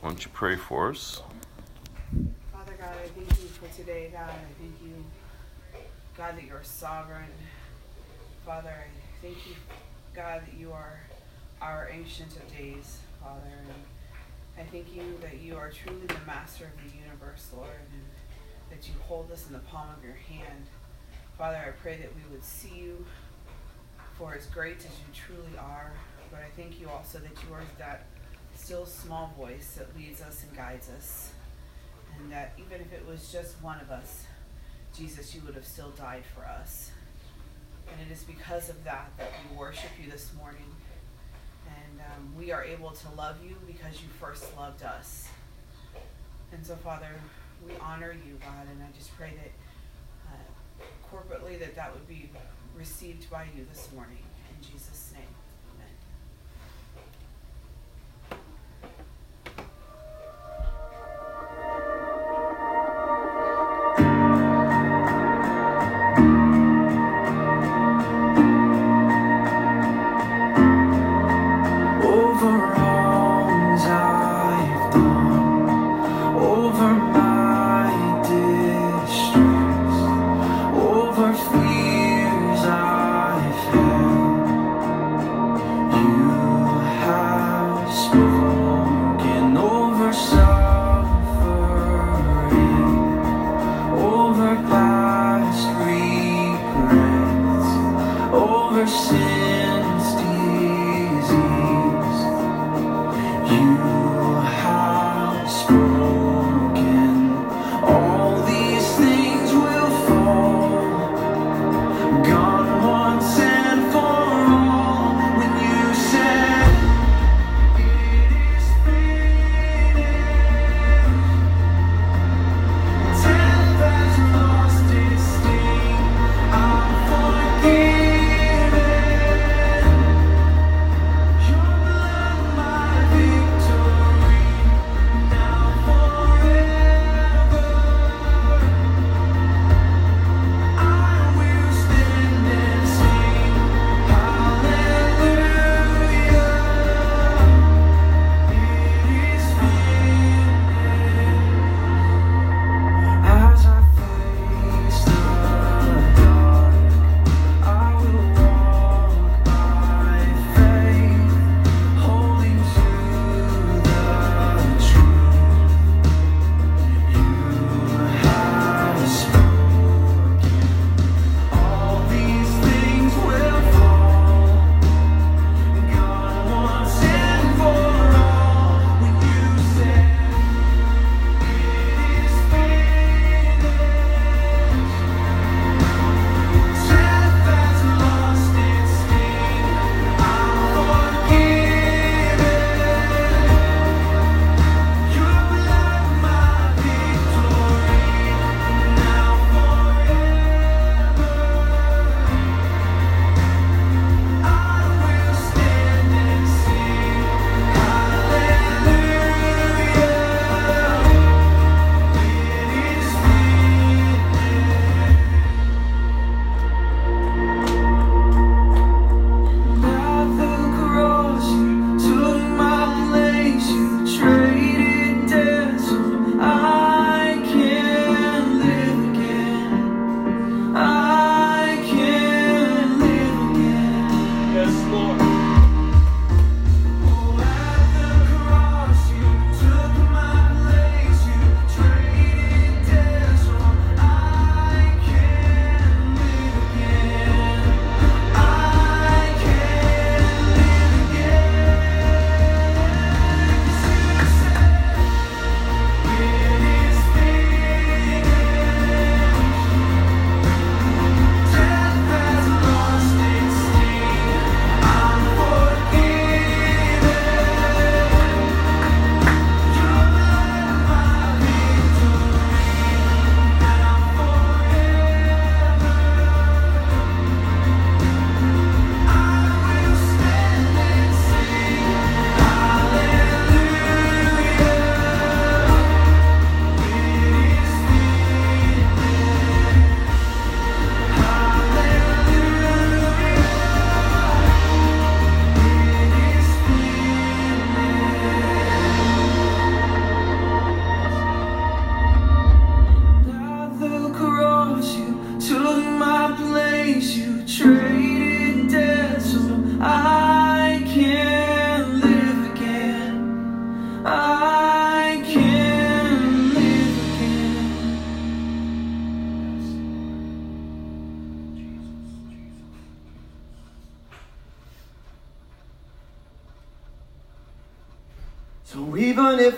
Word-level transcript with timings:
Why 0.00 0.08
don't 0.08 0.24
you 0.24 0.30
pray 0.32 0.56
for 0.56 0.88
us? 0.88 1.20
Father 2.52 2.72
God, 2.78 2.94
I 3.04 3.08
thank 3.08 3.28
you 3.42 3.48
for 3.48 3.68
today, 3.76 4.08
God. 4.10 4.30
I 4.30 4.58
thank 4.58 4.74
you, 4.82 5.04
God, 6.16 6.38
that 6.38 6.44
you're 6.44 6.62
sovereign. 6.62 7.28
Father, 8.46 8.70
I 8.70 9.22
thank 9.22 9.36
you, 9.46 9.52
God, 10.14 10.40
that 10.46 10.58
you 10.58 10.72
are 10.72 11.00
our 11.60 11.90
ancient 11.92 12.34
of 12.34 12.50
days, 12.56 13.00
Father. 13.22 13.50
And 13.58 13.74
I 14.58 14.70
thank 14.70 14.94
you 14.94 15.18
that 15.20 15.42
you 15.42 15.58
are 15.58 15.68
truly 15.68 16.06
the 16.06 16.14
master 16.26 16.64
of 16.64 16.90
the 16.90 16.96
universe, 16.96 17.48
Lord, 17.54 17.68
and 17.92 18.02
that 18.70 18.88
you 18.88 18.94
hold 19.06 19.30
us 19.30 19.48
in 19.48 19.52
the 19.52 19.58
palm 19.58 19.88
of 19.94 20.02
your 20.02 20.14
hand. 20.14 20.64
Father, 21.36 21.58
I 21.58 21.72
pray 21.82 21.98
that 21.98 22.08
we 22.14 22.22
would 22.32 22.42
see 22.44 22.72
you 22.74 23.04
for 24.16 24.34
as 24.34 24.46
great 24.46 24.78
as 24.78 24.84
you 24.84 25.12
truly 25.12 25.58
are. 25.58 25.92
But 26.30 26.40
I 26.40 26.48
thank 26.56 26.80
you 26.80 26.88
also 26.88 27.18
that 27.18 27.32
you 27.46 27.52
are 27.52 27.60
that 27.76 28.06
still 28.60 28.84
small 28.86 29.32
voice 29.38 29.78
that 29.78 29.96
leads 29.96 30.20
us 30.20 30.44
and 30.44 30.56
guides 30.56 30.88
us. 30.90 31.30
And 32.18 32.30
that 32.30 32.52
even 32.58 32.80
if 32.80 32.92
it 32.92 33.06
was 33.08 33.32
just 33.32 33.60
one 33.62 33.80
of 33.80 33.90
us, 33.90 34.24
Jesus, 34.96 35.34
you 35.34 35.40
would 35.46 35.54
have 35.54 35.66
still 35.66 35.90
died 35.90 36.22
for 36.34 36.44
us. 36.44 36.90
And 37.90 38.06
it 38.06 38.12
is 38.12 38.22
because 38.22 38.68
of 38.68 38.84
that 38.84 39.10
that 39.18 39.32
we 39.50 39.56
worship 39.56 39.90
you 40.02 40.10
this 40.10 40.30
morning. 40.36 40.66
And 41.66 42.00
um, 42.00 42.34
we 42.36 42.52
are 42.52 42.62
able 42.62 42.90
to 42.90 43.08
love 43.16 43.36
you 43.42 43.56
because 43.66 44.02
you 44.02 44.08
first 44.20 44.56
loved 44.56 44.82
us. 44.82 45.28
And 46.52 46.64
so, 46.64 46.76
Father, 46.76 47.14
we 47.66 47.72
honor 47.80 48.12
you, 48.12 48.34
God, 48.40 48.66
and 48.70 48.82
I 48.82 48.96
just 48.96 49.16
pray 49.16 49.32
that 49.36 50.32
uh, 50.32 50.84
corporately 51.10 51.58
that 51.60 51.74
that 51.76 51.92
would 51.92 52.08
be 52.08 52.28
received 52.76 53.30
by 53.30 53.44
you 53.56 53.64
this 53.72 53.88
morning. 53.94 54.18
In 54.50 54.72
Jesus' 54.72 55.12
name. 55.14 55.39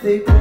They 0.02 0.31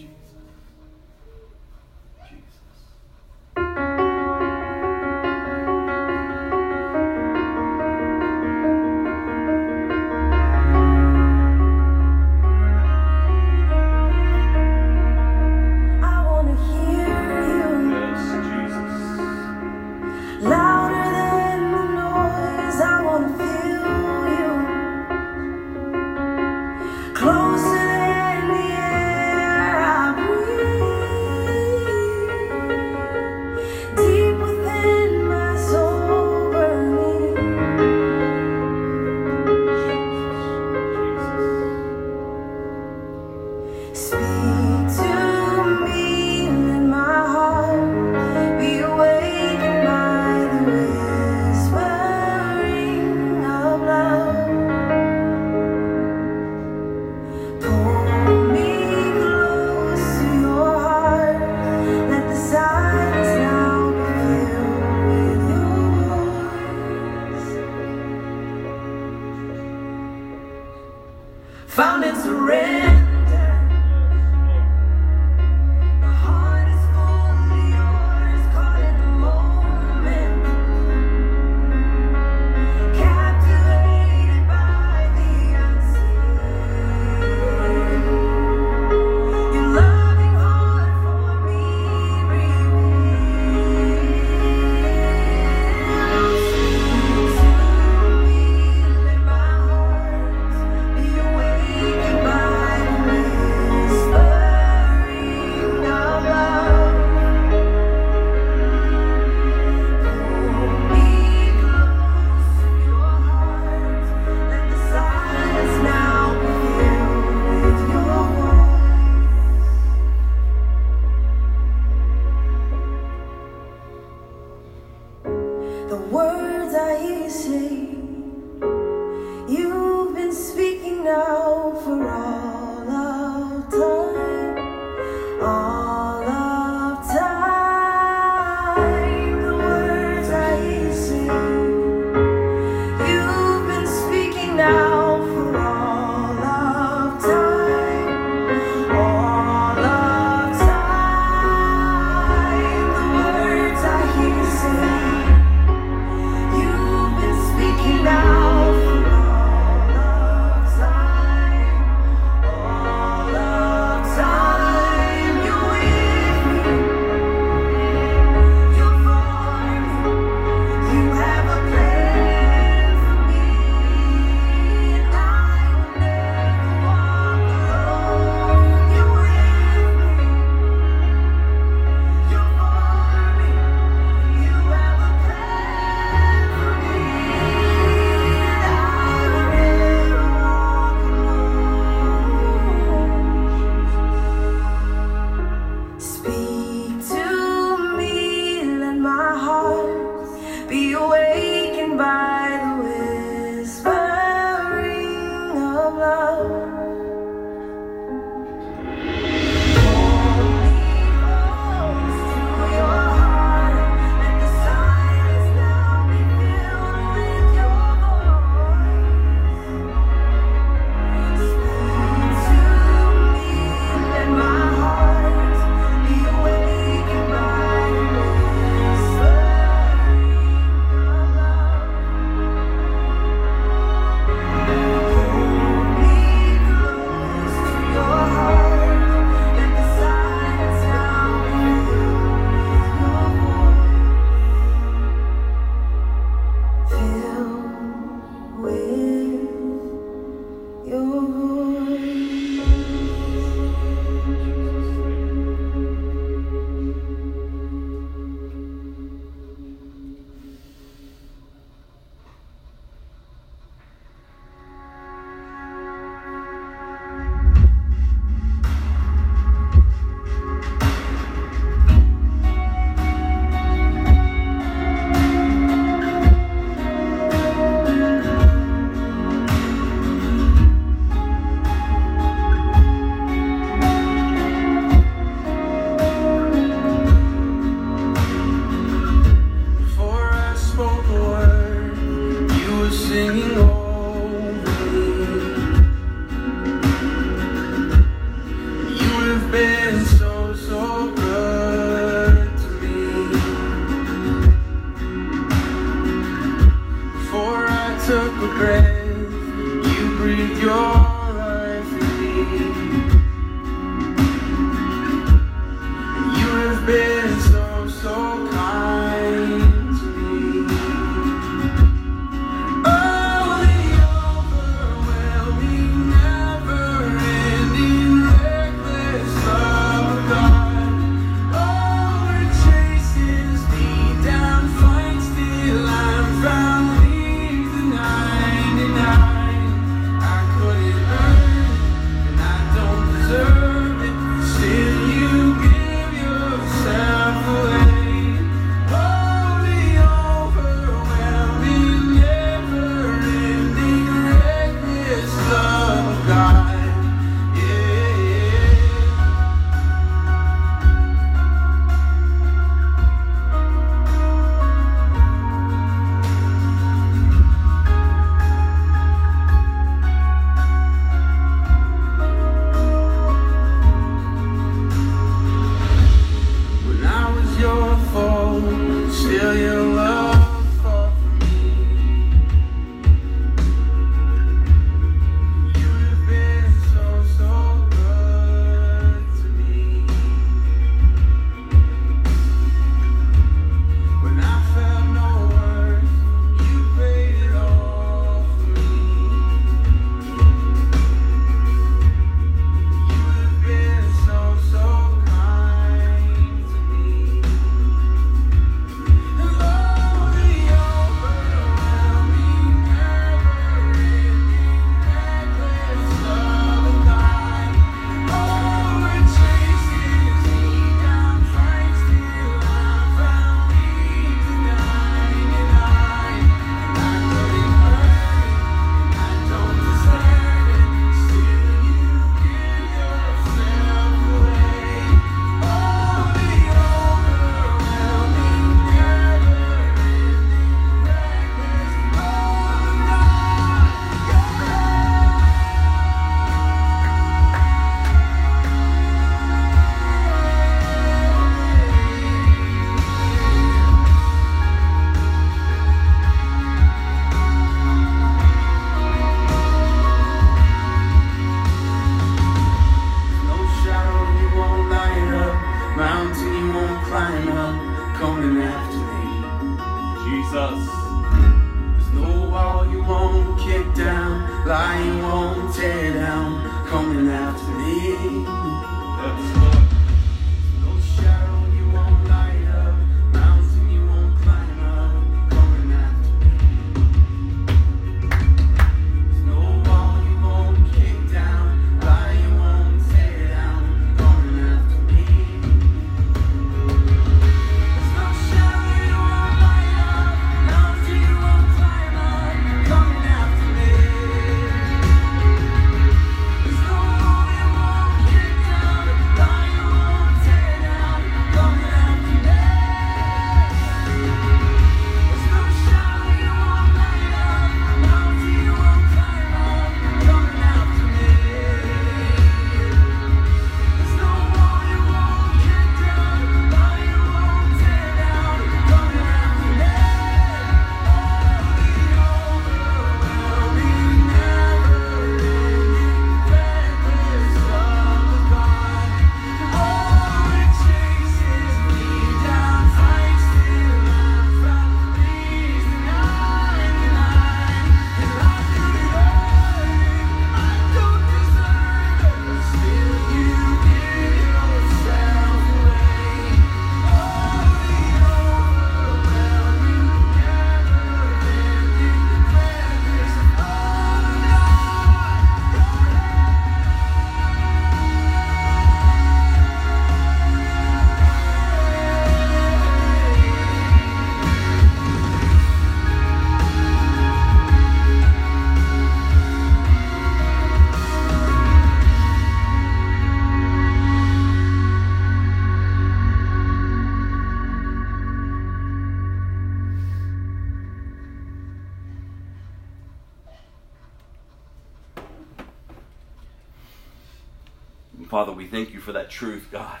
truth, 599.38 599.68
God. 599.70 600.00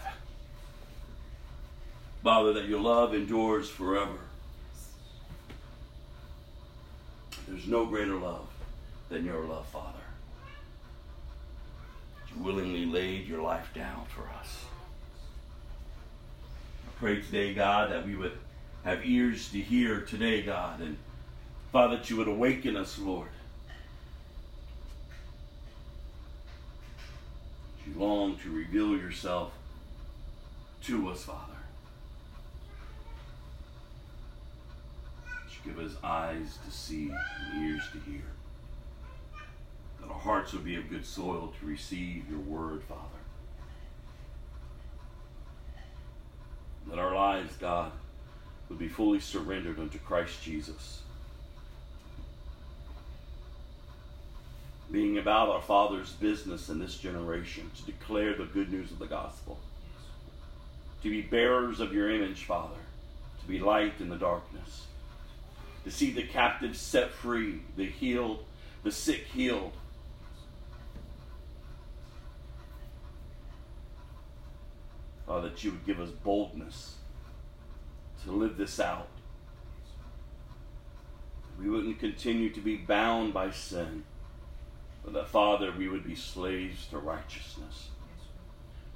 Father, 2.24 2.54
that 2.54 2.64
your 2.64 2.80
love 2.80 3.14
endures 3.14 3.70
forever. 3.70 4.18
There's 7.46 7.68
no 7.68 7.86
greater 7.86 8.16
love 8.16 8.48
than 9.08 9.24
your 9.24 9.44
love, 9.44 9.68
Father. 9.68 9.94
You 12.34 12.42
willingly 12.42 12.84
laid 12.84 13.28
your 13.28 13.40
life 13.40 13.72
down 13.72 14.06
for 14.08 14.22
us. 14.40 14.64
I 16.88 16.98
pray 16.98 17.22
today, 17.22 17.54
God, 17.54 17.92
that 17.92 18.04
we 18.04 18.16
would 18.16 18.36
have 18.82 19.06
ears 19.06 19.50
to 19.50 19.60
hear 19.60 20.00
today, 20.00 20.42
God, 20.42 20.80
and 20.80 20.96
Father, 21.70 21.98
that 21.98 22.10
you 22.10 22.16
would 22.16 22.26
awaken 22.26 22.76
us, 22.76 22.98
Lord. 22.98 23.28
You 27.88 28.00
long 28.00 28.36
to 28.38 28.50
reveal 28.50 28.96
yourself 28.96 29.52
to 30.84 31.08
us, 31.08 31.24
Father. 31.24 31.54
You 35.64 35.72
give 35.72 35.84
us 35.84 35.96
eyes 36.02 36.58
to 36.64 36.70
see 36.70 37.10
and 37.10 37.64
ears 37.64 37.82
to 37.92 38.10
hear. 38.10 38.22
That 40.00 40.08
our 40.08 40.18
hearts 40.18 40.52
would 40.52 40.64
be 40.64 40.76
of 40.76 40.88
good 40.88 41.04
soil 41.04 41.52
to 41.60 41.66
receive 41.66 42.30
your 42.30 42.38
word, 42.38 42.82
Father. 42.84 43.02
That 46.88 46.98
our 46.98 47.14
lives, 47.14 47.54
God, 47.56 47.92
would 48.68 48.78
be 48.78 48.88
fully 48.88 49.20
surrendered 49.20 49.78
unto 49.78 49.98
Christ 49.98 50.42
Jesus. 50.42 51.02
Being 54.90 55.18
about 55.18 55.50
our 55.50 55.60
Father's 55.60 56.12
business 56.12 56.68
in 56.68 56.78
this 56.78 56.96
generation, 56.96 57.70
to 57.76 57.82
declare 57.84 58.34
the 58.34 58.46
good 58.46 58.72
news 58.72 58.90
of 58.90 58.98
the 58.98 59.06
gospel, 59.06 59.58
to 61.02 61.10
be 61.10 61.20
bearers 61.20 61.80
of 61.80 61.92
your 61.92 62.10
image, 62.10 62.44
Father, 62.44 62.80
to 63.40 63.46
be 63.46 63.58
light 63.58 63.94
in 64.00 64.08
the 64.08 64.16
darkness, 64.16 64.86
to 65.84 65.90
see 65.90 66.10
the 66.10 66.22
captives 66.22 66.80
set 66.80 67.10
free, 67.10 67.60
the 67.76 67.86
healed, 67.86 68.44
the 68.82 68.90
sick 68.90 69.26
healed. 69.34 69.72
Father, 75.26 75.50
that 75.50 75.62
you 75.62 75.72
would 75.72 75.84
give 75.84 76.00
us 76.00 76.08
boldness 76.08 76.94
to 78.24 78.32
live 78.32 78.56
this 78.56 78.80
out. 78.80 79.08
We 81.60 81.68
wouldn't 81.68 81.98
continue 81.98 82.50
to 82.50 82.60
be 82.60 82.76
bound 82.76 83.34
by 83.34 83.50
sin 83.50 84.04
that, 85.06 85.28
Father, 85.28 85.72
we 85.76 85.88
would 85.88 86.04
be 86.04 86.14
slaves 86.14 86.86
to 86.88 86.98
righteousness. 86.98 87.88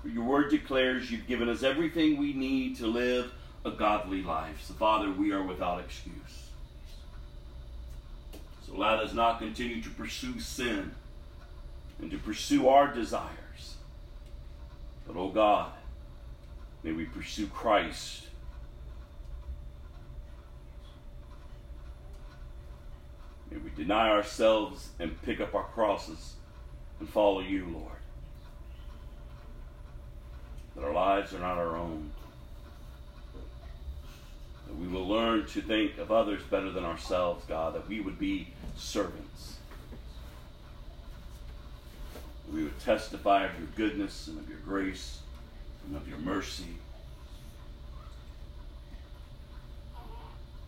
For 0.02 0.08
your 0.08 0.24
word 0.24 0.50
declares 0.50 1.10
you've 1.10 1.26
given 1.26 1.48
us 1.48 1.62
everything 1.62 2.18
we 2.18 2.32
need 2.32 2.76
to 2.78 2.86
live 2.86 3.32
a 3.64 3.70
godly 3.70 4.22
life. 4.22 4.62
So, 4.64 4.74
Father, 4.74 5.10
we 5.10 5.32
are 5.32 5.42
without 5.42 5.80
excuse. 5.80 6.48
So 8.66 8.74
let 8.74 8.98
us 8.98 9.12
not 9.12 9.38
continue 9.38 9.80
to 9.82 9.90
pursue 9.90 10.40
sin 10.40 10.92
and 12.00 12.10
to 12.10 12.18
pursue 12.18 12.68
our 12.68 12.92
desires. 12.92 13.76
But, 15.06 15.16
oh 15.16 15.28
God, 15.28 15.70
may 16.82 16.92
we 16.92 17.04
pursue 17.04 17.46
Christ. 17.46 18.26
May 23.52 23.58
we 23.58 23.70
deny 23.76 24.08
ourselves 24.08 24.88
and 24.98 25.20
pick 25.22 25.40
up 25.40 25.54
our 25.54 25.64
crosses 25.64 26.34
and 26.98 27.08
follow 27.08 27.40
you, 27.40 27.66
Lord. 27.66 27.92
That 30.74 30.84
our 30.84 30.92
lives 30.92 31.34
are 31.34 31.38
not 31.38 31.58
our 31.58 31.76
own. 31.76 32.12
That 34.66 34.76
we 34.76 34.88
will 34.88 35.06
learn 35.06 35.44
to 35.48 35.60
think 35.60 35.98
of 35.98 36.10
others 36.10 36.42
better 36.44 36.70
than 36.70 36.84
ourselves, 36.84 37.44
God. 37.44 37.74
That 37.74 37.86
we 37.88 38.00
would 38.00 38.18
be 38.18 38.48
servants. 38.76 39.56
We 42.50 42.62
would 42.62 42.80
testify 42.80 43.44
of 43.44 43.58
your 43.58 43.68
goodness 43.76 44.28
and 44.28 44.38
of 44.38 44.48
your 44.48 44.60
grace 44.60 45.18
and 45.86 45.94
of 45.94 46.08
your 46.08 46.18
mercy. 46.18 46.76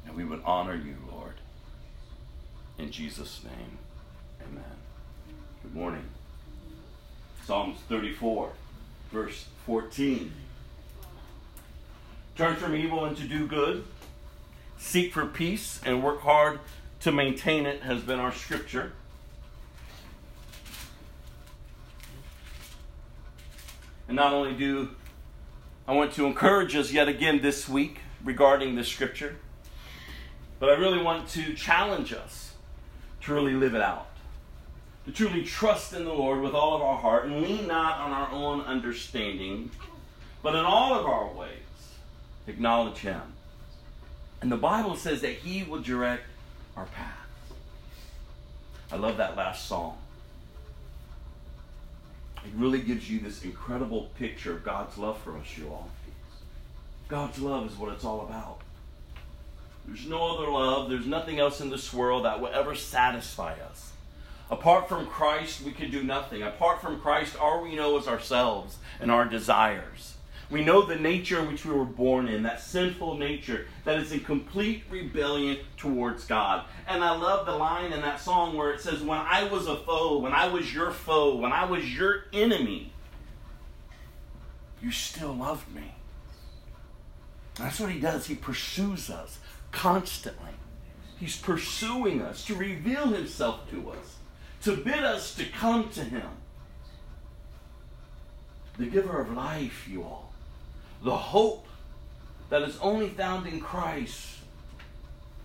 And 0.07 0.15
we 0.15 0.25
would 0.25 0.43
honor 0.45 0.75
you, 0.75 0.97
Lord. 1.11 1.35
In 2.79 2.91
Jesus' 2.91 3.41
name, 3.45 3.79
amen. 4.43 4.65
Good 5.63 5.75
morning. 5.75 6.05
Psalms 7.45 7.79
34, 7.89 8.51
verse 9.13 9.47
14. 9.65 10.33
Turn 12.37 12.57
from 12.57 12.75
evil 12.75 13.05
and 13.05 13.17
to 13.17 13.25
do 13.25 13.47
good. 13.47 13.85
Seek 14.77 15.13
for 15.13 15.25
peace 15.25 15.81
and 15.87 16.03
work 16.03 16.23
hard 16.23 16.59
to 17.01 17.13
maintain 17.13 17.65
it, 17.65 17.83
has 17.83 18.03
been 18.03 18.19
our 18.19 18.33
scripture. 18.33 18.93
And 24.09 24.17
not 24.17 24.33
only 24.33 24.55
do 24.55 24.91
I 25.87 25.93
want 25.93 26.13
to 26.15 26.27
encourage 26.27 26.75
us 26.75 26.91
yet 26.93 27.09
again 27.09 27.41
this 27.41 27.69
week 27.69 28.01
regarding 28.25 28.75
this 28.75 28.89
scripture, 28.89 29.37
but 30.59 30.71
I 30.71 30.73
really 30.73 31.03
want 31.03 31.29
to 31.31 31.55
challenge 31.55 32.13
us 32.13 32.44
to 33.25 33.35
really 33.35 33.55
live 33.55 33.75
it 33.75 33.83
out. 33.83 34.09
to 35.07 35.13
truly 35.13 35.45
trust 35.45 35.93
in 35.93 36.05
the 36.05 36.13
Lord 36.13 36.41
with 36.41 36.55
all 36.55 36.75
of 36.75 36.81
our 36.81 36.97
heart 36.97 37.27
and 37.27 37.43
lean 37.43 37.67
not 37.67 38.01
on 38.01 38.11
our 38.11 38.31
own 38.31 38.63
understanding, 38.63 39.71
but 40.43 40.55
in 40.55 40.65
all 40.65 40.95
of 40.95 41.05
our 41.05 41.29
ways 41.35 41.51
acknowledge 42.47 42.99
Him. 42.99 43.21
And 44.41 44.51
the 44.51 44.57
Bible 44.57 44.97
says 44.97 45.21
that 45.21 45.33
He 45.33 45.63
will 45.63 45.81
direct 45.81 46.25
our 46.75 46.87
path. 46.87 47.27
I 48.91 48.97
love 48.97 49.19
that 49.19 49.37
last 49.37 49.67
song. 49.67 49.99
It 52.45 52.53
really 52.55 52.81
gives 52.81 53.11
you 53.11 53.21
this 53.21 53.43
incredible 53.43 54.11
picture 54.19 54.53
of 54.53 54.65
God's 54.65 54.97
love 54.99 55.19
for 55.19 55.37
us, 55.37 55.59
you 55.59 55.69
all. 55.69 55.91
God's 57.09 57.39
love 57.41 57.71
is 57.71 57.77
what 57.77 57.93
it's 57.93 58.05
all 58.05 58.23
about. 58.23 58.61
There's 59.87 60.07
no 60.07 60.37
other 60.37 60.51
love, 60.51 60.89
there's 60.89 61.07
nothing 61.07 61.39
else 61.39 61.61
in 61.61 61.71
this 61.71 61.93
world 61.93 62.25
that 62.25 62.41
will 62.41 62.49
ever 62.49 62.75
satisfy 62.75 63.55
us. 63.61 63.93
Apart 64.51 64.89
from 64.89 65.07
Christ, 65.07 65.63
we 65.63 65.73
can 65.73 65.91
do 65.91 66.03
nothing. 66.03 66.43
Apart 66.43 66.81
from 66.81 67.01
Christ, 67.01 67.37
all 67.37 67.63
we 67.63 67.75
know 67.75 67.99
is 67.99 68.07
ourselves 68.07 68.77
and 69.01 69.11
our 69.11 69.25
desires. 69.25 70.15
We 70.51 70.65
know 70.65 70.83
the 70.83 70.97
nature 70.97 71.41
in 71.41 71.49
which 71.49 71.65
we 71.65 71.75
were 71.75 71.85
born 71.85 72.29
in, 72.29 72.43
that 72.43 72.61
sinful 72.61 73.17
nature 73.17 73.67
that 73.85 73.99
is 73.99 74.13
in 74.13 74.21
complete 74.21 74.85
rebellion 74.91 75.59
towards 75.77 76.25
God. 76.25 76.67
And 76.87 77.03
I 77.03 77.17
love 77.17 77.47
the 77.47 77.57
line 77.57 77.93
in 77.93 78.03
that 78.03 78.21
song 78.21 78.57
where 78.57 78.71
it 78.71 78.81
says, 78.81 79.03
When 79.03 79.19
I 79.19 79.45
was 79.45 79.67
a 79.67 79.77
foe, 79.77 80.19
when 80.19 80.33
I 80.33 80.49
was 80.49 80.73
your 80.73 80.91
foe, 80.91 81.37
when 81.37 81.53
I 81.53 81.65
was 81.65 81.97
your 81.97 82.25
enemy, 82.33 82.93
you 84.83 84.91
still 84.91 85.33
loved 85.33 85.75
me. 85.75 85.95
That's 87.57 87.81
what 87.81 87.91
he 87.91 88.01
does. 88.01 88.27
He 88.27 88.35
pursues 88.35 89.09
us 89.09 89.39
constantly. 89.75 90.53
He's 91.19 91.37
pursuing 91.37 92.23
us 92.23 92.45
to 92.47 92.55
reveal 92.55 93.09
himself 93.09 93.69
to 93.71 93.91
us, 93.91 94.17
to 94.63 94.77
bid 94.77 95.05
us 95.05 95.35
to 95.35 95.45
come 95.45 95.91
to 95.91 96.05
him. 96.05 96.29
The 98.79 98.87
giver 98.87 99.21
of 99.21 99.33
life, 99.33 99.87
you 99.89 100.03
all. 100.03 100.33
The 101.03 101.17
hope 101.17 101.67
that 102.51 102.63
is 102.63 102.79
only 102.79 103.09
found 103.09 103.47
in 103.47 103.61
Christ. 103.61 104.39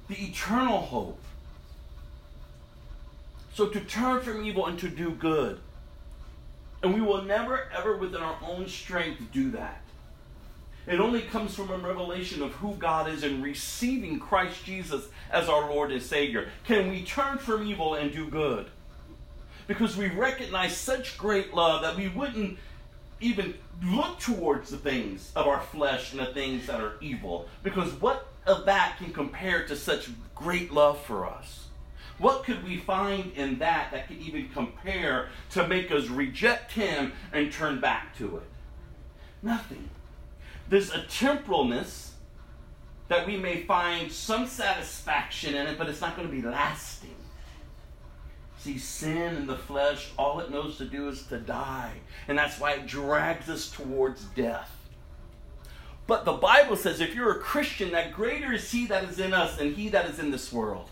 The 0.08 0.16
eternal 0.16 0.80
hope. 0.80 1.20
So 3.54 3.68
to 3.68 3.80
turn 3.82 4.22
from 4.22 4.46
evil 4.46 4.66
and 4.66 4.80
to 4.80 4.90
do 4.90 5.12
good. 5.12 5.60
And 6.82 6.94
we 6.94 7.02
will 7.02 7.24
never, 7.24 7.70
ever, 7.76 7.98
within 7.98 8.22
our 8.22 8.38
own 8.42 8.68
strength, 8.68 9.22
do 9.34 9.52
that. 9.52 9.82
It 10.90 11.00
only 11.00 11.22
comes 11.22 11.54
from 11.54 11.70
a 11.70 11.78
revelation 11.78 12.42
of 12.42 12.52
who 12.54 12.74
God 12.74 13.08
is 13.08 13.24
and 13.24 13.44
receiving 13.44 14.20
Christ 14.20 14.66
Jesus 14.66 15.08
as 15.30 15.48
our 15.48 15.70
Lord 15.70 15.92
and 15.92 16.02
Savior. 16.02 16.50
Can 16.64 16.90
we 16.90 17.04
turn 17.04 17.38
from 17.38 17.68
evil 17.68 17.94
and 17.94 18.12
do 18.12 18.28
good? 18.28 18.66
Because 19.68 19.96
we 19.96 20.10
recognize 20.10 20.76
such 20.76 21.16
great 21.16 21.54
love 21.54 21.84
that 21.84 21.96
we 21.96 22.08
wouldn't 22.08 22.58
even 23.22 23.54
look 23.84 24.20
towards 24.20 24.72
the 24.72 24.78
things 24.78 25.32
of 25.36 25.46
our 25.46 25.62
flesh 25.62 26.12
and 26.12 26.22
the 26.22 26.34
things 26.34 26.66
that 26.66 26.82
are 26.82 26.96
evil. 27.02 27.48
Because 27.62 27.92
what 28.02 28.26
of 28.48 28.66
that 28.66 28.96
can 28.98 29.14
compare 29.14 29.68
to 29.68 29.76
such 29.76 30.10
great 30.34 30.74
love 30.74 31.00
for 31.00 31.30
us? 31.30 31.68
What 32.18 32.44
could 32.44 32.64
we 32.64 32.78
find 32.78 33.32
in 33.34 33.60
that 33.60 33.92
that 33.92 34.08
could 34.08 34.18
even 34.18 34.50
compare 34.50 35.30
to 35.52 35.68
make 35.68 35.92
us 35.92 36.08
reject 36.08 36.72
Him 36.72 37.14
and 37.32 37.54
turn 37.54 37.80
back 37.80 38.18
to 38.18 38.38
it? 38.38 38.44
Nothing. 39.44 39.88
There's 40.70 40.92
a 40.92 41.00
temporalness 41.00 42.10
that 43.08 43.26
we 43.26 43.38
may 43.38 43.64
find 43.64 44.12
some 44.12 44.46
satisfaction 44.46 45.56
in 45.56 45.66
it, 45.68 45.78
but 45.78 45.90
it's 45.90 46.00
not 46.00 46.16
going 46.16 46.30
to 46.30 46.34
be 46.34 46.44
lasting. 46.44 47.16
See, 48.60 48.78
sin 48.78 49.36
in 49.36 49.48
the 49.48 49.58
flesh, 49.58 50.12
all 50.18 50.40
it 50.42 50.52
knows 50.52 50.78
to 50.78 50.86
do 50.86 51.10
is 51.10 51.24
to 51.28 51.40
die. 51.40 51.94
And 52.28 52.38
that's 52.38 52.60
why 52.60 52.74
it 52.74 52.86
drags 52.86 53.50
us 53.50 53.72
towards 53.72 54.26
death. 54.26 54.70
But 56.06 56.26
the 56.26 56.34
Bible 56.34 56.76
says 56.76 57.00
if 57.00 57.16
you're 57.16 57.32
a 57.32 57.40
Christian, 57.40 57.92
that 57.92 58.14
greater 58.14 58.54
is 58.54 58.70
He 58.72 58.86
that 58.88 59.06
is 59.06 59.20
in 59.20 59.34
us 59.34 59.58
than 59.58 59.74
He 59.74 59.90
that 59.90 60.08
is 60.08 60.20
in 60.20 60.30
this 60.30 60.52
world. 60.52 60.90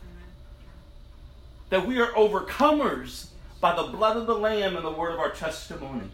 That 1.70 1.86
we 1.86 2.00
are 2.00 2.12
overcomers 2.14 3.28
by 3.60 3.76
the 3.76 3.92
blood 3.92 4.16
of 4.16 4.28
the 4.28 4.38
Lamb 4.38 4.76
and 4.76 4.86
the 4.86 4.92
word 4.92 5.14
of 5.14 5.20
our 5.20 5.32
testimony. 5.32 6.10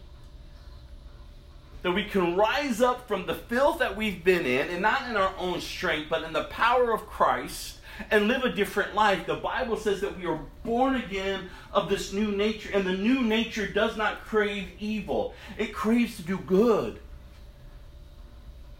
That 1.84 1.92
we 1.92 2.04
can 2.04 2.34
rise 2.34 2.80
up 2.80 3.06
from 3.06 3.26
the 3.26 3.34
filth 3.34 3.78
that 3.78 3.94
we've 3.94 4.24
been 4.24 4.46
in, 4.46 4.68
and 4.68 4.80
not 4.80 5.08
in 5.08 5.16
our 5.16 5.34
own 5.38 5.60
strength, 5.60 6.08
but 6.08 6.22
in 6.22 6.32
the 6.32 6.44
power 6.44 6.94
of 6.94 7.06
Christ, 7.06 7.76
and 8.10 8.26
live 8.26 8.42
a 8.42 8.52
different 8.52 8.94
life. 8.94 9.26
The 9.26 9.36
Bible 9.36 9.76
says 9.76 10.00
that 10.00 10.18
we 10.18 10.24
are 10.24 10.40
born 10.64 10.96
again 10.96 11.50
of 11.74 11.90
this 11.90 12.14
new 12.14 12.32
nature, 12.32 12.70
and 12.72 12.86
the 12.86 12.96
new 12.96 13.20
nature 13.20 13.66
does 13.66 13.98
not 13.98 14.24
crave 14.24 14.68
evil, 14.80 15.34
it 15.58 15.74
craves 15.74 16.16
to 16.16 16.22
do 16.22 16.38
good. 16.38 17.00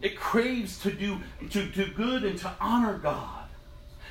It 0.01 0.17
craves 0.17 0.79
to 0.79 0.91
do 0.91 1.19
to 1.51 1.65
do 1.65 1.85
good 1.93 2.23
and 2.23 2.37
to 2.39 2.51
honor 2.59 2.97
God. 2.97 3.45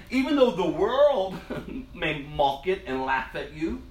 Even 0.09 0.37
though 0.37 0.53
the 0.53 0.69
world 0.69 1.37
may 1.95 2.23
mock 2.23 2.69
it 2.69 2.83
and 2.87 3.05
laugh 3.05 3.35
at 3.35 3.53
you, 3.55 3.83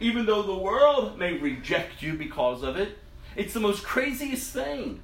even 0.00 0.26
though 0.26 0.42
the 0.42 0.54
world 0.54 1.18
may 1.18 1.32
reject 1.38 2.02
you 2.02 2.12
because 2.12 2.62
of 2.62 2.76
it, 2.76 2.98
it's 3.38 3.54
the 3.54 3.60
most 3.60 3.84
craziest 3.84 4.52
thing. 4.52 5.00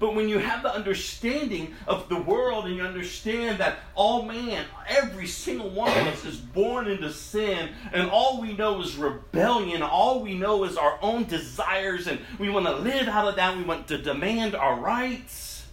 But 0.00 0.16
when 0.16 0.28
you 0.28 0.38
have 0.38 0.62
the 0.62 0.74
understanding 0.74 1.74
of 1.86 2.08
the 2.08 2.20
world 2.20 2.64
and 2.64 2.74
you 2.74 2.82
understand 2.82 3.58
that 3.58 3.78
all 3.94 4.22
man, 4.22 4.64
every 4.88 5.26
single 5.26 5.70
one 5.70 5.90
of 5.90 6.06
us 6.08 6.24
is 6.24 6.36
born 6.36 6.88
into 6.88 7.12
sin 7.12 7.68
and 7.92 8.10
all 8.10 8.40
we 8.40 8.56
know 8.56 8.80
is 8.80 8.96
rebellion, 8.96 9.82
all 9.82 10.20
we 10.20 10.34
know 10.34 10.64
is 10.64 10.76
our 10.76 10.98
own 11.00 11.24
desires 11.24 12.08
and 12.08 12.18
we 12.38 12.50
want 12.50 12.66
to 12.66 12.74
live 12.74 13.06
out 13.06 13.28
of 13.28 13.36
that, 13.36 13.56
we 13.56 13.62
want 13.62 13.86
to 13.88 13.98
demand 13.98 14.56
our 14.56 14.80
rights. 14.80 15.66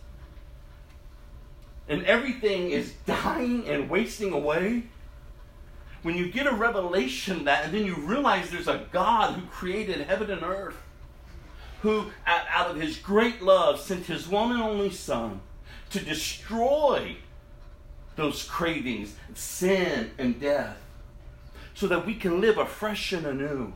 And 1.87 2.05
everything 2.05 2.71
is 2.71 2.91
dying 3.05 3.67
and 3.67 3.89
wasting 3.89 4.33
away. 4.33 4.83
When 6.03 6.15
you 6.15 6.29
get 6.29 6.45
a 6.45 6.53
revelation 6.53 7.45
that 7.45 7.65
and 7.65 7.73
then 7.73 7.85
you 7.85 7.95
realize 7.95 8.51
there's 8.51 8.67
a 8.67 8.85
God 8.91 9.35
who 9.35 9.45
created 9.47 10.01
heaven 10.01 10.29
and 10.29 10.43
earth 10.43 10.77
who, 11.81 12.11
out 12.25 12.71
of 12.71 12.79
his 12.79 12.97
great 12.97 13.41
love, 13.41 13.79
sent 13.79 14.05
his 14.05 14.27
one 14.27 14.51
and 14.51 14.61
only 14.61 14.91
Son 14.91 15.41
to 15.89 15.99
destroy 15.99 17.17
those 18.15 18.43
cravings, 18.43 19.15
sin, 19.33 20.11
and 20.17 20.39
death, 20.39 20.77
so 21.73 21.87
that 21.87 22.05
we 22.05 22.13
can 22.13 22.39
live 22.39 22.57
afresh 22.57 23.13
and 23.13 23.25
anew. 23.25 23.73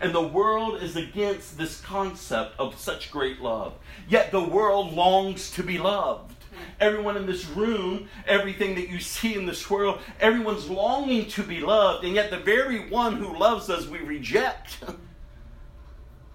And 0.00 0.14
the 0.14 0.26
world 0.26 0.82
is 0.82 0.96
against 0.96 1.58
this 1.58 1.80
concept 1.80 2.58
of 2.58 2.78
such 2.78 3.10
great 3.10 3.40
love. 3.40 3.74
Yet 4.08 4.32
the 4.32 4.42
world 4.42 4.92
longs 4.94 5.50
to 5.52 5.62
be 5.62 5.78
loved. 5.78 6.32
Everyone 6.80 7.16
in 7.16 7.26
this 7.26 7.46
room, 7.46 8.08
everything 8.26 8.74
that 8.76 8.88
you 8.88 9.00
see 9.00 9.34
in 9.34 9.44
this 9.44 9.68
world, 9.68 10.00
everyone's 10.18 10.68
longing 10.68 11.26
to 11.28 11.42
be 11.42 11.60
loved. 11.60 12.04
And 12.04 12.14
yet 12.14 12.30
the 12.30 12.38
very 12.38 12.88
one 12.88 13.16
who 13.16 13.36
loves 13.36 13.68
us, 13.70 13.86
we 13.86 13.98
reject. 13.98 14.78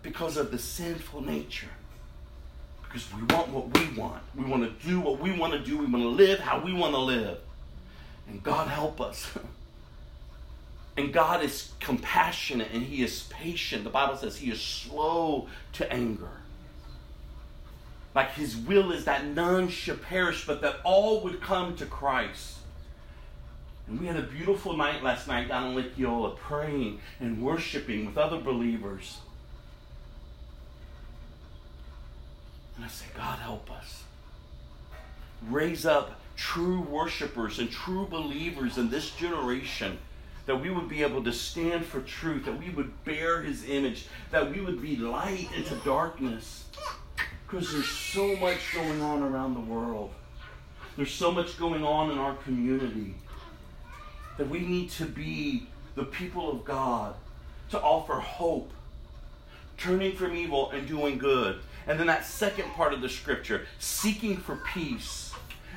because 0.09 0.37
of 0.37 0.49
the 0.49 0.57
sinful 0.57 1.21
nature. 1.21 1.69
Because 2.81 3.07
we 3.13 3.21
want 3.35 3.49
what 3.49 3.77
we 3.77 3.95
want. 3.95 4.23
We 4.35 4.43
want 4.43 4.63
to 4.63 4.87
do 4.87 4.99
what 4.99 5.19
we 5.19 5.31
want 5.37 5.53
to 5.53 5.59
do. 5.59 5.77
We 5.77 5.85
want 5.85 6.03
to 6.03 6.09
live 6.09 6.39
how 6.39 6.59
we 6.59 6.73
want 6.73 6.95
to 6.95 6.99
live. 6.99 7.37
And 8.27 8.41
God 8.41 8.67
help 8.67 8.99
us. 8.99 9.31
And 10.97 11.13
God 11.13 11.41
is 11.45 11.71
compassionate 11.79 12.71
and 12.73 12.83
He 12.83 13.03
is 13.03 13.23
patient. 13.29 13.85
The 13.85 13.89
Bible 13.89 14.17
says 14.17 14.35
He 14.35 14.51
is 14.51 14.59
slow 14.59 15.47
to 15.73 15.89
anger. 15.93 16.27
Like 18.13 18.31
His 18.31 18.57
will 18.57 18.91
is 18.91 19.05
that 19.05 19.25
none 19.25 19.69
should 19.69 20.01
perish, 20.01 20.45
but 20.45 20.61
that 20.61 20.75
all 20.83 21.21
would 21.21 21.39
come 21.39 21.77
to 21.77 21.85
Christ. 21.85 22.57
And 23.87 23.97
we 23.97 24.07
had 24.07 24.17
a 24.17 24.23
beautiful 24.23 24.75
night 24.75 25.01
last 25.01 25.25
night 25.25 25.47
down 25.47 25.67
in 25.67 25.75
Lake 25.77 26.37
praying 26.37 26.99
and 27.21 27.41
worshiping 27.41 28.05
with 28.05 28.17
other 28.17 28.41
believers. 28.41 29.19
And 32.79 32.85
I 32.85 32.87
say, 32.87 33.07
God, 33.13 33.39
help 33.39 33.69
us. 33.69 34.03
Raise 35.49 35.85
up 35.85 36.17
true 36.37 36.79
worshipers 36.79 37.59
and 37.59 37.69
true 37.69 38.07
believers 38.07 38.77
in 38.77 38.89
this 38.89 39.11
generation 39.11 39.97
that 40.45 40.61
we 40.61 40.69
would 40.69 40.87
be 40.87 41.03
able 41.03 41.21
to 41.25 41.33
stand 41.33 41.83
for 41.83 41.99
truth, 41.99 42.45
that 42.45 42.57
we 42.57 42.69
would 42.69 43.03
bear 43.03 43.41
his 43.41 43.67
image, 43.67 44.07
that 44.31 44.49
we 44.49 44.61
would 44.61 44.81
be 44.81 44.95
light 44.95 45.49
into 45.57 45.75
darkness. 45.83 46.63
Because 47.45 47.69
there's 47.73 47.89
so 47.89 48.37
much 48.37 48.73
going 48.73 49.01
on 49.01 49.23
around 49.23 49.55
the 49.55 49.59
world. 49.59 50.11
There's 50.95 51.11
so 51.11 51.33
much 51.33 51.59
going 51.59 51.83
on 51.83 52.11
in 52.11 52.17
our 52.17 52.35
community 52.35 53.13
that 54.37 54.47
we 54.47 54.59
need 54.59 54.89
to 54.91 55.05
be 55.05 55.67
the 55.95 56.05
people 56.05 56.49
of 56.49 56.63
God 56.63 57.15
to 57.71 57.81
offer 57.81 58.13
hope, 58.13 58.71
turning 59.77 60.15
from 60.15 60.33
evil 60.33 60.71
and 60.71 60.87
doing 60.87 61.17
good. 61.17 61.59
And 61.87 61.99
then 61.99 62.07
that 62.07 62.25
second 62.25 62.69
part 62.71 62.93
of 62.93 63.01
the 63.01 63.09
scripture, 63.09 63.65
seeking 63.79 64.37
for 64.37 64.55
peace 64.57 65.33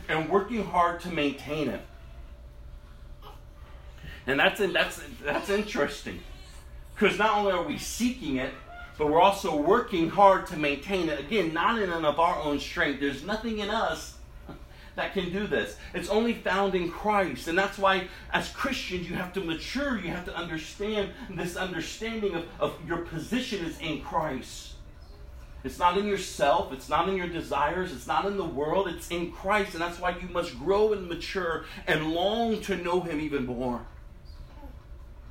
and 0.09 0.29
working 0.29 0.65
hard 0.65 1.01
to 1.01 1.09
maintain 1.09 1.69
it. 1.69 1.81
And 4.27 4.38
that's 4.38 4.61
that's 4.61 5.01
that's 5.25 5.51
interesting. 5.51 6.21
Because 6.95 7.19
not 7.19 7.37
only 7.37 7.53
are 7.53 7.65
we 7.65 7.79
seeking 7.79 8.37
it, 8.37 8.53
but 8.99 9.09
we're 9.09 9.21
also 9.21 9.57
working 9.57 10.11
hard 10.11 10.47
to 10.49 10.57
maintain 10.57 11.09
it. 11.09 11.19
Again, 11.19 11.53
not 11.53 11.81
in 11.81 11.91
and 11.91 12.07
of 12.07 12.21
our 12.21 12.41
own 12.41 12.61
strength. 12.61 13.01
There's 13.01 13.25
nothing 13.25 13.59
in 13.59 13.71
us 13.71 14.15
that 14.95 15.15
can 15.15 15.33
do 15.33 15.47
this. 15.47 15.77
It's 15.95 16.09
only 16.09 16.35
found 16.35 16.75
in 16.75 16.91
Christ. 16.91 17.49
And 17.49 17.59
that's 17.59 17.79
why, 17.79 18.09
as 18.33 18.51
Christians, 18.51 19.09
you 19.09 19.17
have 19.17 19.33
to 19.33 19.41
mature. 19.41 19.99
You 19.99 20.11
have 20.11 20.27
to 20.27 20.37
understand 20.37 21.11
this 21.31 21.57
understanding 21.57 22.35
of, 22.35 22.47
of 22.61 22.77
your 22.87 22.99
position 22.99 23.65
is 23.65 23.81
in 23.81 24.03
Christ. 24.03 24.71
It's 25.64 25.79
not 25.79 25.96
in 25.96 26.07
yourself. 26.07 26.72
It's 26.72 26.88
not 26.88 27.09
in 27.09 27.16
your 27.16 27.29
desires. 27.29 27.92
It's 27.92 28.07
not 28.07 28.27
in 28.27 28.37
the 28.37 28.44
world. 28.44 28.88
It's 28.88 29.11
in 29.11 29.31
Christ. 29.31 29.75
And 29.75 29.83
that's 29.83 30.01
why 30.01 30.16
you 30.18 30.29
must 30.29 30.59
grow 30.59 30.92
and 30.92 31.09
mature 31.09 31.64
and 31.87 32.12
long 32.12 32.61
to 32.62 32.77
know 32.77 33.01
Him 33.01 33.20
even 33.20 33.46
more. 33.46 33.87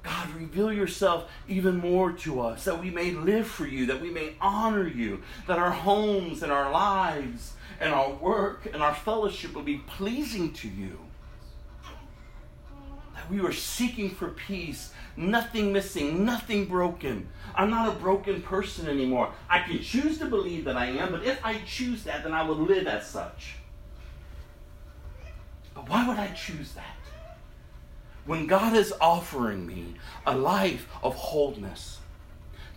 God, 0.03 0.29
reveal 0.33 0.73
yourself 0.73 1.29
even 1.47 1.77
more 1.77 2.11
to 2.11 2.41
us 2.41 2.63
that 2.63 2.81
we 2.81 2.89
may 2.89 3.11
live 3.11 3.45
for 3.45 3.67
you, 3.67 3.85
that 3.85 4.01
we 4.01 4.09
may 4.09 4.33
honor 4.41 4.87
you, 4.87 5.21
that 5.47 5.59
our 5.59 5.71
homes 5.71 6.41
and 6.41 6.51
our 6.51 6.71
lives 6.71 7.53
and 7.79 7.93
our 7.93 8.11
work 8.11 8.67
and 8.73 8.81
our 8.81 8.95
fellowship 8.95 9.53
will 9.53 9.61
be 9.61 9.77
pleasing 9.77 10.53
to 10.53 10.67
you. 10.67 10.97
That 13.13 13.29
we 13.29 13.41
are 13.41 13.53
seeking 13.53 14.09
for 14.09 14.29
peace, 14.29 14.91
nothing 15.15 15.71
missing, 15.71 16.25
nothing 16.25 16.65
broken. 16.65 17.27
I'm 17.55 17.69
not 17.69 17.89
a 17.89 17.99
broken 17.99 18.41
person 18.41 18.87
anymore. 18.87 19.31
I 19.49 19.59
can 19.59 19.81
choose 19.81 20.17
to 20.19 20.25
believe 20.25 20.65
that 20.65 20.77
I 20.77 20.87
am, 20.87 21.11
but 21.11 21.23
if 21.23 21.43
I 21.43 21.59
choose 21.65 22.03
that, 22.03 22.23
then 22.23 22.33
I 22.33 22.43
will 22.43 22.55
live 22.55 22.87
as 22.87 23.07
such. 23.07 23.55
But 25.73 25.89
why 25.89 26.07
would 26.07 26.17
I 26.17 26.27
choose 26.27 26.73
that? 26.73 26.95
When 28.25 28.45
God 28.45 28.75
is 28.75 28.93
offering 29.01 29.65
me 29.65 29.95
a 30.25 30.37
life 30.37 30.87
of 31.01 31.15
wholeness, 31.15 31.99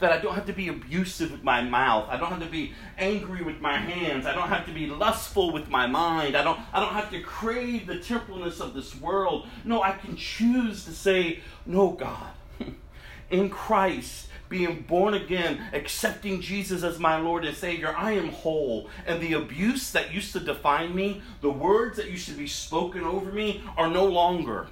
that 0.01 0.13
I 0.13 0.19
don't 0.19 0.35
have 0.35 0.47
to 0.47 0.53
be 0.53 0.69
abusive 0.69 1.31
with 1.31 1.43
my 1.43 1.63
mouth. 1.63 2.09
I 2.11 2.17
don't 2.17 2.31
have 2.31 2.41
to 2.41 2.47
be 2.47 2.73
angry 2.99 3.43
with 3.43 3.61
my 3.61 3.77
hands. 3.77 4.27
I 4.27 4.35
don't 4.35 4.49
have 4.49 4.67
to 4.67 4.73
be 4.73 4.87
lustful 4.87 5.53
with 5.53 5.69
my 5.69 5.87
mind. 5.87 6.37
I 6.37 6.43
don't, 6.43 6.59
I 6.73 6.81
don't 6.81 6.93
have 6.93 7.11
to 7.11 7.21
crave 7.21 7.87
the 7.87 7.97
temporalness 7.97 8.61
of 8.61 8.75
this 8.75 8.99
world. 9.01 9.47
No, 9.65 9.83
I 9.83 9.93
can 9.93 10.17
choose 10.17 10.85
to 10.85 10.93
say, 10.93 11.41
No, 11.65 11.91
God. 11.91 12.33
In 13.31 13.49
Christ, 13.49 14.29
being 14.49 14.83
born 14.83 15.15
again, 15.15 15.61
accepting 15.73 16.41
Jesus 16.41 16.83
as 16.83 16.99
my 16.99 17.19
Lord 17.19 17.45
and 17.45 17.57
Savior, 17.57 17.95
I 17.97 18.13
am 18.13 18.29
whole. 18.29 18.89
And 19.07 19.21
the 19.21 19.33
abuse 19.33 19.91
that 19.93 20.13
used 20.13 20.33
to 20.33 20.41
define 20.41 20.95
me, 20.95 21.23
the 21.41 21.51
words 21.51 21.97
that 21.97 22.11
used 22.11 22.29
to 22.29 22.35
be 22.35 22.47
spoken 22.47 23.03
over 23.03 23.33
me, 23.33 23.63
are 23.77 23.89
no 23.89 24.05
longer. 24.05 24.69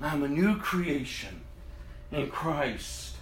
I'm 0.00 0.22
a 0.22 0.28
new 0.28 0.56
creation 0.56 1.40
in 2.12 2.30
Christ. 2.30 3.16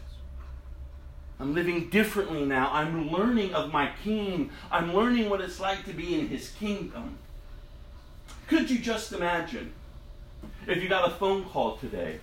I'm 1.39 1.55
living 1.55 1.91
differently 1.91 2.45
now. 2.45 2.71
I'm 2.73 3.11
learning 3.11 3.55
of 3.55 3.73
my 3.73 3.91
King. 4.03 4.51
I'm 4.71 4.95
learning 4.95 5.29
what 5.29 5.41
it's 5.41 5.61
like 5.61 5.85
to 5.85 5.93
be 5.93 6.19
in 6.19 6.29
His 6.29 6.51
kingdom. 6.51 7.19
Could 8.49 8.71
you 8.71 8.79
just 8.79 9.13
imagine 9.13 9.73
if 10.67 10.83
you 10.83 10.89
got 10.89 11.09
a 11.11 11.15
phone 11.15 11.45
call 11.45 11.77
today 11.77 12.21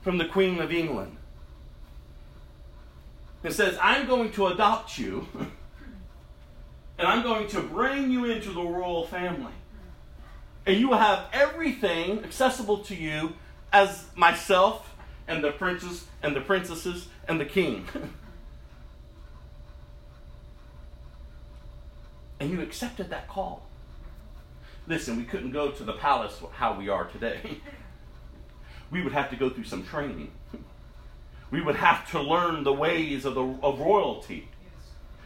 from 0.00 0.18
the 0.18 0.24
Queen 0.24 0.58
of 0.60 0.72
England? 0.72 1.16
It 3.46 3.52
says, 3.52 3.78
I'm 3.80 4.08
going 4.08 4.32
to 4.32 4.48
adopt 4.48 4.98
you 4.98 5.28
and 6.98 7.06
I'm 7.06 7.22
going 7.22 7.46
to 7.48 7.62
bring 7.62 8.10
you 8.10 8.24
into 8.24 8.50
the 8.50 8.60
royal 8.60 9.06
family. 9.06 9.52
And 10.66 10.80
you 10.80 10.88
will 10.88 10.98
have 10.98 11.26
everything 11.32 12.24
accessible 12.24 12.78
to 12.78 12.96
you 12.96 13.34
as 13.72 14.06
myself 14.16 14.96
and 15.28 15.44
the 15.44 15.52
princes 15.52 16.06
and 16.24 16.34
the 16.34 16.40
princesses 16.40 17.06
and 17.28 17.40
the 17.40 17.44
king. 17.44 17.86
and 22.40 22.50
you 22.50 22.60
accepted 22.60 23.10
that 23.10 23.28
call. 23.28 23.64
Listen, 24.88 25.16
we 25.16 25.22
couldn't 25.22 25.52
go 25.52 25.70
to 25.70 25.84
the 25.84 25.92
palace 25.92 26.40
how 26.54 26.76
we 26.76 26.88
are 26.88 27.04
today. 27.04 27.60
we 28.90 29.02
would 29.02 29.12
have 29.12 29.30
to 29.30 29.36
go 29.36 29.48
through 29.48 29.62
some 29.62 29.84
training. 29.84 30.32
We 31.50 31.60
would 31.60 31.76
have 31.76 32.10
to 32.10 32.20
learn 32.20 32.64
the 32.64 32.72
ways 32.72 33.24
of, 33.24 33.34
the, 33.34 33.44
of 33.62 33.80
royalty 33.80 34.48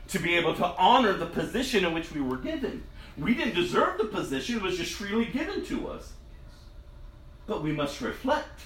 to 0.09 0.19
be 0.19 0.35
able 0.35 0.55
to 0.55 0.67
honor 0.67 1.13
the 1.13 1.27
position 1.27 1.85
in 1.85 1.95
which 1.95 2.13
we 2.13 2.21
were 2.21 2.37
given. 2.37 2.83
We 3.17 3.35
didn't 3.35 3.55
deserve 3.55 3.99
the 3.99 4.05
position, 4.05 4.57
it 4.57 4.63
was 4.63 4.77
just 4.77 4.93
freely 4.93 5.27
given 5.27 5.65
to 5.67 5.89
us. 5.89 6.13
But 7.47 7.63
we 7.63 7.73
must 7.73 8.01
reflect 8.01 8.61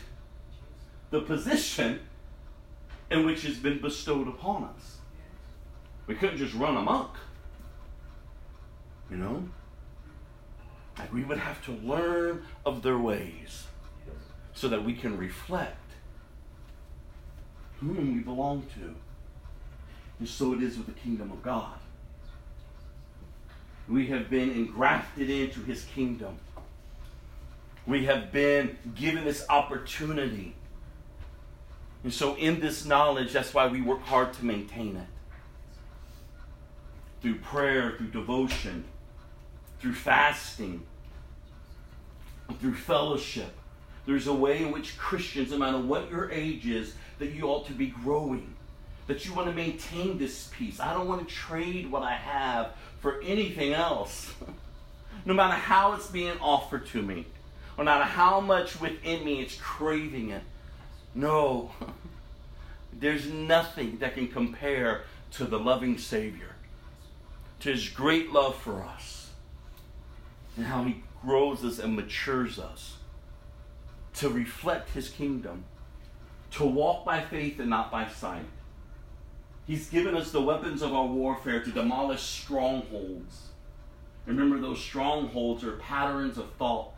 the 1.11 1.21
position 1.21 2.01
in 3.11 3.25
which 3.25 3.43
has 3.43 3.57
been 3.57 3.81
bestowed 3.81 4.29
upon 4.29 4.65
us. 4.65 4.99
We 6.07 6.15
couldn't 6.15 6.39
just 6.39 6.55
run 6.55 6.77
amok. 6.77 7.17
You 9.11 9.17
know? 9.17 9.49
Like 10.99 11.13
we 11.13 11.25
would 11.25 11.39
have 11.39 11.65
to 11.67 11.73
learn 11.73 12.45
of 12.65 12.83
their 12.83 12.99
ways 12.99 13.67
so 14.55 14.69
that 14.69 14.85
we 14.85 14.95
can 14.95 15.17
reflect 15.17 15.84
whom 17.81 18.15
we 18.15 18.21
belong 18.21 18.67
to. 18.75 18.95
And 20.19 20.29
so 20.29 20.53
it 20.53 20.63
is 20.63 20.77
with 20.77 20.87
the 20.87 20.93
kingdom 20.93 21.33
of 21.33 21.43
God. 21.43 21.79
We 23.89 24.07
have 24.07 24.31
been 24.31 24.51
engrafted 24.51 25.29
into 25.29 25.61
his 25.61 25.85
kingdom. 25.85 26.39
We 27.87 28.07
have 28.07 28.33
been 28.33 28.79
given 28.95 29.25
this 29.25 29.45
opportunity. 29.51 30.55
And 32.03 32.13
so, 32.13 32.35
in 32.37 32.61
this 32.61 32.87
knowledge, 32.87 33.33
that's 33.33 33.53
why 33.53 33.67
we 33.67 33.83
work 33.83 34.03
hard 34.03 34.33
to 34.35 34.45
maintain 34.45 34.97
it. 34.97 35.07
Through 37.21 37.39
prayer, 37.41 37.95
through 37.97 38.09
devotion, 38.09 38.85
through 39.81 39.95
fasting, 39.95 40.83
through 42.61 42.75
fellowship. 42.75 43.55
There's 44.07 44.27
a 44.27 44.35
way 44.35 44.63
in 44.63 44.71
which 44.71 44.99
Christians, 44.99 45.51
no 45.51 45.59
matter 45.59 45.79
what 45.79 46.11
your 46.11 46.31
age 46.31 46.67
is, 46.67 46.95
that 47.25 47.35
you 47.35 47.45
ought 47.45 47.67
to 47.67 47.73
be 47.73 47.87
growing. 47.87 48.55
That 49.07 49.25
you 49.25 49.33
want 49.35 49.49
to 49.49 49.55
maintain 49.55 50.19
this 50.19 50.51
peace. 50.57 50.79
I 50.81 50.93
don't 50.93 51.09
want 51.09 51.27
to 51.27 51.35
trade 51.35 51.91
what 51.91 52.03
I 52.03 52.15
have 52.15 52.73
for 53.01 53.21
anything 53.23 53.73
else. 53.73 54.33
no 55.25 55.33
matter 55.33 55.55
how 55.55 55.95
it's 55.95 56.09
being 56.09 56.39
offered 56.41 56.87
to 56.89 57.03
me, 57.03 57.27
or 57.77 57.85
no 57.85 57.91
matter 57.91 58.05
how 58.05 58.41
much 58.41 58.81
within 58.81 59.25
me 59.25 59.41
it's 59.41 59.57
craving 59.57 60.31
it. 60.31 60.43
No. 61.15 61.73
There's 62.93 63.27
nothing 63.27 63.99
that 63.99 64.15
can 64.15 64.29
compare 64.29 65.03
to 65.33 65.45
the 65.45 65.59
loving 65.59 65.99
Savior, 65.99 66.55
to 67.61 67.71
His 67.71 67.89
great 67.89 68.33
love 68.33 68.57
for 68.57 68.83
us, 68.83 69.31
and 70.57 70.67
how 70.67 70.85
He 70.85 71.03
grows 71.23 71.65
us 71.65 71.79
and 71.79 71.97
matures 71.97 72.59
us 72.59 72.99
to 74.15 74.29
reflect 74.29 74.91
His 74.91 75.09
kingdom, 75.09 75.65
to 76.55 76.65
walk 76.65 77.05
by 77.05 77.21
faith 77.21 77.59
and 77.59 77.71
not 77.71 77.91
by 77.91 78.09
sight. 78.09 78.45
He's 79.67 79.89
given 79.89 80.15
us 80.15 80.31
the 80.31 80.43
weapons 80.43 80.83
of 80.83 80.93
our 80.93 81.07
warfare 81.07 81.63
to 81.63 81.71
demolish 81.71 82.23
strongholds. 82.23 83.49
Remember, 84.27 84.59
those 84.59 84.81
strongholds 84.81 85.65
are 85.65 85.77
patterns 85.77 86.39
of 86.39 86.51
thought 86.53 86.93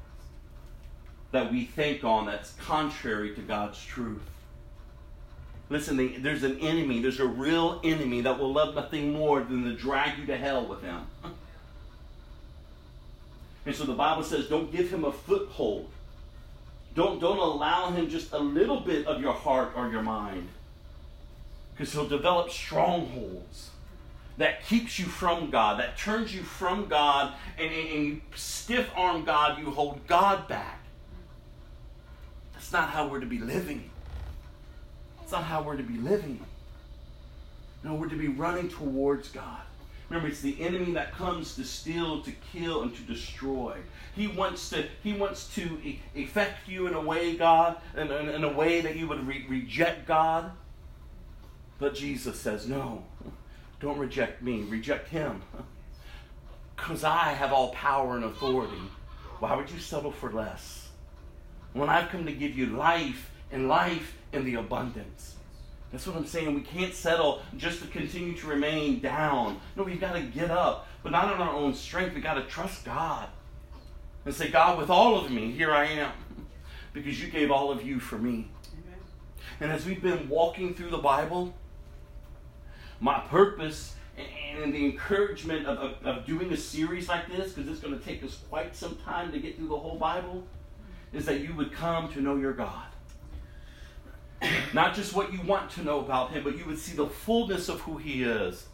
that 1.33 1.51
we 1.51 1.65
think 1.65 2.05
on 2.05 2.27
that's 2.27 2.53
contrary 2.55 3.35
to 3.35 3.41
God's 3.41 3.83
truth. 3.83 4.23
Listen, 5.69 6.23
there's 6.23 6.45
an 6.45 6.59
enemy, 6.61 7.01
there's 7.01 7.19
a 7.19 7.27
real 7.27 7.81
enemy 7.83 8.21
that 8.21 8.39
will 8.39 8.53
love 8.53 8.75
nothing 8.75 9.13
more 9.13 9.41
than 9.41 9.65
to 9.65 9.75
drag 9.75 10.19
you 10.19 10.27
to 10.27 10.37
hell 10.37 10.67
with 10.67 10.83
him. 10.83 11.03
And 13.67 13.75
so 13.75 13.83
the 13.83 13.95
Bible 13.95 14.23
says, 14.23 14.47
don't 14.47 14.71
give 14.71 14.91
him 14.93 15.05
a 15.05 15.11
foothold. 15.11 15.91
Don't, 16.97 17.21
don't 17.21 17.39
allow 17.39 17.91
him 17.91 18.09
just 18.09 18.33
a 18.33 18.39
little 18.39 18.81
bit 18.81 19.07
of 19.07 19.21
your 19.21 19.35
heart 19.35 19.73
or 19.77 19.91
your 19.91 20.03
mind. 20.03 20.49
Because 21.73 21.93
he'll 21.93 22.09
develop 22.09 22.51
strongholds 22.51 23.71
that 24.39 24.65
keeps 24.67 24.99
you 24.99 25.05
from 25.05 25.51
God, 25.51 25.79
that 25.79 25.99
turns 25.99 26.35
you 26.35 26.43
from 26.43 26.89
God, 26.89 27.35
and, 27.59 27.71
and, 27.71 27.89
and 27.89 28.07
you 28.07 28.21
stiff 28.35 28.91
arm 28.97 29.25
God, 29.25 29.59
you 29.59 29.71
hold 29.71 30.07
God 30.07 30.49
back. 30.49 30.81
That's 32.55 32.73
not 32.73 32.89
how 32.89 33.07
we're 33.07 33.21
to 33.21 33.27
be 33.27 33.39
living. 33.39 33.91
That's 35.19 35.33
not 35.33 35.45
how 35.45 35.63
we're 35.63 35.77
to 35.77 35.83
be 35.83 35.99
living. 35.99 36.41
No, 37.85 37.95
we're 37.95 38.09
to 38.09 38.17
be 38.17 38.29
running 38.29 38.71
towards 38.71 39.29
God. 39.29 39.61
Remember, 40.09 40.29
it's 40.29 40.41
the 40.41 40.61
enemy 40.61 40.93
that 40.93 41.13
comes 41.13 41.57
to 41.57 41.65
steal, 41.65 42.23
to 42.23 42.33
kill, 42.53 42.83
and 42.83 42.95
to 42.95 43.03
destroy. 43.03 43.77
He 44.15 44.29
wants 44.29 44.71
to, 44.71 44.87
he 45.03 45.13
wants 45.13 45.53
to 45.57 45.79
affect 46.17 46.69
you 46.69 46.87
in 46.87 46.95
a 46.95 47.01
way, 47.01 47.37
God, 47.37 47.77
in, 47.97 48.11
in, 48.11 48.29
in 48.29 48.45
a 48.45 48.53
way 48.53 48.81
that 48.81 48.97
you 48.97 49.09
would 49.09 49.27
re- 49.27 49.45
reject 49.49 50.07
God. 50.07 50.53
But 51.79 51.95
Jesus 51.95 52.39
says, 52.41 52.69
no, 52.69 53.05
don't 53.81 53.99
reject 53.99 54.43
me, 54.43 54.63
reject 54.63 55.09
him. 55.09 55.43
Because 56.77 57.05
I 57.05 57.33
have 57.33 57.53
all 57.53 57.71
power 57.71 58.17
and 58.17 58.25
authority. 58.25 58.81
Why 59.41 59.57
would 59.57 59.71
you 59.71 59.79
settle 59.79 60.13
for 60.13 60.33
less? 60.33 60.89
When 61.73 61.89
I've 61.89 62.09
come 62.09 62.25
to 62.27 62.33
give 62.33 62.57
you 62.57 62.67
life 62.67 63.31
and 63.51 63.69
life 63.69 64.17
in 64.33 64.45
the 64.45 64.55
abundance. 64.55 65.36
That's 65.93 66.07
what 66.07 66.17
I'm 66.17 66.27
saying. 66.27 66.55
We 66.55 66.63
can't 66.63 66.93
settle 66.93 67.43
just 67.57 67.81
to 67.83 67.89
continue 67.89 68.37
to 68.39 68.47
remain 68.47 69.01
down. 69.01 69.61
No, 69.77 69.85
we've 69.85 70.01
got 70.01 70.15
to 70.15 70.23
get 70.23 70.51
up, 70.51 70.89
but 71.03 71.13
not 71.13 71.33
in 71.33 71.41
our 71.41 71.55
own 71.55 71.75
strength. 71.75 72.15
We've 72.15 72.23
got 72.23 72.35
to 72.35 72.43
trust 72.43 72.85
God 72.85 73.29
and 74.25 74.35
say, 74.35 74.51
God, 74.51 74.79
with 74.79 74.91
all 74.91 75.17
of 75.17 75.31
me, 75.31 75.53
here 75.53 75.73
I 75.73 75.85
am, 75.85 76.13
because 76.93 77.23
you 77.23 77.31
gave 77.31 77.51
all 77.51 77.71
of 77.71 77.85
you 77.85 78.01
for 78.01 78.19
me. 78.19 78.49
Amen. 78.73 78.99
And 79.61 79.73
as 79.73 79.87
we've 79.87 80.03
been 80.03 80.29
walking 80.29 80.75
through 80.75 80.91
the 80.91 80.99
Bible, 80.99 81.55
my 83.01 83.21
purpose 83.21 83.95
and 84.17 84.27
and 84.63 84.73
the 84.73 84.85
encouragement 84.85 85.67
of, 85.67 85.79
of, 85.79 86.07
of 86.07 86.27
doing 86.27 86.53
a 86.53 86.57
series 86.57 87.09
like 87.09 87.29
this, 87.29 87.53
because 87.53 87.71
it's 87.71 87.81
going 87.81 87.97
to 87.97 88.05
take 88.05 88.23
us 88.25 88.39
quite 88.49 88.75
some 88.75 88.97
time 88.97 89.33
to 89.33 89.39
get 89.39 89.57
through 89.57 89.69
the 89.69 89.77
whole 89.77 89.99
Bible, 89.99 90.45
is 91.13 91.27
that 91.27 91.41
you 91.41 91.55
would 91.55 91.73
come 91.73 92.13
to 92.13 92.21
know 92.21 92.37
your 92.37 92.53
God. 92.53 92.87
Not 94.73 94.95
just 94.95 95.15
what 95.15 95.33
you 95.33 95.41
want 95.43 95.71
to 95.73 95.83
know 95.83 96.01
about 96.01 96.31
Him, 96.31 96.45
but 96.45 96.59
you 96.59 96.65
would 96.67 96.79
see 96.79 96.95
the 96.95 97.07
fullness 97.07 97.69
of 97.69 97.81
who 97.81 97.97
He 97.97 98.23
is 98.23 98.67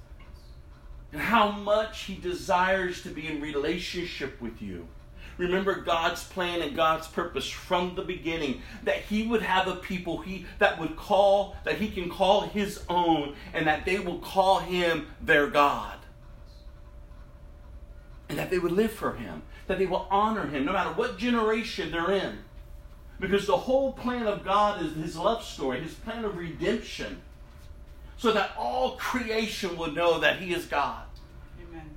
and 1.13 1.21
how 1.21 1.51
much 1.51 2.03
He 2.03 2.17
desires 2.17 3.03
to 3.03 3.11
be 3.11 3.29
in 3.29 3.41
relationship 3.41 4.41
with 4.41 4.61
you. 4.61 4.89
Remember 5.39 5.77
God's 5.77 6.25
plan 6.25 6.61
and 6.61 6.77
God's 6.77 7.09
purpose 7.09 7.49
from 7.49 7.95
the 7.95 8.03
beginning 8.03 8.63
that 8.85 8.99
He 8.99 9.27
would 9.27 9.43
have 9.43 9.67
a 9.67 9.77
people 9.77 10.19
He 10.19 10.47
that 10.59 10.79
would 10.79 10.97
call 10.97 11.57
that 11.65 11.79
He 11.79 11.91
can 11.91 12.11
call 12.11 12.43
His 12.43 12.83
own, 12.89 13.35
and 13.55 13.67
that 13.67 13.85
they 13.85 13.99
will 13.99 14.19
call 14.19 14.61
Him 14.61 15.07
their 15.21 15.47
God, 15.47 15.99
and 18.29 18.39
that 18.39 18.51
they 18.51 18.59
would 18.59 18.73
live 18.73 18.93
for 18.93 19.15
Him, 19.15 19.43
that 19.69 19.79
they 19.79 19.87
will 19.87 20.07
honor 20.11 20.49
Him, 20.49 20.65
no 20.65 20.73
matter 20.73 20.91
what 20.91 21.19
generation 21.19 21.91
they're 21.91 22.11
in, 22.11 22.39
because 23.21 23.47
the 23.47 23.57
whole 23.57 23.93
plan 23.93 24.27
of 24.27 24.45
God 24.45 24.83
is 24.83 24.95
His 24.95 25.17
love 25.17 25.45
story, 25.45 25.81
His 25.81 25.95
plan 25.95 26.25
of 26.25 26.37
redemption, 26.37 27.23
so 28.17 28.33
that 28.33 28.51
all 28.59 28.93
creation 28.97 29.77
would 29.77 29.95
know 29.95 30.19
that 30.21 30.41
He 30.41 30.53
is 30.53 30.67
God. 30.67 31.05
Amen. 31.61 31.91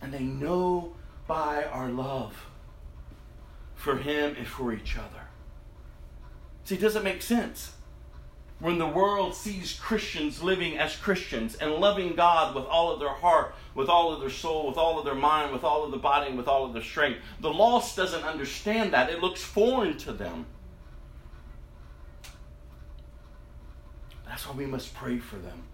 and 0.00 0.12
they 0.12 0.22
know 0.22 0.92
by 1.26 1.64
our 1.64 1.88
love 1.88 2.46
for 3.74 3.96
him 3.96 4.36
and 4.36 4.46
for 4.46 4.72
each 4.72 4.96
other. 4.96 5.28
See, 6.64 6.76
does 6.76 6.94
it 6.94 7.02
make 7.02 7.22
sense? 7.22 7.72
When 8.62 8.78
the 8.78 8.86
world 8.86 9.34
sees 9.34 9.76
Christians 9.76 10.40
living 10.40 10.78
as 10.78 10.94
Christians 10.94 11.56
and 11.56 11.72
loving 11.72 12.14
God 12.14 12.54
with 12.54 12.64
all 12.64 12.92
of 12.92 13.00
their 13.00 13.08
heart, 13.08 13.56
with 13.74 13.88
all 13.88 14.12
of 14.12 14.20
their 14.20 14.30
soul, 14.30 14.68
with 14.68 14.76
all 14.76 15.00
of 15.00 15.04
their 15.04 15.16
mind, 15.16 15.52
with 15.52 15.64
all 15.64 15.82
of 15.82 15.90
their 15.90 15.98
body, 15.98 16.28
and 16.28 16.36
with 16.36 16.46
all 16.46 16.64
of 16.64 16.72
their 16.72 16.80
strength, 16.80 17.18
the 17.40 17.52
lost 17.52 17.96
doesn't 17.96 18.22
understand 18.22 18.92
that. 18.92 19.10
It 19.10 19.20
looks 19.20 19.42
foreign 19.42 19.98
to 19.98 20.12
them. 20.12 20.46
That's 24.28 24.46
why 24.46 24.54
we 24.54 24.66
must 24.66 24.94
pray 24.94 25.18
for 25.18 25.38
them. 25.38 25.64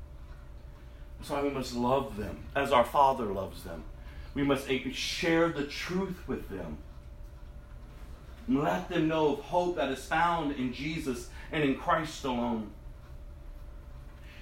That's 1.19 1.29
why 1.29 1.43
we 1.43 1.51
must 1.51 1.75
love 1.75 2.17
them 2.17 2.39
as 2.57 2.73
our 2.73 2.87
Father 2.87 3.27
loves 3.27 3.65
them. 3.65 3.83
We 4.33 4.45
must 4.45 4.67
share 4.95 5.51
the 5.51 5.67
truth 5.67 6.27
with 6.27 6.49
them. 6.49 6.79
And 8.47 8.63
let 8.63 8.89
them 8.89 9.09
know 9.09 9.35
of 9.35 9.41
hope 9.41 9.77
that 9.77 9.91
is 9.91 10.07
found 10.07 10.53
in 10.53 10.73
Jesus 10.73 11.29
and 11.53 11.63
in 11.63 11.77
Christ 11.77 12.25
alone. 12.25 12.71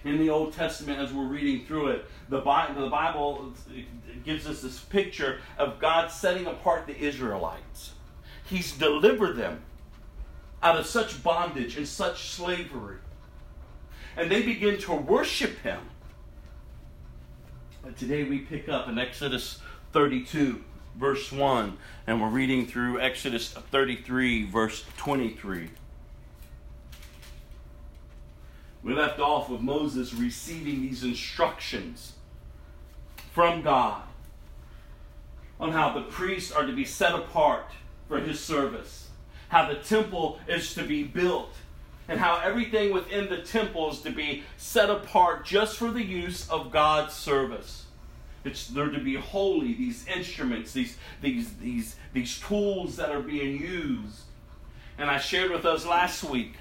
In 0.06 0.18
the 0.18 0.30
Old 0.30 0.52
Testament, 0.52 1.00
as 1.00 1.12
we're 1.12 1.24
reading 1.24 1.66
through 1.66 1.88
it, 1.88 2.04
the 2.28 2.40
Bible, 2.40 3.52
gives 4.24 4.46
us 4.46 4.62
this 4.62 4.78
picture 4.78 5.40
of 5.58 5.80
God 5.80 6.12
setting 6.12 6.46
apart 6.46 6.86
the 6.86 6.96
Israelites. 6.96 7.94
He's 8.44 8.70
delivered 8.70 9.36
them 9.36 9.62
out 10.62 10.78
of 10.78 10.86
such 10.86 11.24
bondage 11.24 11.76
and 11.76 11.88
such 11.88 12.30
slavery. 12.30 12.98
And 14.16 14.30
they 14.30 14.42
begin 14.42 14.78
to 14.82 14.94
worship 14.94 15.58
Him. 15.58 15.80
But 17.82 17.96
today 17.96 18.22
we 18.22 18.38
pick 18.38 18.68
up 18.68 18.88
in 18.88 19.00
Exodus 19.00 19.58
32, 19.92 20.62
verse 20.96 21.32
1, 21.32 21.76
and 22.06 22.22
we're 22.22 22.28
reading 22.28 22.64
through 22.64 23.00
Exodus 23.00 23.50
33, 23.50 24.46
verse 24.46 24.84
23. 24.98 25.68
We 28.86 28.94
left 28.94 29.18
off 29.18 29.50
with 29.50 29.62
Moses 29.62 30.14
receiving 30.14 30.80
these 30.80 31.02
instructions 31.02 32.12
from 33.32 33.62
God 33.62 34.00
on 35.58 35.72
how 35.72 35.92
the 35.92 36.02
priests 36.02 36.52
are 36.52 36.64
to 36.64 36.72
be 36.72 36.84
set 36.84 37.12
apart 37.12 37.66
for 38.06 38.20
his 38.20 38.38
service, 38.38 39.08
how 39.48 39.68
the 39.68 39.74
temple 39.74 40.38
is 40.46 40.72
to 40.74 40.84
be 40.84 41.02
built, 41.02 41.52
and 42.06 42.20
how 42.20 42.38
everything 42.38 42.92
within 42.92 43.28
the 43.28 43.38
temple 43.38 43.90
is 43.90 44.02
to 44.02 44.10
be 44.10 44.44
set 44.56 44.88
apart 44.88 45.44
just 45.44 45.76
for 45.78 45.90
the 45.90 46.04
use 46.04 46.48
of 46.48 46.70
God's 46.70 47.12
service. 47.12 47.86
It's 48.44 48.68
they're 48.68 48.90
to 48.90 49.00
be 49.00 49.16
holy, 49.16 49.74
these 49.74 50.06
instruments, 50.06 50.72
these 50.72 50.96
these 51.20 51.54
these 51.54 51.96
these 52.12 52.38
tools 52.38 52.94
that 52.98 53.10
are 53.10 53.20
being 53.20 53.60
used. 53.60 54.20
And 54.96 55.10
I 55.10 55.18
shared 55.18 55.50
with 55.50 55.66
us 55.66 55.84
last 55.84 56.22
week 56.22 56.54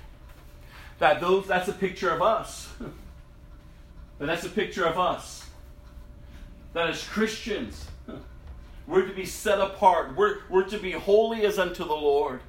that 0.99 1.19
those 1.21 1.47
that's 1.47 1.67
a 1.67 1.73
picture 1.73 2.09
of 2.09 2.21
us. 2.21 2.69
But 4.17 4.27
that's 4.27 4.45
a 4.45 4.49
picture 4.49 4.85
of 4.85 4.97
us. 4.97 5.45
That 6.73 6.89
as 6.89 7.03
Christians, 7.03 7.87
we're 8.87 9.05
to 9.05 9.13
be 9.13 9.25
set 9.25 9.59
apart. 9.59 10.15
We're, 10.15 10.37
we're 10.49 10.63
to 10.69 10.77
be 10.77 10.91
holy 10.91 11.45
as 11.45 11.59
unto 11.59 11.83
the 11.83 11.93
Lord. 11.93 12.39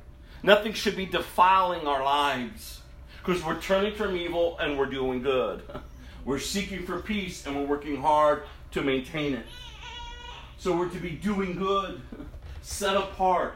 Nothing 0.42 0.72
should 0.72 0.96
be 0.96 1.06
defiling 1.06 1.86
our 1.86 2.04
lives 2.04 2.82
because 3.18 3.44
we're 3.44 3.60
turning 3.60 3.94
from 3.94 4.16
evil 4.16 4.56
and 4.58 4.78
we're 4.78 4.86
doing 4.86 5.22
good. 5.22 5.62
We're 6.24 6.40
seeking 6.40 6.82
for 6.82 6.98
peace 6.98 7.46
and 7.46 7.54
we're 7.54 7.66
working 7.66 8.02
hard 8.02 8.42
to 8.72 8.82
maintain 8.82 9.34
it. 9.34 9.46
So 10.58 10.76
we're 10.76 10.88
to 10.88 10.98
be 10.98 11.10
doing 11.10 11.56
good, 11.56 12.00
set 12.62 12.96
apart, 12.96 13.54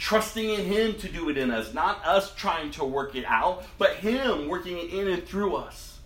trusting 0.00 0.48
in 0.48 0.64
Him 0.64 0.94
to 0.94 1.08
do 1.08 1.28
it 1.28 1.36
in 1.36 1.50
us, 1.50 1.74
not 1.74 2.04
us 2.04 2.34
trying 2.34 2.70
to 2.72 2.84
work 2.84 3.14
it 3.14 3.24
out, 3.26 3.64
but 3.78 3.96
Him 3.96 4.48
working 4.48 4.78
it 4.78 4.90
in 4.92 5.06
and 5.06 5.24
through 5.24 5.54
us. 5.54 6.00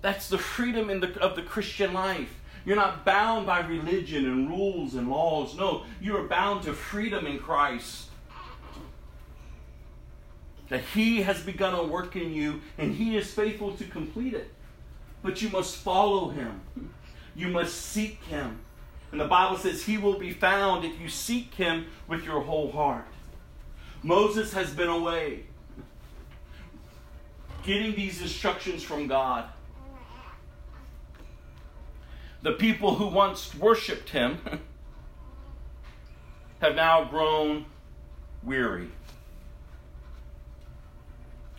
That's 0.00 0.28
the 0.28 0.38
freedom 0.38 0.86
the, 1.00 1.20
of 1.20 1.36
the 1.36 1.42
Christian 1.42 1.92
life. 1.92 2.32
You're 2.64 2.76
not 2.76 3.04
bound 3.04 3.44
by 3.44 3.60
religion 3.66 4.24
and 4.24 4.48
rules 4.48 4.94
and 4.94 5.10
laws. 5.10 5.56
No, 5.56 5.82
you 6.00 6.16
are 6.16 6.28
bound 6.28 6.62
to 6.62 6.72
freedom 6.72 7.26
in 7.26 7.40
Christ. 7.40 8.06
That 10.68 10.82
He 10.94 11.22
has 11.22 11.42
begun 11.42 11.74
a 11.74 11.82
work 11.82 12.14
in 12.14 12.32
you 12.32 12.62
and 12.78 12.94
He 12.94 13.16
is 13.16 13.32
faithful 13.32 13.76
to 13.76 13.84
complete 13.84 14.32
it. 14.32 14.48
But 15.24 15.42
you 15.42 15.48
must 15.48 15.76
follow 15.76 16.28
Him, 16.30 16.60
you 17.34 17.48
must 17.48 17.74
seek 17.74 18.22
Him. 18.24 18.60
And 19.12 19.20
the 19.20 19.26
Bible 19.26 19.58
says 19.58 19.84
He 19.84 19.98
will 19.98 20.18
be 20.18 20.32
found 20.32 20.84
if 20.84 20.98
you 21.00 21.08
seek 21.08 21.54
Him 21.54 21.86
with 22.08 22.24
your 22.24 22.40
whole 22.40 22.72
heart. 22.72 23.06
Moses 24.02 24.52
has 24.54 24.74
been 24.74 24.88
away, 24.88 25.44
getting 27.62 27.94
these 27.94 28.20
instructions 28.20 28.82
from 28.82 29.06
God. 29.06 29.44
The 32.42 32.52
people 32.52 32.96
who 32.96 33.06
once 33.06 33.54
worshiped 33.54 34.08
him 34.08 34.38
have 36.60 36.74
now 36.74 37.04
grown 37.04 37.66
weary. 38.42 38.88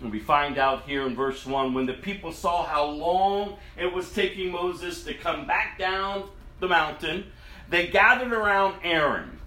And 0.02 0.12
we 0.12 0.20
find 0.20 0.58
out 0.58 0.84
here 0.84 1.08
in 1.08 1.16
verse 1.16 1.46
1 1.46 1.74
when 1.74 1.86
the 1.86 1.94
people 1.94 2.34
saw 2.34 2.66
how 2.66 2.84
long 2.84 3.56
it 3.78 3.94
was 3.94 4.12
taking 4.12 4.52
Moses 4.52 5.06
to 5.06 5.14
come 5.14 5.48
back 5.48 5.80
down 5.80 6.30
the 6.60 6.68
mountain, 6.68 7.32
they 7.70 7.88
gathered 7.88 8.34
around 8.34 8.76
Aaron. 8.84 9.40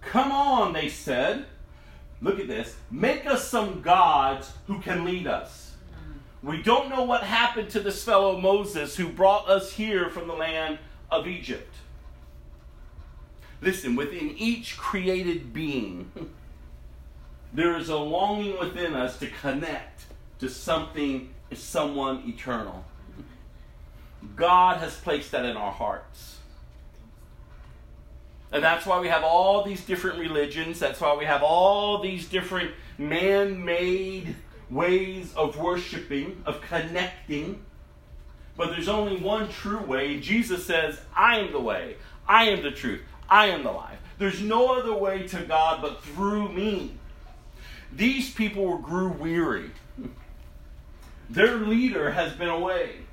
Come 0.00 0.32
on, 0.32 0.72
they 0.72 0.88
said. 0.88 1.46
Look 2.22 2.40
at 2.40 2.48
this. 2.48 2.76
Make 2.90 3.26
us 3.26 3.48
some 3.48 3.82
gods 3.82 4.52
who 4.66 4.80
can 4.80 5.04
lead 5.04 5.26
us. 5.26 5.74
We 6.42 6.62
don't 6.62 6.88
know 6.88 7.02
what 7.02 7.24
happened 7.24 7.70
to 7.70 7.80
this 7.80 8.04
fellow 8.04 8.38
Moses 8.38 8.96
who 8.96 9.08
brought 9.08 9.48
us 9.48 9.72
here 9.72 10.08
from 10.10 10.28
the 10.28 10.34
land 10.34 10.78
of 11.10 11.26
Egypt. 11.26 11.74
Listen, 13.60 13.96
within 13.96 14.34
each 14.36 14.76
created 14.76 15.52
being, 15.52 16.10
there 17.52 17.76
is 17.76 17.88
a 17.88 17.96
longing 17.96 18.58
within 18.58 18.94
us 18.94 19.18
to 19.18 19.26
connect 19.26 20.04
to 20.38 20.48
something, 20.48 21.34
someone 21.54 22.22
eternal. 22.26 22.84
God 24.34 24.78
has 24.78 24.96
placed 24.96 25.30
that 25.32 25.44
in 25.44 25.56
our 25.56 25.72
hearts. 25.72 26.35
And 28.52 28.62
that's 28.62 28.86
why 28.86 29.00
we 29.00 29.08
have 29.08 29.24
all 29.24 29.64
these 29.64 29.84
different 29.84 30.18
religions. 30.18 30.78
That's 30.78 31.00
why 31.00 31.16
we 31.16 31.24
have 31.24 31.42
all 31.42 32.00
these 32.00 32.28
different 32.28 32.70
man 32.98 33.64
made 33.64 34.36
ways 34.70 35.32
of 35.34 35.58
worshiping, 35.58 36.42
of 36.46 36.60
connecting. 36.60 37.64
But 38.56 38.70
there's 38.70 38.88
only 38.88 39.16
one 39.16 39.48
true 39.48 39.82
way. 39.82 40.18
Jesus 40.20 40.64
says, 40.64 41.00
I 41.14 41.38
am 41.38 41.52
the 41.52 41.60
way, 41.60 41.96
I 42.26 42.44
am 42.44 42.62
the 42.62 42.70
truth, 42.70 43.02
I 43.28 43.46
am 43.46 43.64
the 43.64 43.72
life. 43.72 43.98
There's 44.18 44.40
no 44.40 44.78
other 44.78 44.94
way 44.94 45.26
to 45.28 45.42
God 45.42 45.82
but 45.82 46.02
through 46.02 46.52
me. 46.52 46.94
these 47.92 48.32
people 48.32 48.78
grew 48.78 49.08
weary. 49.08 49.70
Their 51.28 51.56
leader 51.56 52.12
has 52.12 52.32
been 52.32 52.48
away. 52.48 53.05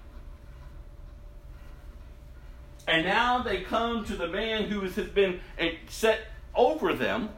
And 2.88 3.06
now 3.06 3.42
they 3.42 3.62
come 3.62 4.04
to 4.06 4.16
the 4.16 4.28
man 4.28 4.66
who 4.66 4.82
has 4.82 4.96
been 4.96 5.40
eh, 5.58 5.76
set 5.88 6.22
over 6.54 6.94
them, 6.94 7.30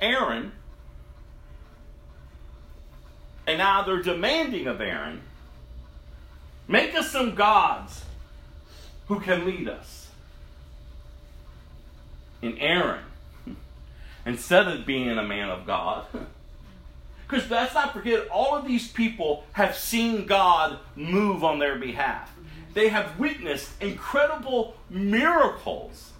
Aaron. 0.00 0.52
And 3.46 3.58
now 3.58 3.82
they're 3.82 4.02
demanding 4.02 4.66
of 4.66 4.80
Aaron 4.80 5.22
make 6.70 6.94
us 6.94 7.10
some 7.10 7.34
gods 7.34 8.04
who 9.08 9.18
can 9.18 9.44
lead 9.44 9.68
us. 9.68 10.08
And 12.42 12.56
Aaron, 12.60 13.04
instead 14.26 14.68
of 14.68 14.86
being 14.86 15.10
a 15.10 15.22
man 15.22 15.50
of 15.50 15.66
God, 15.66 16.06
because 17.28 17.50
let's 17.50 17.74
not 17.74 17.92
forget, 17.92 18.28
all 18.28 18.56
of 18.56 18.66
these 18.66 18.88
people 18.88 19.44
have 19.52 19.76
seen 19.76 20.26
God 20.26 20.78
move 20.94 21.42
on 21.42 21.58
their 21.58 21.76
behalf. 21.76 22.32
They 22.72 22.88
have 22.88 23.18
witnessed 23.18 23.70
incredible 23.82 24.76
miracles 24.88 26.12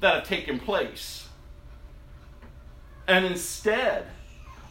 that 0.00 0.14
have 0.14 0.24
taken 0.24 0.58
place. 0.58 1.28
And 3.06 3.24
instead 3.24 4.06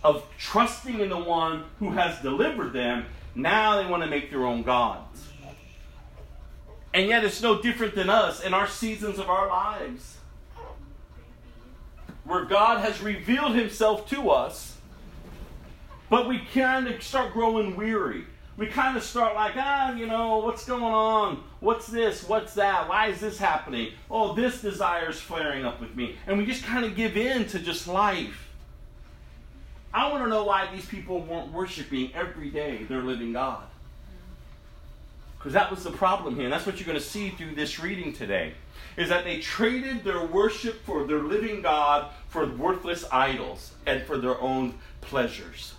of 0.03 0.25
trusting 0.37 0.99
in 0.99 1.09
the 1.09 1.17
one 1.17 1.65
who 1.79 1.91
has 1.91 2.19
delivered 2.19 2.73
them, 2.73 3.05
now 3.35 3.81
they 3.81 3.89
want 3.89 4.03
to 4.03 4.09
make 4.09 4.29
their 4.29 4.45
own 4.45 4.63
gods. 4.63 5.27
And 6.93 7.07
yet 7.07 7.23
it's 7.23 7.41
no 7.41 7.61
different 7.61 7.95
than 7.95 8.09
us 8.09 8.41
in 8.43 8.53
our 8.53 8.67
seasons 8.67 9.17
of 9.17 9.29
our 9.29 9.47
lives. 9.47 10.17
Where 12.25 12.45
God 12.45 12.81
has 12.81 13.01
revealed 13.01 13.55
himself 13.55 14.07
to 14.11 14.29
us, 14.29 14.77
but 16.09 16.27
we 16.27 16.39
kind 16.53 16.87
of 16.87 17.01
start 17.01 17.33
growing 17.33 17.75
weary. 17.75 18.25
We 18.55 18.67
kind 18.67 18.95
of 18.95 19.03
start 19.03 19.33
like, 19.33 19.53
ah, 19.57 19.93
you 19.93 20.05
know, 20.05 20.37
what's 20.37 20.65
going 20.65 20.83
on? 20.83 21.43
What's 21.59 21.87
this? 21.87 22.27
What's 22.27 22.53
that? 22.53 22.87
Why 22.87 23.07
is 23.07 23.19
this 23.19 23.39
happening? 23.39 23.93
Oh, 24.11 24.35
this 24.35 24.61
desire 24.61 25.09
is 25.09 25.19
flaring 25.19 25.65
up 25.65 25.81
with 25.81 25.95
me. 25.95 26.17
And 26.27 26.37
we 26.37 26.45
just 26.45 26.63
kind 26.63 26.85
of 26.85 26.95
give 26.95 27.17
in 27.17 27.47
to 27.47 27.59
just 27.59 27.87
life. 27.87 28.49
I 29.91 30.11
want 30.11 30.23
to 30.23 30.29
know 30.29 30.43
why 30.43 30.69
these 30.73 30.85
people 30.85 31.21
weren't 31.21 31.51
worshiping 31.51 32.11
every 32.13 32.49
day 32.49 32.83
their 32.83 33.01
living 33.01 33.33
God. 33.33 33.63
Because 35.37 35.53
that 35.53 35.71
was 35.71 35.83
the 35.83 35.91
problem 35.91 36.35
here. 36.35 36.45
And 36.45 36.53
that's 36.53 36.65
what 36.65 36.77
you're 36.79 36.87
going 36.87 36.97
to 36.97 37.03
see 37.03 37.29
through 37.29 37.55
this 37.55 37.79
reading 37.79 38.13
today. 38.13 38.53
Is 38.97 39.09
that 39.09 39.23
they 39.23 39.39
traded 39.39 40.03
their 40.03 40.23
worship 40.25 40.83
for 40.85 41.05
their 41.05 41.19
living 41.19 41.63
God 41.63 42.11
for 42.27 42.45
worthless 42.45 43.03
idols 43.11 43.73
and 43.85 44.03
for 44.03 44.17
their 44.17 44.39
own 44.39 44.75
pleasures. 45.01 45.73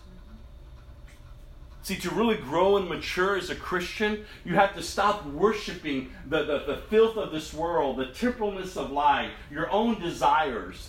See, 1.84 1.96
to 1.96 2.10
really 2.10 2.38
grow 2.38 2.78
and 2.78 2.88
mature 2.88 3.36
as 3.36 3.50
a 3.50 3.54
Christian, 3.54 4.24
you 4.42 4.54
have 4.54 4.74
to 4.74 4.82
stop 4.82 5.26
worshiping 5.26 6.10
the, 6.26 6.42
the, 6.42 6.58
the 6.60 6.76
filth 6.88 7.18
of 7.18 7.30
this 7.30 7.52
world, 7.52 7.98
the 7.98 8.06
temporalness 8.06 8.78
of 8.78 8.90
life, 8.90 9.30
your 9.50 9.70
own 9.70 10.00
desires. 10.00 10.88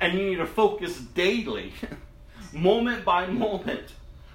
And 0.00 0.18
you 0.18 0.30
need 0.30 0.36
to 0.38 0.46
focus 0.46 0.98
daily, 0.98 1.74
moment 2.52 3.04
by 3.04 3.28
moment, 3.28 3.92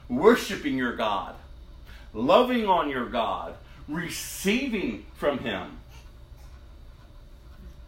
worshiping 0.08 0.78
your 0.78 0.96
God, 0.96 1.36
loving 2.14 2.68
on 2.68 2.90
your 2.90 3.10
God, 3.10 3.56
receiving 3.90 5.06
from 5.16 5.40
Him. 5.40 5.78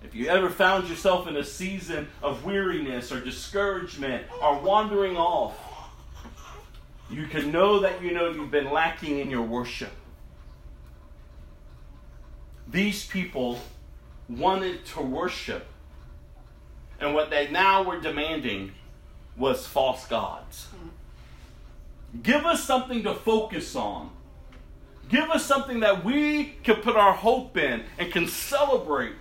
If 0.04 0.14
you 0.14 0.28
ever 0.28 0.50
found 0.50 0.90
yourself 0.90 1.26
in 1.30 1.38
a 1.38 1.44
season 1.46 2.10
of 2.22 2.44
weariness 2.44 3.14
or 3.14 3.22
discouragement 3.22 4.26
or 4.42 4.60
wandering 4.60 5.16
off, 5.16 5.58
you 7.14 7.28
can 7.28 7.52
know 7.52 7.80
that 7.80 8.02
you 8.02 8.12
know 8.12 8.30
you've 8.30 8.52
been 8.52 8.72
lacking 8.72 9.20
in 9.20 9.30
your 9.30 9.44
worship. 9.44 9.92
These 12.68 13.06
people 13.06 13.60
wanted 14.28 14.86
to 14.88 15.02
worship, 15.02 15.66
and 17.00 17.14
what 17.14 17.30
they 17.30 17.50
now 17.52 17.84
were 17.84 18.00
demanding 18.00 18.72
was 19.38 19.68
false 19.68 20.06
gods. 20.08 20.68
Give 22.22 22.46
us 22.46 22.64
something 22.64 23.04
to 23.04 23.14
focus 23.14 23.76
on. 23.76 24.12
Give 25.10 25.30
us 25.30 25.46
something 25.46 25.82
that 25.82 26.06
we 26.06 26.56
can 26.64 26.76
put 26.78 26.96
our 26.96 27.14
hope 27.14 27.58
in 27.58 27.84
and 27.98 28.12
can 28.12 28.28
celebrate. 28.28 29.14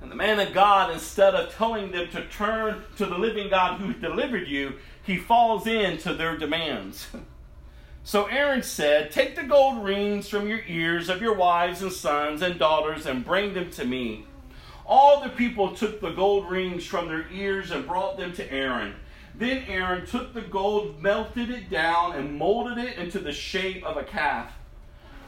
And 0.00 0.10
the 0.10 0.14
man 0.14 0.38
of 0.38 0.52
God, 0.52 0.92
instead 0.92 1.34
of 1.34 1.52
telling 1.54 1.90
them 1.90 2.08
to 2.10 2.26
turn 2.28 2.84
to 2.96 3.06
the 3.06 3.18
living 3.18 3.48
God 3.48 3.80
who 3.80 3.92
delivered 3.92 4.46
you, 4.46 4.74
he 5.06 5.16
falls 5.16 5.66
into 5.66 6.12
their 6.14 6.36
demands. 6.36 7.08
So 8.06 8.26
Aaron 8.26 8.62
said, 8.62 9.10
Take 9.10 9.34
the 9.34 9.42
gold 9.42 9.82
rings 9.82 10.28
from 10.28 10.48
your 10.48 10.60
ears 10.68 11.08
of 11.08 11.20
your 11.20 11.34
wives 11.34 11.82
and 11.82 11.90
sons 11.90 12.40
and 12.40 12.56
daughters 12.56 13.04
and 13.04 13.24
bring 13.24 13.52
them 13.52 13.68
to 13.72 13.84
me. 13.84 14.26
All 14.86 15.20
the 15.20 15.28
people 15.28 15.74
took 15.74 16.00
the 16.00 16.12
gold 16.12 16.48
rings 16.48 16.86
from 16.86 17.08
their 17.08 17.26
ears 17.32 17.72
and 17.72 17.84
brought 17.84 18.16
them 18.16 18.32
to 18.34 18.52
Aaron. 18.52 18.94
Then 19.34 19.64
Aaron 19.66 20.06
took 20.06 20.34
the 20.34 20.42
gold, 20.42 21.02
melted 21.02 21.50
it 21.50 21.68
down, 21.68 22.12
and 22.12 22.38
molded 22.38 22.78
it 22.78 22.96
into 22.96 23.18
the 23.18 23.32
shape 23.32 23.84
of 23.84 23.96
a 23.96 24.04
calf. 24.04 24.52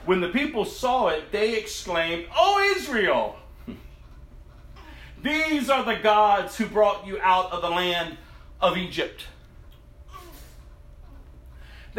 When 0.05 0.20
the 0.20 0.29
people 0.29 0.64
saw 0.64 1.09
it, 1.09 1.33
they 1.33 1.57
exclaimed, 1.57 2.26
O 2.37 2.74
Israel! 2.76 3.41
These 5.24 5.68
are 5.68 5.85
the 5.85 6.01
gods 6.01 6.57
who 6.57 6.66
brought 6.66 7.09
you 7.09 7.18
out 7.20 7.51
of 7.51 7.61
the 7.61 7.70
land 7.70 8.18
of 8.61 8.76
Egypt. 8.76 9.24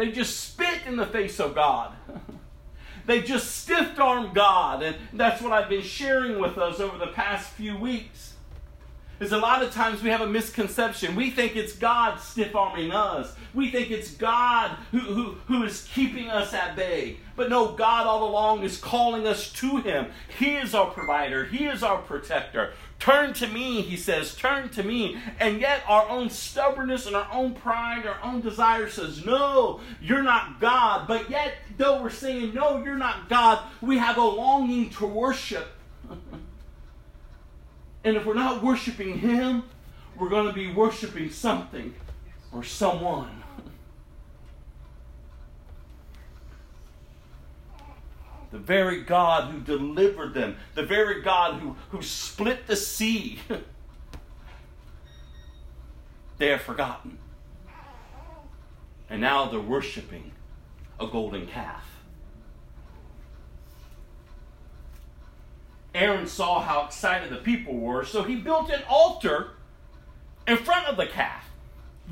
They 0.00 0.10
just 0.10 0.40
spit 0.40 0.86
in 0.86 0.96
the 0.96 1.04
face 1.04 1.38
of 1.38 1.54
God. 1.54 1.92
they 3.06 3.20
just 3.20 3.54
stiff 3.54 4.00
armed 4.00 4.34
God. 4.34 4.82
And 4.82 4.96
that's 5.12 5.42
what 5.42 5.52
I've 5.52 5.68
been 5.68 5.82
sharing 5.82 6.40
with 6.40 6.56
us 6.56 6.80
over 6.80 6.96
the 6.96 7.08
past 7.08 7.50
few 7.50 7.76
weeks. 7.76 8.32
Is 9.20 9.32
a 9.32 9.36
lot 9.36 9.62
of 9.62 9.74
times 9.74 10.02
we 10.02 10.08
have 10.08 10.22
a 10.22 10.26
misconception. 10.26 11.14
We 11.16 11.30
think 11.30 11.54
it's 11.54 11.74
God 11.74 12.18
stiff 12.18 12.56
arming 12.56 12.92
us. 12.92 13.36
We 13.52 13.70
think 13.70 13.90
it's 13.90 14.12
God 14.12 14.70
who, 14.90 15.00
who, 15.00 15.32
who 15.48 15.64
is 15.64 15.86
keeping 15.92 16.30
us 16.30 16.54
at 16.54 16.76
bay. 16.76 17.18
But 17.36 17.50
no, 17.50 17.72
God 17.72 18.06
all 18.06 18.26
along 18.26 18.62
is 18.62 18.78
calling 18.78 19.26
us 19.26 19.52
to 19.52 19.82
Him. 19.82 20.06
He 20.38 20.54
is 20.54 20.74
our 20.74 20.86
provider, 20.86 21.44
He 21.44 21.66
is 21.66 21.82
our 21.82 21.98
protector. 21.98 22.72
Turn 23.00 23.32
to 23.32 23.46
me, 23.46 23.80
he 23.80 23.96
says, 23.96 24.34
turn 24.34 24.68
to 24.68 24.82
me. 24.82 25.16
And 25.40 25.58
yet 25.58 25.82
our 25.88 26.06
own 26.06 26.28
stubbornness 26.28 27.06
and 27.06 27.16
our 27.16 27.28
own 27.32 27.54
pride, 27.54 28.06
our 28.06 28.18
own 28.22 28.42
desire 28.42 28.90
says, 28.90 29.24
no, 29.24 29.80
you're 30.02 30.22
not 30.22 30.60
God. 30.60 31.08
But 31.08 31.30
yet, 31.30 31.54
though 31.78 32.02
we're 32.02 32.10
saying, 32.10 32.52
no, 32.52 32.84
you're 32.84 32.98
not 32.98 33.30
God, 33.30 33.64
we 33.80 33.96
have 33.96 34.18
a 34.18 34.22
longing 34.22 34.90
to 34.90 35.06
worship. 35.06 35.68
and 38.04 38.16
if 38.16 38.26
we're 38.26 38.34
not 38.34 38.62
worshiping 38.62 39.18
him, 39.18 39.64
we're 40.18 40.28
going 40.28 40.46
to 40.46 40.52
be 40.52 40.70
worshiping 40.70 41.30
something 41.30 41.94
or 42.52 42.62
someone. 42.62 43.39
The 48.50 48.58
very 48.58 49.02
God 49.02 49.52
who 49.52 49.60
delivered 49.60 50.34
them, 50.34 50.56
the 50.74 50.82
very 50.82 51.22
God 51.22 51.60
who, 51.60 51.76
who 51.90 52.02
split 52.02 52.66
the 52.66 52.76
sea, 52.76 53.38
they 56.38 56.52
are 56.52 56.58
forgotten. 56.58 57.18
And 59.08 59.20
now 59.20 59.46
they're 59.46 59.60
worshiping 59.60 60.32
a 60.98 61.06
golden 61.06 61.46
calf. 61.46 61.84
Aaron 65.94 66.26
saw 66.26 66.62
how 66.62 66.86
excited 66.86 67.30
the 67.30 67.36
people 67.36 67.74
were, 67.74 68.04
so 68.04 68.22
he 68.22 68.36
built 68.36 68.70
an 68.70 68.82
altar 68.88 69.50
in 70.46 70.56
front 70.56 70.86
of 70.86 70.96
the 70.96 71.06
calf. 71.06 71.50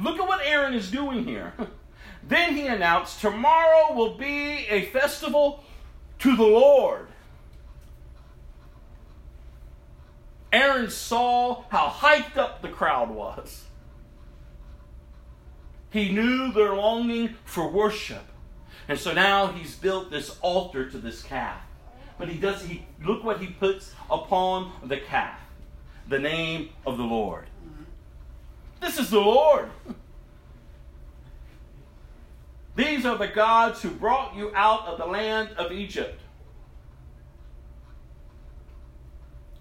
Look 0.01 0.19
at 0.19 0.27
what 0.27 0.45
Aaron 0.45 0.75
is 0.75 0.91
doing 0.91 1.25
here. 1.25 1.53
then 2.29 2.55
he 2.55 2.67
announced, 2.67 3.21
Tomorrow 3.21 3.95
will 3.95 4.15
be 4.15 4.67
a 4.69 4.87
festival 4.87 5.65
to 6.21 6.37
the 6.37 6.43
Lord. 6.43 7.09
Aaron 10.53 10.91
saw 10.91 11.65
how 11.69 11.89
hyped 11.89 12.37
up 12.37 12.63
the 12.63 12.69
crowd 12.69 13.11
was. 13.11 13.65
He 15.91 16.11
knew 16.11 16.53
their 16.53 16.75
longing 16.75 17.35
for 17.45 17.69
worship. 17.69 18.25
And 18.89 18.99
so 18.99 19.13
now 19.13 19.49
he's 19.49 19.77
built 19.77 20.11
this 20.11 20.39
altar 20.41 20.91
to 20.91 20.99
this 20.99 21.23
calf. 21.23 21.61
But 22.19 22.29
he 22.29 22.39
does 22.39 22.63
he 22.63 22.87
look 23.05 23.23
what 23.23 23.41
he 23.41 23.49
puts 23.49 23.93
upon 24.11 24.73
the 24.85 24.97
calf. 24.97 25.39
The 26.09 26.19
name 26.19 26.71
of 26.87 26.97
the 26.97 27.05
Lord. 27.05 27.47
This 28.81 28.99
is 28.99 29.11
the 29.11 29.21
Lord. 29.21 29.71
These 32.79 33.05
are 33.05 33.19
the 33.19 33.27
gods 33.27 33.83
who 33.83 33.91
brought 33.91 34.37
you 34.37 34.53
out 34.55 34.87
of 34.87 34.99
the 34.99 35.05
land 35.05 35.49
of 35.59 35.73
Egypt. 35.73 36.21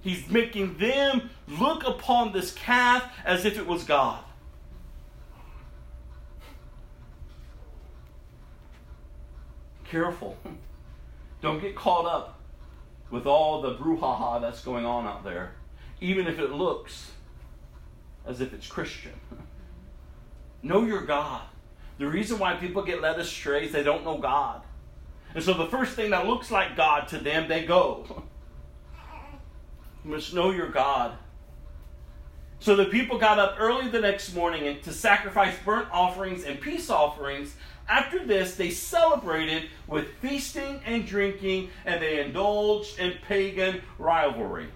He's 0.01 0.29
making 0.29 0.77
them 0.77 1.31
look 1.47 1.83
upon 1.83 2.31
this 2.31 2.51
calf 2.51 3.11
as 3.25 3.43
if 3.43 3.57
it 3.57 3.65
was 3.65 3.83
God. 3.85 4.23
Careful. 9.85 10.37
Don't 11.41 11.59
get 11.59 11.75
caught 11.75 12.05
up 12.05 12.39
with 13.09 13.25
all 13.25 13.63
the 13.63 13.73
brouhaha 13.73 14.39
that's 14.39 14.63
going 14.63 14.85
on 14.85 15.07
out 15.07 15.23
there, 15.23 15.53
even 15.99 16.27
if 16.27 16.37
it 16.37 16.51
looks 16.51 17.09
as 18.27 18.41
if 18.41 18.53
it's 18.53 18.67
Christian. 18.67 19.13
Know 20.63 20.83
your 20.83 21.01
God. 21.01 21.43
The 21.97 22.07
reason 22.07 22.39
why 22.39 22.55
people 22.55 22.83
get 22.83 23.01
led 23.01 23.19
astray 23.19 23.65
is 23.65 23.71
they 23.71 23.83
don't 23.83 24.03
know 24.03 24.17
God. 24.17 24.61
And 25.33 25.43
so 25.43 25.53
the 25.53 25.67
first 25.67 25.93
thing 25.95 26.11
that 26.11 26.27
looks 26.27 26.51
like 26.51 26.75
God 26.75 27.07
to 27.09 27.17
them, 27.17 27.47
they 27.47 27.65
go. 27.65 28.23
You 30.05 30.13
must 30.13 30.33
know 30.33 30.51
your 30.51 30.69
God. 30.69 31.17
So 32.59 32.77
the 32.77 32.85
people 32.85 33.17
got 33.17 33.39
up 33.39 33.57
early 33.59 33.89
the 33.89 33.99
next 33.99 34.33
morning 34.33 34.65
and 34.65 34.81
to 34.83 34.93
sacrifice 34.93 35.53
burnt 35.65 35.89
offerings 35.91 36.45
and 36.45 36.61
peace 36.61 36.89
offerings. 36.89 37.55
After 37.89 38.25
this, 38.25 38.55
they 38.55 38.69
celebrated 38.69 39.69
with 39.85 40.07
feasting 40.21 40.81
and 40.85 41.05
drinking, 41.05 41.69
and 41.85 42.01
they 42.01 42.23
indulged 42.23 42.99
in 42.99 43.15
pagan 43.27 43.81
rivalry. 43.97 44.69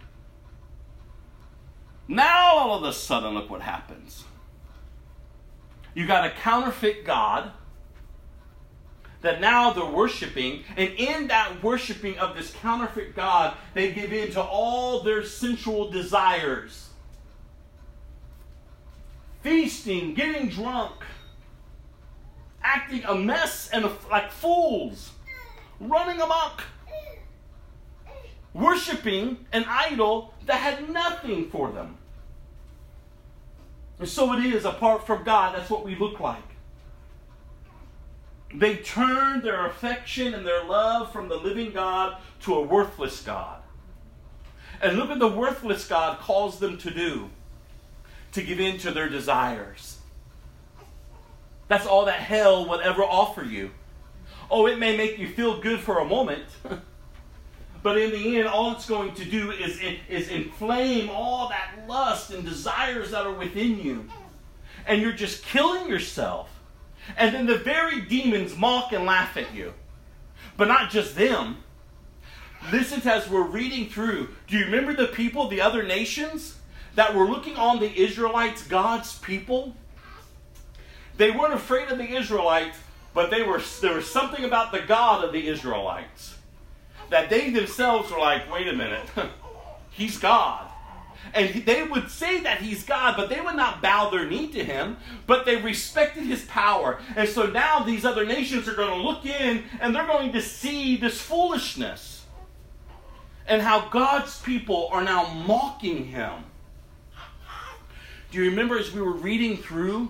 Now, 2.08 2.58
all 2.58 2.78
of 2.78 2.84
a 2.84 2.94
sudden, 2.94 3.34
look 3.34 3.50
what 3.50 3.62
happens. 3.62 4.26
You 5.94 6.08
got 6.08 6.26
a 6.26 6.32
counterfeit 6.32 7.06
God 7.06 7.52
that 9.22 9.40
now 9.40 9.72
they're 9.72 9.86
worshiping, 9.86 10.64
and 10.76 10.90
in 10.94 11.28
that 11.28 11.64
worshiping 11.64 12.18
of 12.18 12.36
this 12.36 12.52
counterfeit 12.54 13.16
God, 13.16 13.56
they 13.74 13.92
give 13.92 14.12
in 14.12 14.32
to 14.32 14.42
all 14.42 15.04
their 15.04 15.24
sensual 15.24 15.92
desires. 15.92 16.90
Feasting, 19.44 20.16
getting 20.16 20.50
drunk, 20.50 20.94
acting 22.64 23.04
a 23.06 23.16
mess 23.16 23.70
and 23.72 23.86
a, 23.86 23.92
like 24.10 24.32
fools, 24.32 25.12
running 25.80 26.20
amok, 26.20 26.64
worshiping 28.54 29.46
an 29.52 29.66
idol 29.68 30.34
that 30.46 30.58
had 30.58 30.90
nothing 30.90 31.50
for 31.50 31.72
them. 31.72 31.98
And 34.02 34.10
so 34.10 34.34
it 34.34 34.44
is, 34.44 34.66
apart 34.66 35.06
from 35.06 35.24
God, 35.24 35.56
that's 35.56 35.70
what 35.70 35.86
we 35.86 35.96
look 35.96 36.20
like. 36.20 36.42
They 38.52 38.78
turned 38.78 39.44
their 39.44 39.68
affection 39.68 40.34
and 40.34 40.46
their 40.46 40.64
love 40.64 41.14
from 41.14 41.30
the 41.30 41.36
living 41.36 41.72
God 41.72 42.18
to 42.42 42.56
a 42.56 42.62
worthless 42.62 43.22
God. 43.22 43.62
And 44.82 44.98
look 44.98 45.12
at 45.12 45.20
the 45.20 45.28
worthless 45.28 45.88
God 45.88 46.18
calls 46.18 46.58
them 46.58 46.80
to 46.80 46.90
do 46.90 47.30
to 48.32 48.42
give 48.42 48.60
in 48.60 48.80
to 48.80 48.90
their 48.90 49.08
desires. 49.08 50.00
That's 51.68 51.86
all 51.86 52.06
that 52.06 52.20
hell 52.20 52.68
would 52.70 52.82
ever 52.82 53.04
offer 53.04 53.44
you. 53.44 53.70
Oh, 54.50 54.66
it 54.66 54.80
may 54.80 54.98
make 54.98 55.20
you 55.20 55.28
feel 55.30 55.62
good 55.62 55.80
for 55.80 56.00
a 56.00 56.06
moment, 56.06 56.46
but 57.84 57.98
in 57.98 58.12
the 58.12 58.38
end, 58.38 58.48
all 58.48 58.74
it's 58.74 58.88
going 58.88 59.14
to 59.16 59.26
do 59.26 59.52
is, 59.52 59.80
is 60.10 60.30
inflame 60.30 61.10
all 61.10 61.50
that 61.50 61.88
lust 61.88 62.32
and 62.32 62.46
desires 62.46 63.12
that 63.12 63.26
are 63.26 63.34
within 63.34 63.80
you. 63.80 64.10
And 64.86 65.02
you're 65.02 65.12
just 65.12 65.44
killing 65.44 65.88
yourself. 65.88 66.50
And 67.18 67.34
then 67.34 67.46
the 67.46 67.58
very 67.58 68.02
demons 68.02 68.56
mock 68.56 68.94
and 68.94 69.06
laugh 69.06 69.38
at 69.38 69.54
you. 69.54 69.74
But 70.58 70.68
not 70.68 70.92
just 70.92 71.16
them. 71.16 71.58
Listen 72.72 73.02
to 73.02 73.14
as 73.14 73.30
we're 73.30 73.42
reading 73.42 73.90
through. 73.90 74.30
Do 74.48 74.58
you 74.58 74.66
remember 74.66 74.94
the 74.94 75.08
people, 75.08 75.48
the 75.48 75.62
other 75.62 75.82
nations? 75.82 76.58
that 76.96 77.16
were 77.16 77.26
looking 77.26 77.56
on 77.56 77.80
the 77.80 77.94
Israelites, 78.00 78.64
God's 78.68 79.18
people. 79.20 79.76
They 81.18 81.32
weren't 81.32 81.54
afraid 81.54 81.90
of 81.90 81.98
the 81.98 82.16
Israelites, 82.16 82.78
but 83.14 83.30
they 83.32 83.44
were, 83.44 83.62
there 83.82 83.96
was 83.96 84.10
something 84.10 84.44
about 84.44 84.72
the 84.72 84.82
God 84.82 85.24
of 85.24 85.32
the 85.32 85.48
Israelites 85.48 86.31
that 87.12 87.30
they 87.30 87.52
themselves 87.52 88.10
were 88.10 88.18
like, 88.18 88.52
wait 88.52 88.68
a 88.68 88.74
minute, 88.74 89.08
he's 89.92 90.18
God. 90.18 90.68
And 91.34 91.66
they 91.66 91.84
would 91.84 92.10
say 92.10 92.40
that 92.42 92.62
he's 92.62 92.84
God, 92.84 93.16
but 93.16 93.30
they 93.30 93.40
would 93.40 93.56
not 93.56 93.82
bow 93.82 94.10
their 94.10 94.26
knee 94.26 94.48
to 94.54 94.64
him, 94.64 94.98
but 95.28 95.46
they 95.46 95.58
respected 95.58 96.24
his 96.24 96.44
power. 96.46 97.00
And 97.16 97.30
so 97.30 97.46
now 97.46 97.84
these 97.84 98.06
other 98.06 98.26
nations 98.26 98.68
are 98.68 98.74
going 98.74 98.90
to 98.90 99.08
look 99.08 99.26
in 99.26 99.64
and 99.80 99.96
they're 99.96 100.08
going 100.08 100.32
to 100.34 100.42
see 100.42 100.98
this 100.98 101.22
foolishness 101.22 102.26
and 103.46 103.62
how 103.62 103.90
God's 103.90 104.42
people 104.42 104.90
are 104.92 105.04
now 105.04 105.26
mocking 105.34 106.06
him. 106.06 106.46
Do 108.32 108.38
you 108.42 108.50
remember 108.50 108.80
as 108.80 108.92
we 108.94 109.02
were 109.02 109.14
reading 109.14 109.58
through? 109.58 110.10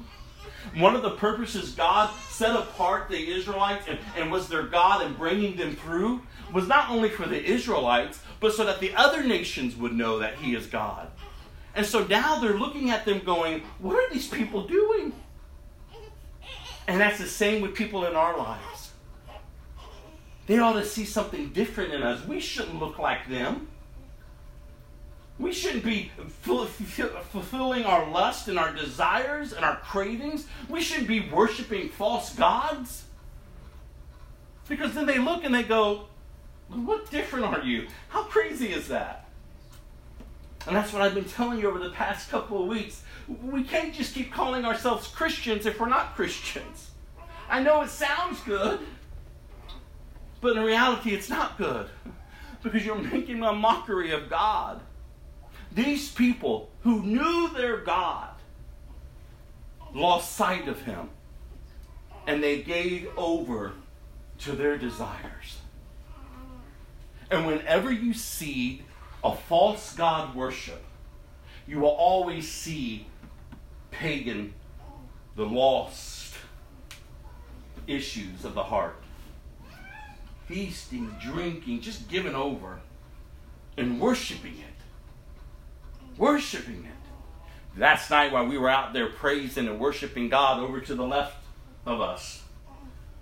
One 0.76 0.96
of 0.96 1.02
the 1.02 1.12
purposes 1.12 1.72
God 1.72 2.14
set 2.30 2.56
apart 2.56 3.10
the 3.10 3.32
Israelites 3.32 3.86
and, 3.88 3.98
and 4.16 4.32
was 4.32 4.48
their 4.48 4.64
God 4.64 5.04
and 5.04 5.18
bringing 5.18 5.58
them 5.58 5.76
through 5.76 6.22
was 6.52 6.68
not 6.68 6.90
only 6.90 7.10
for 7.10 7.26
the 7.26 7.44
Israelites, 7.44 8.20
but 8.40 8.54
so 8.54 8.66
that 8.66 8.80
the 8.80 8.94
other 8.96 9.24
nations 9.24 9.76
would 9.76 9.94
know 9.94 10.20
that 10.20 10.36
He 10.36 10.56
is 10.56 10.68
God. 10.68 11.10
And 11.76 11.86
so 11.86 12.04
now 12.06 12.40
they're 12.40 12.58
looking 12.58 12.90
at 12.90 13.06
them 13.06 13.20
going, 13.20 13.62
What 13.80 13.96
are 13.96 14.14
these 14.14 14.28
people 14.28 14.68
doing? 14.68 15.14
And 16.88 17.00
that's 17.00 17.20
the 17.20 17.28
same 17.28 17.62
with 17.62 17.76
people 17.76 18.06
in 18.06 18.16
our 18.16 18.38
lives. 18.38 18.92
They 20.48 20.58
ought 20.58 20.74
to 20.74 20.84
see 20.84 21.06
something 21.06 21.50
different 21.50 21.94
in 21.94 22.04
us. 22.04 22.26
We 22.26 22.40
shouldn't 22.40 22.80
look 22.80 23.00
like 23.00 23.30
them. 23.30 23.68
We 25.40 25.54
shouldn't 25.54 25.84
be 25.84 26.12
fulfilling 26.42 27.86
our 27.86 28.10
lust 28.12 28.48
and 28.48 28.60
our 28.60 28.74
desires 28.74 29.54
and 29.54 29.64
our 29.64 29.78
cravings. 29.78 30.46
We 30.70 30.82
shouldn't 30.82 31.08
be 31.08 31.30
worshiping 31.30 31.90
false 31.90 32.34
gods. 32.36 33.06
Because 34.68 34.94
then 34.94 35.06
they 35.06 35.18
look 35.18 35.44
and 35.44 35.54
they 35.54 35.64
go, 35.64 36.08
What 36.74 37.12
different 37.12 37.46
are 37.46 37.62
you? 37.62 37.88
How 38.10 38.24
crazy 38.24 38.72
is 38.72 38.88
that? 38.88 39.28
And 40.68 40.76
that's 40.76 40.94
what 40.94 41.02
I've 41.02 41.16
been 41.16 41.26
telling 41.26 41.60
you 41.60 41.68
over 41.68 41.80
the 41.80 41.90
past 41.90 42.30
couple 42.30 42.62
of 42.62 42.68
weeks. 42.68 43.04
We 43.28 43.64
can't 43.64 43.94
just 43.94 44.14
keep 44.14 44.32
calling 44.32 44.64
ourselves 44.64 45.08
Christians 45.08 45.66
if 45.66 45.80
we're 45.80 45.90
not 45.90 46.16
Christians. 46.16 46.92
I 47.50 47.62
know 47.62 47.82
it 47.82 47.90
sounds 47.90 48.40
good, 48.42 48.80
but 50.40 50.56
in 50.56 50.64
reality, 50.64 51.14
it's 51.14 51.30
not 51.30 51.58
good. 51.58 51.88
Because 52.64 52.86
you're 52.86 52.96
making 52.96 53.44
a 53.44 53.54
mockery 53.54 54.12
of 54.12 54.30
God. 54.30 54.82
These 55.74 56.12
people 56.12 56.70
who 56.84 57.02
knew 57.02 57.50
their 57.50 57.78
God 57.78 58.30
lost 59.94 60.36
sight 60.36 60.68
of 60.68 60.82
him 60.84 61.10
and 62.28 62.42
they 62.42 62.62
gave 62.62 63.10
over 63.18 63.74
to 64.40 64.52
their 64.52 64.78
desires. 64.78 65.61
And 67.32 67.48
whenever 67.48 67.92
you 67.92 68.14
see 68.14 68.84
a 69.24 69.34
false 69.34 69.96
God 69.96 70.36
worship, 70.36 70.84
you 71.66 71.80
will 71.80 71.90
always 71.90 72.52
see 72.52 73.08
pagan, 73.90 74.54
the 75.36 75.46
lost 75.46 76.36
issues 77.88 78.46
of 78.46 78.54
the 78.54 78.64
heart. 78.64 79.02
Feasting, 80.46 81.16
drinking, 81.22 81.82
just 81.82 82.10
giving 82.10 82.36
over 82.36 82.82
and 83.78 84.00
worshiping 84.00 84.60
it 84.60 84.72
worshiping 86.18 86.86
it. 86.86 87.80
Last 87.80 88.10
night, 88.12 88.32
while 88.32 88.46
we 88.46 88.58
were 88.58 88.70
out 88.70 88.94
there 88.94 89.08
praising 89.08 89.68
and 89.68 89.80
worshiping 89.80 90.30
God, 90.30 90.60
over 90.60 90.80
to 90.82 90.94
the 90.94 91.04
left 91.04 91.44
of 91.86 92.02
us 92.02 92.44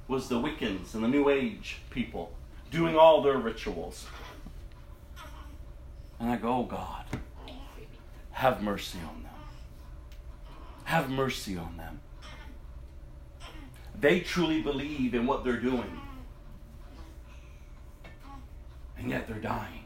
was 0.07 0.27
the 0.27 0.35
Wiccans 0.35 0.93
and 0.93 1.03
the 1.03 1.07
New 1.07 1.29
Age 1.29 1.77
people 1.91 2.33
doing 2.71 2.95
all 2.95 3.21
their 3.21 3.37
rituals. 3.37 4.07
And 6.19 6.29
I 6.29 6.35
go, 6.37 6.49
oh 6.49 6.63
God, 6.63 7.05
have 8.31 8.61
mercy 8.61 8.99
on 8.99 9.23
them. 9.23 9.31
Have 10.83 11.09
mercy 11.09 11.57
on 11.57 11.77
them. 11.77 12.01
They 13.99 14.21
truly 14.21 14.61
believe 14.61 15.13
in 15.13 15.25
what 15.27 15.43
they're 15.43 15.59
doing. 15.59 15.99
And 18.97 19.09
yet 19.09 19.27
they're 19.27 19.37
dying 19.37 19.79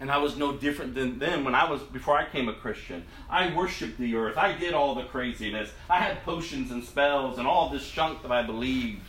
and 0.00 0.10
I 0.10 0.18
was 0.18 0.36
no 0.36 0.52
different 0.56 0.94
than 0.94 1.18
them 1.18 1.44
when 1.44 1.54
I 1.54 1.68
was 1.68 1.82
before 1.82 2.16
I 2.16 2.24
became 2.24 2.48
a 2.48 2.54
Christian. 2.54 3.04
I 3.28 3.54
worshipped 3.54 3.98
the 3.98 4.14
earth. 4.14 4.36
I 4.36 4.56
did 4.56 4.74
all 4.74 4.94
the 4.94 5.04
craziness. 5.04 5.70
I 5.90 5.98
had 5.98 6.22
potions 6.22 6.70
and 6.70 6.84
spells 6.84 7.38
and 7.38 7.48
all 7.48 7.68
this 7.68 7.90
junk 7.90 8.22
that 8.22 8.30
I 8.30 8.42
believed. 8.42 9.02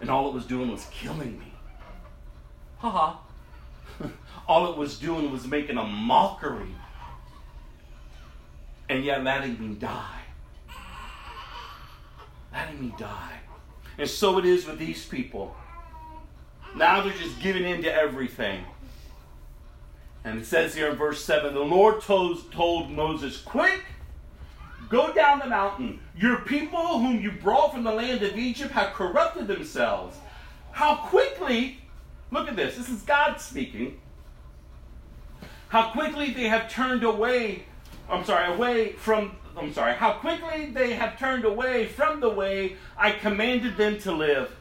And 0.00 0.10
all 0.10 0.28
it 0.28 0.34
was 0.34 0.44
doing 0.44 0.70
was 0.70 0.86
killing 0.90 1.38
me. 1.38 1.52
Ha 2.78 2.90
ha. 2.90 3.20
all 4.48 4.70
it 4.70 4.76
was 4.76 4.98
doing 4.98 5.30
was 5.30 5.46
making 5.46 5.78
a 5.78 5.84
mockery. 5.84 6.74
And 8.88 9.04
yet 9.04 9.24
letting 9.24 9.60
me 9.60 9.74
die. 9.74 10.20
Letting 12.52 12.80
me 12.80 12.94
die. 12.98 13.40
And 13.98 14.08
so 14.08 14.38
it 14.38 14.44
is 14.44 14.66
with 14.66 14.78
these 14.78 15.04
people. 15.06 15.56
Now 16.76 17.00
they're 17.00 17.12
just 17.12 17.40
giving 17.40 17.64
in 17.64 17.82
to 17.82 17.92
everything. 17.92 18.64
And 20.24 20.40
it 20.40 20.46
says 20.46 20.74
here 20.74 20.90
in 20.90 20.96
verse 20.96 21.24
7 21.24 21.54
the 21.54 21.60
Lord 21.60 22.02
told, 22.02 22.52
told 22.52 22.90
Moses, 22.90 23.40
Quick, 23.40 23.82
go 24.88 25.12
down 25.12 25.38
the 25.38 25.46
mountain. 25.46 26.00
Your 26.16 26.38
people, 26.40 26.98
whom 26.98 27.20
you 27.20 27.32
brought 27.32 27.72
from 27.72 27.84
the 27.84 27.92
land 27.92 28.22
of 28.22 28.36
Egypt, 28.36 28.72
have 28.72 28.92
corrupted 28.92 29.46
themselves. 29.46 30.16
how 30.72 30.96
quickly, 30.96 31.78
look 32.30 32.48
at 32.48 32.56
this, 32.56 32.76
this 32.76 32.90
is 32.90 33.00
God 33.02 33.40
speaking, 33.40 33.98
how 35.68 35.90
quickly 35.90 36.32
they 36.32 36.48
have 36.48 36.70
turned 36.70 37.02
away, 37.02 37.64
I'm 38.10 38.24
sorry, 38.24 38.54
away 38.54 38.92
from, 38.92 39.36
I'm 39.56 39.72
sorry, 39.72 39.94
how 39.94 40.12
quickly 40.12 40.66
they 40.66 40.92
have 40.94 41.18
turned 41.18 41.44
away 41.44 41.86
from 41.86 42.20
the 42.20 42.28
way 42.28 42.76
I 42.96 43.12
commanded 43.12 43.76
them 43.76 43.98
to 44.00 44.12
live. 44.12 44.54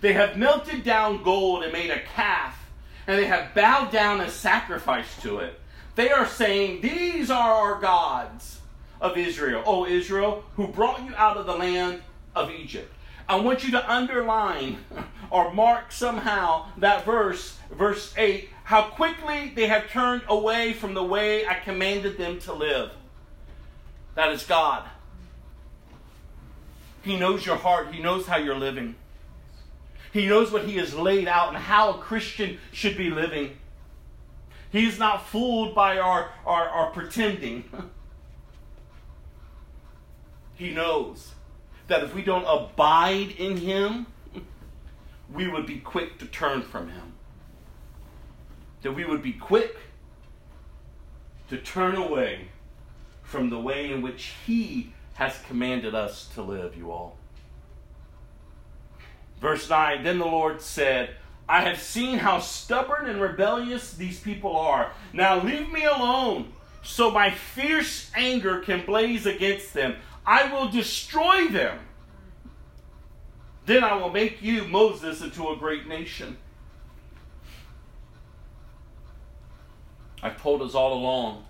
They 0.00 0.14
have 0.14 0.36
melted 0.36 0.82
down 0.82 1.22
gold 1.22 1.62
and 1.62 1.72
made 1.72 1.90
a 1.90 2.00
calf, 2.00 2.58
and 3.06 3.18
they 3.18 3.26
have 3.26 3.54
bowed 3.54 3.92
down 3.92 4.20
a 4.20 4.30
sacrifice 4.30 5.20
to 5.22 5.38
it. 5.38 5.60
They 5.94 6.10
are 6.10 6.26
saying, 6.26 6.80
These 6.80 7.30
are 7.30 7.52
our 7.52 7.80
gods 7.80 8.60
of 9.00 9.16
Israel. 9.16 9.62
O 9.66 9.86
Israel, 9.86 10.44
who 10.56 10.68
brought 10.68 11.04
you 11.04 11.14
out 11.16 11.36
of 11.36 11.46
the 11.46 11.56
land 11.56 12.02
of 12.34 12.50
Egypt. 12.50 12.92
I 13.28 13.36
want 13.36 13.64
you 13.64 13.72
to 13.72 13.92
underline 13.92 14.78
or 15.30 15.52
mark 15.52 15.90
somehow 15.90 16.66
that 16.78 17.04
verse, 17.04 17.58
verse 17.70 18.14
8, 18.16 18.48
how 18.64 18.82
quickly 18.82 19.52
they 19.54 19.66
have 19.66 19.90
turned 19.90 20.22
away 20.28 20.72
from 20.72 20.94
the 20.94 21.02
way 21.02 21.46
I 21.46 21.54
commanded 21.54 22.18
them 22.18 22.38
to 22.40 22.52
live. 22.52 22.90
That 24.14 24.32
is 24.32 24.44
God. 24.44 24.88
He 27.02 27.18
knows 27.18 27.46
your 27.46 27.56
heart, 27.56 27.92
He 27.92 28.02
knows 28.02 28.26
how 28.26 28.36
you're 28.36 28.58
living. 28.58 28.96
He 30.12 30.26
knows 30.26 30.50
what 30.50 30.64
He 30.64 30.76
has 30.76 30.94
laid 30.94 31.28
out 31.28 31.48
and 31.48 31.56
how 31.56 31.90
a 31.90 31.98
Christian 31.98 32.58
should 32.72 32.96
be 32.96 33.10
living. 33.10 33.56
He's 34.72 34.98
not 34.98 35.26
fooled 35.28 35.74
by 35.74 35.98
our, 35.98 36.30
our, 36.44 36.68
our 36.68 36.90
pretending. 36.90 37.64
he 40.56 40.72
knows 40.72 41.34
that 41.88 42.02
if 42.02 42.14
we 42.14 42.22
don't 42.22 42.44
abide 42.44 43.32
in 43.38 43.58
Him, 43.58 44.06
we 45.32 45.48
would 45.48 45.66
be 45.66 45.78
quick 45.78 46.18
to 46.18 46.26
turn 46.26 46.62
from 46.62 46.88
Him. 46.88 47.12
That 48.82 48.92
we 48.92 49.04
would 49.04 49.22
be 49.22 49.32
quick 49.32 49.76
to 51.48 51.58
turn 51.58 51.96
away 51.96 52.48
from 53.22 53.50
the 53.50 53.58
way 53.58 53.90
in 53.90 54.02
which 54.02 54.32
He 54.46 54.92
has 55.14 55.38
commanded 55.46 55.94
us 55.94 56.28
to 56.34 56.42
live, 56.42 56.76
you 56.76 56.90
all. 56.90 57.16
Verse 59.40 59.68
9 59.68 60.02
Then 60.02 60.18
the 60.18 60.26
Lord 60.26 60.60
said, 60.60 61.16
I 61.48 61.60
have 61.60 61.80
seen 61.80 62.18
how 62.18 62.40
stubborn 62.40 63.06
and 63.08 63.20
rebellious 63.20 63.92
these 63.92 64.18
people 64.18 64.56
are. 64.56 64.92
Now 65.12 65.40
leave 65.40 65.70
me 65.70 65.84
alone, 65.84 66.52
so 66.82 67.10
my 67.10 67.30
fierce 67.30 68.10
anger 68.16 68.60
can 68.60 68.84
blaze 68.84 69.26
against 69.26 69.72
them. 69.72 69.96
I 70.26 70.52
will 70.52 70.68
destroy 70.68 71.48
them. 71.48 71.78
Then 73.64 73.84
I 73.84 73.94
will 73.94 74.10
make 74.10 74.42
you, 74.42 74.64
Moses, 74.64 75.22
into 75.22 75.48
a 75.50 75.56
great 75.56 75.86
nation. 75.86 76.36
I've 80.22 80.40
told 80.40 80.62
us 80.62 80.74
all 80.74 80.94
along, 80.94 81.44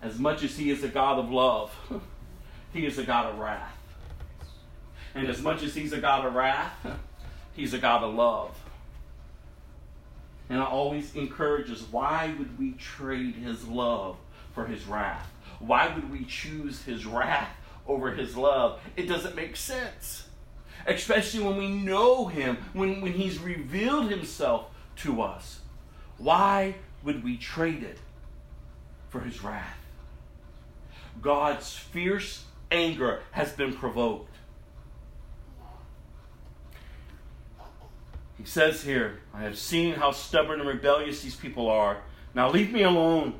as 0.00 0.18
much 0.18 0.42
as 0.44 0.56
He 0.56 0.70
is 0.70 0.84
a 0.84 0.88
God 0.88 1.18
of 1.18 1.30
love, 1.30 1.74
He 2.72 2.86
is 2.86 2.98
a 2.98 3.04
God 3.04 3.26
of 3.26 3.38
wrath. 3.38 3.76
And 5.14 5.28
as 5.28 5.42
much 5.42 5.62
as 5.62 5.74
He's 5.74 5.92
a 5.92 6.00
God 6.00 6.24
of 6.24 6.34
wrath, 6.34 6.74
He's 7.54 7.74
a 7.74 7.78
God 7.78 8.02
of 8.04 8.14
love. 8.14 8.56
And 10.48 10.60
I 10.60 10.64
always 10.64 11.14
encourage 11.14 11.70
us 11.70 11.82
why 11.90 12.34
would 12.38 12.58
we 12.58 12.72
trade 12.72 13.34
His 13.34 13.66
love 13.66 14.16
for 14.54 14.66
His 14.66 14.84
wrath? 14.84 15.31
Why 15.62 15.94
would 15.94 16.10
we 16.10 16.24
choose 16.24 16.82
His 16.82 17.06
wrath 17.06 17.54
over 17.86 18.10
His 18.10 18.36
love? 18.36 18.80
It 18.96 19.06
doesn't 19.06 19.36
make 19.36 19.56
sense. 19.56 20.28
Especially 20.86 21.42
when 21.42 21.56
we 21.56 21.68
know 21.68 22.26
Him, 22.26 22.58
when, 22.72 23.00
when 23.00 23.12
He's 23.12 23.38
revealed 23.38 24.10
Himself 24.10 24.66
to 24.96 25.22
us. 25.22 25.60
Why 26.18 26.74
would 27.04 27.22
we 27.22 27.36
trade 27.36 27.82
it 27.82 27.98
for 29.08 29.20
His 29.20 29.42
wrath? 29.42 29.78
God's 31.20 31.72
fierce 31.72 32.44
anger 32.72 33.20
has 33.30 33.52
been 33.52 33.72
provoked. 33.72 34.34
He 38.36 38.44
says 38.44 38.82
here, 38.82 39.20
I 39.32 39.42
have 39.42 39.56
seen 39.56 39.94
how 39.94 40.10
stubborn 40.10 40.58
and 40.58 40.68
rebellious 40.68 41.22
these 41.22 41.36
people 41.36 41.68
are. 41.68 41.98
Now 42.34 42.50
leave 42.50 42.72
me 42.72 42.82
alone 42.82 43.34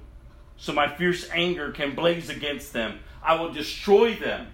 so 0.56 0.72
my 0.72 0.88
fierce 0.88 1.28
anger 1.30 1.72
can 1.72 1.94
blaze 1.94 2.28
against 2.28 2.72
them. 2.72 3.00
I 3.22 3.34
will 3.34 3.52
destroy 3.52 4.14
them. 4.14 4.48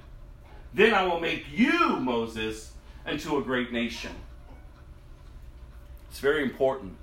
Then 0.74 0.94
I 0.94 1.05
will 1.05 1.20
make 1.20 1.46
you, 1.51 1.96
Moses, 1.96 2.72
into 3.07 3.38
a 3.38 3.42
great 3.42 3.72
nation. 3.72 4.12
It's 6.11 6.20
very 6.20 6.42
important. 6.42 6.96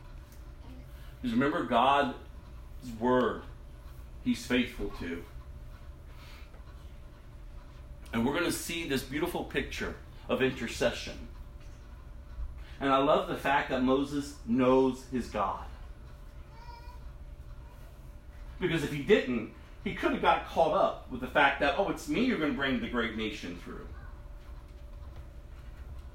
Because 1.21 1.33
remember, 1.33 1.63
God's 1.63 2.15
word, 2.99 3.41
He's 4.23 4.45
faithful 4.45 4.91
to. 4.99 5.23
And 8.13 8.25
we're 8.25 8.33
going 8.33 8.45
to 8.45 8.51
see 8.51 8.87
this 8.87 9.03
beautiful 9.03 9.43
picture 9.43 9.95
of 10.29 10.41
intercession. 10.41 11.27
And 12.79 12.91
I 12.91 12.97
love 12.97 13.27
the 13.27 13.35
fact 13.35 13.69
that 13.69 13.83
Moses 13.83 14.35
knows 14.45 15.05
his 15.11 15.27
God. 15.27 15.63
Because 18.59 18.83
if 18.83 18.91
he 18.91 19.03
didn't, 19.03 19.51
he 19.83 19.93
could 19.93 20.13
have 20.13 20.21
got 20.21 20.47
caught 20.47 20.73
up 20.73 21.11
with 21.11 21.21
the 21.21 21.27
fact 21.27 21.59
that, 21.59 21.75
oh, 21.77 21.89
it's 21.89 22.07
me 22.07 22.25
you're 22.25 22.39
going 22.39 22.51
to 22.51 22.57
bring 22.57 22.79
the 22.79 22.87
great 22.87 23.15
nation 23.15 23.59
through. 23.63 23.85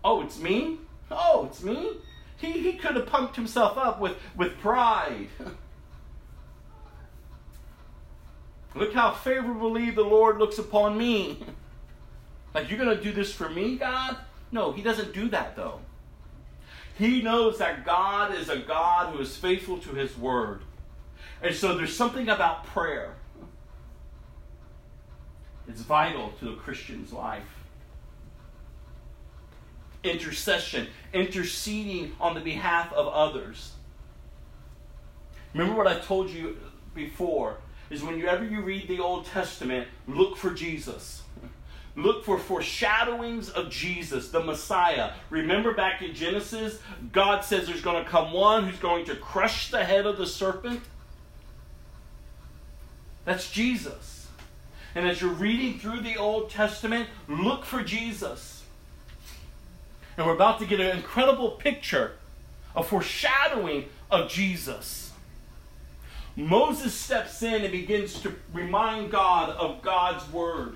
Oh, 0.02 0.22
it's 0.22 0.38
me? 0.38 0.78
Oh, 1.10 1.46
it's 1.46 1.62
me? 1.62 1.92
He, 2.36 2.52
he 2.52 2.72
could 2.74 2.96
have 2.96 3.06
pumped 3.06 3.36
himself 3.36 3.76
up 3.76 4.00
with, 4.00 4.16
with 4.34 4.58
pride. 4.58 5.28
Look 8.74 8.94
how 8.94 9.12
favorably 9.12 9.90
the 9.90 10.02
Lord 10.02 10.38
looks 10.38 10.58
upon 10.58 10.96
me. 10.96 11.44
like, 12.54 12.70
you're 12.70 12.78
going 12.78 12.96
to 12.96 13.02
do 13.02 13.12
this 13.12 13.32
for 13.32 13.48
me, 13.48 13.76
God? 13.76 14.16
No, 14.52 14.72
he 14.72 14.82
doesn't 14.82 15.12
do 15.12 15.28
that, 15.28 15.54
though. 15.56 15.80
He 16.96 17.22
knows 17.22 17.58
that 17.58 17.84
God 17.84 18.34
is 18.34 18.48
a 18.48 18.58
God 18.58 19.14
who 19.14 19.20
is 19.20 19.36
faithful 19.36 19.78
to 19.78 19.90
his 19.90 20.16
word. 20.18 20.62
And 21.42 21.54
so 21.54 21.76
there's 21.76 21.94
something 21.94 22.28
about 22.28 22.66
prayer. 22.66 23.14
It's 25.68 25.82
vital 25.82 26.32
to 26.40 26.50
a 26.50 26.56
Christian's 26.56 27.12
life. 27.12 27.44
Intercession, 30.02 30.88
interceding 31.12 32.12
on 32.20 32.34
the 32.34 32.40
behalf 32.40 32.92
of 32.92 33.06
others. 33.06 33.72
Remember 35.52 35.76
what 35.76 35.86
I 35.86 35.98
told 35.98 36.30
you 36.30 36.56
before 36.94 37.58
is 37.90 38.02
whenever 38.02 38.44
you 38.44 38.62
read 38.62 38.88
the 38.88 39.00
Old 39.00 39.26
Testament, 39.26 39.88
look 40.06 40.36
for 40.36 40.50
Jesus. 40.50 41.22
Look 41.96 42.24
for 42.24 42.38
foreshadowings 42.38 43.50
of 43.50 43.68
Jesus, 43.68 44.30
the 44.30 44.42
Messiah. 44.42 45.12
Remember 45.28 45.74
back 45.74 46.02
in 46.02 46.14
Genesis, 46.14 46.78
God 47.12 47.44
says 47.44 47.66
there's 47.66 47.82
going 47.82 48.02
to 48.02 48.08
come 48.08 48.32
one 48.32 48.64
who's 48.64 48.78
going 48.78 49.04
to 49.06 49.16
crush 49.16 49.70
the 49.70 49.84
head 49.84 50.06
of 50.06 50.16
the 50.16 50.26
serpent. 50.26 50.80
That's 53.24 53.50
Jesus. 53.50 54.28
And 54.94 55.06
as 55.06 55.20
you're 55.20 55.30
reading 55.30 55.78
through 55.78 56.00
the 56.00 56.16
Old 56.16 56.50
Testament, 56.50 57.08
look 57.28 57.64
for 57.64 57.82
Jesus. 57.82 58.62
And 60.16 60.26
we're 60.26 60.34
about 60.34 60.58
to 60.60 60.66
get 60.66 60.80
an 60.80 60.96
incredible 60.96 61.52
picture, 61.52 62.12
a 62.74 62.82
foreshadowing 62.82 63.86
of 64.10 64.28
Jesus. 64.28 65.12
Moses 66.36 66.94
steps 66.94 67.42
in 67.42 67.62
and 67.62 67.72
begins 67.72 68.20
to 68.22 68.34
remind 68.52 69.10
God 69.10 69.50
of 69.50 69.82
God's 69.82 70.30
word. 70.32 70.74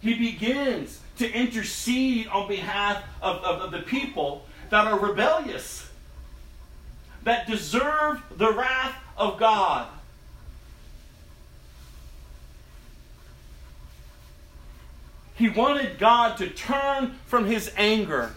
He 0.00 0.14
begins 0.14 1.00
to 1.18 1.30
intercede 1.30 2.26
on 2.28 2.48
behalf 2.48 3.02
of, 3.22 3.36
of, 3.38 3.62
of 3.62 3.70
the 3.70 3.80
people 3.80 4.44
that 4.70 4.86
are 4.86 4.98
rebellious, 4.98 5.88
that 7.22 7.46
deserve 7.46 8.20
the 8.36 8.52
wrath 8.52 8.96
of 9.16 9.38
God. 9.38 9.86
He 15.34 15.48
wanted 15.48 15.98
God 15.98 16.36
to 16.38 16.48
turn 16.48 17.18
from 17.26 17.46
his 17.46 17.72
anger 17.76 18.34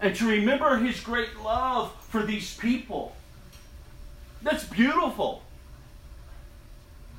and 0.00 0.14
to 0.16 0.28
remember 0.28 0.76
his 0.76 1.00
great 1.00 1.40
love 1.40 1.92
for 2.08 2.22
these 2.22 2.56
people. 2.56 3.16
That's 4.42 4.64
beautiful. 4.64 5.42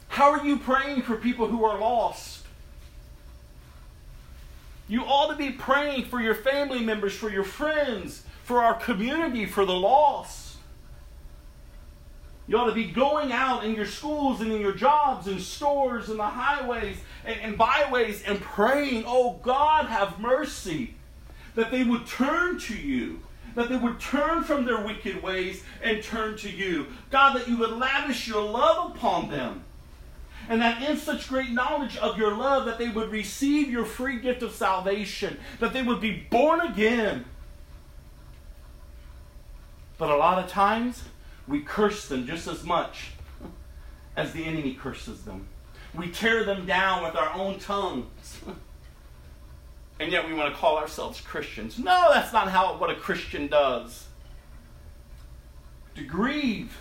How 0.10 0.32
are 0.32 0.46
you 0.46 0.58
praying 0.58 1.02
for 1.02 1.16
people 1.16 1.48
who 1.48 1.66
are 1.66 1.80
lost? 1.80 2.46
You 4.88 5.02
ought 5.02 5.32
to 5.32 5.36
be 5.36 5.50
praying 5.50 6.06
for 6.06 6.22
your 6.22 6.36
family 6.36 6.82
members, 6.82 7.16
for 7.16 7.30
your 7.30 7.44
friends, 7.44 8.24
for 8.44 8.62
our 8.62 8.76
community, 8.76 9.48
for 9.48 9.66
the 9.66 9.74
lost. 9.74 10.45
You 12.48 12.58
ought 12.58 12.66
to 12.66 12.74
be 12.74 12.86
going 12.86 13.32
out 13.32 13.64
in 13.64 13.74
your 13.74 13.88
schools 13.88 14.42
and 14.42 14.52
in 14.52 14.62
your 14.62 14.74
jobs 14.74 15.28
and 15.28 15.42
stores 15.42 16.10
and 16.10 16.20
the 16.20 16.28
highways 16.28 16.98
and, 17.26 17.40
and 17.42 17.58
byways 17.58 18.24
and 18.24 18.40
praying, 18.40 19.04
Oh 19.08 19.40
God, 19.42 19.86
have 19.88 20.20
mercy. 20.20 20.96
That 21.56 21.72
they 21.72 21.84
would 21.84 22.06
turn 22.06 22.60
to 22.60 22.76
you. 22.76 23.22
That 23.56 23.70
they 23.70 23.78
would 23.78 24.00
turn 24.00 24.44
from 24.44 24.66
their 24.66 24.82
wicked 24.82 25.24
ways 25.24 25.64
and 25.82 26.04
turn 26.04 26.38
to 26.38 26.50
you. 26.50 26.88
God, 27.10 27.36
that 27.36 27.48
you 27.48 27.58
would 27.58 27.72
lavish 27.72 28.28
your 28.28 28.44
love 28.44 28.96
upon 28.96 29.30
them. 29.30 29.64
And 30.48 30.62
that 30.62 30.84
in 30.84 30.98
such 30.98 31.30
great 31.30 31.52
knowledge 31.52 31.98
of 31.98 32.18
your 32.18 32.36
love, 32.36 32.66
that 32.66 32.78
they 32.78 32.90
would 32.90 33.10
receive 33.10 33.72
your 33.72 33.86
free 33.86 34.20
gift 34.20 34.44
of 34.44 34.54
salvation. 34.54 35.38
That 35.60 35.74
they 35.74 35.82
would 35.82 36.02
be 36.02 36.28
born 36.30 36.62
again. 36.62 37.26
But 39.98 40.12
a 40.12 40.18
lot 40.18 40.44
of 40.44 40.50
times, 40.50 41.04
we 41.48 41.62
curse 41.62 42.08
them 42.08 42.26
just 42.26 42.48
as 42.48 42.64
much 42.64 43.12
as 44.16 44.34
the 44.34 44.46
enemy 44.46 44.74
curses 44.74 45.24
them. 45.24 45.48
We 45.94 46.10
tear 46.10 46.44
them 46.44 46.66
down 46.66 47.04
with 47.04 47.16
our 47.16 47.34
own 47.34 47.60
tongues. 47.60 48.42
And 50.00 50.12
yet 50.12 50.28
we 50.28 50.34
want 50.34 50.54
to 50.54 50.60
call 50.60 50.78
ourselves 50.78 51.22
Christians. 51.22 51.80
No, 51.80 52.10
that's 52.14 52.34
not 52.34 52.50
how 52.50 52.78
what 52.78 52.90
a 52.90 52.96
Christian 52.96 53.48
does. 53.48 54.08
To 55.96 56.04
grieve. 56.04 56.78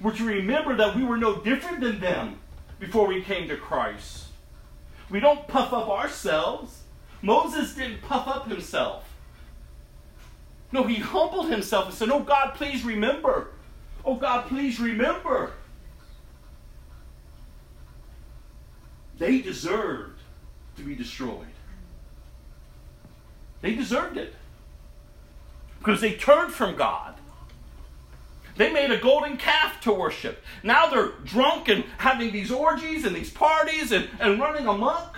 We're 0.00 0.14
to 0.16 0.24
remember 0.24 0.76
that 0.76 0.96
we 0.96 1.04
were 1.04 1.16
no 1.16 1.40
different 1.40 1.80
than 1.80 2.00
them 2.00 2.38
before 2.78 3.06
we 3.06 3.22
came 3.22 3.48
to 3.48 3.56
Christ. 3.56 4.26
We 5.08 5.20
don't 5.20 5.48
puff 5.48 5.72
up 5.72 5.88
ourselves. 5.88 6.82
Moses 7.22 7.74
didn't 7.74 8.02
puff 8.02 8.28
up 8.28 8.48
himself. 8.48 9.06
No, 10.72 10.84
he 10.84 10.96
humbled 10.96 11.50
himself 11.50 11.86
and 11.86 11.94
said, 11.94 12.10
Oh 12.10 12.20
God, 12.20 12.54
please 12.54 12.84
remember. 12.84 13.48
Oh 14.04 14.14
God, 14.14 14.46
please 14.46 14.80
remember. 14.80 15.52
They 19.18 19.40
deserved 19.40 20.20
to 20.76 20.82
be 20.82 20.94
destroyed. 20.94 21.46
They 23.60 23.74
deserved 23.74 24.16
it. 24.16 24.34
Because 25.78 26.00
they 26.00 26.14
turned 26.14 26.52
from 26.52 26.76
God. 26.76 27.14
They 28.56 28.72
made 28.72 28.90
a 28.90 28.98
golden 28.98 29.36
calf 29.36 29.80
to 29.82 29.92
worship. 29.92 30.42
Now 30.62 30.88
they're 30.88 31.12
drunk 31.24 31.68
and 31.68 31.84
having 31.98 32.32
these 32.32 32.50
orgies 32.50 33.04
and 33.04 33.14
these 33.14 33.30
parties 33.30 33.92
and, 33.92 34.08
and 34.18 34.40
running 34.40 34.66
amok. 34.66 35.16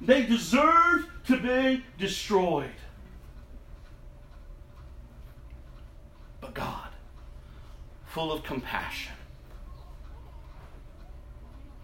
They 0.00 0.24
deserve 0.24 1.06
to 1.26 1.38
be 1.38 1.84
destroyed. 1.98 2.70
But 6.40 6.54
God, 6.54 6.85
full 8.16 8.32
of 8.32 8.42
compassion. 8.42 9.12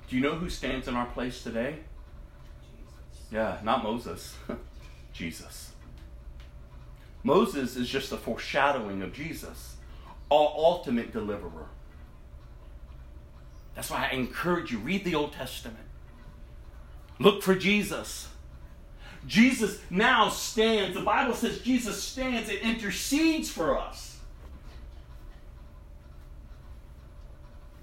Do 0.09 0.17
you 0.17 0.23
know 0.23 0.37
who 0.37 0.49
stands 0.49 0.89
in 0.89 0.95
our 0.95 1.05
place 1.05 1.43
today? 1.43 1.81
Yeah, 3.31 3.59
not 3.63 3.83
Moses. 3.83 4.35
Jesus. 5.13 5.73
Moses 7.23 7.77
is 7.77 7.87
just 7.87 8.13
a 8.13 8.17
foreshadowing 8.17 9.03
of 9.03 9.13
Jesus, 9.13 9.77
our 10.31 10.55
ultimate 10.57 11.13
deliverer. 11.13 11.67
That's 13.75 13.91
why 13.91 14.09
I 14.11 14.15
encourage 14.15 14.73
you 14.73 14.79
read 14.79 15.05
the 15.05 15.15
Old 15.15 15.35
Testament. 15.35 15.85
Look 17.19 17.43
for 17.43 17.55
Jesus. 17.55 18.31
Jesus 19.27 19.81
now 19.91 20.31
stands. 20.31 20.97
The 20.97 21.03
Bible 21.03 21.35
says 21.35 21.59
Jesus 21.59 22.03
stands 22.03 22.49
and 22.49 22.59
intercedes 22.61 23.51
for 23.51 23.79
us. 23.79 24.12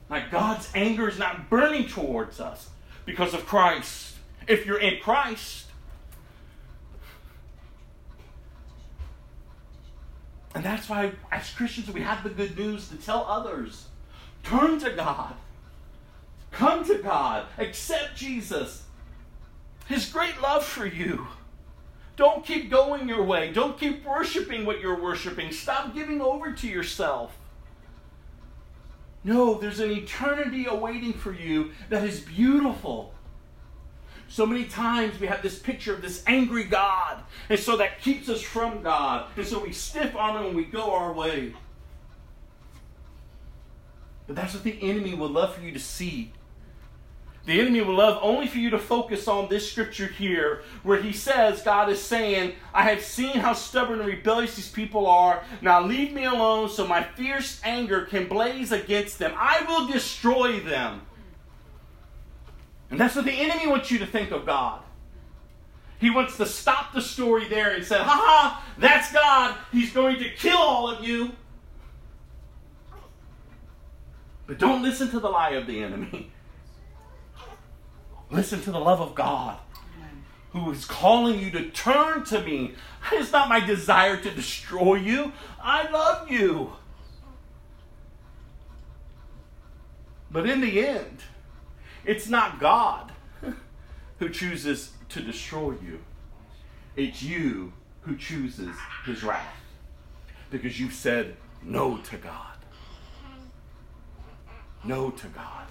Like 0.10 0.32
God's 0.32 0.70
anger 0.74 1.07
is 1.07 1.20
not 1.20 1.49
burning 1.49 1.88
towards 1.88 2.39
us 2.39 2.70
because 3.05 3.34
of 3.34 3.45
Christ. 3.45 4.16
If 4.47 4.66
you're 4.66 4.80
in 4.80 4.99
Christ, 4.99 5.66
And 10.55 10.66
that's 10.66 10.89
why, 10.89 11.14
as 11.32 11.49
Christians, 11.51 11.89
we 11.89 12.01
have 12.01 12.22
the 12.22 12.30
good 12.30 12.57
news 12.57 12.89
to 12.89 12.97
tell 12.97 13.24
others 13.30 13.86
turn 14.43 14.78
to 14.80 14.89
God, 14.89 15.36
come 16.51 16.84
to 16.86 16.97
God, 16.97 17.45
accept 17.57 18.18
Jesus, 18.18 18.84
His 19.88 20.12
great 20.12 20.41
love 20.41 20.66
for 20.66 20.86
you. 20.86 21.28
Don't 22.18 22.43
keep 22.45 22.70
going 22.70 23.07
your 23.07 23.24
way. 23.24 23.53
Don't 23.53 23.80
keep 23.80 24.05
worshiping 24.05 24.66
what 24.66 24.82
you're 24.82 25.01
worshiping. 25.01 25.53
Stop 25.53 25.93
giving 25.93 26.20
over 26.20 26.51
to 26.51 26.68
yourself. 26.68 27.39
No, 29.24 29.55
there's 29.55 29.80
an 29.80 29.91
eternity 29.91 30.65
awaiting 30.65 31.13
for 31.13 31.34
you 31.34 31.72
that 31.89 32.03
is 32.03 32.22
beautiful. 32.22 33.13
So 34.30 34.45
many 34.45 34.65
times 34.65 35.20
we 35.20 35.28
have 35.28 35.41
this 35.41 35.57
picture 35.57 35.93
of 35.93 36.01
this 36.01 36.24
angry 36.28 36.63
God, 36.63 37.24
and 37.49 37.59
so 37.59 37.76
that 37.78 37.99
keeps 38.01 38.30
us 38.30 38.41
from 38.41 38.84
God. 38.84 39.26
And 39.36 39.45
so 39.45 39.63
we 39.63 39.74
stiff 39.74 40.15
on 40.15 40.38
Him 40.38 40.47
and 40.47 40.55
we 40.55 40.65
go 40.65 40.93
our 40.93 41.11
way. 41.11 41.53
But 44.28 44.36
that's 44.36 44.53
what 44.53 44.63
the 44.63 44.78
enemy 44.82 45.15
would 45.15 45.32
love 45.32 45.55
for 45.55 45.61
you 45.61 45.72
to 45.72 45.80
see. 45.80 46.32
The 47.50 47.60
enemy 47.60 47.82
will 47.82 47.95
love 47.95 48.20
only 48.22 48.45
for 48.45 48.60
you 48.60 48.70
to 48.70 48.78
focus 48.78 49.28
on 49.28 49.50
this 49.50 49.72
scripture 49.72 50.06
here, 50.06 50.62
where 50.84 51.02
he 51.02 51.12
says, 51.12 51.64
God 51.64 51.89
is 51.89 52.00
saying, 52.00 52.54
I 52.76 52.84
have 52.84 53.02
seen 53.02 53.39
how 53.39 53.54
stubborn 53.54 53.97
and 53.97 54.08
rebellious 54.08 54.56
these 54.56 54.70
people 54.70 55.08
are. 55.08 55.41
Now 55.60 55.82
leave 55.82 56.14
me 56.14 56.26
alone 56.26 56.70
so 56.70 56.86
my 56.86 57.02
fierce 57.02 57.60
anger 57.64 58.06
can 58.06 58.28
blaze 58.28 58.72
against 58.72 59.18
them. 59.18 59.34
I 59.36 59.66
will 59.68 59.88
destroy 59.88 60.60
them. 60.60 61.02
And 62.91 63.00
that's 63.00 63.16
what 63.16 63.26
the 63.26 63.32
enemy 63.32 63.66
wants 63.66 63.89
you 63.89 63.97
to 63.97 64.06
think 64.06 64.30
of 64.30 64.45
God. 64.45 64.84
He 65.97 66.12
wants 66.12 66.38
to 66.38 66.45
stop 66.45 66.93
the 66.93 67.02
story 67.02 67.50
there 67.50 67.74
and 67.74 67.84
say, 67.84 67.97
ha 67.97 68.04
ha, 68.04 68.64
that's 68.78 69.12
God. 69.12 69.58
He's 69.72 69.91
going 69.91 70.20
to 70.20 70.30
kill 70.30 70.60
all 70.60 70.88
of 70.88 71.04
you. 71.04 71.32
But 74.45 74.60
don't 74.60 74.84
listen 74.84 75.10
to 75.10 75.20
the 75.20 75.30
lie 75.30 75.54
of 75.54 75.66
the 75.66 75.82
enemy. 75.82 76.32
Listen 78.32 78.61
to 78.61 78.71
the 78.71 78.80
love 78.80 79.01
of 79.01 79.15
God 79.15 79.57
who 80.51 80.71
is 80.71 80.86
calling 80.86 81.39
you 81.39 81.51
to 81.51 81.69
turn 81.69 82.23
to 82.25 82.41
me. 82.41 82.73
It's 83.11 83.32
not 83.32 83.49
my 83.49 83.59
desire 83.59 84.17
to 84.17 84.32
destroy 84.32 84.95
you. 84.95 85.32
I 85.61 85.89
love 85.89 86.30
you. 86.30 86.73
But 90.32 90.47
in 90.47 90.61
the 90.61 90.88
end, 90.88 91.19
it's 92.05 92.30
not 92.30 92.59
God 92.59 93.11
who 94.19 94.30
chooses 94.30 94.91
to 95.09 95.21
destroy 95.21 95.71
you, 95.84 95.99
it's 96.95 97.23
you 97.23 97.73
who 98.01 98.15
chooses 98.15 98.75
his 99.05 99.23
wrath 99.23 99.63
because 100.51 100.80
you 100.80 100.89
said 100.89 101.36
no 101.63 101.97
to 101.97 102.17
God. 102.17 102.45
No 104.84 105.09
to 105.09 105.27
God. 105.27 105.67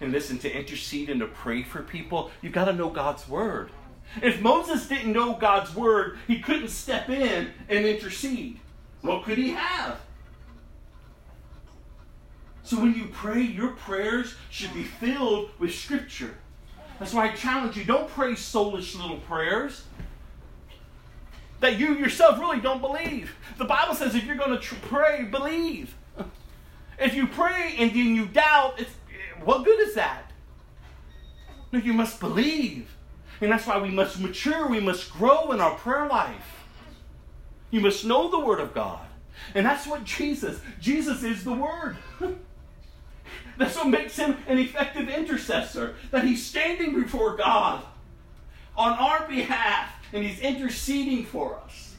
And 0.00 0.12
listen, 0.12 0.38
to 0.38 0.50
intercede 0.58 1.10
and 1.10 1.20
to 1.20 1.26
pray 1.26 1.62
for 1.62 1.82
people, 1.82 2.30
you've 2.40 2.52
got 2.52 2.66
to 2.66 2.72
know 2.72 2.88
God's 2.88 3.28
word. 3.28 3.70
If 4.22 4.40
Moses 4.40 4.88
didn't 4.88 5.12
know 5.12 5.34
God's 5.34 5.74
word, 5.74 6.18
he 6.26 6.40
couldn't 6.40 6.68
step 6.68 7.08
in 7.08 7.50
and 7.68 7.86
intercede. 7.86 8.58
What 9.02 9.24
could 9.24 9.38
he 9.38 9.50
have? 9.50 10.00
So 12.62 12.80
when 12.80 12.94
you 12.94 13.08
pray, 13.12 13.42
your 13.42 13.72
prayers 13.72 14.34
should 14.50 14.72
be 14.74 14.84
filled 14.84 15.50
with 15.58 15.74
Scripture. 15.74 16.36
That's 16.98 17.12
why 17.12 17.30
I 17.30 17.32
challenge 17.32 17.76
you 17.76 17.84
don't 17.84 18.08
pray 18.08 18.32
soulish 18.32 19.00
little 19.00 19.18
prayers 19.18 19.84
that 21.60 21.78
you 21.78 21.94
yourself 21.94 22.38
really 22.38 22.60
don't 22.60 22.80
believe. 22.80 23.34
The 23.58 23.64
Bible 23.64 23.94
says 23.94 24.14
if 24.14 24.24
you're 24.24 24.36
going 24.36 24.50
to 24.50 24.58
tr- 24.58 24.74
pray, 24.82 25.24
believe. 25.24 25.94
If 26.98 27.14
you 27.14 27.26
pray 27.26 27.76
and 27.78 27.90
then 27.90 28.14
you 28.14 28.26
doubt, 28.26 28.74
it's, 28.78 28.90
what 29.44 29.64
good 29.64 29.80
is 29.80 29.94
that? 29.94 30.30
No, 31.72 31.78
you 31.78 31.92
must 31.92 32.20
believe. 32.20 32.96
And 33.40 33.50
that's 33.50 33.66
why 33.66 33.78
we 33.80 33.90
must 33.90 34.20
mature, 34.20 34.68
we 34.68 34.80
must 34.80 35.12
grow 35.12 35.52
in 35.52 35.60
our 35.60 35.74
prayer 35.76 36.06
life. 36.06 36.64
You 37.70 37.80
must 37.80 38.04
know 38.04 38.30
the 38.30 38.40
Word 38.40 38.60
of 38.60 38.74
God. 38.74 39.06
And 39.54 39.64
that's 39.64 39.86
what 39.86 40.04
Jesus, 40.04 40.60
Jesus 40.80 41.22
is 41.22 41.44
the 41.44 41.52
Word. 41.52 41.96
That's 43.58 43.76
what 43.76 43.88
makes 43.88 44.16
him 44.16 44.38
an 44.48 44.58
effective 44.58 45.10
intercessor. 45.10 45.96
That 46.12 46.24
he's 46.24 46.44
standing 46.44 46.94
before 46.94 47.36
God 47.36 47.84
on 48.74 48.92
our 48.92 49.28
behalf 49.28 49.92
and 50.14 50.24
he's 50.24 50.40
interceding 50.40 51.26
for 51.26 51.56
us. 51.56 51.94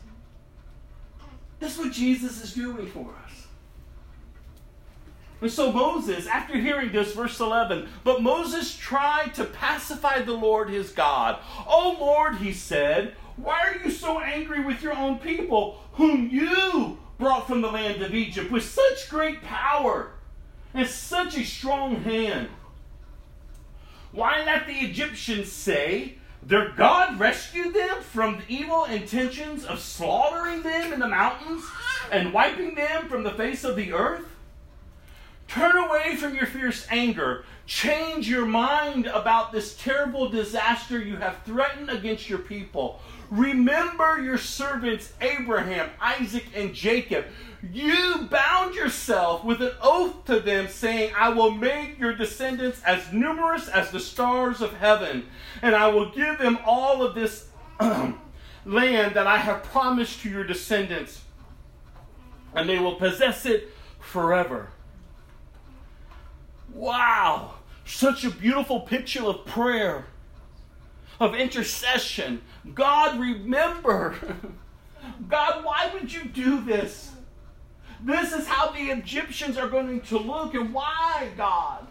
That's 1.59 1.77
what 1.77 1.91
Jesus 1.91 2.43
is 2.43 2.53
doing 2.53 2.87
for 2.87 3.13
us. 3.20 3.20
And 5.41 5.51
so 5.51 5.71
Moses, 5.71 6.27
after 6.27 6.55
hearing 6.55 6.91
this, 6.91 7.13
verse 7.13 7.39
11, 7.39 7.89
but 8.03 8.21
Moses 8.21 8.77
tried 8.77 9.33
to 9.33 9.45
pacify 9.45 10.21
the 10.21 10.33
Lord 10.33 10.69
his 10.69 10.91
God. 10.91 11.39
Oh 11.67 11.97
Lord, 11.99 12.35
he 12.35 12.53
said, 12.53 13.15
why 13.37 13.59
are 13.61 13.83
you 13.83 13.89
so 13.89 14.19
angry 14.19 14.63
with 14.63 14.83
your 14.83 14.95
own 14.95 15.17
people, 15.17 15.81
whom 15.93 16.29
you 16.29 16.99
brought 17.17 17.47
from 17.47 17.61
the 17.61 17.71
land 17.71 18.03
of 18.03 18.13
Egypt 18.13 18.51
with 18.51 18.63
such 18.63 19.09
great 19.09 19.41
power 19.41 20.11
and 20.75 20.87
such 20.87 21.35
a 21.37 21.43
strong 21.43 21.95
hand? 22.03 22.49
Why 24.11 24.43
let 24.43 24.67
the 24.67 24.73
Egyptians 24.73 25.51
say 25.51 26.17
their 26.43 26.69
God 26.69 27.19
rescued 27.19 27.73
them 27.73 28.01
from 28.01 28.37
the 28.37 28.53
evil 28.53 28.85
intentions 28.85 29.65
of 29.65 29.79
slaughtering 29.79 30.61
them 30.61 30.93
in 30.93 30.99
the 30.99 31.07
mountains 31.07 31.63
and 32.11 32.33
wiping 32.33 32.75
them 32.75 33.07
from 33.07 33.23
the 33.23 33.31
face 33.31 33.63
of 33.63 33.75
the 33.75 33.93
earth? 33.93 34.25
Turn 35.53 35.75
away 35.75 36.15
from 36.15 36.33
your 36.33 36.45
fierce 36.45 36.87
anger. 36.89 37.43
Change 37.65 38.29
your 38.29 38.45
mind 38.45 39.07
about 39.07 39.51
this 39.51 39.75
terrible 39.75 40.29
disaster 40.29 40.97
you 40.97 41.17
have 41.17 41.43
threatened 41.43 41.89
against 41.89 42.29
your 42.29 42.39
people. 42.39 43.01
Remember 43.29 44.21
your 44.21 44.37
servants 44.37 45.11
Abraham, 45.19 45.89
Isaac, 45.99 46.45
and 46.55 46.73
Jacob. 46.73 47.25
You 47.69 48.29
bound 48.31 48.75
yourself 48.75 49.43
with 49.43 49.61
an 49.61 49.73
oath 49.81 50.23
to 50.27 50.39
them, 50.39 50.69
saying, 50.69 51.11
I 51.17 51.27
will 51.29 51.51
make 51.51 51.99
your 51.99 52.15
descendants 52.15 52.81
as 52.85 53.11
numerous 53.11 53.67
as 53.67 53.91
the 53.91 53.99
stars 53.99 54.61
of 54.61 54.77
heaven, 54.77 55.25
and 55.61 55.75
I 55.75 55.87
will 55.87 56.11
give 56.11 56.37
them 56.39 56.59
all 56.65 57.03
of 57.03 57.13
this 57.13 57.49
land 57.81 58.15
that 59.15 59.27
I 59.27 59.37
have 59.37 59.63
promised 59.63 60.21
to 60.21 60.29
your 60.29 60.45
descendants, 60.45 61.23
and 62.55 62.69
they 62.69 62.79
will 62.79 62.95
possess 62.95 63.45
it 63.45 63.69
forever. 63.99 64.69
Wow! 66.73 67.55
Such 67.85 68.23
a 68.23 68.29
beautiful 68.29 68.81
picture 68.81 69.23
of 69.23 69.45
prayer, 69.45 70.05
of 71.19 71.35
intercession. 71.35 72.41
God, 72.73 73.19
remember. 73.19 74.15
God, 75.29 75.65
why 75.65 75.89
would 75.93 76.13
you 76.13 76.25
do 76.25 76.61
this? 76.61 77.11
This 78.03 78.33
is 78.33 78.47
how 78.47 78.71
the 78.71 78.91
Egyptians 78.91 79.57
are 79.57 79.67
going 79.67 80.01
to 80.01 80.17
look, 80.17 80.53
and 80.55 80.73
why, 80.73 81.29
God? 81.37 81.87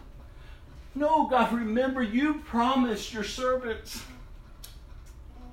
No, 0.93 1.27
God, 1.27 1.53
remember, 1.53 2.03
you 2.03 2.35
promised 2.45 3.13
your 3.13 3.23
servants. 3.23 4.03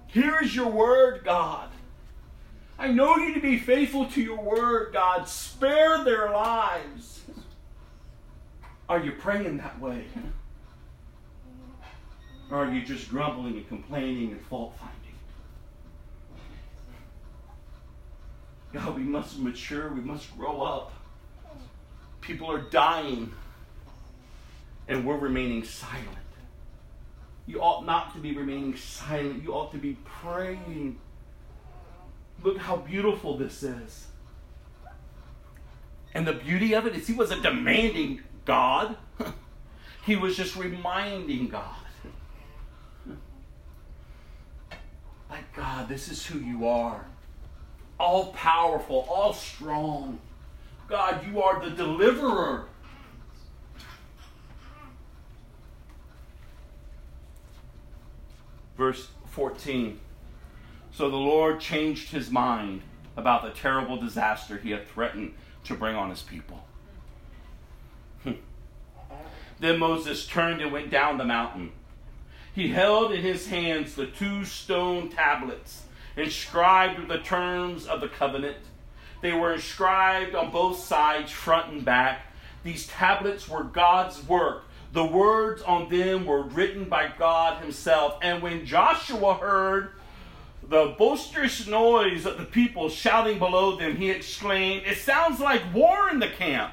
Here 0.09 0.39
is 0.43 0.55
your 0.55 0.69
word, 0.69 1.23
God. 1.25 1.69
I 2.79 2.89
know 2.89 3.17
you 3.17 3.35
to 3.35 3.41
be 3.41 3.59
faithful 3.59 4.07
to 4.07 4.23
your 4.23 4.41
word, 4.41 4.93
God. 4.93 5.29
Spare 5.29 6.05
their 6.05 6.31
lives. 6.31 7.21
Are 8.89 9.01
you 9.01 9.13
praying 9.13 9.59
that 9.59 9.79
way? 9.81 10.05
Or 12.51 12.65
are 12.65 12.73
you 12.73 12.83
just 12.83 13.11
grumbling 13.11 13.57
and 13.57 13.69
complaining 13.69 14.31
and 14.33 14.41
fault 14.41 14.75
finding? 14.79 14.95
God, 18.73 18.97
we 18.97 19.03
must 19.03 19.39
mature, 19.39 19.93
we 19.93 20.01
must 20.01 20.37
grow 20.37 20.63
up. 20.63 20.93
People 22.21 22.51
are 22.51 22.61
dying, 22.61 23.33
and 24.89 25.05
we're 25.07 25.17
remaining 25.17 25.65
silent. 25.65 26.07
You 27.47 27.61
ought 27.61 27.85
not 27.85 28.15
to 28.15 28.21
be 28.21 28.37
remaining 28.37 28.77
silent, 28.77 29.43
you 29.43 29.53
ought 29.53 29.73
to 29.73 29.79
be 29.79 29.97
praying. 30.05 30.99
Look 32.43 32.59
how 32.59 32.77
beautiful 32.77 33.37
this 33.37 33.63
is. 33.63 34.07
And 36.15 36.27
the 36.27 36.35
beauty 36.35 36.75
of 36.75 36.87
it 36.87 36.95
is, 36.95 37.07
he 37.07 37.15
wasn't 37.15 37.43
demanding 37.43 38.21
God, 38.49 38.97
he 40.07 40.17
was 40.17 40.37
just 40.37 40.57
reminding 40.57 41.49
God. 41.49 41.77
Like, 45.31 45.55
God, 45.55 45.89
this 45.89 46.09
is 46.09 46.27
who 46.27 46.39
you 46.39 46.67
are 46.67 47.05
all 47.99 48.27
powerful, 48.33 49.07
all 49.11 49.33
strong. 49.33 50.19
God, 50.89 51.27
you 51.27 51.43
are 51.43 51.63
the 51.63 51.71
deliverer. 51.71 52.67
Verse 58.77 59.09
14. 59.27 59.99
So 60.93 61.11
the 61.11 61.17
Lord 61.17 61.61
changed 61.61 62.11
his 62.11 62.31
mind 62.31 62.83
about 63.17 63.43
the 63.43 63.51
terrible 63.51 63.97
disaster 63.97 64.57
he 64.57 64.71
had 64.71 64.89
threatened 64.89 65.35
to 65.65 65.75
bring 65.75 65.97
on 65.97 66.11
his 66.11 66.23
people. 66.23 66.65
Then 69.61 69.79
Moses 69.79 70.27
turned 70.27 70.61
and 70.61 70.73
went 70.73 70.91
down 70.91 71.19
the 71.19 71.25
mountain. 71.25 71.73
He 72.55 72.69
held 72.69 73.13
in 73.13 73.23
his 73.23 73.49
hands 73.49 73.95
the 73.95 74.07
two 74.07 74.45
stone 74.45 75.11
tablets 75.11 75.83
inscribed 76.17 76.99
with 76.99 77.09
the 77.09 77.19
terms 77.19 77.87
of 77.87 78.01
the 78.01 78.09
covenant. 78.09 78.57
They 79.21 79.33
were 79.33 79.55
inscribed 79.55 80.35
on 80.35 80.51
both 80.51 80.79
sides, 80.79 81.31
front 81.31 81.73
and 81.73 81.85
back. 81.85 82.23
These 82.65 82.89
tablets 82.89 83.49
were 83.49 83.65
God's 83.65 84.27
work. 84.27 84.65
The 84.93 85.05
words 85.05 85.63
on 85.63 85.89
them 85.89 86.25
were 86.25 86.43
written 86.43 86.89
by 86.89 87.13
God 87.19 87.63
Himself. 87.63 88.19
And 88.23 88.43
when 88.43 88.65
Joshua 88.65 89.35
heard 89.35 89.91
the 90.63 90.95
boisterous 90.99 91.67
noise 91.67 92.27
of 92.27 92.39
the 92.39 92.45
people 92.45 92.89
shouting 92.89 93.39
below 93.39 93.77
them, 93.77 93.97
he 93.97 94.11
exclaimed, 94.11 94.87
It 94.87 94.99
sounds 94.99 95.41
like 95.41 95.63
war 95.75 96.11
in 96.11 96.19
the 96.19 96.29
camp. 96.29 96.73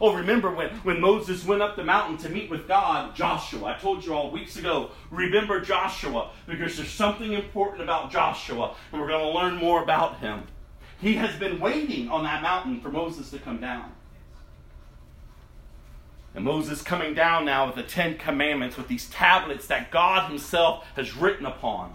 Oh, 0.00 0.14
remember 0.14 0.50
when, 0.50 0.68
when 0.80 1.00
Moses 1.00 1.44
went 1.44 1.62
up 1.62 1.76
the 1.76 1.84
mountain 1.84 2.18
to 2.18 2.28
meet 2.28 2.50
with 2.50 2.68
God, 2.68 3.14
Joshua. 3.14 3.74
I 3.74 3.78
told 3.78 4.04
you 4.04 4.14
all 4.14 4.30
weeks 4.30 4.56
ago, 4.56 4.90
remember 5.10 5.60
Joshua, 5.60 6.30
because 6.46 6.76
there's 6.76 6.90
something 6.90 7.32
important 7.32 7.82
about 7.82 8.10
Joshua, 8.10 8.74
and 8.92 9.00
we're 9.00 9.08
going 9.08 9.24
to 9.24 9.38
learn 9.38 9.56
more 9.56 9.82
about 9.82 10.18
him. 10.18 10.42
He 11.00 11.14
has 11.14 11.34
been 11.36 11.60
waiting 11.60 12.08
on 12.08 12.24
that 12.24 12.42
mountain 12.42 12.80
for 12.80 12.90
Moses 12.90 13.30
to 13.30 13.38
come 13.38 13.58
down. 13.58 13.92
And 16.34 16.44
Moses 16.44 16.82
coming 16.82 17.14
down 17.14 17.46
now 17.46 17.66
with 17.66 17.76
the 17.76 17.82
Ten 17.82 18.18
Commandments, 18.18 18.76
with 18.76 18.88
these 18.88 19.08
tablets 19.08 19.66
that 19.68 19.90
God 19.90 20.28
Himself 20.28 20.86
has 20.94 21.16
written 21.16 21.46
upon. 21.46 21.94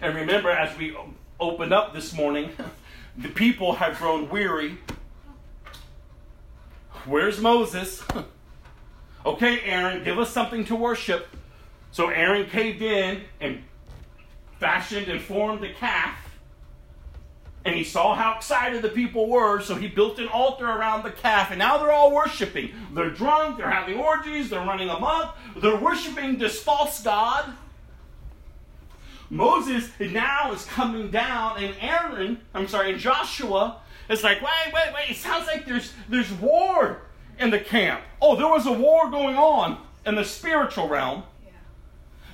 And 0.00 0.14
remember, 0.14 0.50
as 0.50 0.76
we 0.78 0.96
opened 1.40 1.72
up 1.72 1.92
this 1.92 2.12
morning, 2.12 2.50
the 3.16 3.28
people 3.28 3.74
have 3.74 3.98
grown 3.98 4.28
weary 4.28 4.78
Where's 7.04 7.40
Moses? 7.40 8.02
okay, 9.26 9.60
Aaron, 9.62 10.04
give 10.04 10.18
us 10.18 10.30
something 10.30 10.64
to 10.66 10.76
worship. 10.76 11.26
So 11.90 12.08
Aaron 12.08 12.48
caved 12.48 12.80
in 12.80 13.22
and 13.40 13.62
fashioned 14.60 15.08
and 15.08 15.20
formed 15.20 15.64
a 15.64 15.72
calf. 15.72 16.18
And 17.64 17.74
he 17.74 17.84
saw 17.84 18.14
how 18.14 18.34
excited 18.36 18.82
the 18.82 18.88
people 18.88 19.28
were, 19.28 19.60
so 19.60 19.76
he 19.76 19.86
built 19.86 20.18
an 20.18 20.26
altar 20.28 20.66
around 20.66 21.04
the 21.04 21.10
calf. 21.10 21.50
And 21.50 21.58
now 21.58 21.78
they're 21.78 21.92
all 21.92 22.12
worshiping. 22.12 22.72
They're 22.92 23.10
drunk, 23.10 23.58
they're 23.58 23.70
having 23.70 23.98
orgies, 23.98 24.50
they're 24.50 24.60
running 24.60 24.88
amok, 24.88 25.36
they're 25.56 25.76
worshiping 25.76 26.38
this 26.38 26.60
false 26.60 27.02
god. 27.02 27.52
Moses 29.30 29.88
now 29.98 30.52
is 30.52 30.64
coming 30.66 31.10
down, 31.10 31.62
and 31.62 31.74
Aaron, 31.80 32.40
I'm 32.52 32.68
sorry, 32.68 32.92
and 32.92 33.00
Joshua 33.00 33.80
it's 34.12 34.22
like, 34.22 34.42
wait, 34.42 34.72
wait, 34.72 34.94
wait. 34.94 35.10
It 35.10 35.16
sounds 35.16 35.46
like 35.46 35.64
there's 35.64 35.92
there's 36.08 36.30
war 36.32 37.02
in 37.38 37.50
the 37.50 37.58
camp. 37.58 38.02
Oh, 38.20 38.36
there 38.36 38.48
was 38.48 38.66
a 38.66 38.72
war 38.72 39.10
going 39.10 39.36
on 39.36 39.78
in 40.04 40.14
the 40.14 40.24
spiritual 40.24 40.88
realm. 40.88 41.22
Yeah. 41.44 41.52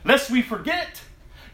Lest 0.05 0.31
we 0.31 0.43
forget. 0.43 1.01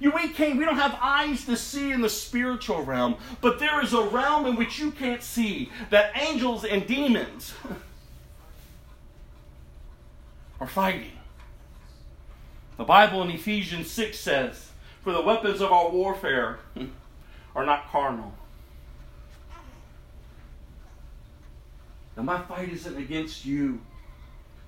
You 0.00 0.10
we 0.10 0.28
can't 0.28 0.58
we 0.58 0.64
don't 0.64 0.76
have 0.76 0.98
eyes 1.00 1.44
to 1.44 1.56
see 1.56 1.92
in 1.92 2.00
the 2.00 2.08
spiritual 2.08 2.82
realm, 2.82 3.16
but 3.40 3.58
there 3.58 3.82
is 3.82 3.92
a 3.92 4.02
realm 4.02 4.46
in 4.46 4.56
which 4.56 4.78
you 4.78 4.90
can't 4.90 5.22
see 5.22 5.70
that 5.90 6.16
angels 6.16 6.64
and 6.64 6.86
demons 6.86 7.54
are 10.60 10.66
fighting. 10.66 11.12
The 12.76 12.84
Bible 12.84 13.22
in 13.22 13.30
Ephesians 13.30 13.88
6 13.90 14.18
says, 14.18 14.70
For 15.02 15.12
the 15.12 15.20
weapons 15.20 15.60
of 15.60 15.70
our 15.70 15.90
warfare 15.90 16.58
are 17.54 17.64
not 17.64 17.88
carnal 17.88 18.34
Now, 22.16 22.22
my 22.22 22.40
fight 22.42 22.70
isn't 22.70 22.96
against 22.96 23.44
you. 23.44 23.80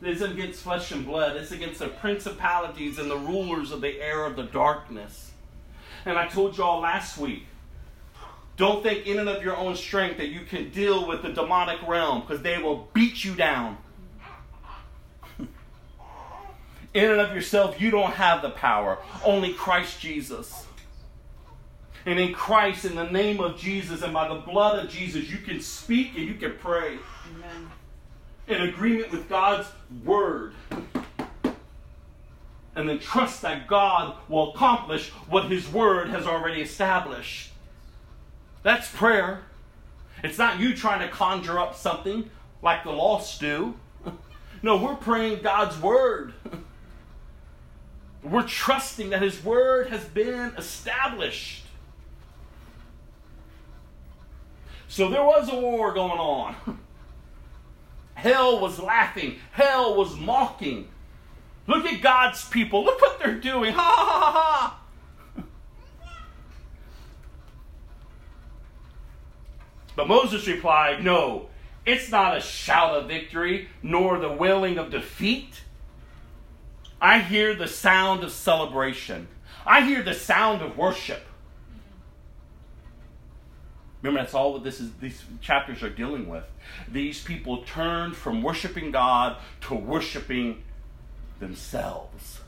It 0.03 0.09
isn't 0.09 0.33
against 0.33 0.63
flesh 0.63 0.93
and 0.93 1.07
blood. 1.07 1.37
It's 1.37 1.53
against 1.53 1.79
the 1.79 1.89
principalities 1.89 2.99
and 2.99 3.11
the 3.11 3.17
rulers 3.17 3.71
of 3.71 3.81
the 3.81 4.01
air 4.01 4.25
of 4.25 4.37
the 4.37 4.43
darkness. 4.43 5.33
And 6.05 6.19
I 6.19 6.27
told 6.27 6.57
you 6.57 6.65
all 6.65 6.81
last 6.81 7.19
week 7.19 7.47
don't 8.57 8.83
think 8.83 9.07
in 9.07 9.19
and 9.19 9.29
of 9.29 9.43
your 9.43 9.57
own 9.57 9.77
strength 9.77 10.17
that 10.17 10.29
you 10.29 10.41
can 10.41 10.71
deal 10.71 11.07
with 11.07 11.23
the 11.23 11.31
demonic 11.31 11.87
realm 11.87 12.23
because 12.23 12.41
they 12.41 12.59
will 12.59 12.89
beat 12.95 13.23
you 13.23 13.35
down. 13.35 13.77
in 15.39 15.51
and 16.95 17.21
of 17.21 17.35
yourself, 17.35 17.81
you 17.81 17.91
don't 17.91 18.13
have 18.13 18.41
the 18.41 18.51
power. 18.51 18.99
Only 19.25 19.53
Christ 19.53 20.01
Jesus. 20.01 20.65
And 22.07 22.19
in 22.19 22.33
Christ, 22.33 22.87
in 22.87 22.95
the 22.95 23.11
name 23.11 23.41
of 23.41 23.59
Jesus, 23.59 24.01
and 24.03 24.15
by 24.15 24.29
the 24.29 24.41
blood 24.41 24.83
of 24.83 24.91
Jesus, 24.91 25.29
you 25.29 25.39
can 25.39 25.61
speak 25.61 26.13
and 26.17 26.25
you 26.25 26.35
can 26.35 26.55
pray 26.59 26.99
in 28.49 28.63
agreement 28.63 29.13
with 29.13 29.29
God's 29.29 29.69
word. 30.05 30.55
And 32.75 32.89
then 32.89 32.99
trust 32.99 33.43
that 33.43 33.67
God 33.67 34.17
will 34.29 34.53
accomplish 34.53 35.11
what 35.29 35.51
his 35.51 35.69
word 35.69 36.09
has 36.11 36.27
already 36.27 36.61
established. 36.61 37.51
That's 38.63 38.91
prayer. 38.91 39.43
It's 40.23 40.39
not 40.39 40.61
you 40.61 40.75
trying 40.75 41.01
to 41.01 41.09
conjure 41.09 41.59
up 41.59 41.75
something 41.75 42.31
like 42.63 42.85
the 42.85 42.93
lost 42.93 43.41
do. 43.41 43.75
No, 44.63 44.79
we're 44.79 44.97
praying 44.97 45.43
God's 45.43 45.81
word. 45.81 46.33
We're 48.23 48.47
trusting 48.47 49.11
that 49.11 49.23
His 49.23 49.45
word 49.45 49.91
has 49.91 50.05
been 50.05 50.55
established. 50.57 51.65
So 54.89 55.09
there 55.09 55.23
was 55.23 55.49
a 55.49 55.55
war 55.55 55.93
going 55.93 56.19
on. 56.19 56.57
Hell 58.17 58.61
was 58.61 58.81
laughing, 58.81 59.37
hell 59.53 59.95
was 59.95 60.17
mocking. 60.17 60.89
Look 61.67 61.85
at 61.85 62.01
God's 62.01 62.49
people. 62.49 62.85
Look 62.85 63.01
what 63.01 63.19
they're 63.21 63.39
doing. 63.39 63.73
Ha 63.73 63.81
ha 63.81 64.05
ha 64.05 64.33
ha. 64.33 65.43
But 69.95 70.09
Moses 70.09 70.47
replied, 70.47 71.05
No, 71.05 71.49
it's 71.85 72.11
not 72.11 72.37
a 72.37 72.41
shout 72.41 72.95
of 72.95 73.09
victory, 73.09 73.69
nor 73.83 74.19
the 74.19 74.33
wailing 74.33 74.79
of 74.79 74.91
defeat. 74.91 75.63
I 77.01 77.19
hear 77.21 77.55
the 77.55 77.69
sound 77.69 78.25
of 78.25 78.33
celebration. 78.33 79.29
I 79.67 79.83
hear 79.83 80.03
the 80.03 80.15
sound 80.15 80.63
of 80.63 80.79
worship. 80.79 81.23
Remember, 84.07 84.23
that's 84.23 84.35
all 84.35 84.53
that 84.55 84.63
this 84.63 84.79
is, 84.79 84.93
these 85.01 85.25
chapters 85.41 85.83
are 85.83 85.91
dealing 85.91 86.29
with. 86.29 86.45
These 86.89 87.25
people 87.25 87.65
turned 87.65 88.15
from 88.15 88.41
worshiping 88.41 88.93
God 88.93 89.37
to 89.63 89.75
worshiping 89.75 90.63
themselves, 91.41 92.41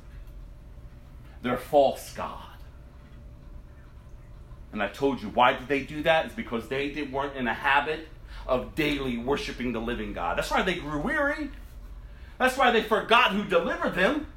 their 1.43 1.57
false 1.57 2.13
God. 2.15 2.45
And 4.71 4.81
I 4.81 4.87
told 4.89 5.21
you, 5.21 5.31
why 5.31 5.55
did 5.55 5.67
they 5.67 5.81
do 5.81 6.03
that? 6.05 6.27
It's 6.27 6.35
because 6.35 6.69
they 6.69 6.91
did, 6.91 7.13
weren't 7.13 7.37
in 7.37 7.49
a 7.49 7.55
habit 7.55 8.07
of 8.47 8.77
daily 8.77 9.19
worshiping 9.19 9.73
the 9.73 9.81
living 9.81 10.13
God. 10.13 10.39
That's 10.39 10.53
why 10.53 10.63
they 10.63 10.75
grew 10.75 11.01
weary. 11.01 11.51
That's 12.39 12.57
why 12.57 12.71
they 12.71 12.85
forgot 12.85 13.33
who 13.33 13.43
delivered 13.43 13.97
them. 13.97 14.29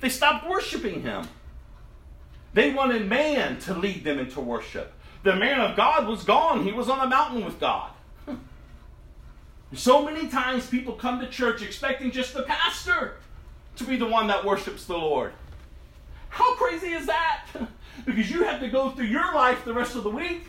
They 0.00 0.08
stopped 0.08 0.48
worshiping 0.48 1.02
Him. 1.02 1.28
They 2.54 2.72
wanted 2.72 3.06
man 3.06 3.58
to 3.60 3.74
lead 3.74 4.02
them 4.02 4.18
into 4.18 4.40
worship. 4.40 4.94
The 5.22 5.36
man 5.36 5.60
of 5.60 5.76
God 5.76 6.06
was 6.06 6.24
gone, 6.24 6.64
he 6.64 6.72
was 6.72 6.88
on 6.88 7.00
a 7.00 7.06
mountain 7.08 7.44
with 7.44 7.60
God. 7.60 7.90
So 9.72 10.04
many 10.04 10.26
times 10.26 10.66
people 10.66 10.94
come 10.94 11.20
to 11.20 11.28
church 11.28 11.62
expecting 11.62 12.10
just 12.10 12.34
the 12.34 12.42
pastor 12.42 13.18
to 13.76 13.84
be 13.84 13.96
the 13.96 14.06
one 14.06 14.26
that 14.26 14.44
worships 14.44 14.84
the 14.86 14.96
Lord. 14.96 15.32
How 16.28 16.54
crazy 16.54 16.88
is 16.88 17.06
that? 17.06 17.44
Because 18.06 18.30
you 18.30 18.44
have 18.44 18.60
to 18.60 18.68
go 18.68 18.90
through 18.92 19.06
your 19.06 19.34
life 19.34 19.62
the 19.66 19.74
rest 19.74 19.94
of 19.94 20.04
the 20.04 20.10
week. 20.10 20.44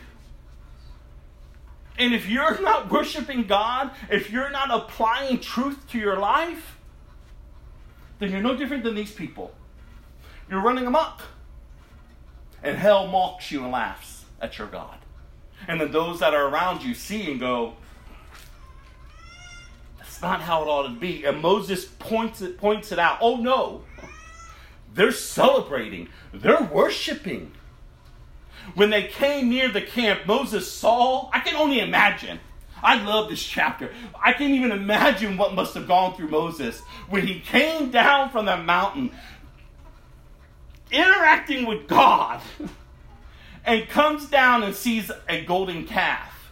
And 1.97 2.13
if 2.13 2.29
you're 2.29 2.61
not 2.61 2.89
worshiping 2.89 3.45
God, 3.45 3.91
if 4.09 4.31
you're 4.31 4.51
not 4.51 4.71
applying 4.71 5.37
truth 5.39 5.85
to 5.89 5.99
your 5.99 6.17
life, 6.17 6.77
then 8.19 8.31
you're 8.31 8.41
no 8.41 8.55
different 8.55 8.85
than 8.85 8.95
these 8.95 9.11
people. 9.11 9.53
You're 10.49 10.61
running 10.61 10.87
amok. 10.87 11.23
And 12.63 12.77
hell 12.77 13.07
mocks 13.07 13.51
you 13.51 13.63
and 13.63 13.73
laughs 13.73 14.10
at 14.41 14.57
your 14.57 14.67
God. 14.67 14.97
And 15.67 15.79
then 15.79 15.91
those 15.91 16.19
that 16.19 16.33
are 16.33 16.47
around 16.47 16.83
you 16.83 16.93
see 16.93 17.29
and 17.29 17.39
go, 17.39 17.75
that's 19.97 20.21
not 20.21 20.41
how 20.41 20.63
it 20.63 20.67
ought 20.67 20.87
to 20.87 20.99
be. 20.99 21.23
And 21.23 21.41
Moses 21.41 21.85
points 21.85 22.41
it, 22.41 22.57
points 22.57 22.91
it 22.91 22.99
out. 22.99 23.19
Oh 23.21 23.37
no, 23.37 23.83
they're 24.93 25.11
celebrating, 25.11 26.09
they're 26.33 26.63
worshiping. 26.63 27.53
When 28.75 28.89
they 28.89 29.03
came 29.03 29.49
near 29.49 29.69
the 29.69 29.81
camp, 29.81 30.25
Moses 30.27 30.71
saw, 30.71 31.29
I 31.33 31.39
can 31.39 31.55
only 31.55 31.79
imagine. 31.79 32.39
I 32.83 33.01
love 33.03 33.29
this 33.29 33.43
chapter. 33.43 33.91
I 34.19 34.33
can't 34.33 34.53
even 34.53 34.71
imagine 34.71 35.37
what 35.37 35.53
must 35.53 35.75
have 35.75 35.87
gone 35.87 36.15
through 36.15 36.29
Moses 36.29 36.79
when 37.09 37.27
he 37.27 37.39
came 37.39 37.91
down 37.91 38.29
from 38.29 38.45
the 38.45 38.57
mountain, 38.57 39.11
interacting 40.91 41.65
with 41.65 41.87
God, 41.87 42.41
and 43.65 43.87
comes 43.87 44.27
down 44.27 44.63
and 44.63 44.75
sees 44.75 45.11
a 45.29 45.43
golden 45.45 45.85
calf 45.85 46.51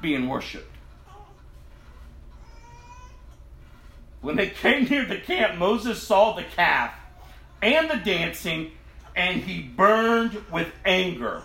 being 0.00 0.28
worshiped. 0.28 0.66
When 4.20 4.36
they 4.36 4.48
came 4.48 4.84
near 4.84 5.04
the 5.04 5.18
camp, 5.18 5.58
Moses 5.58 6.02
saw 6.02 6.34
the 6.34 6.42
calf 6.42 6.92
and 7.62 7.90
the 7.90 7.96
dancing, 7.96 8.72
and 9.16 9.42
he 9.42 9.62
burned 9.62 10.44
with 10.50 10.68
anger. 10.84 11.42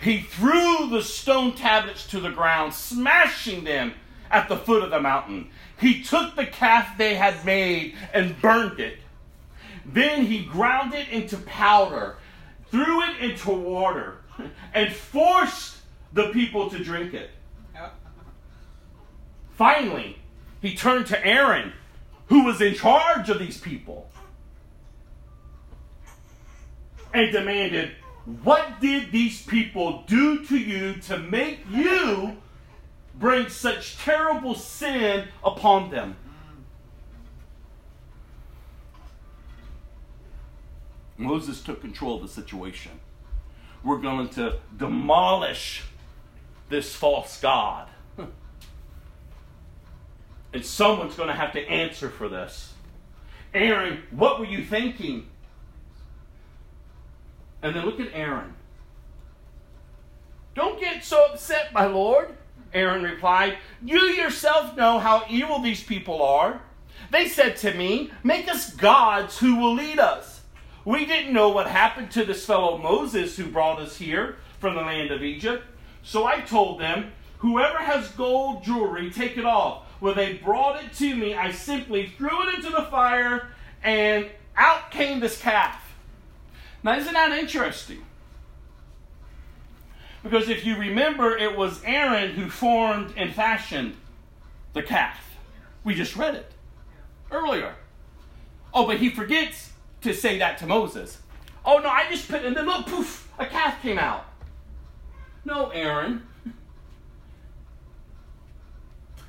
He 0.00 0.20
threw 0.20 0.88
the 0.88 1.02
stone 1.02 1.54
tablets 1.54 2.06
to 2.08 2.20
the 2.20 2.30
ground, 2.30 2.74
smashing 2.74 3.64
them 3.64 3.92
at 4.30 4.48
the 4.48 4.56
foot 4.56 4.82
of 4.82 4.90
the 4.90 5.00
mountain. 5.00 5.50
He 5.78 6.02
took 6.02 6.36
the 6.36 6.46
calf 6.46 6.96
they 6.96 7.14
had 7.14 7.44
made 7.44 7.96
and 8.14 8.40
burned 8.40 8.80
it. 8.80 8.98
Then 9.84 10.26
he 10.26 10.44
ground 10.44 10.94
it 10.94 11.08
into 11.08 11.36
powder, 11.38 12.16
threw 12.70 13.02
it 13.02 13.18
into 13.20 13.50
water, 13.50 14.18
and 14.74 14.92
forced 14.92 15.78
the 16.12 16.30
people 16.30 16.70
to 16.70 16.82
drink 16.82 17.14
it. 17.14 17.30
Finally, 19.56 20.18
he 20.62 20.74
turned 20.74 21.06
to 21.06 21.26
Aaron, 21.26 21.72
who 22.26 22.44
was 22.44 22.60
in 22.60 22.74
charge 22.74 23.28
of 23.28 23.38
these 23.38 23.60
people, 23.60 24.08
and 27.12 27.32
demanded, 27.32 27.90
What 28.42 28.80
did 28.80 29.12
these 29.12 29.44
people 29.44 30.04
do 30.06 30.44
to 30.46 30.56
you 30.56 30.94
to 31.02 31.18
make 31.18 31.60
you 31.70 32.36
bring 33.18 33.48
such 33.48 33.98
terrible 33.98 34.54
sin 34.54 35.28
upon 35.44 35.90
them? 35.90 36.16
Moses 41.20 41.60
took 41.60 41.80
control 41.80 42.16
of 42.16 42.22
the 42.22 42.28
situation. 42.28 42.92
We're 43.84 43.98
going 43.98 44.28
to 44.30 44.56
demolish 44.76 45.84
this 46.68 46.94
false 46.94 47.40
God. 47.40 47.88
And 50.52 50.66
someone's 50.66 51.14
going 51.14 51.28
to 51.28 51.34
have 51.34 51.52
to 51.52 51.60
answer 51.60 52.10
for 52.10 52.28
this. 52.28 52.72
Aaron, 53.54 54.02
what 54.10 54.40
were 54.40 54.46
you 54.46 54.64
thinking? 54.64 55.28
And 57.62 57.76
then 57.76 57.84
look 57.84 58.00
at 58.00 58.08
Aaron. 58.12 58.54
Don't 60.56 60.80
get 60.80 61.04
so 61.04 61.24
upset, 61.26 61.72
my 61.72 61.86
Lord. 61.86 62.36
Aaron 62.72 63.04
replied, 63.04 63.58
You 63.80 64.00
yourself 64.00 64.76
know 64.76 64.98
how 64.98 65.24
evil 65.30 65.60
these 65.60 65.84
people 65.84 66.20
are. 66.20 66.60
They 67.10 67.28
said 67.28 67.56
to 67.58 67.72
me, 67.74 68.10
Make 68.24 68.48
us 68.48 68.74
gods 68.74 69.38
who 69.38 69.56
will 69.56 69.74
lead 69.74 70.00
us. 70.00 70.29
We 70.84 71.04
didn't 71.04 71.32
know 71.32 71.50
what 71.50 71.66
happened 71.66 72.10
to 72.12 72.24
this 72.24 72.46
fellow 72.46 72.78
Moses 72.78 73.36
who 73.36 73.46
brought 73.46 73.80
us 73.80 73.96
here 73.96 74.36
from 74.58 74.74
the 74.74 74.80
land 74.80 75.10
of 75.10 75.22
Egypt. 75.22 75.64
So 76.02 76.26
I 76.26 76.40
told 76.40 76.80
them, 76.80 77.12
Whoever 77.38 77.78
has 77.78 78.08
gold 78.08 78.64
jewelry, 78.64 79.10
take 79.10 79.38
it 79.38 79.46
off. 79.46 79.86
When 80.00 80.14
they 80.14 80.34
brought 80.34 80.82
it 80.82 80.92
to 80.94 81.14
me, 81.14 81.34
I 81.34 81.52
simply 81.52 82.06
threw 82.06 82.48
it 82.48 82.54
into 82.56 82.70
the 82.70 82.82
fire, 82.90 83.48
and 83.82 84.28
out 84.56 84.90
came 84.90 85.20
this 85.20 85.40
calf. 85.40 85.94
Now, 86.82 86.96
isn't 86.96 87.12
that 87.12 87.32
interesting? 87.32 88.04
Because 90.22 90.50
if 90.50 90.66
you 90.66 90.76
remember, 90.76 91.36
it 91.36 91.56
was 91.56 91.82
Aaron 91.84 92.32
who 92.32 92.50
formed 92.50 93.14
and 93.16 93.32
fashioned 93.34 93.96
the 94.74 94.82
calf. 94.82 95.18
We 95.82 95.94
just 95.94 96.16
read 96.16 96.34
it 96.34 96.52
earlier. 97.30 97.74
Oh, 98.74 98.86
but 98.86 98.98
he 98.98 99.08
forgets 99.08 99.69
to 100.02 100.14
say 100.14 100.38
that 100.38 100.58
to 100.58 100.66
Moses. 100.66 101.18
Oh, 101.64 101.78
no, 101.78 101.88
I 101.88 102.06
just 102.10 102.28
put, 102.28 102.44
and 102.44 102.56
then 102.56 102.66
look, 102.66 102.86
poof, 102.86 103.30
a 103.38 103.46
calf 103.46 103.82
came 103.82 103.98
out. 103.98 104.24
No, 105.44 105.68
Aaron. 105.70 106.26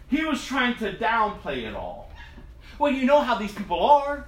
He 0.07 0.25
was 0.25 0.43
trying 0.43 0.75
to 0.77 0.93
downplay 0.93 1.63
it 1.67 1.75
all. 1.75 2.11
Well, 2.79 2.91
you 2.91 3.05
know 3.05 3.21
how 3.21 3.35
these 3.35 3.53
people 3.53 3.81
are. 3.81 4.27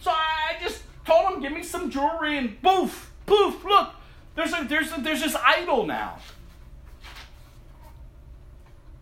So 0.00 0.10
I 0.10 0.56
just 0.62 0.82
told 1.04 1.34
him, 1.34 1.40
give 1.40 1.52
me 1.52 1.62
some 1.62 1.90
jewelry, 1.90 2.38
and 2.38 2.60
poof, 2.62 3.12
poof, 3.26 3.64
look, 3.64 3.94
there's 4.34 4.52
a, 4.52 4.66
there's 4.68 4.92
a, 4.92 5.00
there's 5.00 5.22
this 5.22 5.34
idol 5.34 5.86
now. 5.86 6.18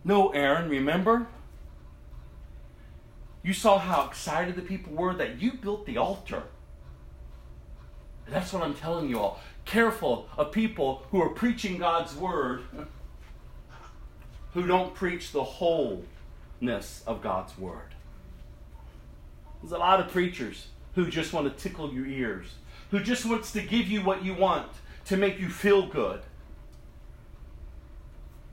No, 0.04 0.28
Aaron, 0.30 0.68
remember? 0.68 1.26
You 3.44 3.52
saw 3.52 3.78
how 3.78 4.06
excited 4.06 4.56
the 4.56 4.62
people 4.62 4.94
were 4.94 5.14
that 5.14 5.40
you 5.40 5.52
built 5.52 5.84
the 5.84 5.98
altar. 5.98 6.44
That's 8.26 8.54
what 8.54 8.62
I'm 8.62 8.74
telling 8.74 9.10
you 9.10 9.20
all. 9.20 9.38
Careful 9.66 10.28
of 10.38 10.50
people 10.50 11.02
who 11.10 11.20
are 11.20 11.28
preaching 11.28 11.76
God's 11.76 12.16
word 12.16 12.62
who 14.54 14.66
don't 14.66 14.94
preach 14.94 15.32
the 15.32 15.44
wholeness 15.44 17.02
of 17.06 17.20
God's 17.20 17.56
word. 17.58 17.94
There's 19.62 19.72
a 19.72 19.78
lot 19.78 20.00
of 20.00 20.08
preachers 20.08 20.68
who 20.94 21.10
just 21.10 21.34
want 21.34 21.46
to 21.46 21.62
tickle 21.62 21.92
your 21.92 22.06
ears, 22.06 22.46
who 22.90 23.00
just 23.00 23.26
wants 23.26 23.52
to 23.52 23.60
give 23.60 23.88
you 23.88 24.02
what 24.02 24.24
you 24.24 24.32
want 24.34 24.70
to 25.06 25.18
make 25.18 25.38
you 25.38 25.50
feel 25.50 25.86
good. 25.86 26.22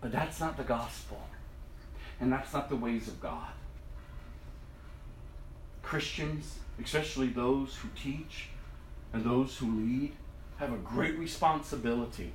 But 0.01 0.11
that's 0.11 0.39
not 0.39 0.57
the 0.57 0.63
gospel. 0.63 1.21
And 2.19 2.31
that's 2.31 2.51
not 2.51 2.67
the 2.67 2.75
ways 2.75 3.07
of 3.07 3.21
God. 3.21 3.47
Christians, 5.83 6.57
especially 6.83 7.27
those 7.27 7.75
who 7.75 7.89
teach 7.95 8.49
and 9.13 9.23
those 9.23 9.57
who 9.57 9.67
lead, 9.67 10.13
have 10.57 10.71
a 10.71 10.77
great 10.77 11.17
responsibility. 11.17 12.31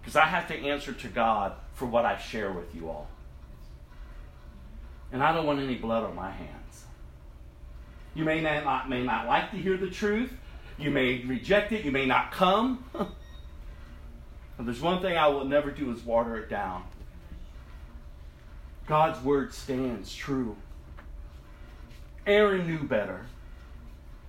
Because 0.00 0.16
I 0.16 0.26
have 0.26 0.48
to 0.48 0.54
answer 0.54 0.92
to 0.92 1.08
God 1.08 1.52
for 1.72 1.86
what 1.86 2.04
I 2.04 2.18
share 2.18 2.52
with 2.52 2.74
you 2.74 2.88
all. 2.88 3.08
And 5.12 5.22
I 5.22 5.32
don't 5.32 5.46
want 5.46 5.60
any 5.60 5.76
blood 5.76 6.04
on 6.04 6.14
my 6.14 6.30
hands. 6.30 6.84
You 8.14 8.24
may 8.24 8.40
not, 8.40 8.88
may 8.88 9.02
not 9.02 9.26
like 9.26 9.50
to 9.52 9.56
hear 9.56 9.76
the 9.76 9.90
truth. 9.90 10.32
You 10.78 10.90
may 10.90 11.22
reject 11.24 11.72
it. 11.72 11.84
You 11.84 11.92
may 11.92 12.06
not 12.06 12.32
come. 12.32 12.84
but 12.92 13.06
there's 14.58 14.80
one 14.80 15.00
thing 15.00 15.16
I 15.16 15.28
will 15.28 15.44
never 15.44 15.70
do 15.70 15.92
is 15.92 16.02
water 16.02 16.36
it 16.38 16.48
down. 16.48 16.84
God's 18.86 19.22
word 19.22 19.54
stands 19.54 20.12
true. 20.14 20.56
Aaron 22.30 22.66
knew 22.66 22.82
better, 22.84 23.26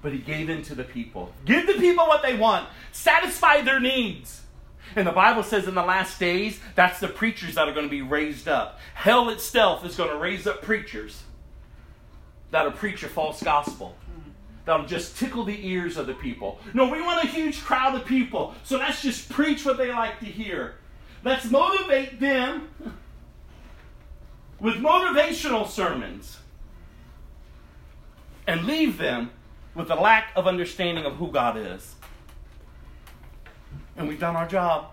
but 0.02 0.12
he 0.12 0.18
gave 0.18 0.50
in 0.50 0.64
to 0.64 0.76
the 0.76 0.84
people. 0.84 1.34
Give 1.46 1.66
the 1.68 1.74
people 1.74 2.08
what 2.08 2.22
they 2.22 2.36
want, 2.36 2.68
satisfy 2.92 3.62
their 3.62 3.80
needs. 3.80 4.42
And 4.96 5.08
the 5.08 5.12
Bible 5.12 5.44
says 5.44 5.68
in 5.68 5.76
the 5.76 5.84
last 5.84 6.20
days, 6.20 6.60
that's 6.76 7.00
the 7.00 7.08
preachers 7.08 7.56
that 7.56 7.70
are 7.70 7.74
going 7.74 7.86
to 7.86 7.92
be 7.92 8.02
raised 8.02 8.48
up. 8.48 8.80
Hell 8.94 9.30
itself 9.30 9.86
is 9.86 9.96
going 9.96 10.10
to 10.10 10.18
raise 10.18 10.46
up 10.46 10.62
preachers 10.62 11.24
that'll 12.50 12.74
preach 12.74 13.04
a 13.04 13.08
false 13.08 13.42
gospel. 13.42 13.96
That'll 14.66 14.86
just 14.86 15.18
tickle 15.18 15.44
the 15.44 15.68
ears 15.68 15.98
of 15.98 16.08
the 16.08 16.14
people. 16.14 16.60
No, 16.74 16.90
we 16.90 17.02
want 17.02 17.24
a 17.24 17.28
huge 17.28 17.62
crowd 17.62 17.96
of 17.96 18.06
people, 18.06 18.54
so 18.64 18.78
let's 18.78 19.02
just 19.02 19.30
preach 19.30 19.66
what 19.66 19.78
they 19.78 19.92
like 19.92 20.20
to 20.20 20.26
hear. 20.26 20.76
Let's 21.24 21.50
motivate 21.50 22.20
them 22.20 22.70
with 24.60 24.76
motivational 24.76 25.68
sermons 25.68 26.38
and 28.52 28.66
leave 28.66 28.98
them 28.98 29.32
with 29.76 29.90
a 29.90 29.96
lack 29.96 30.34
of 30.36 30.46
understanding 30.46 31.06
of 31.06 31.16
who 31.16 31.32
God 31.32 31.56
is. 31.56 31.96
And 33.96 34.10
we've 34.10 34.20
done 34.20 34.36
our 34.36 34.46
job. 34.46 34.92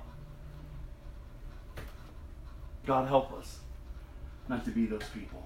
God 2.86 3.08
help 3.08 3.32
us 3.32 3.58
not 4.48 4.64
to 4.64 4.70
be 4.70 4.86
those 4.86 5.02
people. 5.12 5.44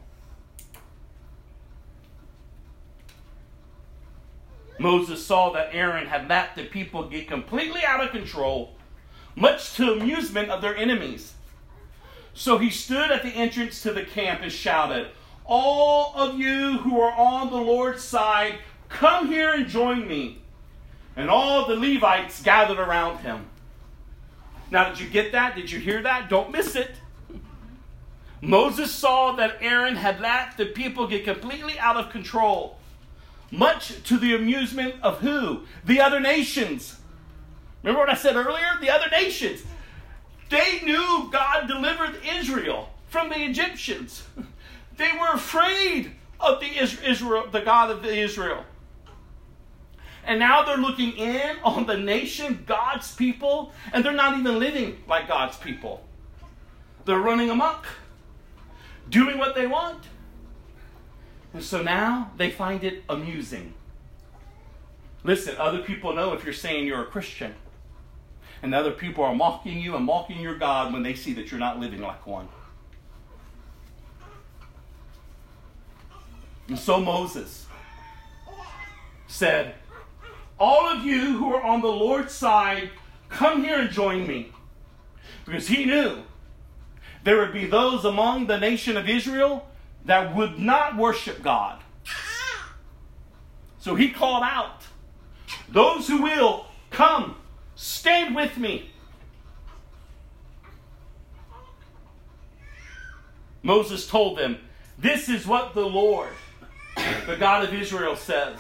Moses 4.79 5.25
saw 5.25 5.51
that 5.53 5.71
Aaron 5.73 6.07
had 6.07 6.29
let 6.29 6.55
the 6.55 6.65
people 6.65 7.09
get 7.09 7.29
completely 7.29 7.83
out 7.83 8.05
of 8.05 8.11
control, 8.11 8.75
much 9.35 9.75
to 9.77 9.93
amusement 9.93 10.51
of 10.51 10.61
their 10.61 10.77
enemies. 10.77 11.33
So 12.35 12.59
he 12.59 12.69
stood 12.69 13.11
at 13.11 13.23
the 13.23 13.31
entrance 13.31 13.83
to 13.83 13.93
the 13.93 14.05
camp 14.05 14.41
and 14.43 14.53
shouted, 14.53 15.09
All 15.45 16.13
of 16.17 16.39
you 16.39 16.79
who 16.79 17.01
are 17.01 17.13
on 17.13 17.51
the 17.51 17.57
Lord's 17.57 18.03
side, 18.03 18.59
come 18.89 19.29
here 19.29 19.53
and 19.53 19.67
join 19.67 20.07
me. 20.07 20.43
And 21.17 21.29
all 21.29 21.67
the 21.67 21.77
Levites 21.77 22.43
gathered 22.43 22.79
around 22.79 23.19
him. 23.19 23.47
Now, 24.71 24.89
did 24.89 25.01
you 25.01 25.09
get 25.09 25.33
that? 25.33 25.55
Did 25.55 25.71
you 25.71 25.79
hear 25.79 26.03
that? 26.03 26.31
Don't 26.31 26.51
miss 26.51 26.75
it. 26.77 26.93
Moses 28.41 28.91
saw 28.91 29.33
that 29.37 29.59
Aaron 29.61 29.97
had 29.97 30.21
let 30.21 30.57
the 30.57 30.67
people 30.67 31.07
get 31.07 31.25
completely 31.25 31.79
out 31.79 31.97
of 31.97 32.11
control, 32.11 32.79
much 33.51 34.03
to 34.05 34.19
the 34.19 34.35
amusement 34.35 34.95
of 35.03 35.21
who? 35.21 35.63
The 35.85 36.01
other 36.01 36.19
nations. 36.19 36.99
Remember 37.83 38.01
what 38.01 38.11
I 38.11 38.15
said 38.15 38.35
earlier? 38.35 38.79
The 38.81 38.91
other 38.91 39.09
nations. 39.11 39.63
They 40.49 40.81
knew 40.83 41.29
God 41.31 41.67
delivered 41.67 42.19
Israel 42.25 42.91
from 43.09 43.29
the 43.29 43.45
Egyptians. 43.45 44.25
They 44.97 45.11
were 45.19 45.33
afraid 45.33 46.13
of 46.41 46.61
the 46.61 46.79
Israel, 46.79 47.47
the 47.51 47.61
God 47.61 47.91
of 47.91 48.05
Israel. 48.05 48.65
And 50.25 50.39
now 50.39 50.63
they're 50.63 50.77
looking 50.77 51.13
in 51.13 51.57
on 51.65 51.87
the 51.87 51.97
nation, 51.97 52.65
God's 52.67 53.15
people, 53.15 53.73
and 53.93 54.05
they're 54.05 54.13
not 54.13 54.39
even 54.39 54.59
living 54.59 55.03
like 55.09 55.29
God's 55.29 55.57
people. 55.57 56.05
They're 57.05 57.19
running 57.19 57.51
amok, 57.51 57.87
doing 59.09 59.39
what 59.39 59.55
they 59.55 59.67
want. 59.67 60.05
And 61.53 61.63
so 61.63 61.83
now 61.83 62.31
they 62.37 62.51
find 62.51 62.83
it 62.85 63.03
amusing. 63.09 63.75
Listen, 65.25 65.57
other 65.59 65.81
people 65.81 66.15
know 66.15 66.33
if 66.33 66.45
you're 66.45 66.55
saying 66.55 66.87
you're 66.87 67.03
a 67.03 67.07
Christian. 67.07 67.55
And 68.63 68.75
other 68.75 68.93
people 68.93 69.25
are 69.25 69.35
mocking 69.35 69.81
you 69.81 69.97
and 69.97 70.05
mocking 70.05 70.41
your 70.41 70.57
God 70.57 70.93
when 70.93 71.03
they 71.03 71.15
see 71.15 71.33
that 71.35 71.51
you're 71.51 71.61
not 71.61 71.81
living 71.81 72.01
like 72.01 72.27
one. 72.27 72.49
And 76.73 76.79
so 76.79 76.99
Moses 77.01 77.67
said, 79.27 79.75
All 80.59 80.89
of 80.89 81.05
you 81.05 81.37
who 81.37 81.53
are 81.55 81.63
on 81.63 81.83
the 81.83 81.89
Lord's 81.89 82.33
side, 82.33 82.89
come 83.29 83.63
here 83.63 83.79
and 83.81 83.91
join 83.91 84.27
me. 84.27 84.53
Because 85.45 85.69
he 85.69 85.85
knew 85.85 86.23
there 87.25 87.37
would 87.41 87.53
be 87.53 87.67
those 87.67 88.07
among 88.07 88.47
the 88.47 88.57
nation 88.57 88.97
of 88.97 89.07
Israel 89.07 89.69
that 90.07 90.35
would 90.35 90.59
not 90.59 90.97
worship 90.97 91.43
God. 91.43 91.79
So 93.79 93.95
he 93.95 94.09
called 94.09 94.43
out, 94.43 94.81
Those 95.69 96.09
who 96.09 96.23
will, 96.23 96.65
come, 96.91 97.37
stand 97.75 98.35
with 98.35 98.57
me. 98.57 98.93
Moses 103.63 104.07
told 104.07 104.39
them, 104.39 104.57
This 104.97 105.29
is 105.29 105.47
what 105.47 105.75
the 105.75 105.87
Lord, 105.87 106.33
the 106.97 107.37
God 107.39 107.65
of 107.65 107.75
Israel, 107.75 108.17
says. 108.17 108.59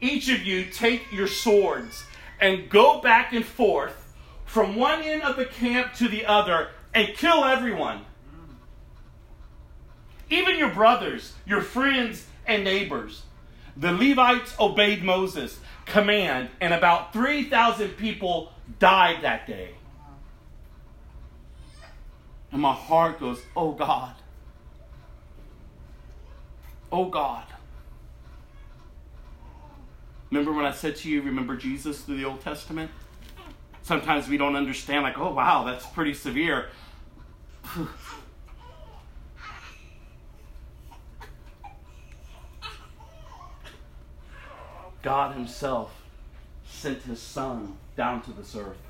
Each 0.00 0.28
of 0.28 0.42
you 0.42 0.66
take 0.66 1.12
your 1.12 1.26
swords 1.26 2.04
and 2.40 2.68
go 2.68 3.00
back 3.00 3.32
and 3.32 3.44
forth 3.44 4.14
from 4.44 4.76
one 4.76 5.02
end 5.02 5.22
of 5.22 5.36
the 5.36 5.46
camp 5.46 5.94
to 5.94 6.08
the 6.08 6.26
other 6.26 6.68
and 6.92 7.08
kill 7.08 7.44
everyone. 7.44 8.04
Even 10.30 10.58
your 10.58 10.70
brothers, 10.70 11.32
your 11.46 11.60
friends, 11.60 12.26
and 12.46 12.64
neighbors. 12.64 13.22
The 13.76 13.92
Levites 13.92 14.54
obeyed 14.60 15.02
Moses' 15.02 15.58
command, 15.86 16.50
and 16.60 16.72
about 16.72 17.12
3,000 17.12 17.90
people 17.90 18.52
died 18.78 19.22
that 19.22 19.46
day. 19.46 19.70
And 22.52 22.62
my 22.62 22.72
heart 22.72 23.18
goes, 23.18 23.42
Oh 23.56 23.72
God. 23.72 24.14
Oh 26.90 27.06
God. 27.06 27.44
Remember 30.30 30.52
when 30.52 30.64
I 30.66 30.72
said 30.72 30.96
to 30.96 31.08
you, 31.08 31.22
remember 31.22 31.56
Jesus 31.56 32.00
through 32.00 32.16
the 32.16 32.24
Old 32.24 32.40
Testament? 32.40 32.90
Sometimes 33.82 34.28
we 34.28 34.36
don't 34.36 34.56
understand, 34.56 35.02
like, 35.02 35.18
oh 35.18 35.32
wow, 35.32 35.62
that's 35.64 35.86
pretty 35.86 36.14
severe. 36.14 36.70
God 45.02 45.34
Himself 45.36 46.02
sent 46.64 47.02
His 47.02 47.20
Son 47.20 47.76
down 47.96 48.22
to 48.22 48.32
this 48.32 48.56
earth 48.56 48.82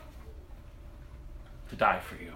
to 1.70 1.76
die 1.76 2.00
for 2.00 2.14
you, 2.14 2.32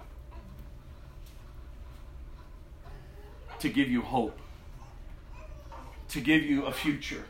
to 3.59 3.69
give 3.69 3.89
you 3.89 4.01
hope, 4.01 4.37
to 6.09 6.21
give 6.21 6.43
you 6.43 6.65
a 6.65 6.71
future, 6.71 7.23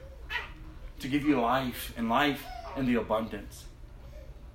to 1.00 1.08
give 1.08 1.24
you 1.24 1.40
life 1.40 1.94
and 1.98 2.10
life 2.10 2.44
and 2.76 2.88
the 2.88 2.96
abundance. 2.96 3.66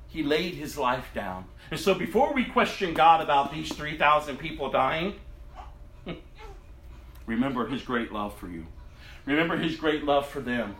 He 0.08 0.22
laid 0.22 0.54
His 0.54 0.78
life 0.78 1.08
down. 1.14 1.44
And 1.70 1.78
so 1.78 1.94
before 1.94 2.32
we 2.32 2.44
question 2.44 2.94
God 2.94 3.20
about 3.20 3.52
these 3.52 3.72
3,000 3.72 4.38
people 4.38 4.70
dying, 4.70 5.14
remember 7.26 7.66
His 7.66 7.82
great 7.82 8.12
love 8.12 8.36
for 8.38 8.48
you. 8.48 8.66
Remember 9.26 9.56
His 9.56 9.76
great 9.76 10.04
love 10.04 10.26
for 10.28 10.40
them. 10.40 10.76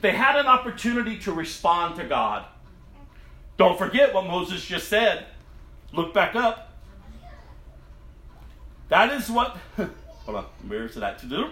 They 0.00 0.12
had 0.12 0.36
an 0.36 0.46
opportunity 0.46 1.18
to 1.20 1.32
respond 1.32 1.96
to 1.96 2.04
God. 2.04 2.46
Don't 3.56 3.78
forget 3.78 4.14
what 4.14 4.26
Moses 4.26 4.64
just 4.64 4.88
said. 4.88 5.26
Look 5.92 6.14
back 6.14 6.34
up. 6.34 6.72
That 8.88 9.12
is 9.12 9.30
what, 9.30 9.56
hold 9.76 10.36
on, 10.36 10.46
where's 10.66 10.94
that 10.96 11.18
to 11.20 11.26
do? 11.26 11.50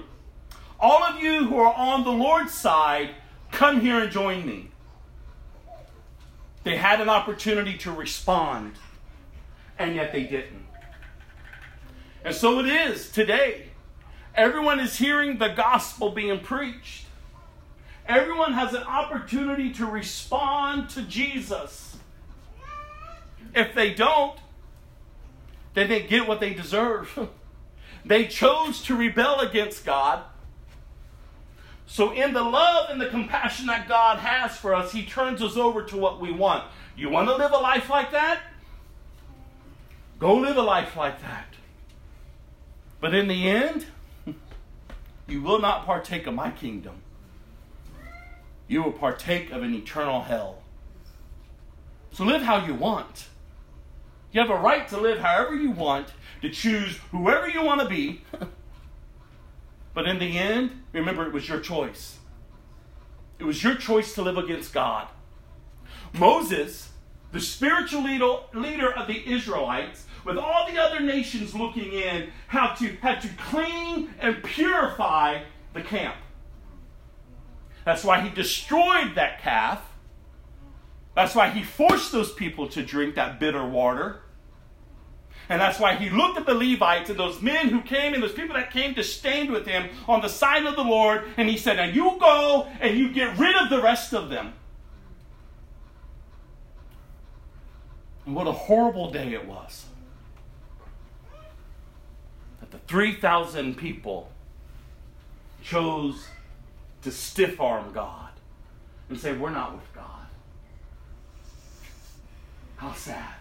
All 0.80 1.02
of 1.02 1.20
you 1.20 1.46
who 1.46 1.58
are 1.58 1.74
on 1.74 2.04
the 2.04 2.10
Lord's 2.10 2.54
side, 2.54 3.10
come 3.52 3.80
here 3.80 4.00
and 4.00 4.10
join 4.10 4.46
me. 4.46 4.70
They 6.62 6.76
had 6.76 7.00
an 7.00 7.08
opportunity 7.08 7.76
to 7.78 7.92
respond, 7.92 8.74
and 9.78 9.94
yet 9.94 10.12
they 10.12 10.24
didn't. 10.24 10.66
And 12.24 12.34
so 12.34 12.60
it 12.60 12.66
is 12.66 13.10
today. 13.10 13.68
Everyone 14.34 14.78
is 14.78 14.96
hearing 14.96 15.38
the 15.38 15.48
gospel 15.48 16.10
being 16.10 16.40
preached. 16.40 17.06
Everyone 18.06 18.52
has 18.52 18.74
an 18.74 18.82
opportunity 18.82 19.72
to 19.74 19.86
respond 19.86 20.90
to 20.90 21.02
Jesus. 21.02 21.96
If 23.54 23.74
they 23.74 23.94
don't, 23.94 24.38
then 25.74 25.88
they 25.88 26.02
get 26.02 26.26
what 26.26 26.40
they 26.40 26.54
deserve. 26.54 27.28
they 28.04 28.26
chose 28.26 28.82
to 28.82 28.96
rebel 28.96 29.40
against 29.40 29.84
God. 29.84 30.24
So, 31.92 32.12
in 32.12 32.32
the 32.32 32.42
love 32.44 32.88
and 32.90 33.00
the 33.00 33.08
compassion 33.08 33.66
that 33.66 33.88
God 33.88 34.20
has 34.20 34.56
for 34.56 34.76
us, 34.76 34.92
He 34.92 35.04
turns 35.04 35.42
us 35.42 35.56
over 35.56 35.82
to 35.82 35.96
what 35.96 36.20
we 36.20 36.30
want. 36.30 36.62
You 36.96 37.10
want 37.10 37.28
to 37.28 37.34
live 37.34 37.50
a 37.50 37.56
life 37.56 37.90
like 37.90 38.12
that? 38.12 38.42
Go 40.20 40.36
live 40.36 40.56
a 40.56 40.62
life 40.62 40.96
like 40.96 41.20
that. 41.22 41.46
But 43.00 43.12
in 43.12 43.26
the 43.26 43.50
end, 43.50 43.86
you 45.26 45.42
will 45.42 45.58
not 45.58 45.84
partake 45.84 46.28
of 46.28 46.34
my 46.34 46.52
kingdom. 46.52 47.02
You 48.68 48.84
will 48.84 48.92
partake 48.92 49.50
of 49.50 49.64
an 49.64 49.74
eternal 49.74 50.22
hell. 50.22 50.62
So 52.12 52.22
live 52.22 52.42
how 52.42 52.64
you 52.64 52.74
want. 52.74 53.26
You 54.30 54.40
have 54.40 54.50
a 54.50 54.54
right 54.54 54.86
to 54.90 54.96
live 54.96 55.18
however 55.18 55.56
you 55.56 55.72
want, 55.72 56.06
to 56.40 56.50
choose 56.50 56.98
whoever 57.10 57.48
you 57.48 57.64
want 57.64 57.80
to 57.80 57.88
be. 57.88 58.22
but 59.94 60.06
in 60.06 60.18
the 60.18 60.38
end, 60.38 60.82
remember 60.92 61.26
it 61.26 61.32
was 61.32 61.48
your 61.48 61.60
choice. 61.60 62.18
It 63.38 63.44
was 63.44 63.62
your 63.62 63.74
choice 63.74 64.14
to 64.14 64.22
live 64.22 64.36
against 64.36 64.72
God. 64.72 65.08
Moses, 66.12 66.90
the 67.32 67.40
spiritual 67.40 68.02
leader, 68.02 68.92
of 68.92 69.06
the 69.06 69.32
Israelites, 69.32 70.06
with 70.24 70.36
all 70.36 70.70
the 70.70 70.78
other 70.78 71.00
nations 71.00 71.54
looking 71.54 71.92
in, 71.92 72.30
had 72.48 72.74
to, 72.74 72.88
had 72.96 73.20
to 73.22 73.28
clean 73.38 74.14
and 74.20 74.42
purify 74.42 75.42
the 75.72 75.82
camp. 75.82 76.16
That's 77.84 78.04
why 78.04 78.20
he 78.20 78.28
destroyed 78.28 79.14
that 79.14 79.40
calf. 79.40 79.82
That's 81.14 81.34
why 81.34 81.50
he 81.50 81.62
forced 81.62 82.12
those 82.12 82.32
people 82.32 82.68
to 82.68 82.84
drink 82.84 83.14
that 83.14 83.40
bitter 83.40 83.66
water. 83.66 84.20
And 85.50 85.60
that's 85.60 85.80
why 85.80 85.96
he 85.96 86.08
looked 86.08 86.38
at 86.38 86.46
the 86.46 86.54
Levites 86.54 87.10
and 87.10 87.18
those 87.18 87.42
men 87.42 87.70
who 87.70 87.82
came 87.82 88.14
and 88.14 88.22
those 88.22 88.32
people 88.32 88.54
that 88.54 88.70
came 88.70 88.94
to 88.94 89.02
stand 89.02 89.50
with 89.50 89.66
him 89.66 89.90
on 90.06 90.22
the 90.22 90.28
side 90.28 90.64
of 90.64 90.76
the 90.76 90.84
Lord. 90.84 91.24
And 91.36 91.48
he 91.48 91.56
said, 91.56 91.76
Now 91.76 91.86
you 91.86 92.16
go 92.20 92.68
and 92.80 92.96
you 92.96 93.12
get 93.12 93.36
rid 93.36 93.56
of 93.56 93.68
the 93.68 93.82
rest 93.82 94.14
of 94.14 94.30
them. 94.30 94.52
And 98.24 98.36
what 98.36 98.46
a 98.46 98.52
horrible 98.52 99.10
day 99.10 99.32
it 99.32 99.44
was. 99.44 99.86
That 102.60 102.70
the 102.70 102.78
3,000 102.78 103.76
people 103.76 104.30
chose 105.64 106.28
to 107.02 107.10
stiff 107.10 107.60
arm 107.60 107.92
God 107.92 108.30
and 109.08 109.18
say, 109.18 109.36
We're 109.36 109.50
not 109.50 109.74
with 109.74 109.92
God. 109.94 110.26
How 112.76 112.92
sad. 112.92 113.39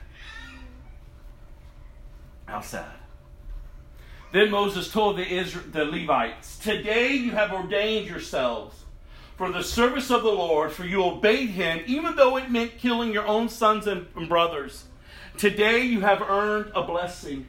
Sad. 2.62 2.86
Then 4.32 4.52
Moses 4.52 4.92
told 4.92 5.18
the, 5.18 5.28
Israel, 5.28 5.66
the 5.72 5.86
Levites, 5.86 6.58
Today 6.58 7.14
you 7.14 7.32
have 7.32 7.52
ordained 7.52 8.08
yourselves 8.08 8.84
for 9.38 9.52
the 9.52 9.64
service 9.64 10.12
of 10.12 10.24
the 10.24 10.30
Lord, 10.32 10.72
for 10.72 10.84
you 10.84 11.02
obeyed 11.04 11.52
him, 11.52 11.82
even 11.88 12.16
though 12.16 12.36
it 12.36 12.52
meant 12.52 12.78
killing 12.78 13.14
your 13.14 13.26
own 13.26 13.48
sons 13.48 13.88
and 13.88 14.06
brothers. 14.28 14.86
Today 15.38 15.84
you 15.84 16.02
have 16.02 16.22
earned 16.22 16.72
a 16.76 16.84
blessing. 16.84 17.48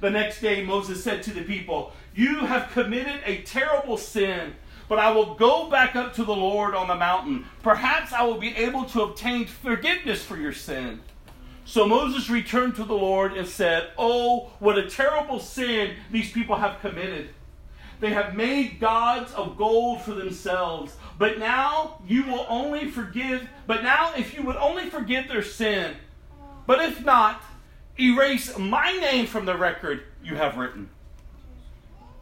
The 0.00 0.10
next 0.10 0.40
day 0.40 0.64
Moses 0.64 1.04
said 1.04 1.22
to 1.22 1.32
the 1.32 1.44
people, 1.44 1.92
You 2.14 2.40
have 2.40 2.72
committed 2.72 3.20
a 3.24 3.42
terrible 3.42 3.96
sin, 3.96 4.54
but 4.88 4.98
I 4.98 5.12
will 5.12 5.34
go 5.34 5.70
back 5.70 5.94
up 5.94 6.12
to 6.14 6.24
the 6.24 6.34
Lord 6.34 6.74
on 6.74 6.88
the 6.88 6.96
mountain. 6.96 7.46
Perhaps 7.62 8.12
I 8.12 8.24
will 8.24 8.38
be 8.38 8.56
able 8.56 8.84
to 8.86 9.02
obtain 9.02 9.46
forgiveness 9.46 10.24
for 10.24 10.36
your 10.36 10.52
sin. 10.52 11.00
So 11.70 11.86
Moses 11.86 12.28
returned 12.28 12.74
to 12.74 12.84
the 12.84 12.96
Lord 12.96 13.34
and 13.34 13.46
said, 13.46 13.90
Oh, 13.96 14.50
what 14.58 14.76
a 14.76 14.90
terrible 14.90 15.38
sin 15.38 15.94
these 16.10 16.32
people 16.32 16.56
have 16.56 16.80
committed. 16.80 17.28
They 18.00 18.10
have 18.10 18.34
made 18.34 18.80
gods 18.80 19.32
of 19.34 19.56
gold 19.56 20.02
for 20.02 20.12
themselves. 20.12 20.96
But 21.16 21.38
now 21.38 22.02
you 22.08 22.24
will 22.24 22.44
only 22.48 22.90
forgive, 22.90 23.48
but 23.68 23.84
now 23.84 24.12
if 24.16 24.34
you 24.34 24.42
would 24.42 24.56
only 24.56 24.90
forgive 24.90 25.28
their 25.28 25.44
sin, 25.44 25.94
but 26.66 26.80
if 26.80 27.04
not, 27.04 27.40
erase 28.00 28.58
my 28.58 28.90
name 28.90 29.26
from 29.26 29.44
the 29.44 29.56
record 29.56 30.02
you 30.24 30.34
have 30.34 30.56
written. 30.56 30.90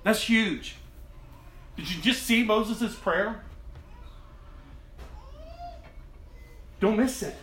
That's 0.02 0.24
huge. 0.24 0.76
Did 1.74 1.90
you 1.90 2.02
just 2.02 2.24
see 2.24 2.44
Moses' 2.44 2.94
prayer? 2.94 3.40
Don't 6.80 6.98
miss 6.98 7.22
it. 7.22 7.34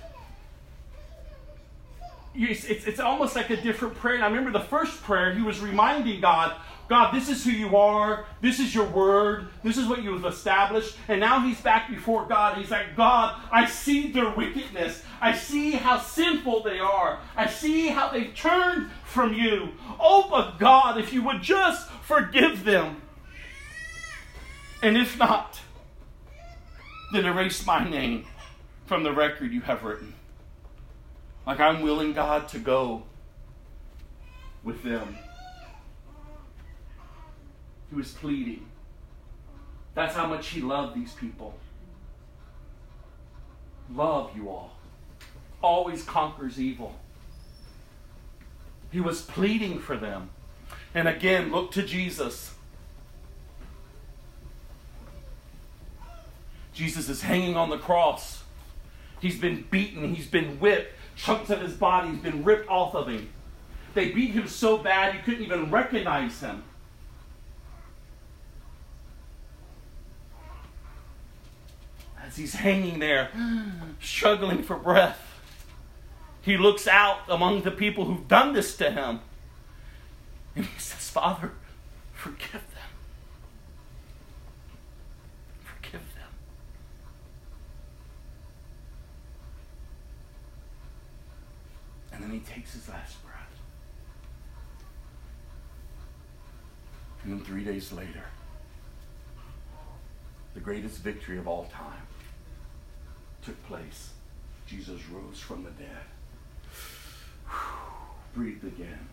It's, 2.36 2.66
it's, 2.66 2.86
it's 2.86 3.00
almost 3.00 3.36
like 3.36 3.50
a 3.50 3.58
different 3.58 3.96
prayer. 3.96 4.16
And 4.16 4.24
I 4.24 4.28
remember 4.28 4.52
the 4.52 4.66
first 4.66 5.02
prayer, 5.04 5.34
he 5.34 5.42
was 5.42 5.60
reminding 5.60 6.22
God, 6.22 6.56
God, 6.88 7.16
this 7.16 7.30
is 7.30 7.44
who 7.44 7.52
you 7.52 7.76
are. 7.76 8.26
This 8.42 8.60
is 8.60 8.76
your 8.76 8.86
word. 8.86 9.48
This 9.64 9.78
is 9.78 9.88
what 9.88 10.04
you 10.04 10.14
have 10.14 10.26
established. 10.26 10.96
And 11.08 11.20
now 11.20 11.40
he's 11.40 11.60
back 11.62 11.90
before 11.90 12.26
God. 12.26 12.58
He's 12.58 12.70
like, 12.70 12.96
God, 12.96 13.42
I 13.52 13.66
see 13.66 14.12
their 14.12 14.30
wickedness. 14.30 15.02
I 15.20 15.36
see 15.36 15.72
how 15.72 16.00
sinful 16.00 16.64
they 16.64 16.80
are. 16.80 17.20
I 17.36 17.48
see 17.48 17.88
how 17.88 18.10
they've 18.10 18.36
turned 18.36 18.92
from 19.04 19.34
you. 19.34 19.70
Oh, 20.00 20.28
but 20.30 20.60
God, 20.60 21.00
if 21.00 21.12
you 21.12 21.24
would 21.24 21.42
just 21.42 21.90
forgive 21.90 22.64
them. 22.64 23.02
And 24.84 24.96
if 24.98 25.18
not, 25.18 25.62
then 27.14 27.26
erase 27.26 27.66
my 27.66 27.90
name 27.90 28.26
from 28.86 29.04
the 29.04 29.12
record 29.12 29.52
you 29.52 29.62
have 29.62 29.84
written. 29.84 30.15
Like 31.46 31.60
I'm 31.60 31.82
willing, 31.82 32.14
God, 32.14 32.48
to 32.50 32.60
go 32.60 33.04
with 34.64 34.84
them. 34.84 35.18
He 37.90 37.96
was 37.96 38.12
pleading. 38.12 38.66
That's 39.94 40.16
how 40.16 40.26
much 40.28 40.48
he 40.48 40.62
loved 40.62 40.96
these 40.96 41.14
people. 41.14 41.56
Love, 43.94 44.32
you 44.36 44.50
all, 44.50 44.74
always 45.62 46.04
conquers 46.04 46.60
evil. 46.60 46.96
He 48.92 49.00
was 49.00 49.22
pleading 49.22 49.80
for 49.80 49.96
them. 49.96 50.30
And 50.94 51.08
again, 51.08 51.52
look 51.52 51.72
to 51.74 51.84
Jesus. 51.84 52.54
Jesus 56.74 57.08
is 57.08 57.22
hanging 57.22 57.56
on 57.56 57.70
the 57.70 57.78
cross. 57.78 58.44
He's 59.22 59.40
been 59.40 59.66
beaten, 59.70 60.14
he's 60.14 60.28
been 60.28 60.60
whipped, 60.60 60.94
chunks 61.16 61.50
of 61.50 61.62
his 61.62 61.74
body 61.74 62.10
has 62.10 62.20
been 62.20 62.44
ripped 62.44 62.70
off 62.70 62.96
of 62.96 63.08
him. 63.08 63.30
They 63.94 64.12
beat 64.12 64.32
him 64.32 64.48
so 64.48 64.78
bad 64.78 65.16
you 65.16 65.22
couldn't 65.22 65.44
even 65.44 65.72
recognize 65.72 66.40
him. 66.42 66.64
As 72.22 72.36
he's 72.36 72.56
hanging 72.56 73.00
there, 73.00 73.30
struggling 74.02 74.64
for 74.64 74.76
breath, 74.76 75.22
he 76.42 76.58
looks 76.58 76.88
out 76.88 77.20
among 77.28 77.62
the 77.64 77.72
people 77.72 78.06
who've 78.06 78.28
done 78.28 78.54
this 78.54 78.78
to 78.78 78.92
him. 78.92 79.22
And 80.56 80.66
he 80.66 80.80
says, 80.80 81.10
Father, 81.10 81.52
forgive 82.14 82.52
them. 82.52 82.62
Forgive 85.64 86.02
them. 86.14 86.30
And 92.16 92.24
then 92.24 92.32
he 92.32 92.40
takes 92.40 92.74
his 92.74 92.88
last 92.88 93.24
breath. 93.26 93.36
And 97.24 97.34
then 97.34 97.46
three 97.46 97.66
days 97.66 97.92
later, 97.92 98.24
the 100.54 100.62
greatest 100.62 101.00
victory 101.00 101.38
of 101.38 101.48
all 101.48 101.66
time 101.66 102.08
took 103.44 103.62
place. 103.68 104.12
Jesus 104.66 105.02
rose 105.12 105.40
from 105.40 105.64
the 105.64 105.72
dead, 105.72 106.06
breathed 108.34 108.64
again, 108.64 109.10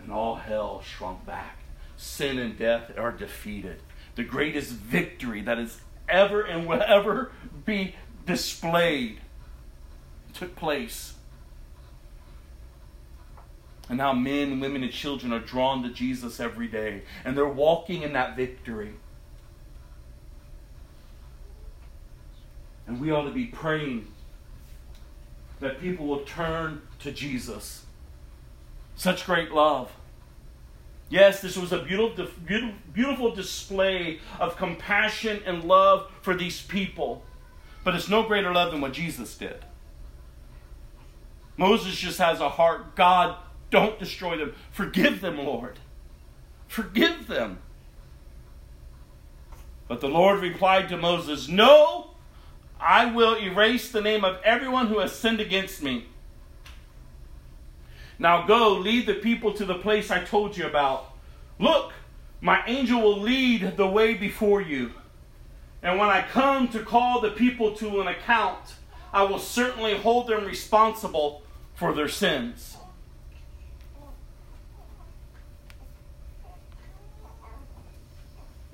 and 0.00 0.10
all 0.10 0.34
hell 0.34 0.82
shrunk 0.82 1.24
back. 1.24 1.58
Sin 1.96 2.38
and 2.38 2.58
death 2.58 2.90
are 2.98 3.12
defeated. 3.12 3.80
The 4.16 4.24
greatest 4.24 4.70
victory 4.70 5.40
that 5.42 5.58
has 5.58 5.80
ever 6.08 6.42
and 6.42 6.66
will 6.66 6.82
ever 6.82 7.30
be 7.64 7.94
displayed 8.26 9.20
took 10.34 10.56
place. 10.56 11.14
And 13.92 14.00
how 14.00 14.14
men, 14.14 14.58
women, 14.58 14.82
and 14.82 14.90
children 14.90 15.34
are 15.34 15.38
drawn 15.38 15.82
to 15.82 15.90
Jesus 15.90 16.40
every 16.40 16.66
day, 16.66 17.02
and 17.26 17.36
they're 17.36 17.46
walking 17.46 18.00
in 18.00 18.14
that 18.14 18.36
victory. 18.36 18.94
And 22.86 22.98
we 22.98 23.10
ought 23.10 23.24
to 23.24 23.30
be 23.32 23.44
praying 23.44 24.10
that 25.60 25.78
people 25.78 26.06
will 26.06 26.20
turn 26.20 26.80
to 27.00 27.12
Jesus. 27.12 27.84
Such 28.96 29.26
great 29.26 29.52
love. 29.52 29.92
Yes, 31.10 31.42
this 31.42 31.58
was 31.58 31.70
a 31.70 31.82
beautiful, 31.82 32.28
beautiful, 32.94 33.34
display 33.34 34.20
of 34.40 34.56
compassion 34.56 35.42
and 35.44 35.64
love 35.64 36.10
for 36.22 36.34
these 36.34 36.62
people. 36.62 37.24
But 37.84 37.94
it's 37.94 38.08
no 38.08 38.22
greater 38.22 38.54
love 38.54 38.72
than 38.72 38.80
what 38.80 38.94
Jesus 38.94 39.36
did. 39.36 39.66
Moses 41.58 41.94
just 41.94 42.18
has 42.20 42.40
a 42.40 42.48
heart. 42.48 42.96
God, 42.96 43.36
Don't 43.72 43.98
destroy 43.98 44.36
them. 44.36 44.54
Forgive 44.70 45.22
them, 45.22 45.38
Lord. 45.38 45.78
Forgive 46.68 47.26
them. 47.26 47.58
But 49.88 50.02
the 50.02 50.08
Lord 50.08 50.40
replied 50.40 50.90
to 50.90 50.98
Moses, 50.98 51.48
No, 51.48 52.10
I 52.78 53.06
will 53.06 53.34
erase 53.34 53.90
the 53.90 54.02
name 54.02 54.24
of 54.24 54.36
everyone 54.44 54.88
who 54.88 54.98
has 54.98 55.12
sinned 55.12 55.40
against 55.40 55.82
me. 55.82 56.06
Now 58.18 58.46
go, 58.46 58.74
lead 58.74 59.06
the 59.06 59.14
people 59.14 59.54
to 59.54 59.64
the 59.64 59.78
place 59.78 60.10
I 60.10 60.22
told 60.22 60.54
you 60.56 60.66
about. 60.66 61.14
Look, 61.58 61.92
my 62.42 62.62
angel 62.66 63.00
will 63.00 63.20
lead 63.20 63.78
the 63.78 63.88
way 63.88 64.12
before 64.12 64.60
you. 64.60 64.92
And 65.82 65.98
when 65.98 66.10
I 66.10 66.20
come 66.20 66.68
to 66.68 66.80
call 66.80 67.22
the 67.22 67.30
people 67.30 67.74
to 67.76 68.02
an 68.02 68.08
account, 68.08 68.74
I 69.14 69.22
will 69.22 69.38
certainly 69.38 69.96
hold 69.96 70.26
them 70.26 70.44
responsible 70.44 71.42
for 71.74 71.94
their 71.94 72.08
sins. 72.08 72.76
And 72.76 72.82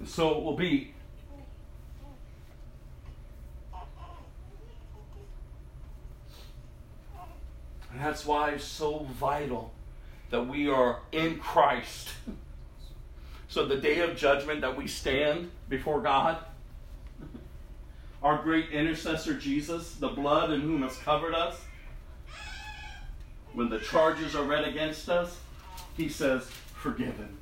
so 0.04 0.36
it 0.36 0.42
will 0.42 0.56
be. 0.56 0.94
And 7.92 8.00
that's 8.00 8.24
why 8.24 8.50
it's 8.50 8.64
so 8.64 9.06
vital 9.18 9.72
that 10.30 10.46
we 10.46 10.68
are 10.68 11.00
in 11.12 11.38
Christ. 11.38 12.10
So 13.50 13.64
the 13.64 13.78
day 13.78 14.00
of 14.00 14.14
judgment 14.14 14.60
that 14.60 14.76
we 14.76 14.86
stand 14.86 15.50
before 15.70 16.02
God, 16.02 16.36
our 18.22 18.42
great 18.42 18.68
intercessor 18.68 19.32
Jesus, 19.32 19.94
the 19.94 20.08
blood 20.08 20.52
in 20.52 20.60
whom 20.60 20.82
has 20.82 20.98
covered 20.98 21.34
us, 21.34 21.58
when 23.54 23.70
the 23.70 23.78
charges 23.78 24.36
are 24.36 24.44
read 24.44 24.68
against 24.68 25.08
us, 25.08 25.38
he 25.96 26.10
says, 26.10 26.50
forgiven. 26.74 27.38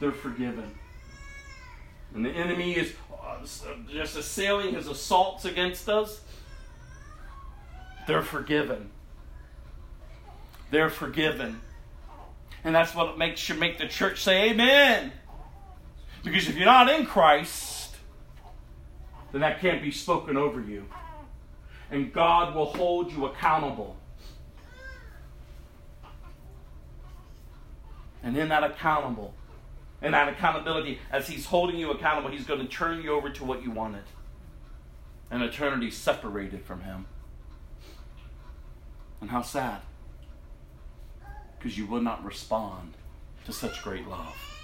They're 0.00 0.12
forgiven. 0.12 0.70
And 2.14 2.24
the 2.24 2.30
enemy 2.30 2.72
is 2.72 2.94
uh, 3.12 3.44
just 3.90 4.16
assailing 4.16 4.74
his 4.74 4.86
assaults 4.86 5.44
against 5.44 5.88
us. 5.88 6.20
They're 8.06 8.22
forgiven. 8.22 8.90
They're 10.70 10.90
forgiven. 10.90 11.60
And 12.64 12.74
that's 12.74 12.94
what 12.94 13.18
makes 13.18 13.40
should 13.40 13.58
make 13.58 13.78
the 13.78 13.86
church 13.86 14.22
say 14.22 14.50
amen. 14.50 15.12
Because 16.24 16.48
if 16.48 16.56
you're 16.56 16.66
not 16.66 16.90
in 16.90 17.06
Christ, 17.06 17.96
then 19.32 19.42
that 19.42 19.60
can't 19.60 19.82
be 19.82 19.90
spoken 19.90 20.36
over 20.36 20.60
you. 20.60 20.86
And 21.90 22.12
God 22.12 22.54
will 22.54 22.66
hold 22.66 23.12
you 23.12 23.26
accountable. 23.26 23.96
And 28.22 28.36
in 28.36 28.48
that 28.48 28.64
accountable, 28.64 29.32
in 30.00 30.12
that 30.12 30.28
accountability, 30.28 30.98
as 31.10 31.28
He's 31.28 31.46
holding 31.46 31.76
you 31.76 31.90
accountable, 31.90 32.30
He's 32.30 32.46
going 32.46 32.60
to 32.60 32.66
turn 32.66 33.02
you 33.02 33.12
over 33.12 33.30
to 33.30 33.44
what 33.44 33.62
you 33.62 33.70
wanted. 33.70 34.04
An 35.30 35.42
eternity 35.42 35.90
separated 35.90 36.64
from 36.64 36.82
Him. 36.82 37.06
And 39.20 39.30
how 39.30 39.42
sad. 39.42 39.80
Because 41.58 41.76
you 41.76 41.86
will 41.86 42.00
not 42.00 42.24
respond 42.24 42.94
to 43.44 43.52
such 43.52 43.82
great 43.82 44.06
love. 44.06 44.57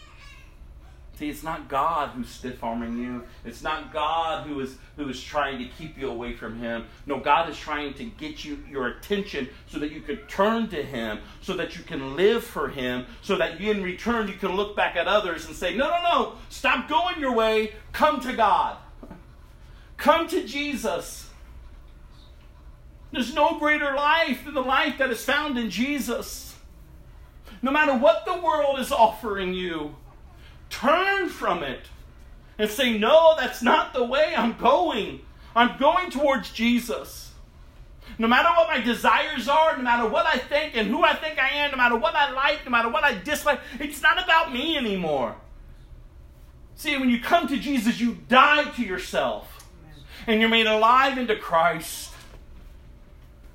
See, 1.16 1.28
it's 1.31 1.45
not 1.45 1.69
God 1.69 2.11
who's 2.11 2.28
stiff 2.28 2.65
arming 2.65 2.99
you. 2.99 3.23
It's 3.45 3.62
not 3.62 3.93
God 3.93 4.47
who 4.47 4.59
is 4.59 4.77
who 4.97 5.09
is 5.09 5.23
trying 5.23 5.59
to 5.59 5.66
keep 5.66 5.97
you 5.97 6.11
away 6.11 6.35
from 6.35 6.59
Him. 6.59 6.86
No, 7.07 7.20
God 7.20 7.49
is 7.49 7.57
trying 7.57 7.95
to 7.95 8.05
get 8.05 8.45
you 8.45 8.59
your 8.69 8.89
attention 8.89 9.49
so 9.69 9.78
that 9.78 9.93
you 9.93 10.01
could 10.01 10.28
turn 10.28 10.69
to 10.69 10.82
Him, 10.82 11.20
so 11.41 11.55
that 11.55 11.77
you 11.77 11.85
can 11.85 12.16
live 12.16 12.43
for 12.43 12.69
Him, 12.69 13.07
so 13.23 13.36
that 13.36 13.61
in 13.61 13.82
return 13.82 14.27
you 14.27 14.35
can 14.35 14.57
look 14.57 14.74
back 14.74 14.97
at 14.97 15.07
others 15.07 15.47
and 15.47 15.55
say, 15.55 15.77
No, 15.77 15.89
no, 15.89 16.03
no, 16.03 16.32
stop 16.49 16.89
going 16.89 17.20
your 17.20 17.32
way. 17.32 17.74
Come 17.93 18.20
to 18.23 18.32
God. 18.32 18.77
Come 19.97 20.27
to 20.28 20.45
Jesus. 20.45 21.31
There's 23.12 23.32
no 23.32 23.61
greater 23.61 23.95
life 23.95 24.45
than 24.45 24.55
the 24.55 24.62
life 24.62 24.99
that 24.99 25.11
is 25.11 25.23
found 25.23 25.57
in 25.57 25.70
Jesus. 25.70 26.57
No 27.62 27.70
matter 27.70 27.97
what 27.97 28.24
the 28.27 28.36
world 28.36 28.81
is 28.81 28.91
offering 28.91 29.55
you, 29.55 29.95
turn 30.70 31.28
from 31.28 31.62
it 31.62 31.86
and 32.59 32.70
say, 32.70 32.99
No, 32.99 33.35
that's 33.36 33.62
not 33.62 33.93
the 33.93 34.05
way 34.05 34.35
I'm 34.36 34.57
going. 34.57 35.20
I'm 35.57 35.78
going 35.78 36.11
towards 36.11 36.51
Jesus. 36.51 37.32
No 38.19 38.28
matter 38.28 38.49
what 38.51 38.69
my 38.69 38.81
desires 38.81 39.49
are, 39.49 39.77
no 39.77 39.82
matter 39.82 40.09
what 40.09 40.27
I 40.27 40.39
think 40.39 40.77
and 40.77 40.89
who 40.89 41.03
I 41.03 41.15
think 41.15 41.39
I 41.39 41.51
am, 41.51 41.73
no 41.73 41.77
matter 41.77 41.97
what 41.97 42.15
I 42.15 42.31
like, 42.32 42.65
no 42.65 42.70
matter 42.70 42.89
what 42.89 43.03
I 43.03 43.15
dislike, 43.15 43.61
it's 43.81 44.03
not 44.03 44.23
about 44.23 44.53
me 44.53 44.77
anymore. 44.77 45.36
See, 46.77 46.97
when 46.97 47.09
you 47.09 47.20
come 47.20 47.49
to 47.49 47.59
Jesus, 47.59 48.01
you 48.01 48.19
die 48.28 48.65
to 48.65 48.82
yourself 48.82 49.66
and 50.27 50.41
you're 50.41 50.51
made 50.51 50.66
alive 50.66 51.19
into 51.19 51.36
Christ. 51.36 52.12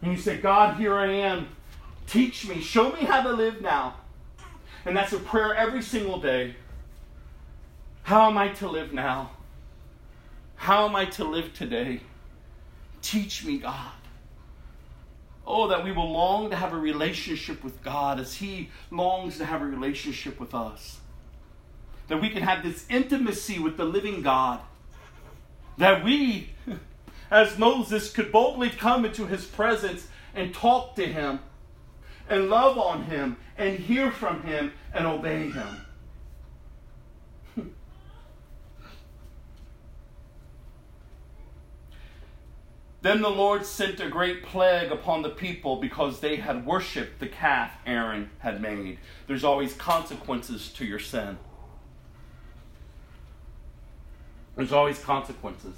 And 0.01 0.11
you 0.11 0.17
say, 0.17 0.37
God, 0.37 0.77
here 0.77 0.95
I 0.95 1.07
am. 1.07 1.49
Teach 2.07 2.47
me. 2.47 2.61
Show 2.61 2.91
me 2.91 3.01
how 3.01 3.21
to 3.21 3.31
live 3.31 3.61
now. 3.61 3.95
And 4.85 4.95
that's 4.95 5.13
a 5.13 5.19
prayer 5.19 5.53
every 5.53 5.81
single 5.81 6.19
day. 6.19 6.55
How 8.09 8.27
am 8.27 8.39
I 8.39 8.47
to 8.53 8.67
live 8.67 8.91
now? 8.91 9.29
How 10.55 10.87
am 10.87 10.95
I 10.95 11.05
to 11.05 11.23
live 11.23 11.53
today? 11.53 11.99
Teach 13.03 13.45
me, 13.45 13.59
God. 13.59 13.91
Oh, 15.45 15.67
that 15.67 15.83
we 15.83 15.91
will 15.91 16.11
long 16.11 16.49
to 16.49 16.55
have 16.55 16.73
a 16.73 16.75
relationship 16.75 17.63
with 17.63 17.83
God 17.83 18.19
as 18.19 18.33
He 18.33 18.71
longs 18.89 19.37
to 19.37 19.45
have 19.45 19.61
a 19.61 19.65
relationship 19.65 20.39
with 20.39 20.55
us. 20.55 20.97
That 22.07 22.19
we 22.19 22.31
can 22.31 22.41
have 22.41 22.63
this 22.63 22.83
intimacy 22.89 23.59
with 23.59 23.77
the 23.77 23.85
living 23.85 24.23
God. 24.23 24.61
That 25.77 26.03
we, 26.03 26.49
as 27.29 27.59
Moses, 27.59 28.11
could 28.11 28.31
boldly 28.31 28.71
come 28.71 29.05
into 29.05 29.27
His 29.27 29.45
presence 29.45 30.07
and 30.33 30.51
talk 30.51 30.95
to 30.95 31.05
Him 31.05 31.41
and 32.27 32.49
love 32.49 32.75
on 32.79 33.03
Him 33.03 33.37
and 33.55 33.77
hear 33.77 34.09
from 34.09 34.41
Him 34.41 34.73
and 34.95 35.05
obey 35.05 35.51
Him. 35.51 35.81
Then 43.01 43.21
the 43.21 43.29
Lord 43.29 43.65
sent 43.65 44.01
a 44.01 44.09
great 44.09 44.43
plague 44.43 44.91
upon 44.91 45.21
the 45.21 45.29
people 45.29 45.77
because 45.77 46.19
they 46.19 46.35
had 46.35 46.65
worshipped 46.65 47.19
the 47.19 47.27
calf 47.27 47.71
Aaron 47.85 48.29
had 48.39 48.61
made. 48.61 48.99
There's 49.27 49.45
always 49.45 49.73
consequences 49.73 50.69
to 50.73 50.85
your 50.85 50.99
sin. 50.99 51.37
There's 54.57 54.73
always 54.73 54.99
consequences. 54.99 55.75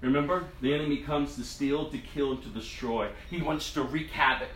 Remember, 0.00 0.46
the 0.60 0.74
enemy 0.74 0.98
comes 0.98 1.36
to 1.36 1.44
steal, 1.44 1.88
to 1.90 1.98
kill, 1.98 2.32
and 2.32 2.42
to 2.42 2.48
destroy. 2.48 3.08
He 3.30 3.40
wants 3.40 3.72
to 3.74 3.82
wreak 3.82 4.10
havoc. 4.10 4.50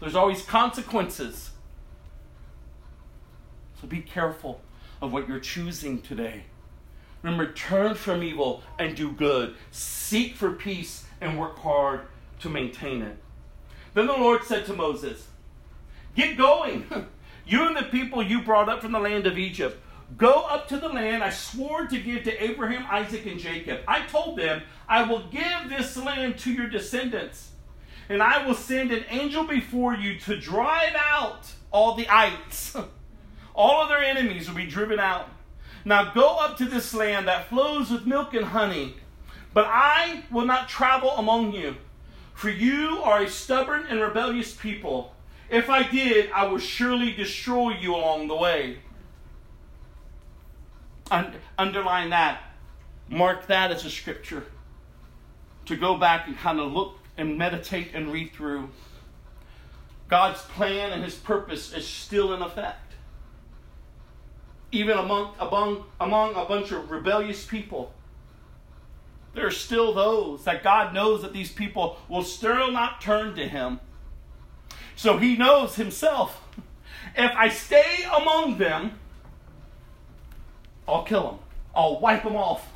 There's 0.00 0.14
always 0.14 0.42
consequences. 0.42 1.50
So 3.80 3.86
be 3.86 4.00
careful 4.00 4.62
of 5.02 5.12
what 5.12 5.28
you're 5.28 5.40
choosing 5.40 6.00
today. 6.00 6.44
Remember, 7.24 7.50
turn 7.54 7.94
from 7.94 8.22
evil 8.22 8.62
and 8.78 8.94
do 8.94 9.10
good. 9.10 9.54
Seek 9.70 10.36
for 10.36 10.52
peace 10.52 11.06
and 11.22 11.40
work 11.40 11.58
hard 11.58 12.02
to 12.40 12.50
maintain 12.50 13.00
it. 13.00 13.16
Then 13.94 14.06
the 14.06 14.12
Lord 14.12 14.44
said 14.44 14.66
to 14.66 14.74
Moses, 14.74 15.26
Get 16.14 16.36
going. 16.36 16.86
You 17.46 17.66
and 17.66 17.76
the 17.76 17.82
people 17.82 18.22
you 18.22 18.40
brought 18.40 18.70
up 18.70 18.80
from 18.80 18.92
the 18.92 18.98
land 18.98 19.26
of 19.26 19.36
Egypt. 19.36 19.78
Go 20.16 20.32
up 20.32 20.66
to 20.68 20.78
the 20.78 20.88
land 20.88 21.22
I 21.22 21.28
swore 21.28 21.86
to 21.86 22.00
give 22.00 22.22
to 22.22 22.42
Abraham, 22.42 22.86
Isaac, 22.90 23.26
and 23.26 23.38
Jacob. 23.38 23.80
I 23.86 24.00
told 24.06 24.38
them, 24.38 24.62
I 24.88 25.02
will 25.02 25.26
give 25.26 25.68
this 25.68 25.94
land 25.98 26.38
to 26.38 26.50
your 26.50 26.70
descendants, 26.70 27.50
and 28.08 28.22
I 28.22 28.46
will 28.46 28.54
send 28.54 28.92
an 28.92 29.04
angel 29.10 29.44
before 29.44 29.94
you 29.94 30.18
to 30.20 30.40
drive 30.40 30.94
out 30.96 31.52
all 31.70 31.96
the 31.96 32.08
ites. 32.08 32.74
All 33.54 33.82
of 33.82 33.90
their 33.90 34.02
enemies 34.02 34.48
will 34.48 34.56
be 34.56 34.66
driven 34.66 34.98
out. 34.98 35.28
Now 35.84 36.12
go 36.12 36.36
up 36.38 36.56
to 36.58 36.64
this 36.64 36.94
land 36.94 37.28
that 37.28 37.48
flows 37.48 37.90
with 37.90 38.06
milk 38.06 38.32
and 38.32 38.46
honey, 38.46 38.96
but 39.52 39.66
I 39.68 40.24
will 40.30 40.46
not 40.46 40.68
travel 40.68 41.10
among 41.10 41.52
you, 41.52 41.76
for 42.32 42.48
you 42.48 43.00
are 43.02 43.22
a 43.22 43.28
stubborn 43.28 43.84
and 43.88 44.00
rebellious 44.00 44.54
people. 44.54 45.14
If 45.50 45.68
I 45.68 45.82
did, 45.82 46.30
I 46.32 46.46
would 46.46 46.62
surely 46.62 47.12
destroy 47.12 47.76
you 47.76 47.94
along 47.94 48.28
the 48.28 48.36
way. 48.36 48.78
Un- 51.10 51.34
underline 51.58 52.10
that. 52.10 52.40
Mark 53.10 53.46
that 53.48 53.70
as 53.70 53.84
a 53.84 53.90
scripture. 53.90 54.46
To 55.66 55.76
go 55.76 55.98
back 55.98 56.26
and 56.26 56.36
kind 56.36 56.58
of 56.58 56.72
look 56.72 56.98
and 57.18 57.36
meditate 57.36 57.90
and 57.94 58.10
read 58.10 58.32
through. 58.32 58.70
God's 60.08 60.40
plan 60.40 60.92
and 60.92 61.04
his 61.04 61.14
purpose 61.14 61.72
is 61.72 61.86
still 61.86 62.32
in 62.32 62.42
effect 62.42 62.83
even 64.74 64.98
among, 64.98 65.34
among, 65.38 65.84
among 66.00 66.34
a 66.34 66.44
bunch 66.44 66.72
of 66.72 66.90
rebellious 66.90 67.44
people, 67.44 67.92
there 69.34 69.46
are 69.46 69.50
still 69.50 69.94
those 69.94 70.44
that 70.44 70.62
God 70.62 70.94
knows 70.94 71.22
that 71.22 71.32
these 71.32 71.50
people 71.50 71.98
will 72.08 72.22
still 72.22 72.70
not 72.70 73.00
turn 73.00 73.34
to 73.36 73.48
Him. 73.48 73.80
So 74.96 75.18
he 75.18 75.36
knows 75.36 75.76
himself. 75.76 76.40
If 77.16 77.30
I 77.32 77.48
stay 77.48 78.06
among 78.16 78.58
them, 78.58 78.92
I'll 80.86 81.04
kill 81.04 81.30
them. 81.30 81.38
I'll 81.74 82.00
wipe 82.00 82.22
them 82.22 82.36
off. 82.36 82.72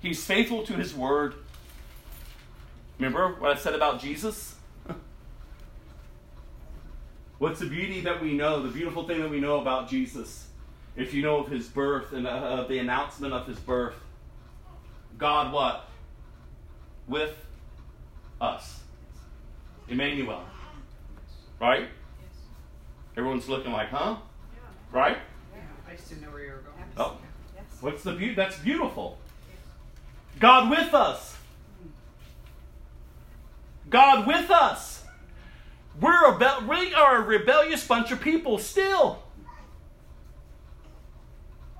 He's 0.00 0.24
faithful 0.24 0.64
to 0.64 0.74
his 0.74 0.94
word. 0.94 1.34
Remember 2.98 3.34
what 3.38 3.56
I 3.56 3.60
said 3.60 3.74
about 3.74 4.00
Jesus? 4.00 4.54
What's 7.40 7.58
the 7.58 7.66
beauty 7.66 8.02
that 8.02 8.20
we 8.20 8.34
know, 8.34 8.62
the 8.62 8.68
beautiful 8.68 9.08
thing 9.08 9.20
that 9.20 9.30
we 9.30 9.40
know 9.40 9.62
about 9.62 9.88
Jesus? 9.88 10.48
If 10.94 11.14
you 11.14 11.22
know 11.22 11.38
of 11.38 11.48
his 11.48 11.68
birth 11.68 12.12
and 12.12 12.26
uh, 12.26 12.64
the 12.64 12.76
announcement 12.76 13.32
of 13.32 13.46
his 13.46 13.58
birth, 13.58 13.94
God 15.16 15.50
what? 15.50 15.88
With 17.08 17.34
us. 18.42 18.80
Emmanuel. 19.88 20.44
Right? 21.58 21.88
Everyone's 23.16 23.48
looking 23.48 23.72
like, 23.72 23.88
huh? 23.88 24.16
Right? 24.92 25.16
I 25.88 25.94
just 25.96 26.10
didn't 26.10 26.24
know 26.24 26.32
where 26.32 26.44
you 26.44 26.50
were 26.50 26.58
going. 26.58 26.84
Oh. 26.98 27.16
What's 27.80 28.02
the 28.02 28.12
beauty? 28.12 28.34
That's 28.34 28.58
beautiful. 28.58 29.16
God 30.38 30.68
with 30.68 30.92
us. 30.92 31.38
God 33.88 34.26
with 34.26 34.50
us. 34.50 34.99
We're 36.00 36.30
a 36.30 36.32
rebe- 36.34 36.66
we 36.66 36.94
are 36.94 37.16
a 37.16 37.20
rebellious 37.20 37.86
bunch 37.86 38.10
of 38.10 38.20
people 38.20 38.58
still. 38.58 39.22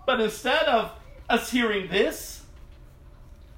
But 0.06 0.20
instead 0.20 0.64
of 0.64 0.92
us 1.28 1.50
hearing 1.50 1.88
this, 1.88 2.42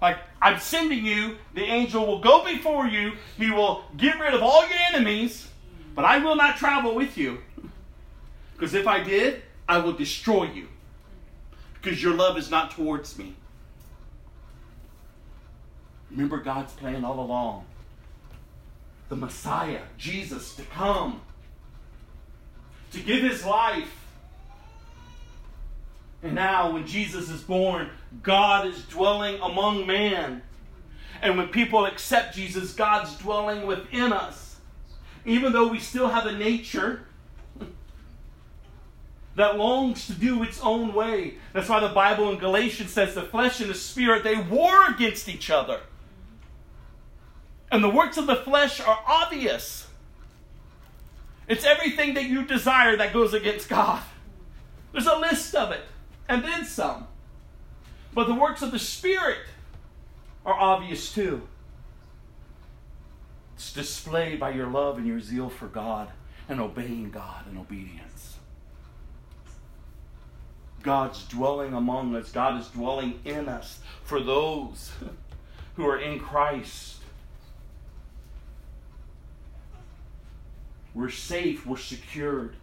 like 0.00 0.18
I'm 0.40 0.58
sending 0.58 1.04
you, 1.04 1.36
the 1.54 1.62
angel 1.62 2.06
will 2.06 2.20
go 2.20 2.44
before 2.44 2.86
you. 2.86 3.12
He 3.38 3.50
will 3.50 3.84
get 3.96 4.18
rid 4.20 4.34
of 4.34 4.42
all 4.42 4.62
your 4.68 4.78
enemies, 4.92 5.48
but 5.94 6.04
I 6.04 6.18
will 6.18 6.36
not 6.36 6.56
travel 6.56 6.94
with 6.94 7.16
you. 7.16 7.38
Because 8.54 8.74
if 8.74 8.86
I 8.86 9.02
did, 9.02 9.42
I 9.68 9.78
will 9.78 9.92
destroy 9.92 10.44
you. 10.44 10.68
Because 11.74 12.02
your 12.02 12.14
love 12.14 12.36
is 12.36 12.50
not 12.50 12.70
towards 12.72 13.18
me. 13.18 13.34
Remember 16.10 16.38
God's 16.38 16.72
plan 16.74 17.04
all 17.04 17.18
along. 17.18 17.64
The 19.12 19.18
Messiah, 19.18 19.82
Jesus, 19.98 20.54
to 20.54 20.62
come, 20.62 21.20
to 22.92 22.98
give 22.98 23.22
his 23.22 23.44
life. 23.44 24.06
And 26.22 26.34
now, 26.34 26.72
when 26.72 26.86
Jesus 26.86 27.28
is 27.28 27.42
born, 27.42 27.90
God 28.22 28.66
is 28.66 28.82
dwelling 28.86 29.38
among 29.42 29.86
man. 29.86 30.40
And 31.20 31.36
when 31.36 31.48
people 31.48 31.84
accept 31.84 32.34
Jesus, 32.34 32.72
God's 32.72 33.14
dwelling 33.18 33.66
within 33.66 34.14
us. 34.14 34.56
Even 35.26 35.52
though 35.52 35.68
we 35.68 35.78
still 35.78 36.08
have 36.08 36.24
a 36.24 36.32
nature 36.32 37.02
that 39.36 39.58
longs 39.58 40.06
to 40.06 40.14
do 40.14 40.42
its 40.42 40.58
own 40.62 40.94
way. 40.94 41.34
That's 41.52 41.68
why 41.68 41.80
the 41.80 41.88
Bible 41.90 42.32
in 42.32 42.38
Galatians 42.38 42.94
says 42.94 43.14
the 43.14 43.20
flesh 43.20 43.60
and 43.60 43.68
the 43.68 43.74
spirit, 43.74 44.24
they 44.24 44.38
war 44.38 44.86
against 44.88 45.28
each 45.28 45.50
other. 45.50 45.82
And 47.72 47.82
the 47.82 47.88
works 47.88 48.18
of 48.18 48.26
the 48.26 48.36
flesh 48.36 48.80
are 48.82 49.02
obvious. 49.06 49.88
It's 51.48 51.64
everything 51.64 52.14
that 52.14 52.24
you 52.24 52.44
desire 52.44 52.96
that 52.98 53.14
goes 53.14 53.32
against 53.32 53.70
God. 53.70 54.02
There's 54.92 55.06
a 55.06 55.16
list 55.16 55.54
of 55.54 55.72
it, 55.72 55.80
and 56.28 56.44
then 56.44 56.66
some. 56.66 57.06
But 58.12 58.28
the 58.28 58.34
works 58.34 58.60
of 58.60 58.72
the 58.72 58.78
Spirit 58.78 59.38
are 60.44 60.52
obvious 60.52 61.14
too. 61.14 61.48
It's 63.54 63.72
displayed 63.72 64.38
by 64.38 64.50
your 64.50 64.66
love 64.66 64.98
and 64.98 65.06
your 65.06 65.20
zeal 65.20 65.48
for 65.48 65.66
God 65.66 66.08
and 66.50 66.60
obeying 66.60 67.10
God 67.10 67.46
and 67.46 67.56
obedience. 67.56 68.36
God's 70.82 71.24
dwelling 71.24 71.72
among 71.72 72.14
us, 72.16 72.32
God 72.32 72.60
is 72.60 72.66
dwelling 72.68 73.20
in 73.24 73.48
us 73.48 73.80
for 74.04 74.20
those 74.20 74.90
who 75.76 75.86
are 75.86 75.98
in 75.98 76.18
Christ. 76.18 77.01
We're 80.94 81.10
safe, 81.10 81.66
we're 81.66 81.76
secured. 81.76 82.56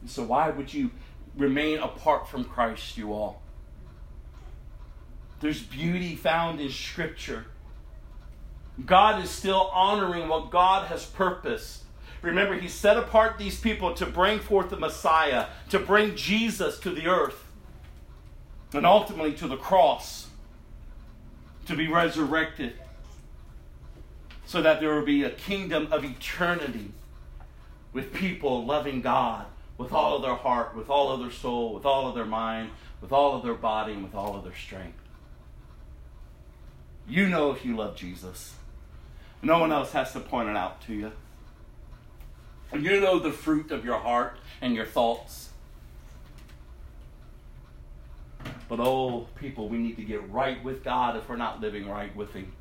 And 0.00 0.10
so, 0.10 0.22
why 0.22 0.50
would 0.50 0.72
you 0.72 0.90
remain 1.36 1.78
apart 1.78 2.28
from 2.28 2.44
Christ, 2.44 2.96
you 2.96 3.12
all? 3.12 3.42
There's 5.40 5.62
beauty 5.62 6.14
found 6.14 6.60
in 6.60 6.70
Scripture. 6.70 7.46
God 8.84 9.22
is 9.22 9.30
still 9.30 9.70
honoring 9.72 10.28
what 10.28 10.50
God 10.50 10.88
has 10.88 11.06
purposed. 11.06 11.82
Remember, 12.22 12.54
He 12.54 12.68
set 12.68 12.96
apart 12.96 13.38
these 13.38 13.60
people 13.60 13.94
to 13.94 14.06
bring 14.06 14.38
forth 14.38 14.70
the 14.70 14.76
Messiah, 14.76 15.46
to 15.70 15.78
bring 15.78 16.16
Jesus 16.16 16.78
to 16.80 16.90
the 16.90 17.06
earth, 17.06 17.44
and 18.72 18.86
ultimately 18.86 19.32
to 19.34 19.48
the 19.48 19.56
cross, 19.56 20.28
to 21.66 21.76
be 21.76 21.88
resurrected, 21.88 22.74
so 24.46 24.62
that 24.62 24.80
there 24.80 24.94
will 24.94 25.04
be 25.04 25.22
a 25.22 25.30
kingdom 25.30 25.88
of 25.92 26.04
eternity 26.04 26.92
with 27.92 28.12
people 28.12 28.64
loving 28.64 29.00
God 29.00 29.46
with 29.76 29.92
all 29.92 30.16
of 30.16 30.22
their 30.22 30.34
heart, 30.34 30.76
with 30.76 30.88
all 30.88 31.10
of 31.10 31.20
their 31.20 31.30
soul, 31.30 31.74
with 31.74 31.84
all 31.84 32.08
of 32.08 32.14
their 32.14 32.24
mind, 32.24 32.70
with 33.00 33.12
all 33.12 33.34
of 33.34 33.42
their 33.42 33.54
body, 33.54 33.92
and 33.92 34.02
with 34.02 34.14
all 34.14 34.36
of 34.36 34.44
their 34.44 34.54
strength. 34.54 34.98
You 37.08 37.28
know 37.28 37.50
if 37.50 37.64
you 37.64 37.76
love 37.76 37.96
Jesus. 37.96 38.54
No 39.42 39.58
one 39.58 39.72
else 39.72 39.92
has 39.92 40.12
to 40.12 40.20
point 40.20 40.48
it 40.48 40.56
out 40.56 40.80
to 40.82 40.94
you. 40.94 41.12
You 42.72 43.00
know 43.00 43.18
the 43.18 43.30
fruit 43.30 43.70
of 43.70 43.84
your 43.84 43.98
heart 43.98 44.36
and 44.60 44.74
your 44.74 44.86
thoughts. 44.86 45.50
But 48.68 48.80
oh, 48.80 49.28
people, 49.36 49.68
we 49.68 49.76
need 49.76 49.96
to 49.96 50.02
get 50.02 50.28
right 50.30 50.62
with 50.64 50.82
God 50.82 51.16
if 51.16 51.28
we're 51.28 51.36
not 51.36 51.60
living 51.60 51.88
right 51.88 52.14
with 52.16 52.32
Him. 52.32 52.52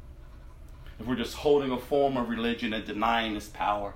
If 1.03 1.09
we're 1.09 1.15
just 1.15 1.35
holding 1.35 1.69
a 1.69 1.77
form 1.77 2.15
of 2.15 2.29
religion 2.29 2.71
and 2.71 2.85
denying 2.85 3.35
His 3.35 3.49
power. 3.49 3.93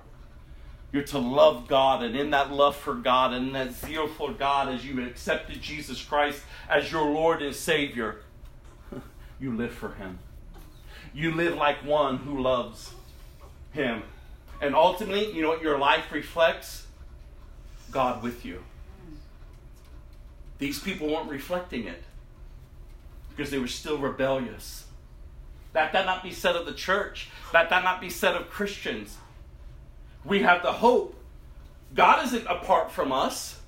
You're 0.92 1.04
to 1.04 1.18
love 1.18 1.66
God, 1.66 2.02
and 2.02 2.14
in 2.14 2.32
that 2.32 2.52
love 2.52 2.76
for 2.76 2.94
God 2.94 3.32
and 3.32 3.54
that 3.54 3.72
zeal 3.72 4.06
for 4.06 4.30
God, 4.30 4.68
as 4.68 4.84
you 4.84 5.02
accepted 5.02 5.62
Jesus 5.62 6.04
Christ 6.04 6.42
as 6.68 6.92
your 6.92 7.10
Lord 7.10 7.40
and 7.40 7.54
Savior, 7.54 8.20
you 9.40 9.56
live 9.56 9.72
for 9.72 9.94
Him. 9.94 10.18
You 11.14 11.32
live 11.32 11.54
like 11.54 11.82
one 11.82 12.18
who 12.18 12.42
loves 12.42 12.92
Him. 13.72 14.02
And 14.60 14.74
ultimately, 14.74 15.32
you 15.32 15.40
know 15.40 15.48
what 15.48 15.62
your 15.62 15.78
life 15.78 16.12
reflects? 16.12 16.88
God 17.90 18.22
with 18.22 18.44
you. 18.44 18.62
These 20.58 20.80
people 20.80 21.08
weren't 21.08 21.30
reflecting 21.30 21.86
it 21.86 22.02
because 23.30 23.50
they 23.50 23.58
were 23.58 23.66
still 23.66 23.96
rebellious. 23.96 24.84
That 25.78 25.92
that 25.92 26.06
not 26.06 26.24
be 26.24 26.32
said 26.32 26.56
of 26.56 26.66
the 26.66 26.72
church. 26.72 27.28
That 27.52 27.70
that 27.70 27.84
not 27.84 28.00
be 28.00 28.10
said 28.10 28.34
of 28.34 28.50
Christians. 28.50 29.16
We 30.24 30.42
have 30.42 30.60
the 30.60 30.72
hope. 30.72 31.14
God 31.94 32.26
isn't 32.26 32.48
apart 32.48 32.90
from 32.90 33.12
us 33.12 33.60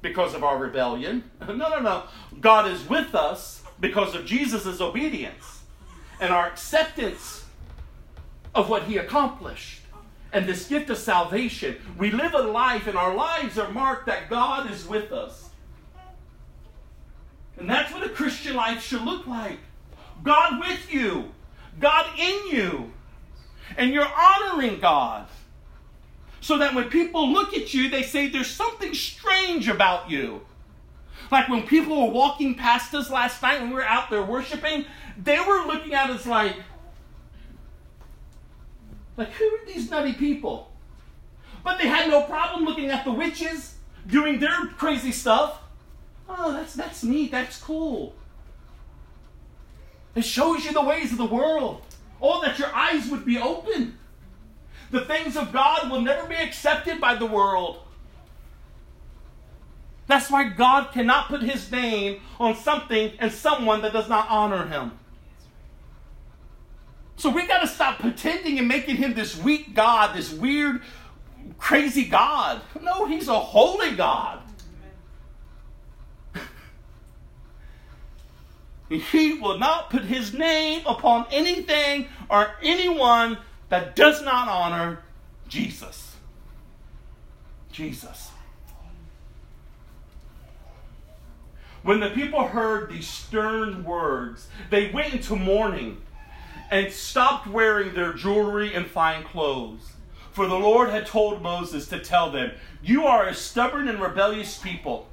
because 0.00 0.34
of 0.34 0.44
our 0.44 0.56
rebellion. 0.56 1.28
No, 1.48 1.54
no, 1.56 1.80
no. 1.80 2.04
God 2.40 2.70
is 2.70 2.88
with 2.88 3.12
us 3.12 3.64
because 3.80 4.14
of 4.14 4.24
Jesus' 4.24 4.80
obedience 4.80 5.62
and 6.20 6.32
our 6.32 6.46
acceptance 6.46 7.44
of 8.54 8.68
what 8.68 8.84
he 8.84 8.96
accomplished 8.96 9.80
and 10.32 10.46
this 10.46 10.68
gift 10.68 10.90
of 10.90 10.96
salvation. 10.98 11.74
We 11.98 12.12
live 12.12 12.34
a 12.34 12.42
life, 12.42 12.86
and 12.86 12.96
our 12.96 13.16
lives 13.16 13.58
are 13.58 13.72
marked 13.72 14.06
that 14.06 14.30
God 14.30 14.70
is 14.70 14.86
with 14.86 15.10
us. 15.10 15.50
And 17.56 17.68
that's 17.68 17.92
what 17.92 18.06
a 18.06 18.10
Christian 18.10 18.54
life 18.54 18.80
should 18.80 19.02
look 19.02 19.26
like 19.26 19.58
God 20.22 20.60
with 20.60 20.92
you, 20.92 21.32
God 21.78 22.06
in 22.18 22.48
you, 22.50 22.92
and 23.76 23.92
you're 23.92 24.06
honoring 24.06 24.80
God. 24.80 25.26
So 26.40 26.58
that 26.58 26.74
when 26.74 26.88
people 26.88 27.30
look 27.30 27.52
at 27.52 27.74
you, 27.74 27.90
they 27.90 28.02
say 28.02 28.28
there's 28.28 28.50
something 28.50 28.94
strange 28.94 29.68
about 29.68 30.08
you. 30.08 30.42
Like 31.30 31.48
when 31.48 31.66
people 31.66 32.06
were 32.06 32.12
walking 32.12 32.54
past 32.54 32.94
us 32.94 33.10
last 33.10 33.42
night 33.42 33.60
when 33.60 33.70
we 33.70 33.74
were 33.76 33.84
out 33.84 34.08
there 34.08 34.22
worshiping, 34.22 34.84
they 35.22 35.38
were 35.40 35.66
looking 35.66 35.94
at 35.94 36.10
us 36.10 36.26
like, 36.26 36.56
like, 39.16 39.32
who 39.32 39.44
are 39.44 39.66
these 39.66 39.90
nutty 39.90 40.12
people? 40.12 40.70
But 41.64 41.78
they 41.78 41.88
had 41.88 42.08
no 42.08 42.22
problem 42.22 42.64
looking 42.64 42.88
at 42.88 43.04
the 43.04 43.12
witches 43.12 43.74
doing 44.06 44.38
their 44.38 44.68
crazy 44.78 45.12
stuff. 45.12 45.60
Oh, 46.28 46.52
that's 46.52 46.74
that's 46.74 47.02
neat. 47.02 47.32
That's 47.32 47.60
cool. 47.60 48.14
It 50.18 50.24
shows 50.24 50.64
you 50.64 50.72
the 50.72 50.82
ways 50.82 51.12
of 51.12 51.18
the 51.18 51.26
world. 51.26 51.80
Oh, 52.20 52.42
that 52.42 52.58
your 52.58 52.74
eyes 52.74 53.08
would 53.08 53.24
be 53.24 53.38
open. 53.38 53.96
The 54.90 55.02
things 55.02 55.36
of 55.36 55.52
God 55.52 55.92
will 55.92 56.00
never 56.00 56.26
be 56.26 56.34
accepted 56.34 57.00
by 57.00 57.14
the 57.14 57.24
world. 57.24 57.78
That's 60.08 60.28
why 60.28 60.48
God 60.48 60.90
cannot 60.90 61.28
put 61.28 61.42
his 61.42 61.70
name 61.70 62.20
on 62.40 62.56
something 62.56 63.12
and 63.20 63.30
someone 63.30 63.80
that 63.82 63.92
does 63.92 64.08
not 64.08 64.28
honor 64.28 64.66
him. 64.66 64.98
So 67.14 67.30
we 67.30 67.46
got 67.46 67.60
to 67.60 67.68
stop 67.68 68.00
pretending 68.00 68.58
and 68.58 68.66
making 68.66 68.96
him 68.96 69.14
this 69.14 69.36
weak 69.36 69.72
God, 69.72 70.16
this 70.16 70.32
weird, 70.32 70.82
crazy 71.58 72.06
God. 72.06 72.60
No, 72.82 73.06
he's 73.06 73.28
a 73.28 73.38
holy 73.38 73.94
God. 73.94 74.40
He 78.88 79.34
will 79.34 79.58
not 79.58 79.90
put 79.90 80.02
his 80.04 80.32
name 80.32 80.82
upon 80.86 81.26
anything 81.30 82.08
or 82.30 82.52
anyone 82.62 83.38
that 83.68 83.94
does 83.94 84.22
not 84.22 84.48
honor 84.48 85.00
Jesus. 85.48 86.16
Jesus. 87.70 88.30
When 91.82 92.00
the 92.00 92.10
people 92.10 92.46
heard 92.46 92.90
these 92.90 93.06
stern 93.06 93.84
words, 93.84 94.48
they 94.70 94.90
went 94.90 95.14
into 95.14 95.36
mourning 95.36 96.02
and 96.70 96.92
stopped 96.92 97.46
wearing 97.46 97.94
their 97.94 98.12
jewelry 98.12 98.74
and 98.74 98.86
fine 98.86 99.22
clothes. 99.22 99.92
For 100.32 100.46
the 100.46 100.58
Lord 100.58 100.90
had 100.90 101.06
told 101.06 101.42
Moses 101.42 101.88
to 101.88 101.98
tell 101.98 102.30
them, 102.30 102.52
You 102.82 103.06
are 103.06 103.26
a 103.26 103.34
stubborn 103.34 103.88
and 103.88 104.00
rebellious 104.00 104.58
people. 104.58 105.08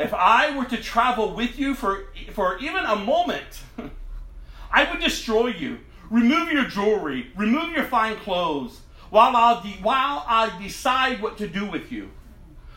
If 0.00 0.14
I 0.14 0.56
were 0.56 0.64
to 0.64 0.78
travel 0.78 1.34
with 1.34 1.58
you 1.58 1.74
for, 1.74 2.06
for 2.32 2.58
even 2.58 2.84
a 2.84 2.96
moment, 2.96 3.62
I 4.72 4.90
would 4.90 5.00
destroy 5.00 5.48
you. 5.48 5.80
Remove 6.10 6.50
your 6.50 6.64
jewelry, 6.64 7.30
remove 7.36 7.72
your 7.72 7.84
fine 7.84 8.16
clothes, 8.16 8.80
while, 9.10 9.36
I'll 9.36 9.60
de- 9.62 9.78
while 9.82 10.24
I 10.26 10.58
decide 10.60 11.20
what 11.22 11.38
to 11.38 11.46
do 11.46 11.66
with 11.66 11.92
you. 11.92 12.10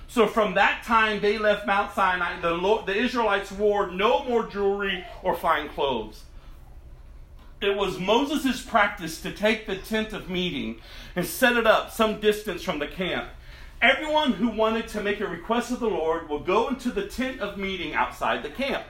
So 0.08 0.28
from 0.28 0.54
that 0.54 0.84
time 0.84 1.22
they 1.22 1.38
left 1.38 1.66
Mount 1.66 1.94
Sinai. 1.94 2.40
The, 2.41 2.52
Lord, 2.52 2.86
the 2.86 2.95
Israelites 2.95 3.52
wore 3.52 3.90
no 3.90 4.24
more 4.26 4.45
jewelry 4.45 5.04
or 5.24 5.36
fine 5.36 5.70
clothes. 5.70 6.24
It 7.62 7.76
was 7.76 7.98
Moses' 8.00 8.62
practice 8.62 9.22
to 9.22 9.32
take 9.32 9.66
the 9.66 9.78
tent 9.78 10.12
of 10.14 10.30
meeting 10.30 10.82
and 11.16 11.26
set 11.26 11.56
it 11.56 11.66
up 11.66 11.90
some 11.90 12.20
distance 12.20 12.62
from 12.62 12.80
the 12.80 12.88
camp. 12.88 13.30
Everyone 13.84 14.31
who 14.31 14.47
wanted 14.47 14.88
to 14.88 15.03
make 15.03 15.19
a 15.19 15.27
request 15.27 15.69
of 15.69 15.81
the 15.81 15.89
Lord 15.89 16.30
will 16.30 16.39
go 16.39 16.69
into 16.69 16.89
the 16.89 17.05
tent 17.05 17.41
of 17.41 17.57
meeting 17.57 17.93
outside 17.93 18.41
the 18.41 18.49
camp. 18.49 18.85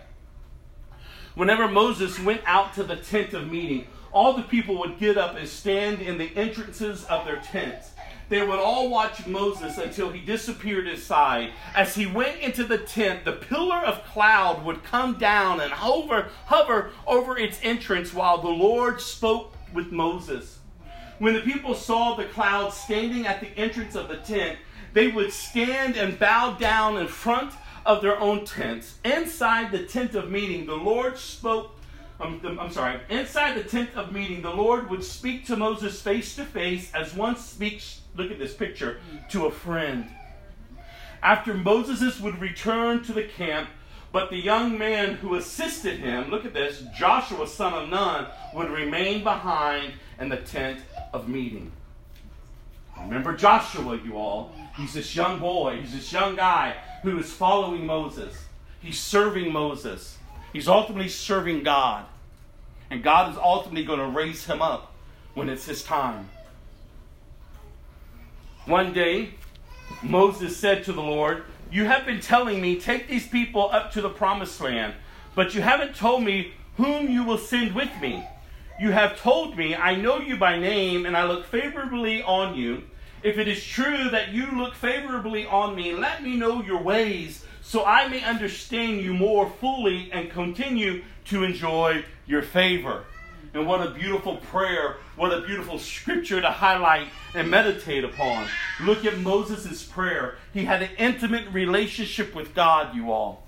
Whenever 1.33 1.67
Moses 1.67 2.19
went 2.19 2.41
out 2.45 2.75
to 2.75 2.83
the 2.83 2.97
tent 2.97 3.33
of 3.33 3.51
meeting, 3.51 3.87
all 4.11 4.33
the 4.33 4.43
people 4.43 4.77
would 4.77 4.99
get 4.99 5.17
up 5.17 5.35
and 5.35 5.49
stand 5.49 5.99
in 5.99 6.19
the 6.19 6.29
entrances 6.37 7.05
of 7.05 7.25
their 7.25 7.37
tents. 7.37 7.89
They 8.29 8.45
would 8.45 8.59
all 8.59 8.87
watch 8.87 9.25
Moses 9.25 9.79
until 9.79 10.11
he 10.11 10.19
disappeared 10.19 10.87
inside. 10.87 11.53
As 11.73 11.95
he 11.95 12.05
went 12.05 12.39
into 12.41 12.63
the 12.63 12.77
tent, 12.77 13.25
the 13.25 13.31
pillar 13.31 13.77
of 13.77 14.03
cloud 14.03 14.63
would 14.63 14.83
come 14.83 15.17
down 15.17 15.59
and 15.59 15.71
hover, 15.71 16.29
hover 16.45 16.91
over 17.07 17.35
its 17.35 17.59
entrance 17.63 18.13
while 18.13 18.39
the 18.39 18.47
Lord 18.47 19.01
spoke 19.01 19.55
with 19.73 19.91
Moses. 19.91 20.59
When 21.17 21.33
the 21.33 21.41
people 21.41 21.73
saw 21.73 22.13
the 22.13 22.25
cloud 22.25 22.73
standing 22.73 23.25
at 23.25 23.39
the 23.39 23.57
entrance 23.57 23.95
of 23.95 24.07
the 24.07 24.17
tent, 24.17 24.59
they 24.93 25.07
would 25.07 25.33
stand 25.33 25.97
and 25.97 26.17
bow 26.17 26.53
down 26.53 26.97
in 26.97 27.07
front 27.07 27.53
of 27.85 28.01
their 28.01 28.19
own 28.19 28.45
tents. 28.45 28.97
Inside 29.03 29.71
the 29.71 29.83
tent 29.83 30.15
of 30.15 30.29
meeting, 30.29 30.65
the 30.65 30.75
Lord 30.75 31.17
spoke. 31.17 31.75
Um, 32.19 32.39
I'm, 32.43 32.59
I'm 32.59 32.71
sorry. 32.71 32.99
Inside 33.09 33.55
the 33.55 33.63
tent 33.63 33.89
of 33.95 34.11
meeting, 34.11 34.41
the 34.41 34.53
Lord 34.53 34.89
would 34.89 35.03
speak 35.03 35.45
to 35.47 35.55
Moses 35.55 36.01
face 36.01 36.35
to 36.35 36.45
face 36.45 36.93
as 36.93 37.13
one 37.13 37.35
speaks, 37.35 38.01
look 38.15 38.31
at 38.31 38.39
this 38.39 38.53
picture, 38.53 38.99
to 39.31 39.47
a 39.47 39.51
friend. 39.51 40.07
After 41.21 41.53
Moses 41.53 42.19
would 42.19 42.39
return 42.39 43.03
to 43.03 43.13
the 43.13 43.23
camp, 43.23 43.69
but 44.11 44.29
the 44.29 44.37
young 44.37 44.77
man 44.77 45.15
who 45.15 45.35
assisted 45.35 45.99
him, 45.99 46.29
look 46.29 46.45
at 46.45 46.53
this, 46.53 46.83
Joshua, 46.95 47.47
son 47.47 47.73
of 47.73 47.89
Nun, 47.89 48.27
would 48.53 48.69
remain 48.69 49.23
behind 49.23 49.93
in 50.19 50.29
the 50.29 50.37
tent 50.37 50.79
of 51.13 51.27
meeting. 51.27 51.71
Remember 52.99 53.35
Joshua, 53.35 53.99
you 54.03 54.17
all. 54.17 54.53
He's 54.75 54.93
this 54.93 55.15
young 55.15 55.39
boy, 55.39 55.79
he's 55.81 55.93
this 55.93 56.11
young 56.11 56.35
guy 56.35 56.75
who 57.03 57.19
is 57.19 57.31
following 57.31 57.85
Moses. 57.85 58.45
He's 58.79 58.99
serving 58.99 59.51
Moses. 59.51 60.17
He's 60.51 60.67
ultimately 60.67 61.09
serving 61.09 61.63
God. 61.63 62.05
And 62.89 63.03
God 63.03 63.31
is 63.31 63.37
ultimately 63.37 63.85
going 63.85 63.99
to 63.99 64.07
raise 64.07 64.45
him 64.45 64.61
up 64.61 64.93
when 65.33 65.49
it's 65.49 65.65
his 65.65 65.83
time. 65.83 66.29
One 68.65 68.93
day, 68.93 69.31
Moses 70.01 70.55
said 70.55 70.83
to 70.85 70.93
the 70.93 71.01
Lord, 71.01 71.43
You 71.71 71.85
have 71.85 72.05
been 72.05 72.19
telling 72.19 72.61
me, 72.61 72.79
take 72.79 73.07
these 73.07 73.27
people 73.27 73.69
up 73.71 73.91
to 73.93 74.01
the 74.01 74.09
promised 74.09 74.61
land, 74.61 74.93
but 75.35 75.53
you 75.53 75.61
haven't 75.61 75.95
told 75.95 76.23
me 76.23 76.53
whom 76.77 77.09
you 77.09 77.23
will 77.23 77.37
send 77.37 77.75
with 77.75 77.89
me. 78.01 78.25
You 78.79 78.91
have 78.91 79.19
told 79.19 79.55
me, 79.55 79.75
I 79.75 79.95
know 79.95 80.19
you 80.19 80.35
by 80.35 80.57
name, 80.57 81.05
and 81.05 81.15
I 81.15 81.25
look 81.25 81.45
favorably 81.45 82.23
on 82.23 82.55
you. 82.55 82.83
If 83.21 83.37
it 83.37 83.47
is 83.47 83.63
true 83.63 84.09
that 84.09 84.29
you 84.29 84.47
look 84.47 84.73
favorably 84.73 85.45
on 85.45 85.75
me, 85.75 85.93
let 85.93 86.23
me 86.23 86.35
know 86.35 86.63
your 86.63 86.81
ways, 86.81 87.45
so 87.61 87.85
I 87.85 88.07
may 88.07 88.23
understand 88.23 89.01
you 89.01 89.13
more 89.13 89.49
fully 89.61 90.11
and 90.11 90.31
continue 90.31 91.03
to 91.25 91.43
enjoy 91.43 92.03
your 92.25 92.41
favor. 92.41 93.05
And 93.53 93.67
what 93.67 93.85
a 93.85 93.91
beautiful 93.91 94.37
prayer, 94.37 94.97
what 95.15 95.31
a 95.31 95.41
beautiful 95.41 95.77
scripture 95.77 96.41
to 96.41 96.49
highlight 96.49 97.07
and 97.35 97.51
meditate 97.51 98.03
upon. 98.03 98.47
Look 98.81 99.05
at 99.05 99.19
Moses' 99.19 99.83
prayer. 99.83 100.35
He 100.51 100.65
had 100.65 100.81
an 100.81 100.89
intimate 100.97 101.47
relationship 101.53 102.33
with 102.33 102.55
God, 102.55 102.95
you 102.95 103.11
all. 103.11 103.42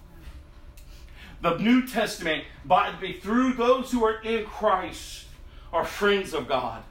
The 1.41 1.57
New 1.57 1.87
Testament, 1.87 2.45
by, 2.63 2.93
through 3.21 3.53
those 3.53 3.91
who 3.91 4.03
are 4.03 4.21
in 4.21 4.45
Christ, 4.45 5.25
are 5.71 5.85
friends 5.85 6.33
of 6.33 6.47
God. 6.47 6.83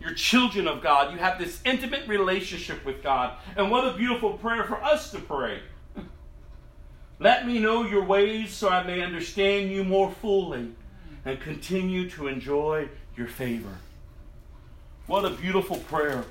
You're 0.00 0.14
children 0.14 0.68
of 0.68 0.82
God. 0.82 1.12
You 1.12 1.18
have 1.18 1.38
this 1.38 1.60
intimate 1.64 2.06
relationship 2.06 2.84
with 2.84 3.02
God. 3.02 3.36
And 3.56 3.70
what 3.70 3.86
a 3.86 3.96
beautiful 3.96 4.34
prayer 4.34 4.64
for 4.64 4.82
us 4.82 5.10
to 5.10 5.18
pray. 5.18 5.60
Let 7.18 7.46
me 7.46 7.58
know 7.58 7.82
your 7.82 8.04
ways 8.04 8.52
so 8.52 8.68
I 8.68 8.84
may 8.84 9.02
understand 9.02 9.72
you 9.72 9.82
more 9.82 10.10
fully 10.10 10.70
and 11.24 11.40
continue 11.40 12.08
to 12.10 12.28
enjoy 12.28 12.88
your 13.16 13.26
favor. 13.26 13.76
What 15.08 15.24
a 15.24 15.30
beautiful 15.30 15.78
prayer. 15.78 16.24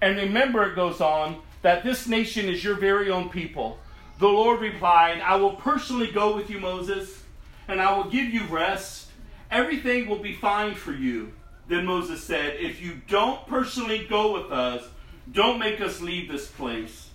And 0.00 0.16
remember, 0.16 0.62
it 0.70 0.76
goes 0.76 1.00
on, 1.00 1.42
that 1.62 1.82
this 1.82 2.06
nation 2.06 2.48
is 2.48 2.62
your 2.62 2.76
very 2.76 3.10
own 3.10 3.28
people. 3.28 3.78
The 4.20 4.28
Lord 4.28 4.60
replied, 4.60 5.22
I 5.22 5.36
will 5.36 5.54
personally 5.54 6.10
go 6.12 6.36
with 6.36 6.50
you, 6.50 6.60
Moses, 6.60 7.22
and 7.68 7.80
I 7.80 7.96
will 7.96 8.10
give 8.10 8.26
you 8.26 8.44
rest. 8.48 9.08
Everything 9.50 10.10
will 10.10 10.18
be 10.18 10.34
fine 10.34 10.74
for 10.74 10.92
you. 10.92 11.32
Then 11.68 11.86
Moses 11.86 12.22
said, 12.22 12.56
If 12.60 12.82
you 12.82 13.00
don't 13.08 13.46
personally 13.46 14.06
go 14.10 14.34
with 14.34 14.52
us, 14.52 14.84
don't 15.32 15.58
make 15.58 15.80
us 15.80 16.02
leave 16.02 16.30
this 16.30 16.48
place. 16.48 17.08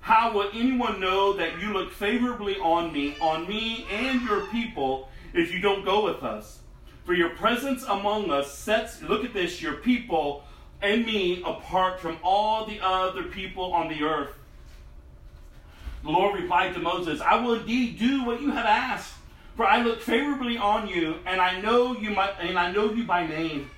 How 0.00 0.32
will 0.32 0.48
anyone 0.54 1.00
know 1.00 1.34
that 1.34 1.60
you 1.60 1.74
look 1.74 1.92
favorably 1.92 2.56
on 2.56 2.94
me, 2.94 3.14
on 3.20 3.46
me 3.46 3.86
and 3.90 4.22
your 4.22 4.46
people, 4.46 5.10
if 5.34 5.52
you 5.52 5.60
don't 5.60 5.84
go 5.84 6.02
with 6.02 6.22
us? 6.22 6.60
For 7.04 7.12
your 7.12 7.30
presence 7.30 7.82
among 7.82 8.30
us 8.30 8.56
sets, 8.56 9.02
look 9.02 9.22
at 9.22 9.34
this, 9.34 9.60
your 9.60 9.74
people 9.74 10.44
and 10.80 11.04
me 11.04 11.42
apart 11.44 12.00
from 12.00 12.16
all 12.22 12.64
the 12.64 12.80
other 12.80 13.24
people 13.24 13.74
on 13.74 13.88
the 13.88 14.02
earth. 14.02 14.37
The 16.02 16.10
Lord 16.10 16.40
replied 16.40 16.74
to 16.74 16.80
Moses, 16.80 17.20
I 17.20 17.40
will 17.40 17.54
indeed 17.54 17.98
do 17.98 18.24
what 18.24 18.40
you 18.40 18.50
have 18.50 18.66
asked, 18.66 19.14
for 19.56 19.66
I 19.66 19.82
look 19.82 20.00
favorably 20.00 20.56
on 20.56 20.86
you, 20.86 21.16
and 21.26 21.40
I 21.40 21.60
know 21.60 21.94
you 21.94 22.10
my, 22.10 22.30
and 22.40 22.58
I 22.58 22.70
know 22.70 22.92
you 22.92 23.04
by 23.04 23.26
name. 23.26 23.70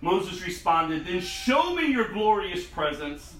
Moses 0.00 0.44
responded, 0.44 1.06
Then 1.06 1.20
show 1.20 1.74
me 1.74 1.86
your 1.86 2.12
glorious 2.12 2.64
presence. 2.64 3.34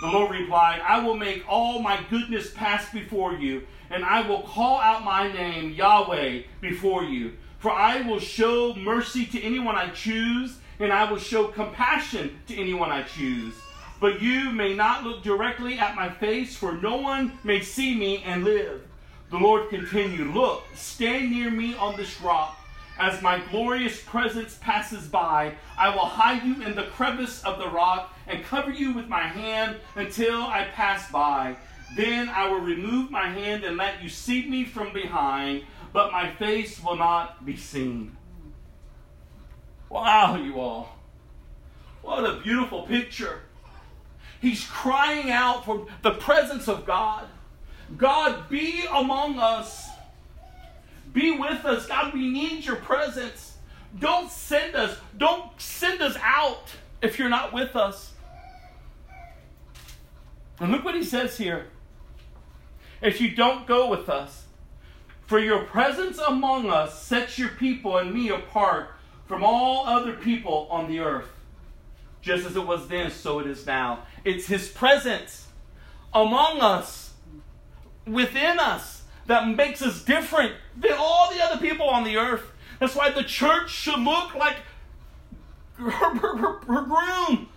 The 0.00 0.08
Lord 0.08 0.30
replied, 0.30 0.80
I 0.86 1.00
will 1.00 1.16
make 1.16 1.44
all 1.48 1.80
my 1.80 2.00
goodness 2.08 2.52
pass 2.52 2.90
before 2.92 3.34
you, 3.34 3.66
and 3.90 4.04
I 4.04 4.26
will 4.26 4.42
call 4.42 4.80
out 4.80 5.04
my 5.04 5.30
name, 5.32 5.72
Yahweh, 5.72 6.42
before 6.60 7.02
you. 7.02 7.32
For 7.58 7.72
I 7.72 8.02
will 8.02 8.20
show 8.20 8.74
mercy 8.76 9.26
to 9.26 9.42
anyone 9.42 9.74
I 9.74 9.88
choose, 9.88 10.58
and 10.78 10.92
I 10.92 11.10
will 11.10 11.18
show 11.18 11.48
compassion 11.48 12.38
to 12.46 12.56
anyone 12.56 12.92
I 12.92 13.02
choose. 13.02 13.54
But 14.00 14.22
you 14.22 14.50
may 14.50 14.74
not 14.74 15.04
look 15.04 15.22
directly 15.22 15.78
at 15.78 15.96
my 15.96 16.08
face, 16.08 16.56
for 16.56 16.72
no 16.72 16.96
one 16.96 17.38
may 17.42 17.60
see 17.60 17.94
me 17.96 18.22
and 18.24 18.44
live. 18.44 18.82
The 19.30 19.38
Lord 19.38 19.68
continued, 19.70 20.34
Look, 20.34 20.64
stand 20.74 21.30
near 21.30 21.50
me 21.50 21.74
on 21.74 21.96
this 21.96 22.20
rock. 22.20 22.58
As 22.98 23.22
my 23.22 23.40
glorious 23.50 24.00
presence 24.02 24.58
passes 24.60 25.06
by, 25.06 25.54
I 25.76 25.90
will 25.90 26.06
hide 26.06 26.42
you 26.44 26.62
in 26.62 26.74
the 26.74 26.84
crevice 26.84 27.42
of 27.44 27.58
the 27.58 27.68
rock 27.68 28.12
and 28.26 28.44
cover 28.44 28.70
you 28.70 28.92
with 28.92 29.06
my 29.06 29.22
hand 29.22 29.76
until 29.94 30.42
I 30.42 30.64
pass 30.74 31.10
by. 31.10 31.56
Then 31.96 32.28
I 32.28 32.48
will 32.48 32.60
remove 32.60 33.10
my 33.10 33.28
hand 33.28 33.64
and 33.64 33.76
let 33.76 34.02
you 34.02 34.08
see 34.08 34.48
me 34.48 34.64
from 34.64 34.92
behind, 34.92 35.62
but 35.92 36.12
my 36.12 36.30
face 36.32 36.82
will 36.82 36.96
not 36.96 37.44
be 37.46 37.56
seen. 37.56 38.16
Wow, 39.88 40.36
you 40.36 40.58
all. 40.60 40.96
What 42.02 42.24
a 42.24 42.40
beautiful 42.40 42.82
picture. 42.82 43.42
He's 44.40 44.64
crying 44.64 45.30
out 45.30 45.64
for 45.64 45.86
the 46.02 46.12
presence 46.12 46.68
of 46.68 46.86
God. 46.86 47.26
God, 47.96 48.48
be 48.48 48.84
among 48.92 49.38
us. 49.38 49.88
Be 51.12 51.32
with 51.32 51.64
us. 51.64 51.86
God, 51.86 52.14
we 52.14 52.30
need 52.30 52.64
your 52.64 52.76
presence. 52.76 53.56
Don't 53.98 54.30
send 54.30 54.76
us. 54.76 54.96
Don't 55.16 55.50
send 55.60 56.02
us 56.02 56.16
out 56.22 56.70
if 57.02 57.18
you're 57.18 57.28
not 57.28 57.52
with 57.52 57.74
us. 57.74 58.12
And 60.60 60.70
look 60.72 60.84
what 60.84 60.94
he 60.94 61.04
says 61.04 61.38
here. 61.38 61.66
If 63.00 63.20
you 63.20 63.34
don't 63.34 63.66
go 63.66 63.88
with 63.88 64.08
us, 64.08 64.44
for 65.26 65.38
your 65.38 65.64
presence 65.64 66.18
among 66.18 66.70
us 66.70 67.02
sets 67.02 67.38
your 67.38 67.50
people 67.50 67.98
and 67.98 68.12
me 68.12 68.30
apart 68.30 68.90
from 69.26 69.44
all 69.44 69.86
other 69.86 70.14
people 70.14 70.66
on 70.70 70.88
the 70.88 71.00
earth. 71.00 71.28
Just 72.20 72.46
as 72.46 72.56
it 72.56 72.66
was 72.66 72.88
then, 72.88 73.10
so 73.10 73.38
it 73.38 73.46
is 73.46 73.66
now. 73.66 74.04
It's 74.24 74.46
his 74.46 74.68
presence 74.68 75.46
among 76.12 76.60
us, 76.60 77.12
within 78.06 78.58
us, 78.58 79.02
that 79.26 79.46
makes 79.46 79.82
us 79.82 80.02
different 80.04 80.54
than 80.76 80.92
all 80.98 81.30
the 81.32 81.42
other 81.42 81.60
people 81.60 81.88
on 81.88 82.04
the 82.04 82.16
earth. 82.16 82.50
That's 82.80 82.94
why 82.94 83.10
the 83.10 83.22
church 83.22 83.70
should 83.70 84.00
look 84.00 84.34
like 84.34 84.56
her, 85.74 85.90
her, 85.90 86.36
her, 86.36 86.58
her 86.60 86.82
groom. 86.82 87.48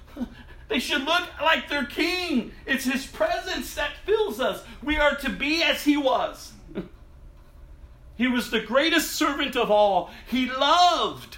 They 0.68 0.80
should 0.80 1.04
look 1.04 1.28
like 1.42 1.68
their 1.68 1.86
king. 1.86 2.54
It's 2.66 2.86
his 2.86 3.06
presence 3.06 3.74
that 3.76 3.92
fills 4.06 4.40
us. 4.40 4.64
We 4.82 4.98
are 4.98 5.16
to 5.16 5.30
be 5.30 5.62
as 5.64 5.84
he 5.84 5.98
was. 5.98 6.54
He 8.18 8.28
was 8.28 8.52
the 8.52 8.60
greatest 8.60 9.14
servant 9.14 9.56
of 9.56 9.72
all. 9.72 10.12
He 10.28 10.46
loved. 10.46 11.38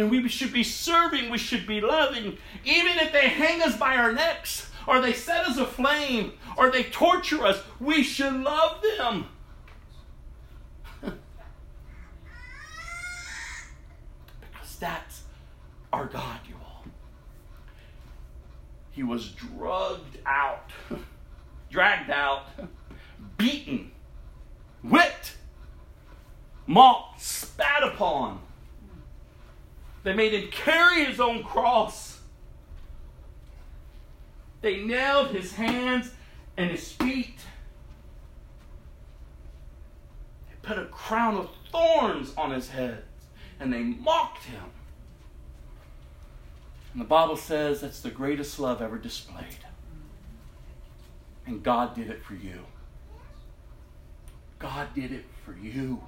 And 0.00 0.10
we 0.10 0.26
should 0.28 0.52
be 0.52 0.64
serving, 0.64 1.30
we 1.30 1.36
should 1.36 1.66
be 1.66 1.82
loving. 1.82 2.38
Even 2.64 2.98
if 2.98 3.12
they 3.12 3.28
hang 3.28 3.60
us 3.60 3.76
by 3.76 3.96
our 3.96 4.12
necks, 4.12 4.70
or 4.86 4.98
they 4.98 5.12
set 5.12 5.44
us 5.46 5.58
aflame, 5.58 6.32
or 6.56 6.70
they 6.70 6.84
torture 6.84 7.44
us, 7.44 7.62
we 7.78 8.02
should 8.02 8.32
love 8.32 8.82
them. 8.96 9.26
because 11.02 11.18
that's 14.80 15.24
our 15.92 16.06
God, 16.06 16.40
you 16.48 16.54
all. 16.64 16.86
He 18.90 19.02
was 19.02 19.32
drugged 19.32 20.16
out, 20.24 20.70
dragged 21.70 22.08
out, 22.08 22.46
beaten, 23.36 23.90
whipped, 24.82 25.36
mocked, 26.66 27.20
spat 27.20 27.82
upon. 27.82 28.40
They 30.02 30.14
made 30.14 30.32
him 30.32 30.50
carry 30.50 31.04
his 31.04 31.20
own 31.20 31.42
cross. 31.42 32.20
They 34.62 34.82
nailed 34.82 35.28
his 35.28 35.54
hands 35.54 36.12
and 36.56 36.70
his 36.70 36.92
feet. 36.92 37.38
They 40.48 40.56
put 40.62 40.78
a 40.78 40.86
crown 40.86 41.36
of 41.36 41.50
thorns 41.70 42.32
on 42.36 42.50
his 42.50 42.70
head 42.70 43.04
and 43.58 43.72
they 43.72 43.82
mocked 43.82 44.44
him. 44.44 44.64
And 46.92 47.00
the 47.00 47.06
Bible 47.06 47.36
says 47.36 47.80
that's 47.80 48.00
the 48.00 48.10
greatest 48.10 48.58
love 48.58 48.82
ever 48.82 48.98
displayed. 48.98 49.58
And 51.46 51.62
God 51.62 51.94
did 51.94 52.10
it 52.10 52.24
for 52.24 52.34
you. 52.34 52.60
God 54.58 54.88
did 54.94 55.12
it 55.12 55.24
for 55.44 55.56
you. 55.56 56.02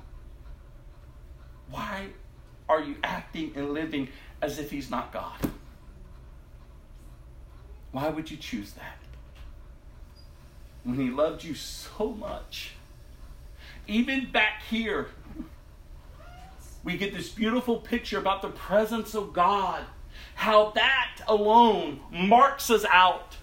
Why 1.71 2.09
are 2.69 2.81
you 2.81 2.97
acting 3.03 3.53
and 3.57 3.73
living 3.73 4.09
as 4.41 4.59
if 4.59 4.71
He's 4.71 4.91
not 4.91 5.13
God? 5.13 5.39
Why 7.91 8.09
would 8.09 8.31
you 8.31 8.37
choose 8.37 8.73
that? 8.73 8.99
When 10.85 10.99
He 10.99 11.11
loved 11.11 11.45
you 11.45 11.55
so 11.55 12.13
much. 12.13 12.73
Even 13.87 14.31
back 14.31 14.63
here, 14.69 15.09
we 16.85 16.97
get 16.97 17.15
this 17.15 17.29
beautiful 17.29 17.77
picture 17.77 18.19
about 18.19 18.43
the 18.43 18.49
presence 18.49 19.15
of 19.15 19.33
God. 19.33 19.85
How 20.35 20.71
that 20.71 21.21
alone 21.29 22.01
marks 22.11 22.71
us 22.71 22.85
out 22.91 23.37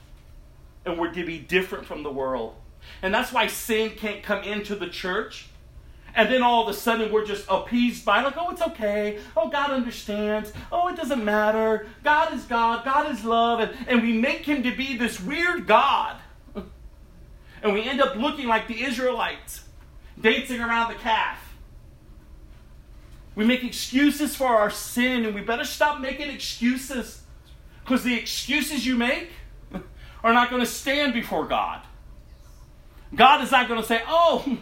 and 0.85 0.97
we're 0.97 1.11
to 1.13 1.25
be 1.25 1.37
different 1.37 1.85
from 1.85 2.03
the 2.03 2.11
world. 2.11 2.55
And 3.01 3.13
that's 3.13 3.31
why 3.31 3.47
sin 3.47 3.91
can't 3.91 4.23
come 4.23 4.43
into 4.43 4.75
the 4.75 4.87
church. 4.87 5.48
And 6.19 6.29
then 6.29 6.43
all 6.43 6.63
of 6.63 6.67
a 6.67 6.77
sudden 6.77 7.13
we're 7.13 7.25
just 7.25 7.45
appeased 7.47 8.03
by, 8.03 8.21
like, 8.21 8.33
oh, 8.35 8.49
it's 8.49 8.61
okay. 8.61 9.19
Oh, 9.37 9.47
God 9.47 9.71
understands. 9.71 10.51
Oh, 10.69 10.89
it 10.89 10.97
doesn't 10.97 11.23
matter. 11.23 11.87
God 12.03 12.33
is 12.33 12.43
God. 12.43 12.83
God 12.83 13.09
is 13.09 13.23
love. 13.23 13.61
And, 13.61 13.71
and 13.87 14.01
we 14.01 14.11
make 14.11 14.39
him 14.39 14.61
to 14.63 14.75
be 14.75 14.97
this 14.97 15.21
weird 15.21 15.65
God. 15.65 16.17
And 17.63 17.73
we 17.73 17.83
end 17.83 18.01
up 18.01 18.17
looking 18.17 18.47
like 18.47 18.67
the 18.67 18.83
Israelites, 18.83 19.63
dancing 20.19 20.59
around 20.59 20.89
the 20.89 20.99
calf. 20.99 21.37
We 23.35 23.45
make 23.45 23.63
excuses 23.63 24.35
for 24.35 24.47
our 24.47 24.69
sin, 24.69 25.25
and 25.25 25.35
we 25.35 25.41
better 25.41 25.65
stop 25.65 26.01
making 26.01 26.29
excuses. 26.29 27.21
Because 27.83 28.03
the 28.03 28.17
excuses 28.17 28.85
you 28.85 28.95
make 28.95 29.29
are 30.23 30.33
not 30.33 30.49
going 30.49 30.61
to 30.61 30.65
stand 30.65 31.13
before 31.13 31.45
God. 31.45 31.81
God 33.15 33.41
is 33.41 33.51
not 33.51 33.69
going 33.69 33.81
to 33.81 33.87
say, 33.87 34.01
Oh, 34.07 34.57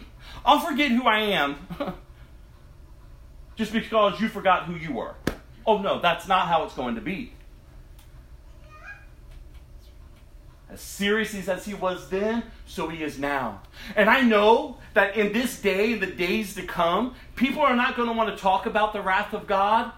I'll 0.48 0.60
forget 0.60 0.90
who 0.90 1.06
I 1.06 1.18
am 1.18 1.56
just 3.56 3.70
because 3.70 4.18
you 4.18 4.28
forgot 4.28 4.64
who 4.64 4.76
you 4.76 4.94
were. 4.94 5.14
Oh, 5.66 5.76
no, 5.76 6.00
that's 6.00 6.26
not 6.26 6.48
how 6.48 6.64
it's 6.64 6.72
going 6.72 6.94
to 6.94 7.02
be. 7.02 7.34
As 10.70 10.80
serious 10.80 11.34
as 11.48 11.66
he 11.66 11.74
was 11.74 12.08
then, 12.08 12.44
so 12.66 12.88
he 12.88 13.02
is 13.02 13.18
now. 13.18 13.60
And 13.94 14.08
I 14.08 14.22
know 14.22 14.78
that 14.94 15.18
in 15.18 15.34
this 15.34 15.60
day, 15.60 15.92
the 15.92 16.06
days 16.06 16.54
to 16.54 16.62
come, 16.62 17.14
people 17.36 17.60
are 17.60 17.76
not 17.76 17.94
going 17.94 18.08
to 18.08 18.14
want 18.14 18.34
to 18.34 18.42
talk 18.42 18.64
about 18.64 18.94
the 18.94 19.02
wrath 19.02 19.34
of 19.34 19.46
God, 19.46 19.92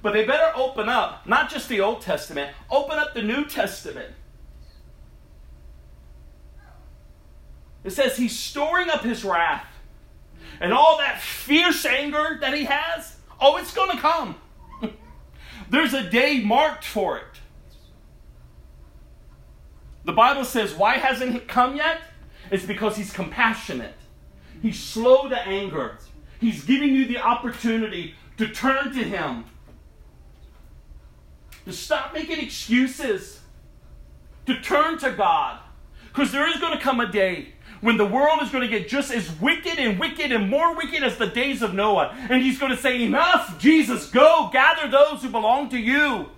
but 0.00 0.14
they 0.14 0.24
better 0.24 0.50
open 0.56 0.88
up, 0.88 1.26
not 1.26 1.50
just 1.50 1.68
the 1.68 1.82
Old 1.82 2.00
Testament, 2.00 2.54
open 2.70 2.98
up 2.98 3.12
the 3.12 3.22
New 3.22 3.44
Testament. 3.44 4.14
It 7.84 7.90
says 7.90 8.16
he's 8.16 8.38
storing 8.38 8.88
up 8.88 9.02
his 9.02 9.24
wrath. 9.24 9.66
And 10.60 10.74
all 10.74 10.98
that 10.98 11.20
fierce 11.20 11.86
anger 11.86 12.38
that 12.40 12.54
he 12.54 12.64
has, 12.64 13.16
oh, 13.40 13.56
it's 13.56 13.72
going 13.72 13.90
to 13.90 13.98
come. 13.98 14.36
There's 15.70 15.94
a 15.94 16.08
day 16.08 16.40
marked 16.44 16.84
for 16.84 17.16
it. 17.16 17.24
The 20.04 20.12
Bible 20.12 20.44
says, 20.44 20.74
why 20.74 20.98
hasn't 20.98 21.34
it 21.34 21.48
come 21.48 21.76
yet? 21.76 22.00
It's 22.50 22.64
because 22.64 22.96
he's 22.96 23.12
compassionate. 23.12 23.94
He's 24.60 24.78
slow 24.78 25.28
to 25.28 25.38
anger. 25.38 25.98
He's 26.40 26.64
giving 26.64 26.94
you 26.94 27.06
the 27.06 27.18
opportunity 27.18 28.14
to 28.36 28.48
turn 28.48 28.92
to 28.92 29.04
him. 29.04 29.44
To 31.64 31.72
stop 31.72 32.12
making 32.12 32.40
excuses. 32.40 33.40
To 34.46 34.60
turn 34.60 34.98
to 34.98 35.12
God. 35.12 35.60
Because 36.08 36.32
there 36.32 36.48
is 36.48 36.60
going 36.60 36.76
to 36.76 36.82
come 36.82 37.00
a 37.00 37.10
day 37.10 37.52
when 37.80 37.96
the 37.96 38.06
world 38.06 38.42
is 38.42 38.50
going 38.50 38.68
to 38.68 38.78
get 38.78 38.88
just 38.88 39.10
as 39.10 39.30
wicked 39.40 39.78
and 39.78 39.98
wicked 39.98 40.32
and 40.32 40.48
more 40.48 40.76
wicked 40.76 41.02
as 41.02 41.16
the 41.16 41.26
days 41.26 41.62
of 41.62 41.74
Noah. 41.74 42.14
And 42.28 42.42
he's 42.42 42.58
going 42.58 42.72
to 42.72 42.78
say, 42.78 43.02
Enough, 43.02 43.58
Jesus, 43.58 44.10
go 44.10 44.50
gather 44.52 44.90
those 44.90 45.22
who 45.22 45.30
belong 45.30 45.70
to 45.70 45.78
you. 45.78 46.30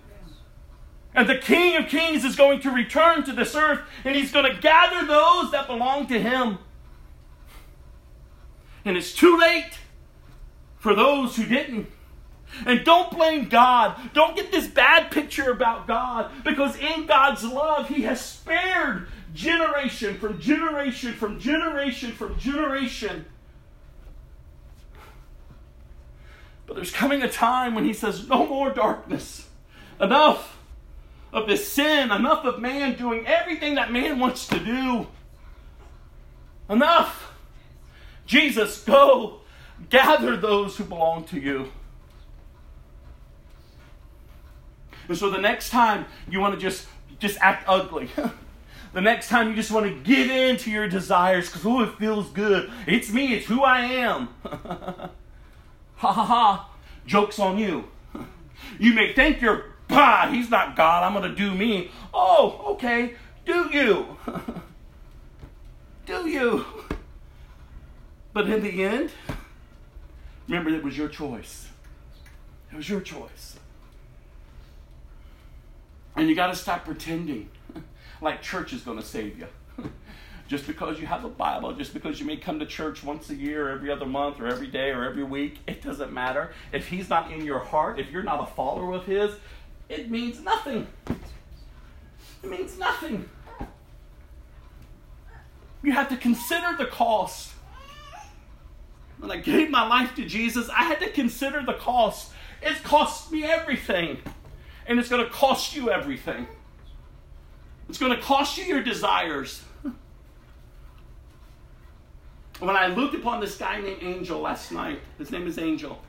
And 1.14 1.28
the 1.28 1.38
King 1.38 1.76
of 1.76 1.88
Kings 1.88 2.24
is 2.24 2.36
going 2.36 2.60
to 2.60 2.70
return 2.70 3.24
to 3.24 3.32
this 3.32 3.54
earth 3.54 3.80
and 4.04 4.16
he's 4.16 4.32
going 4.32 4.50
to 4.50 4.58
gather 4.60 5.06
those 5.06 5.50
that 5.52 5.66
belong 5.66 6.06
to 6.06 6.18
him. 6.18 6.58
And 8.84 8.96
it's 8.96 9.12
too 9.12 9.36
late 9.38 9.72
for 10.78 10.94
those 10.94 11.36
who 11.36 11.44
didn't. 11.44 11.88
And 12.66 12.84
don't 12.84 13.10
blame 13.10 13.48
God. 13.48 13.96
Don't 14.12 14.36
get 14.36 14.50
this 14.50 14.66
bad 14.66 15.10
picture 15.10 15.50
about 15.50 15.86
God 15.86 16.30
because 16.44 16.76
in 16.76 17.06
God's 17.06 17.44
love, 17.44 17.88
He 17.88 18.02
has 18.02 18.20
spared 18.20 19.08
generation 19.34 20.18
from 20.18 20.40
generation 20.40 21.12
from 21.14 21.38
generation 21.38 22.12
from 22.12 22.38
generation. 22.38 23.24
But 26.66 26.76
there's 26.76 26.92
coming 26.92 27.22
a 27.22 27.28
time 27.28 27.74
when 27.74 27.84
He 27.84 27.92
says, 27.92 28.28
No 28.28 28.46
more 28.46 28.70
darkness. 28.70 29.48
Enough 30.00 30.58
of 31.32 31.46
this 31.46 31.68
sin. 31.68 32.10
Enough 32.10 32.44
of 32.44 32.60
man 32.60 32.96
doing 32.96 33.26
everything 33.26 33.74
that 33.74 33.92
man 33.92 34.18
wants 34.18 34.46
to 34.48 34.58
do. 34.58 35.06
Enough. 36.68 37.34
Jesus, 38.26 38.82
go 38.84 39.40
gather 39.90 40.36
those 40.36 40.76
who 40.76 40.84
belong 40.84 41.24
to 41.24 41.40
you. 41.40 41.70
And 45.08 45.18
so 45.18 45.28
the 45.28 45.38
next 45.38 45.70
time 45.70 46.06
you 46.30 46.40
want 46.40 46.54
to 46.54 46.60
just 46.60 46.86
just 47.18 47.36
act 47.40 47.64
ugly. 47.68 48.08
the 48.92 49.00
next 49.00 49.28
time 49.28 49.48
you 49.48 49.54
just 49.54 49.70
want 49.70 49.86
to 49.86 49.94
give 50.02 50.30
in 50.30 50.56
to 50.58 50.70
your 50.70 50.88
desires 50.88 51.46
because 51.46 51.64
oh 51.64 51.82
it 51.82 51.98
feels 51.98 52.28
good. 52.30 52.70
It's 52.86 53.10
me, 53.10 53.34
it's 53.34 53.46
who 53.46 53.62
I 53.62 53.80
am. 53.80 54.28
ha 54.44 55.10
ha 55.96 56.12
ha. 56.12 56.70
Joke's 57.06 57.38
on 57.38 57.58
you. 57.58 57.88
You 58.78 58.92
may 58.94 59.12
think 59.12 59.40
you're 59.40 59.64
bah, 59.88 60.28
he's 60.30 60.50
not 60.50 60.76
God, 60.76 61.02
I'm 61.02 61.12
gonna 61.14 61.34
do 61.34 61.54
me. 61.54 61.90
Oh, 62.12 62.72
okay, 62.74 63.14
do 63.44 63.68
you. 63.72 64.16
do 66.06 66.28
you. 66.28 66.64
But 68.32 68.48
in 68.48 68.62
the 68.62 68.82
end, 68.84 69.10
remember 70.48 70.70
it 70.70 70.82
was 70.82 70.96
your 70.96 71.08
choice. 71.08 71.68
It 72.72 72.76
was 72.76 72.88
your 72.88 73.00
choice. 73.00 73.58
And 76.16 76.28
you 76.28 76.34
got 76.34 76.48
to 76.48 76.54
stop 76.54 76.84
pretending 76.84 77.48
like 78.22 78.42
church 78.42 78.72
is 78.72 78.82
going 78.82 78.98
to 78.98 79.04
save 79.04 79.38
you. 79.38 79.46
just 80.48 80.66
because 80.66 81.00
you 81.00 81.06
have 81.06 81.24
a 81.24 81.28
Bible, 81.28 81.72
just 81.72 81.94
because 81.94 82.20
you 82.20 82.26
may 82.26 82.36
come 82.36 82.58
to 82.58 82.66
church 82.66 83.02
once 83.02 83.30
a 83.30 83.34
year, 83.34 83.70
every 83.70 83.90
other 83.90 84.06
month, 84.06 84.40
or 84.40 84.46
every 84.46 84.66
day, 84.66 84.90
or 84.90 85.04
every 85.04 85.24
week, 85.24 85.58
it 85.66 85.82
doesn't 85.82 86.12
matter. 86.12 86.52
If 86.72 86.88
He's 86.88 87.08
not 87.08 87.32
in 87.32 87.44
your 87.44 87.58
heart, 87.58 87.98
if 87.98 88.10
you're 88.10 88.22
not 88.22 88.42
a 88.42 88.46
follower 88.54 88.94
of 88.94 89.06
His, 89.06 89.34
it 89.88 90.10
means 90.10 90.40
nothing. 90.40 90.86
It 91.08 92.50
means 92.50 92.78
nothing. 92.78 93.28
You 95.82 95.92
have 95.92 96.08
to 96.10 96.16
consider 96.16 96.76
the 96.76 96.86
cost. 96.86 97.52
When 99.18 99.30
I 99.30 99.36
gave 99.36 99.70
my 99.70 99.86
life 99.86 100.14
to 100.16 100.24
Jesus, 100.24 100.68
I 100.68 100.84
had 100.84 101.00
to 101.00 101.10
consider 101.10 101.62
the 101.64 101.74
cost. 101.74 102.32
It 102.60 102.82
cost 102.82 103.32
me 103.32 103.44
everything. 103.44 104.18
And 104.86 104.98
it's 104.98 105.08
going 105.08 105.24
to 105.24 105.30
cost 105.30 105.74
you 105.74 105.90
everything. 105.90 106.46
It's 107.92 107.98
going 107.98 108.16
to 108.16 108.22
cost 108.22 108.56
you 108.56 108.64
your 108.64 108.82
desires. 108.82 109.62
When 112.58 112.74
I 112.74 112.86
looked 112.86 113.14
upon 113.14 113.40
this 113.40 113.58
guy 113.58 113.82
named 113.82 114.02
Angel 114.02 114.40
last 114.40 114.72
night, 114.72 115.00
his 115.18 115.30
name 115.30 115.46
is 115.46 115.58
Angel. 115.58 116.00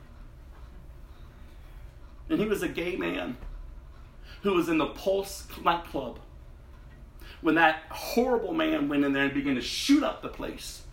And 2.30 2.40
he 2.40 2.46
was 2.46 2.62
a 2.62 2.68
gay 2.68 2.96
man 2.96 3.36
who 4.40 4.54
was 4.54 4.70
in 4.70 4.78
the 4.78 4.86
Pulse 4.86 5.46
nightclub 5.62 6.20
when 7.42 7.56
that 7.56 7.82
horrible 7.90 8.54
man 8.54 8.88
went 8.88 9.04
in 9.04 9.12
there 9.12 9.24
and 9.24 9.34
began 9.34 9.56
to 9.56 9.60
shoot 9.60 10.02
up 10.02 10.22
the 10.22 10.30
place. 10.30 10.84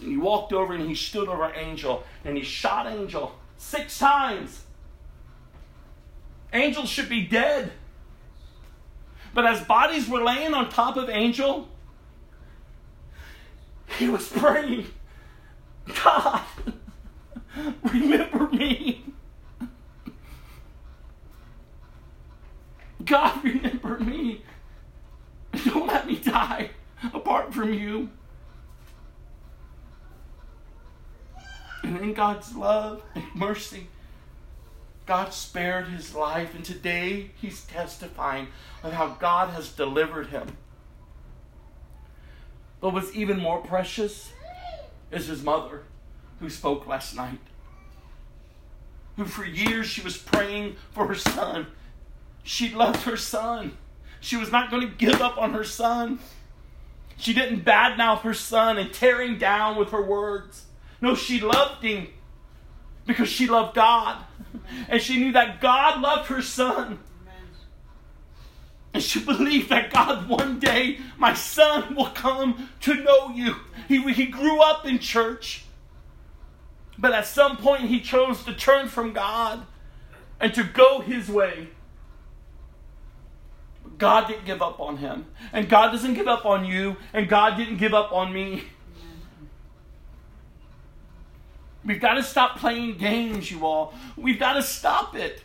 And 0.00 0.12
he 0.12 0.16
walked 0.16 0.54
over 0.54 0.72
and 0.72 0.88
he 0.88 0.94
stood 0.94 1.28
over 1.28 1.52
Angel 1.54 2.04
and 2.24 2.38
he 2.38 2.42
shot 2.42 2.86
Angel 2.86 3.34
six 3.58 3.98
times. 3.98 4.64
Angel 6.54 6.86
should 6.86 7.10
be 7.10 7.26
dead. 7.26 7.72
But 9.36 9.44
as 9.44 9.60
bodies 9.60 10.08
were 10.08 10.24
laying 10.24 10.54
on 10.54 10.70
top 10.70 10.96
of 10.96 11.10
Angel, 11.10 11.68
he 13.98 14.08
was 14.08 14.26
praying, 14.30 14.86
God, 16.02 16.40
remember 17.82 18.48
me. 18.48 19.04
God, 23.04 23.44
remember 23.44 23.98
me. 23.98 24.42
Don't 25.66 25.86
let 25.86 26.06
me 26.06 26.16
die 26.16 26.70
apart 27.12 27.52
from 27.52 27.74
you. 27.74 28.08
And 31.82 31.98
in 31.98 32.14
God's 32.14 32.56
love 32.56 33.02
and 33.14 33.24
mercy, 33.34 33.88
God 35.06 35.32
spared 35.32 35.86
his 35.86 36.14
life, 36.14 36.54
and 36.54 36.64
today 36.64 37.30
he's 37.40 37.64
testifying 37.64 38.48
of 38.82 38.92
how 38.92 39.10
God 39.20 39.50
has 39.50 39.70
delivered 39.70 40.28
him. 40.28 40.56
But 42.80 42.92
what's 42.92 43.14
even 43.14 43.38
more 43.38 43.60
precious 43.60 44.32
is 45.12 45.28
his 45.28 45.44
mother, 45.44 45.84
who 46.40 46.50
spoke 46.50 46.86
last 46.88 47.14
night, 47.14 47.38
who 49.16 49.24
for 49.24 49.44
years 49.44 49.86
she 49.86 50.02
was 50.02 50.16
praying 50.16 50.76
for 50.90 51.06
her 51.06 51.14
son. 51.14 51.68
She 52.42 52.74
loved 52.74 53.02
her 53.02 53.16
son. 53.16 53.78
She 54.20 54.36
was 54.36 54.50
not 54.50 54.70
going 54.70 54.82
to 54.88 54.94
give 54.94 55.20
up 55.20 55.38
on 55.38 55.52
her 55.52 55.64
son. 55.64 56.18
She 57.16 57.32
didn't 57.32 57.64
badmouth 57.64 58.20
her 58.22 58.34
son 58.34 58.76
and 58.76 58.92
tear 58.92 59.22
him 59.22 59.38
down 59.38 59.76
with 59.76 59.90
her 59.90 60.02
words. 60.02 60.64
No, 61.00 61.14
she 61.14 61.40
loved 61.40 61.82
him 61.82 62.08
because 63.06 63.28
she 63.28 63.46
loved 63.46 63.74
God. 63.74 64.22
And 64.88 65.00
she 65.00 65.18
knew 65.18 65.32
that 65.32 65.60
God 65.60 66.00
loved 66.00 66.28
her 66.28 66.42
son. 66.42 66.98
And 68.92 69.02
she 69.02 69.20
believed 69.20 69.68
that 69.68 69.92
God, 69.92 70.28
one 70.28 70.58
day, 70.58 70.98
my 71.18 71.34
son 71.34 71.94
will 71.94 72.10
come 72.10 72.70
to 72.80 72.94
know 72.94 73.30
you. 73.30 73.56
He, 73.88 74.00
he 74.12 74.26
grew 74.26 74.60
up 74.60 74.86
in 74.86 74.98
church. 74.98 75.64
But 76.98 77.12
at 77.12 77.26
some 77.26 77.58
point, 77.58 77.82
he 77.82 78.00
chose 78.00 78.42
to 78.44 78.54
turn 78.54 78.88
from 78.88 79.12
God 79.12 79.66
and 80.40 80.54
to 80.54 80.64
go 80.64 81.00
his 81.00 81.28
way. 81.28 81.68
God 83.98 84.28
didn't 84.28 84.46
give 84.46 84.62
up 84.62 84.80
on 84.80 84.98
him. 84.98 85.26
And 85.52 85.68
God 85.68 85.90
doesn't 85.90 86.14
give 86.14 86.26
up 86.26 86.44
on 86.44 86.64
you. 86.64 86.96
And 87.12 87.28
God 87.28 87.56
didn't 87.56 87.76
give 87.76 87.94
up 87.94 88.12
on 88.12 88.32
me. 88.32 88.64
We've 91.86 92.00
got 92.00 92.14
to 92.14 92.22
stop 92.22 92.58
playing 92.58 92.98
games, 92.98 93.48
you 93.50 93.64
all. 93.64 93.94
We've 94.16 94.40
got 94.40 94.54
to 94.54 94.62
stop 94.62 95.14
it. 95.14 95.42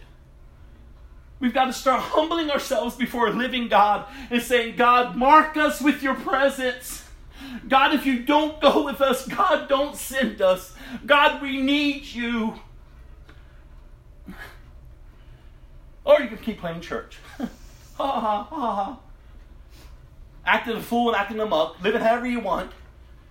We've 1.40 1.54
got 1.54 1.66
to 1.66 1.74
start 1.74 2.02
humbling 2.02 2.50
ourselves 2.50 2.96
before 2.96 3.28
a 3.28 3.32
living 3.32 3.68
God 3.68 4.06
and 4.32 4.42
saying, 4.42 4.76
God, 4.76 5.16
mark 5.16 5.56
us 5.56 5.82
with 5.82 6.02
your 6.02 6.16
presence. 6.16 7.06
God, 7.68 7.94
if 7.94 8.06
you 8.06 8.24
don't 8.24 8.60
go 8.60 8.86
with 8.86 9.02
us, 9.02 9.28
God, 9.28 9.70
don't 9.70 9.96
send 9.96 10.42
us. 10.42 10.76
God, 11.06 11.42
we 11.42 11.62
need 11.62 12.06
you. 12.06 12.60
Or 16.04 16.20
you 16.22 16.28
can 16.28 16.38
keep 16.38 16.60
playing 16.60 16.82
church. 16.82 17.18
ha 17.38 17.48
ha 17.98 18.44
ha 18.44 18.76
ha. 18.76 19.00
Acting 20.44 20.78
a 20.78 20.82
fool 20.82 21.10
and 21.10 21.18
acting 21.18 21.40
a 21.40 21.46
muck, 21.46 21.82
living 21.84 22.02
however 22.02 22.28
you 22.28 22.40
want, 22.40 22.72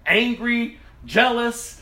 angry, 0.06 0.78
jealous, 1.04 1.79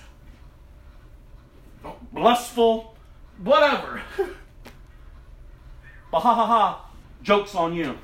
lustful, 2.14 2.94
whatever. 3.43 4.02
but 6.10 6.20
ha 6.20 6.35
ha 6.35 6.47
ha, 6.47 6.90
joke's 7.22 7.55
on 7.55 7.74
you. 7.74 7.98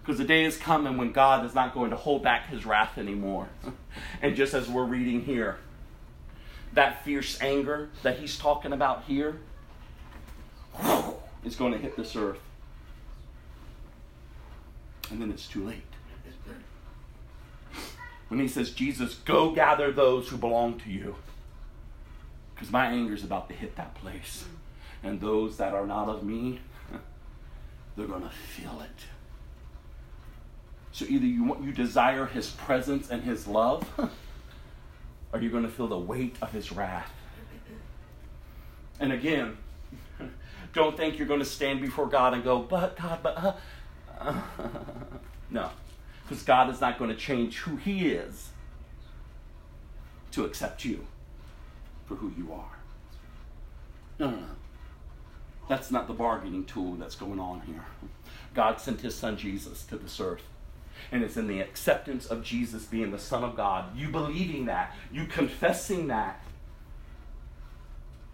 Because 0.00 0.18
the 0.18 0.24
day 0.24 0.44
is 0.44 0.56
coming 0.56 0.96
when 0.96 1.12
God 1.12 1.46
is 1.46 1.54
not 1.54 1.74
going 1.74 1.90
to 1.90 1.96
hold 1.96 2.22
back 2.22 2.48
his 2.48 2.66
wrath 2.66 2.98
anymore. 2.98 3.48
and 4.22 4.34
just 4.34 4.52
as 4.52 4.68
we're 4.68 4.84
reading 4.84 5.22
here, 5.22 5.58
that 6.72 7.04
fierce 7.04 7.40
anger 7.40 7.90
that 8.02 8.18
he's 8.18 8.36
talking 8.36 8.72
about 8.72 9.04
here 9.04 9.38
is 11.44 11.54
going 11.54 11.72
to 11.72 11.78
hit 11.78 11.96
this 11.96 12.16
earth. 12.16 12.40
And 15.10 15.20
then 15.20 15.30
it's 15.30 15.46
too 15.46 15.64
late. 15.64 15.82
When 18.28 18.40
he 18.40 18.48
says, 18.48 18.70
Jesus, 18.70 19.16
go 19.26 19.50
gather 19.50 19.92
those 19.92 20.28
who 20.28 20.38
belong 20.38 20.80
to 20.80 20.90
you. 20.90 21.16
Because 22.54 22.70
my 22.70 22.86
anger 22.86 23.14
is 23.14 23.24
about 23.24 23.48
to 23.48 23.54
hit 23.54 23.76
that 23.76 23.94
place. 23.94 24.44
And 25.02 25.20
those 25.20 25.56
that 25.56 25.74
are 25.74 25.86
not 25.86 26.08
of 26.08 26.22
me, 26.22 26.60
they're 27.96 28.06
going 28.06 28.22
to 28.22 28.30
feel 28.30 28.80
it. 28.82 29.04
So 30.92 31.06
either 31.08 31.26
you 31.26 31.44
want 31.44 31.64
you 31.64 31.72
desire 31.72 32.26
his 32.26 32.50
presence 32.50 33.10
and 33.10 33.22
his 33.22 33.46
love, 33.46 33.88
or 35.32 35.40
you're 35.40 35.50
going 35.50 35.64
to 35.64 35.70
feel 35.70 35.88
the 35.88 35.98
weight 35.98 36.36
of 36.42 36.52
his 36.52 36.70
wrath. 36.70 37.10
And 39.00 39.12
again, 39.12 39.56
don't 40.74 40.96
think 40.96 41.18
you're 41.18 41.26
going 41.26 41.40
to 41.40 41.46
stand 41.46 41.80
before 41.80 42.06
God 42.06 42.34
and 42.34 42.44
go, 42.44 42.60
but 42.60 42.96
God, 42.96 43.18
but 43.22 43.36
uh, 43.36 43.52
uh. 44.20 44.40
no, 45.50 45.70
because 46.22 46.42
God 46.42 46.70
is 46.70 46.80
not 46.80 46.98
going 46.98 47.10
to 47.10 47.16
change 47.16 47.58
who 47.58 47.76
He 47.76 48.10
is 48.10 48.50
to 50.32 50.44
accept 50.44 50.84
you 50.84 51.06
for 52.12 52.18
who 52.18 52.32
you 52.36 52.52
are. 52.52 52.78
No, 54.18 54.30
no, 54.30 54.36
no. 54.36 54.46
That's 55.68 55.90
not 55.90 56.08
the 56.08 56.12
bargaining 56.12 56.64
tool 56.64 56.94
that's 56.94 57.14
going 57.14 57.40
on 57.40 57.62
here. 57.62 57.84
God 58.54 58.80
sent 58.80 59.00
His 59.00 59.14
Son 59.14 59.36
Jesus 59.36 59.84
to 59.84 59.96
this 59.96 60.20
earth. 60.20 60.42
And 61.10 61.22
it's 61.22 61.36
in 61.36 61.46
the 61.46 61.60
acceptance 61.60 62.26
of 62.26 62.44
Jesus 62.44 62.84
being 62.84 63.10
the 63.10 63.18
Son 63.18 63.42
of 63.42 63.56
God, 63.56 63.96
you 63.96 64.08
believing 64.08 64.66
that, 64.66 64.94
you 65.10 65.26
confessing 65.26 66.08
that, 66.08 66.42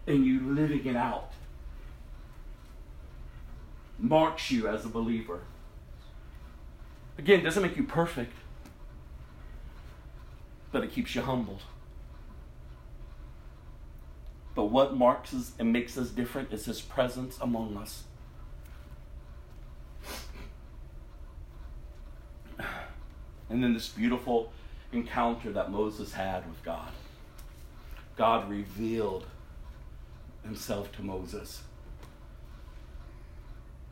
and 0.07 0.27
you 0.27 0.41
living 0.41 0.85
it 0.87 0.97
out 0.97 1.33
marks 4.01 4.51
you 4.51 4.69
as 4.69 4.85
a 4.85 4.89
believer. 4.89 5.41
Again, 7.19 7.43
doesn't 7.43 7.63
make 7.63 7.77
you 7.77 7.83
perfect, 7.83 8.33
but 10.71 10.85
it 10.85 10.93
keeps 10.93 11.15
you 11.15 11.23
humbled. 11.23 11.63
But 14.59 14.73
what 14.73 14.97
marks 14.97 15.33
us 15.35 15.53
and 15.61 15.73
makes 15.73 15.97
us 15.97 16.11
different 16.11 16.53
is 16.53 16.65
His 16.65 16.81
presence 16.81 17.39
among 17.41 17.77
us. 17.77 18.03
And 23.49 23.63
then 23.63 23.73
this 23.73 23.89
beautiful 23.89 24.53
encounter 24.91 25.53
that 25.53 25.71
Moses 25.71 26.13
had 26.13 26.45
with 26.49 26.61
God. 26.65 26.91
God 28.17 28.51
revealed 28.51 29.27
Himself 30.43 30.91
to 30.97 31.03
Moses. 31.03 31.63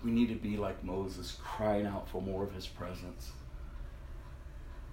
We 0.03 0.11
need 0.11 0.31
to 0.31 0.35
be 0.35 0.57
like 0.57 0.83
Moses, 0.83 1.39
crying 1.45 1.87
out 1.87 2.09
for 2.09 2.21
more 2.21 2.43
of 2.43 2.53
his 2.53 2.67
presence. 2.67 3.31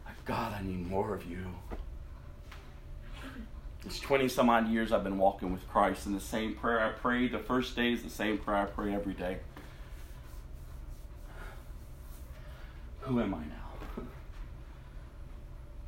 Like, 0.05 0.23
God, 0.25 0.53
I 0.53 0.61
need 0.61 0.87
more 0.87 1.15
of 1.15 1.25
you. 1.25 1.47
It's 3.85 3.99
20 3.99 4.29
some 4.29 4.49
odd 4.49 4.69
years 4.69 4.93
I've 4.93 5.03
been 5.03 5.17
walking 5.17 5.51
with 5.51 5.67
Christ, 5.67 6.05
and 6.05 6.15
the 6.15 6.21
same 6.21 6.55
prayer 6.55 6.79
I 6.79 6.89
prayed 6.89 7.33
the 7.33 7.39
first 7.39 7.75
day 7.75 7.91
is 7.91 8.01
the 8.01 8.09
same 8.09 8.37
prayer 8.37 8.57
I 8.57 8.65
pray 8.65 8.93
every 8.93 9.13
day. 9.13 9.39
Who 13.01 13.19
am 13.19 13.33
I 13.33 13.39
now? 13.39 14.03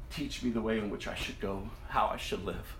Teach 0.09 0.43
me 0.43 0.49
the 0.49 0.59
way 0.59 0.77
in 0.77 0.89
which 0.89 1.07
I 1.07 1.15
should 1.15 1.39
go, 1.39 1.69
how 1.87 2.07
I 2.07 2.17
should 2.17 2.43
live. 2.43 2.75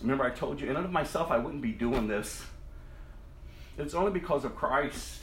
Remember, 0.00 0.24
I 0.24 0.30
told 0.30 0.60
you, 0.60 0.70
in 0.70 0.76
and 0.76 0.86
of 0.86 0.92
myself, 0.92 1.30
I 1.30 1.36
wouldn't 1.36 1.62
be 1.62 1.72
doing 1.72 2.08
this. 2.08 2.42
It's 3.76 3.92
only 3.92 4.12
because 4.12 4.46
of 4.46 4.56
Christ 4.56 5.20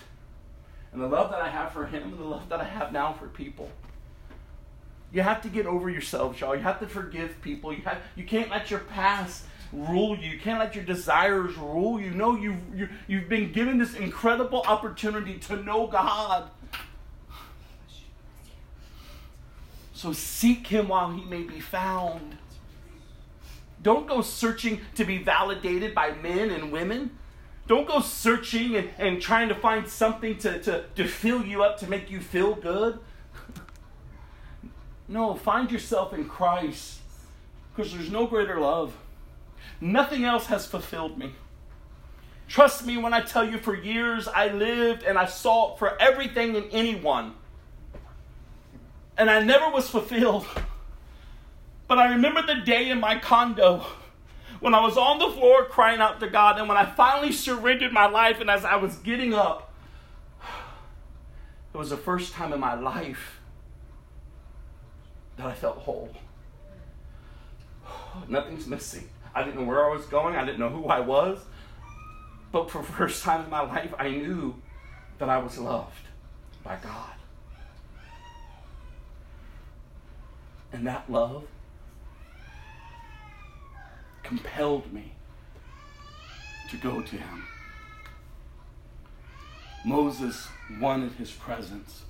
and 0.92 1.02
the 1.02 1.08
love 1.08 1.32
that 1.32 1.42
I 1.42 1.50
have 1.50 1.72
for 1.72 1.88
Him 1.88 2.04
and 2.04 2.20
the 2.20 2.24
love 2.24 2.48
that 2.50 2.62
I 2.62 2.66
have 2.66 2.92
now 2.92 3.14
for 3.14 3.28
people. 3.28 3.72
You 5.14 5.22
have 5.22 5.44
to 5.44 5.48
get 5.48 5.68
over 5.68 5.92
yourselves, 5.92 6.42
y'all. 6.42 6.56
You 6.56 6.64
have 6.64 6.80
to 6.80 6.88
forgive 6.88 7.40
people. 7.42 7.72
You 7.72 7.84
have 7.84 8.00
you 8.16 8.24
can't 8.24 8.50
let 8.50 8.72
your 8.72 8.80
past 8.80 9.46
rule 9.72 10.18
you. 10.18 10.32
You 10.32 10.40
can't 10.40 10.60
let 10.60 10.74
your 10.74 10.84
desires 10.84 11.56
rule 11.56 12.02
you. 12.02 12.10
No, 12.10 12.36
you 12.36 12.58
you 12.74 12.90
you've 13.08 13.30
been 13.30 13.52
given 13.52 13.78
this 13.78 13.94
incredible 13.94 14.64
opportunity 14.64 15.38
to 15.38 15.56
know 15.58 15.86
God. 15.86 16.50
So 19.94 20.12
seek 20.14 20.68
him 20.68 20.88
while 20.88 21.12
he 21.12 21.24
may 21.26 21.44
be 21.44 21.60
found. 21.60 22.38
Don't 23.84 24.08
go 24.08 24.22
searching 24.22 24.82
to 24.96 25.06
be 25.06 25.20
validated 25.20 25.94
by 25.94 26.14
men 26.16 26.50
and 26.50 26.72
women. 26.72 27.12
Don't 27.68 27.88
go 27.88 28.00
searching 28.00 28.76
and, 28.76 28.90
and 28.98 29.22
trying 29.22 29.50
to 29.50 29.56
find 29.56 29.88
something 29.88 30.38
to, 30.40 30.60
to, 30.64 30.86
to 30.96 31.08
fill 31.08 31.46
you 31.46 31.64
up, 31.64 31.78
to 31.80 31.88
make 31.88 32.10
you 32.10 32.20
feel 32.20 32.56
good. 32.56 33.00
No, 35.14 35.36
find 35.36 35.72
yourself 35.72 36.12
in 36.12 36.28
Christ 36.28 36.98
because 37.70 37.94
there's 37.94 38.10
no 38.10 38.26
greater 38.26 38.60
love. 38.60 38.98
Nothing 39.80 40.26
else 40.26 40.48
has 40.48 40.66
fulfilled 40.66 41.20
me. 41.20 41.36
Trust 42.48 42.84
me 42.88 42.98
when 42.98 43.14
I 43.14 43.22
tell 43.22 43.48
you, 43.48 43.60
for 43.60 43.76
years 43.76 44.28
I 44.28 44.48
lived 44.48 45.04
and 45.04 45.20
I 45.20 45.26
sought 45.26 45.78
for 45.78 46.02
everything 46.02 46.56
and 46.56 46.66
anyone. 46.72 47.36
And 49.16 49.30
I 49.30 49.44
never 49.44 49.70
was 49.70 49.88
fulfilled. 49.88 50.48
But 51.88 52.00
I 52.00 52.14
remember 52.14 52.42
the 52.42 52.62
day 52.66 52.90
in 52.90 53.00
my 53.00 53.20
condo 53.20 53.86
when 54.62 54.74
I 54.74 54.82
was 54.82 54.98
on 54.98 55.20
the 55.20 55.30
floor 55.30 55.66
crying 55.66 56.00
out 56.00 56.22
to 56.22 56.28
God, 56.28 56.58
and 56.58 56.68
when 56.68 56.78
I 56.78 56.86
finally 56.86 57.32
surrendered 57.32 57.94
my 57.94 58.08
life, 58.08 58.40
and 58.40 58.50
as 58.50 58.66
I 58.66 58.78
was 58.78 58.96
getting 58.96 59.36
up, 59.36 59.72
it 61.72 61.78
was 61.78 61.92
the 61.92 61.98
first 61.98 62.34
time 62.34 62.52
in 62.52 62.60
my 62.60 62.74
life 62.74 63.43
that 65.38 65.46
I 65.46 65.54
felt 65.54 65.78
whole. 65.78 66.12
Nothing's 68.28 68.68
missing. 68.68 69.10
I 69.36 69.44
didn't 69.44 69.60
know 69.60 69.66
where 69.66 69.86
I 69.86 69.94
was 69.94 70.06
going, 70.06 70.36
I 70.36 70.46
didn't 70.46 70.60
know 70.60 70.70
who 70.70 70.86
I 70.86 71.00
was, 71.00 71.40
but 72.52 72.70
for 72.70 72.80
the 72.84 72.92
first 72.94 73.24
time 73.24 73.44
in 73.44 73.50
my 73.50 73.62
life, 73.62 73.94
I 73.98 74.10
knew 74.10 74.56
that 75.18 75.30
I 75.30 75.40
was 75.40 75.58
loved 75.58 76.08
by 76.64 76.78
God. 76.78 77.12
And 80.72 80.86
that 80.88 81.10
love 81.12 81.46
compelled 84.24 84.92
me 84.92 85.14
to 86.70 86.78
go 86.78 87.02
to 87.02 87.16
him. 87.16 87.44
Moses 89.86 90.48
wanted 90.80 91.12
his 91.14 91.32
presence. 91.32 92.04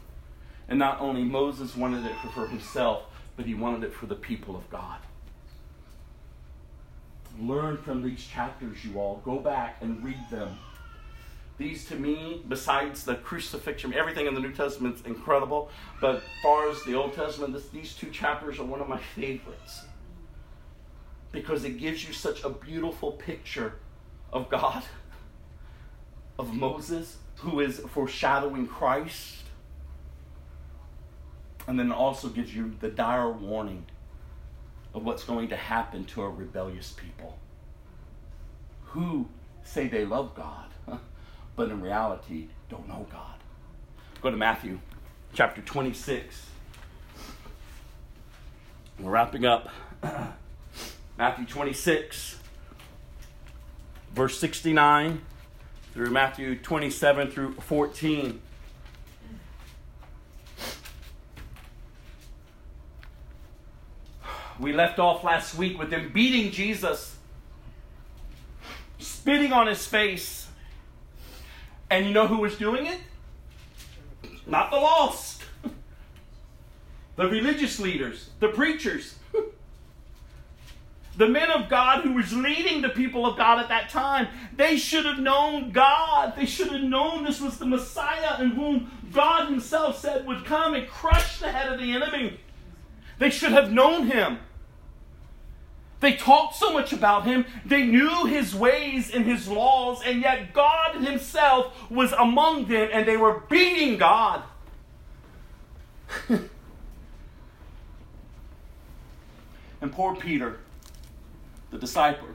And 0.70 0.80
not 0.80 1.02
only 1.02 1.24
Moses 1.24 1.76
wanted 1.76 2.06
it 2.06 2.16
for 2.34 2.48
himself, 2.48 3.04
but 3.36 3.46
he 3.46 3.54
wanted 3.54 3.84
it 3.84 3.94
for 3.94 4.06
the 4.06 4.16
people 4.16 4.56
of 4.56 4.70
God. 4.70 5.00
Learn 7.40 7.78
from 7.78 8.04
these 8.04 8.26
chapters, 8.26 8.86
you 8.86 9.00
all. 9.00 9.22
Go 9.26 9.40
back 9.40 9.78
and 9.82 10.04
read 10.04 10.20
them. 10.30 10.58
These, 11.58 11.86
to 11.86 11.96
me, 11.96 12.44
besides 12.48 13.04
the 13.04 13.16
crucifixion, 13.16 13.94
everything 13.94 14.28
in 14.28 14.34
the 14.34 14.40
New 14.40 14.52
Testament 14.52 14.96
is 14.96 15.06
incredible. 15.06 15.70
But 16.02 16.18
as 16.18 16.24
far 16.42 16.70
as 16.70 16.84
the 16.84 16.96
Old 16.96 17.14
Testament, 17.14 17.54
this, 17.54 17.70
these 17.70 17.96
two 17.96 18.10
chapters 18.10 18.60
are 18.60 18.66
one 18.66 18.82
of 18.82 18.88
my 18.88 18.98
favorites 18.98 19.84
because 21.32 21.64
it 21.64 21.78
gives 21.78 22.08
you 22.08 22.14
such 22.14 22.44
a 22.44 22.50
beautiful 22.50 23.12
picture 23.14 23.74
of 24.32 24.50
God, 24.50 24.84
of 26.40 26.54
Moses, 26.54 27.18
who 27.38 27.60
is 27.60 27.80
foreshadowing 27.80 28.68
Christ, 28.68 29.43
and 31.68 31.80
then 31.80 31.92
it 31.92 31.96
also 31.96 32.28
gives 32.28 32.56
you 32.56 32.76
the 32.80 32.90
dire 32.90 33.30
warning 33.30 33.86
of 34.94 35.04
what's 35.04 35.24
going 35.24 35.48
to 35.50 35.56
happen 35.56 36.06
to 36.06 36.22
a 36.22 36.30
rebellious 36.30 36.92
people 36.92 37.38
who 38.86 39.28
say 39.64 39.88
they 39.88 40.06
love 40.06 40.36
God, 40.36 40.70
but 41.56 41.70
in 41.70 41.82
reality 41.82 42.48
don't 42.70 42.88
know 42.88 43.08
God. 43.12 43.36
Go 44.22 44.30
to 44.30 44.38
Matthew 44.38 44.80
chapter 45.34 45.62
26. 45.62 46.48
We're 49.00 49.10
wrapping 49.10 49.46
up. 49.46 49.70
Matthew 51.18 51.46
26, 51.46 52.40
verse 54.14 54.40
69 54.40 55.22
through 55.94 56.10
Matthew 56.10 56.58
27 56.58 57.32
through 57.32 57.54
14. 57.56 58.42
We 64.60 64.74
left 64.74 65.00
off 65.00 65.24
last 65.24 65.56
week 65.56 65.78
with 65.78 65.90
them 65.90 66.12
beating 66.14 66.52
Jesus, 66.52 67.16
spitting 69.00 69.52
on 69.52 69.68
his 69.68 69.86
face. 69.86 70.48
And 71.90 72.06
you 72.06 72.14
know 72.14 72.28
who 72.28 72.38
was 72.38 72.58
doing 72.58 72.86
it? 72.86 73.00
Not 74.46 74.72
the 74.72 74.78
lost, 74.78 75.44
the 77.16 77.28
religious 77.28 77.80
leaders, 77.80 78.30
the 78.40 78.50
preachers 78.50 79.16
the 81.18 81.28
men 81.28 81.52
of 81.52 81.70
God 81.70 82.02
who 82.02 82.14
was 82.14 82.34
leading 82.34 82.82
the 82.82 82.90
people 82.90 83.26
of 83.26 83.38
God 83.38 83.60
at 83.60 83.70
that 83.70 83.90
time, 83.90 84.28
they 84.56 84.78
should 84.78 85.06
have 85.06 85.20
known 85.20 85.72
God. 85.72 86.36
They 86.36 86.46
should 86.46 86.72
have 86.72 86.82
known 86.82 87.24
this 87.24 87.40
was 87.40 87.58
the 87.58 87.66
Messiah 87.66 88.42
in 88.42 88.52
whom 88.52 88.92
God 89.12 89.50
Himself 89.50 90.00
said 90.00 90.26
would 90.26 90.46
come 90.46 90.74
and 90.74 90.88
crush 90.88 91.40
the 91.40 91.52
head 91.52 91.72
of 91.72 91.80
the 91.80 91.92
enemy. 91.94 92.40
They 93.24 93.30
should 93.30 93.54
have 93.54 93.72
known 93.72 94.08
Him. 94.08 94.40
They 96.02 96.12
talked 96.12 96.58
so 96.58 96.74
much 96.74 96.92
about 96.92 97.24
Him, 97.24 97.46
they 97.66 97.86
knew 97.86 98.26
His 98.26 98.54
ways 98.54 99.12
and 99.12 99.24
His 99.24 99.48
laws, 99.48 100.02
and 100.06 100.22
yet 100.22 100.52
God 100.54 100.96
Himself 100.96 101.90
was 101.90 102.12
among 102.12 102.66
them 102.66 102.90
and 102.92 103.08
they 103.08 103.16
were 103.16 103.40
beating 103.50 103.98
God. 103.98 104.44
and 106.28 106.50
poor 109.90 110.18
Peter 110.18 110.60
the 111.72 111.78
disciple. 111.78 112.28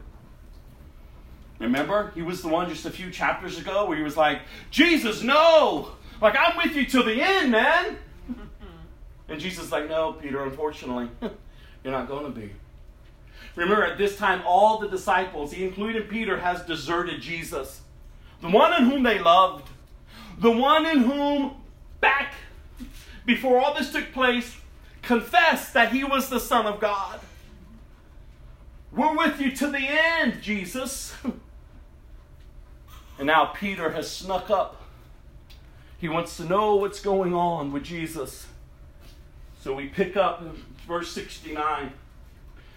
Remember? 1.58 2.12
He 2.14 2.22
was 2.22 2.40
the 2.40 2.48
one 2.48 2.70
just 2.70 2.86
a 2.86 2.90
few 2.90 3.10
chapters 3.10 3.58
ago 3.58 3.84
where 3.84 3.98
he 3.98 4.02
was 4.02 4.16
like, 4.16 4.40
Jesus, 4.70 5.20
no! 5.20 5.90
Like, 6.22 6.34
I'm 6.34 6.56
with 6.56 6.74
you 6.74 6.86
till 6.86 7.04
the 7.04 7.20
end, 7.20 7.52
man! 7.52 7.98
And 9.28 9.40
Jesus 9.40 9.66
is 9.66 9.72
like, 9.72 9.88
no, 9.88 10.12
Peter, 10.14 10.42
unfortunately, 10.42 11.08
you're 11.84 11.92
not 11.92 12.08
going 12.08 12.24
to 12.24 12.30
be. 12.30 12.52
Remember, 13.56 13.84
at 13.84 13.98
this 13.98 14.16
time, 14.16 14.42
all 14.46 14.78
the 14.78 14.88
disciples, 14.88 15.52
he 15.52 15.64
included 15.64 16.08
Peter, 16.08 16.38
has 16.38 16.62
deserted 16.62 17.20
Jesus. 17.20 17.80
The 18.40 18.48
one 18.48 18.72
in 18.74 18.88
whom 18.88 19.02
they 19.02 19.18
loved. 19.18 19.68
The 20.38 20.50
one 20.50 20.86
in 20.86 21.00
whom, 21.00 21.56
back 22.00 22.34
before 23.26 23.58
all 23.58 23.74
this 23.74 23.92
took 23.92 24.12
place, 24.12 24.56
confessed 25.02 25.74
that 25.74 25.92
he 25.92 26.04
was 26.04 26.28
the 26.28 26.38
Son 26.38 26.66
of 26.66 26.80
God. 26.80 27.20
We're 28.92 29.16
with 29.16 29.40
you 29.40 29.50
to 29.56 29.70
the 29.70 29.78
end, 29.80 30.40
Jesus. 30.40 31.14
and 33.18 33.26
now 33.26 33.46
Peter 33.46 33.90
has 33.90 34.10
snuck 34.10 34.50
up. 34.50 34.82
He 35.98 36.08
wants 36.08 36.36
to 36.36 36.44
know 36.44 36.76
what's 36.76 37.00
going 37.00 37.34
on 37.34 37.72
with 37.72 37.82
Jesus. 37.82 38.46
So 39.60 39.74
we 39.74 39.86
pick 39.86 40.16
up 40.16 40.42
verse 40.86 41.10
69. 41.12 41.92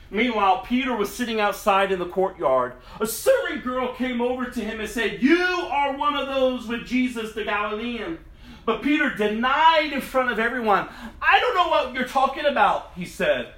Meanwhile, 0.10 0.64
Peter 0.68 0.96
was 0.96 1.14
sitting 1.14 1.40
outside 1.40 1.92
in 1.92 2.00
the 2.00 2.06
courtyard. 2.06 2.74
A 3.00 3.08
servant 3.08 3.64
girl 3.64 3.94
came 3.94 4.20
over 4.20 4.46
to 4.46 4.60
him 4.60 4.82
and 4.82 4.90
said, 4.90 5.24
You 5.24 5.40
are 5.40 5.96
one 5.96 6.16
of 6.16 6.28
those 6.28 6.68
with 6.68 6.86
Jesus 6.86 7.34
the 7.34 7.46
Galilean. 7.46 8.20
But 8.66 8.84
Peter 8.84 9.10
denied 9.10 9.92
in 9.94 10.02
front 10.02 10.32
of 10.32 10.38
everyone. 10.38 10.90
I 11.22 11.40
don't 11.40 11.56
know 11.56 11.70
what 11.70 11.94
you're 11.94 12.08
talking 12.08 12.46
about, 12.46 12.92
he 12.96 13.06
said. 13.06 13.54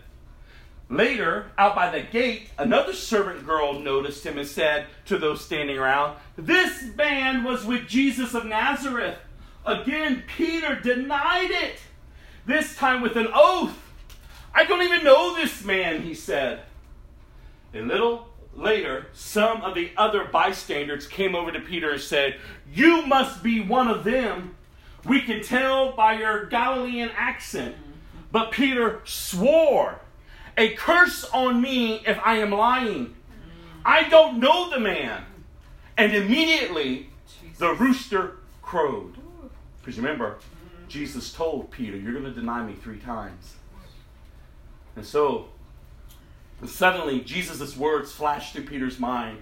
Later, 0.90 1.48
out 1.58 1.76
by 1.76 1.90
the 1.90 2.02
gate, 2.04 2.50
another 2.58 2.94
servant 2.94 3.46
girl 3.46 3.80
noticed 3.80 4.26
him 4.26 4.38
and 4.38 4.48
said 4.48 4.86
to 5.06 5.18
those 5.18 5.44
standing 5.44 5.78
around, 5.78 6.18
This 6.36 6.84
man 6.96 7.44
was 7.44 7.66
with 7.66 7.88
Jesus 7.88 8.36
of 8.36 8.46
Nazareth. 8.46 9.18
Again, 9.66 10.24
Peter 10.38 10.76
denied 10.76 11.50
it, 11.50 11.80
this 12.46 12.76
time 12.76 13.02
with 13.02 13.16
an 13.16 13.28
oath. 13.34 13.78
I 14.54 14.66
don't 14.66 14.84
even 14.84 15.04
know 15.04 15.36
this 15.36 15.64
man, 15.64 16.02
he 16.02 16.14
said. 16.14 16.62
A 17.74 17.82
little 17.82 18.28
later, 18.56 19.08
some 19.14 19.62
of 19.62 19.76
the 19.76 19.92
other 19.98 20.26
bystanders 20.26 21.08
came 21.08 21.36
over 21.36 21.52
to 21.52 21.60
Peter 21.60 21.92
and 21.92 22.02
said, 22.02 22.38
You 22.72 23.06
must 23.06 23.42
be 23.42 23.60
one 23.60 23.88
of 23.88 24.04
them. 24.04 24.56
We 25.06 25.22
can 25.22 25.42
tell 25.42 25.92
by 25.94 26.20
your 26.20 26.46
Galilean 26.46 27.10
accent. 27.16 27.76
But 28.32 28.52
Peter 28.52 29.02
swore, 29.06 30.00
A 30.58 30.70
curse 30.76 31.24
on 31.26 31.62
me 31.62 32.04
if 32.06 32.20
I 32.24 32.38
am 32.38 32.52
lying. 32.52 33.16
I 33.86 34.08
don't 34.08 34.40
know 34.40 34.70
the 34.70 34.80
man. 34.80 35.26
And 35.98 36.16
immediately 36.16 37.10
the 37.58 37.74
rooster 37.74 38.38
crowed. 38.62 39.16
Because 39.82 39.98
remember, 39.98 40.38
Jesus 40.94 41.34
told 41.34 41.72
Peter, 41.72 41.98
You're 41.98 42.14
going 42.14 42.24
to 42.26 42.32
deny 42.32 42.64
me 42.64 42.76
three 42.76 43.00
times. 43.00 43.56
And 44.96 45.04
so, 45.04 45.48
suddenly, 46.64 47.20
Jesus' 47.22 47.76
words 47.76 48.12
flashed 48.12 48.54
through 48.54 48.66
Peter's 48.66 49.00
mind. 49.00 49.40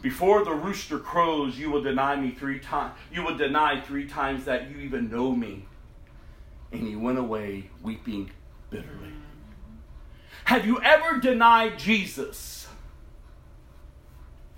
Before 0.00 0.42
the 0.46 0.54
rooster 0.54 0.98
crows, 0.98 1.58
you 1.58 1.70
will 1.70 1.82
deny 1.82 2.16
me 2.16 2.30
three 2.30 2.58
times. 2.58 2.94
You 3.12 3.22
will 3.22 3.36
deny 3.36 3.82
three 3.82 4.06
times 4.06 4.46
that 4.46 4.70
you 4.70 4.78
even 4.78 5.10
know 5.10 5.32
me. 5.32 5.66
And 6.72 6.88
he 6.88 6.96
went 6.96 7.18
away 7.18 7.68
weeping 7.82 8.30
bitterly. 8.70 9.12
Have 10.46 10.64
you 10.64 10.80
ever 10.80 11.20
denied 11.20 11.78
Jesus? 11.78 12.66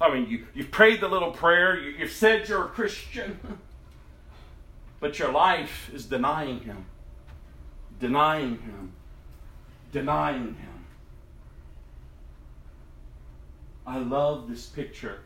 I 0.01 0.14
mean, 0.14 0.28
you, 0.28 0.47
you've 0.55 0.70
prayed 0.70 1.01
the 1.01 1.09
little 1.09 1.32
prayer, 1.32 1.77
you, 1.77 1.90
you've 1.90 2.12
said 2.12 2.48
you're 2.48 2.66
a 2.66 2.68
Christian, 2.68 3.40
but 5.06 5.20
your 5.20 5.30
life 5.30 5.88
is 5.94 6.06
denying 6.06 6.58
him. 6.62 6.84
Denying 8.00 8.58
him. 8.58 8.92
Denying 9.92 10.56
him. 10.56 10.84
I 13.86 13.98
love 13.98 14.48
this 14.48 14.66
picture 14.66 15.20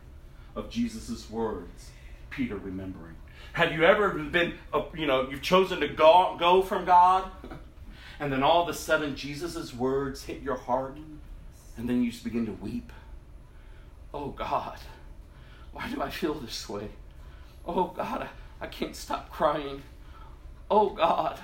of 0.55 0.69
Jesus' 0.69 1.31
words, 1.31 1.93
Peter 2.28 2.57
remembering. 2.57 3.15
Have 3.55 3.73
you 3.73 3.85
ever 3.85 4.11
been, 4.11 4.52
uh, 4.70 4.82
you 4.94 5.07
know, 5.07 5.31
you've 5.31 5.40
chosen 5.40 5.81
to 5.81 5.89
go, 5.89 6.36
go 6.39 6.61
from 6.61 6.85
God, 6.85 7.31
and 8.20 8.31
then 8.31 8.43
all 8.43 8.62
of 8.62 8.69
a 8.69 8.74
sudden 8.74 9.16
Jesus' 9.16 9.73
words 9.73 10.24
hit 10.24 10.43
your 10.43 10.57
heart, 10.57 10.98
and 11.78 11.89
then 11.89 12.02
you 12.05 12.11
just 12.11 12.23
begin 12.23 12.44
to 12.44 12.52
weep? 12.52 12.93
Oh 14.12 14.28
God, 14.28 14.78
why 15.73 15.89
do 15.89 16.02
I 16.02 16.11
feel 16.11 16.35
this 16.35 16.69
way? 16.69 16.90
Oh 17.66 17.94
God, 17.97 18.28
I, 18.61 18.66
can't 18.66 18.95
stop 18.95 19.31
crying. 19.31 19.82
Oh 20.70 20.91
God. 20.91 21.41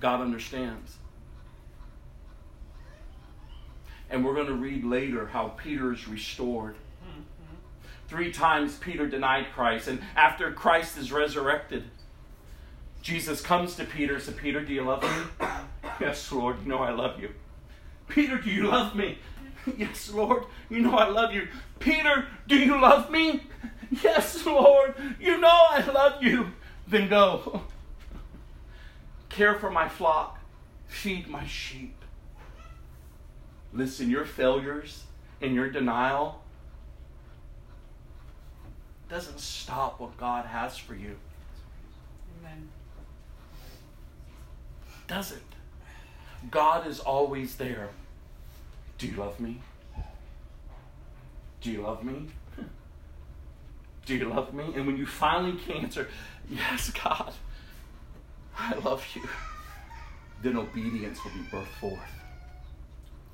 God 0.00 0.20
understands. 0.20 0.96
And 4.10 4.24
we're 4.24 4.34
going 4.34 4.46
to 4.46 4.54
read 4.54 4.84
later 4.84 5.26
how 5.26 5.48
Peter 5.48 5.92
is 5.92 6.06
restored. 6.06 6.76
Three 8.06 8.30
times 8.30 8.76
Peter 8.76 9.06
denied 9.06 9.46
Christ, 9.54 9.88
and 9.88 10.00
after 10.14 10.52
Christ 10.52 10.98
is 10.98 11.10
resurrected, 11.10 11.84
Jesus 13.02 13.40
comes 13.40 13.76
to 13.76 13.84
Peter 13.84 14.14
and 14.14 14.22
says, 14.22 14.34
Peter, 14.34 14.64
do 14.64 14.72
you 14.72 14.82
love 14.82 15.02
me? 15.02 15.46
yes, 16.00 16.30
Lord, 16.30 16.56
you 16.62 16.68
know 16.68 16.78
I 16.78 16.90
love 16.90 17.20
you. 17.20 17.30
Peter, 18.08 18.38
do 18.38 18.50
you 18.50 18.66
love 18.68 18.94
me? 18.94 19.18
Yes, 19.78 20.10
Lord, 20.10 20.44
you 20.68 20.80
know 20.80 20.94
I 20.94 21.08
love 21.08 21.32
you. 21.32 21.48
Peter, 21.78 22.26
do 22.46 22.54
you 22.54 22.78
love 22.78 23.10
me? 23.10 23.44
Yes, 24.02 24.44
Lord, 24.46 24.94
you 25.20 25.38
know 25.40 25.48
I 25.48 25.84
love 25.86 26.22
you. 26.22 26.52
Then 26.86 27.08
go. 27.08 27.62
Care 29.28 29.54
for 29.54 29.70
my 29.70 29.88
flock, 29.88 30.38
feed 30.86 31.28
my 31.28 31.46
sheep. 31.46 31.96
Listen, 33.72 34.08
your 34.08 34.24
failures 34.24 35.04
and 35.40 35.54
your 35.54 35.68
denial 35.68 36.42
doesn't 39.08 39.40
stop 39.40 40.00
what 40.00 40.16
God 40.16 40.46
has 40.46 40.76
for 40.76 40.94
you. 40.94 41.16
Amen. 42.40 42.68
Doesn't. 45.08 45.42
God 46.50 46.86
is 46.86 47.00
always 47.00 47.56
there. 47.56 47.88
Do 48.98 49.06
you 49.06 49.16
love 49.16 49.40
me? 49.40 49.60
Do 51.60 51.70
you 51.70 51.82
love 51.82 52.04
me? 52.04 52.26
Do 54.06 54.14
you 54.14 54.28
love 54.28 54.52
me? 54.52 54.64
And 54.74 54.86
when 54.86 54.96
you 54.96 55.06
finally 55.06 55.58
can 55.58 55.84
answer, 55.84 56.08
Yes, 56.50 56.90
God, 56.90 57.32
I 58.58 58.74
love 58.76 59.06
you, 59.14 59.22
then 60.42 60.56
obedience 60.56 61.24
will 61.24 61.32
be 61.32 61.40
birthed 61.50 61.66
forth. 61.80 61.98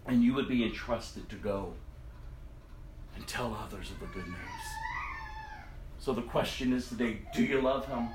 And 0.07 0.23
you 0.23 0.35
would 0.35 0.49
be 0.49 0.65
entrusted 0.65 1.29
to 1.29 1.37
go 1.37 1.73
and 3.17 3.27
tell 3.27 3.55
others 3.55 3.91
of 3.91 4.01
the 4.01 4.07
good 4.07 4.27
news. 4.27 4.37
So 5.99 6.13
the 6.13 6.23
question 6.23 6.73
is 6.73 6.89
today 6.89 7.19
do 7.35 7.45
you 7.45 7.61
love 7.61 7.87
Him? 7.87 8.09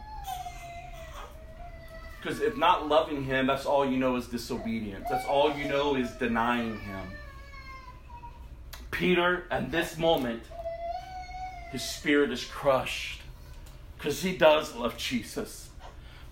Because 2.19 2.41
if 2.41 2.57
not 2.57 2.88
loving 2.88 3.23
Him, 3.23 3.45
that's 3.45 3.65
all 3.68 3.86
you 3.86 3.98
know 3.98 4.15
is 4.15 4.27
disobedience. 4.27 5.06
That's 5.10 5.27
all 5.27 5.56
you 5.56 5.65
know 5.65 5.95
is 5.95 6.10
denying 6.14 6.80
Him. 6.80 7.07
Peter, 8.90 9.45
at 9.52 9.72
this 9.72 9.98
moment, 9.98 10.41
his 11.71 11.83
spirit 11.83 12.31
is 12.31 12.43
crushed 12.45 13.21
because 13.97 14.21
he 14.21 14.37
does 14.37 14.75
love 14.75 14.97
Jesus. 14.97 15.69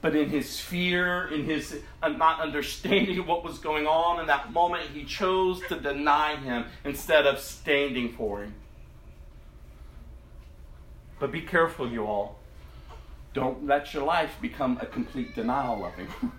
But 0.02 0.16
in 0.16 0.30
his 0.30 0.60
fear, 0.60 1.28
in 1.28 1.46
his 1.46 1.80
uh, 2.02 2.10
not 2.10 2.42
understanding 2.42 3.26
what 3.26 3.44
was 3.44 3.58
going 3.58 3.88
on 3.88 4.20
in 4.20 4.28
that 4.28 4.52
moment, 4.52 4.90
he 4.94 5.06
chose 5.06 5.62
to 5.70 5.80
deny 5.80 6.36
him 6.36 6.66
instead 6.84 7.26
of 7.26 7.40
standing 7.40 8.12
for 8.12 8.44
him. 8.44 8.54
But 11.20 11.32
be 11.32 11.42
careful, 11.42 11.90
you 11.90 12.06
all. 12.06 12.38
Don't 13.34 13.66
let 13.66 13.94
your 13.94 14.04
life 14.04 14.36
become 14.42 14.78
a 14.82 14.86
complete 14.86 15.34
denial 15.34 15.86
of 15.86 15.94
him. 15.96 16.34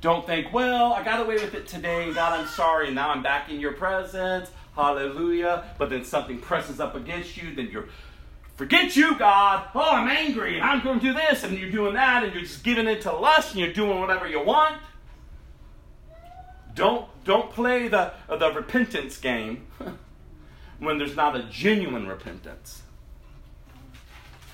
Don't 0.00 0.24
think, 0.24 0.52
well, 0.52 0.92
I 0.92 1.02
got 1.02 1.20
away 1.20 1.34
with 1.34 1.54
it 1.54 1.66
today. 1.66 2.12
God, 2.12 2.38
I'm 2.38 2.46
sorry. 2.46 2.94
Now 2.94 3.10
I'm 3.10 3.22
back 3.22 3.50
in 3.50 3.58
your 3.58 3.72
presence. 3.72 4.48
Hallelujah. 4.78 5.64
But 5.76 5.90
then 5.90 6.04
something 6.04 6.38
presses 6.38 6.78
up 6.78 6.94
against 6.94 7.36
you. 7.36 7.52
Then 7.52 7.68
you're, 7.72 7.88
forget 8.54 8.94
you, 8.94 9.18
God. 9.18 9.66
Oh, 9.74 9.90
I'm 9.90 10.08
angry. 10.08 10.54
And 10.54 10.64
I'm 10.64 10.84
going 10.84 11.00
to 11.00 11.06
do 11.06 11.12
this. 11.12 11.42
And 11.42 11.58
you're 11.58 11.72
doing 11.72 11.94
that. 11.94 12.22
And 12.22 12.32
you're 12.32 12.44
just 12.44 12.62
giving 12.62 12.86
it 12.86 13.00
to 13.02 13.12
lust. 13.12 13.50
And 13.50 13.60
you're 13.60 13.72
doing 13.72 13.98
whatever 13.98 14.28
you 14.28 14.40
want. 14.40 14.80
Don't, 16.76 17.06
don't 17.24 17.50
play 17.50 17.88
the, 17.88 18.12
the 18.28 18.52
repentance 18.52 19.18
game 19.18 19.66
when 20.78 20.98
there's 20.98 21.16
not 21.16 21.34
a 21.34 21.42
genuine 21.50 22.06
repentance. 22.06 22.82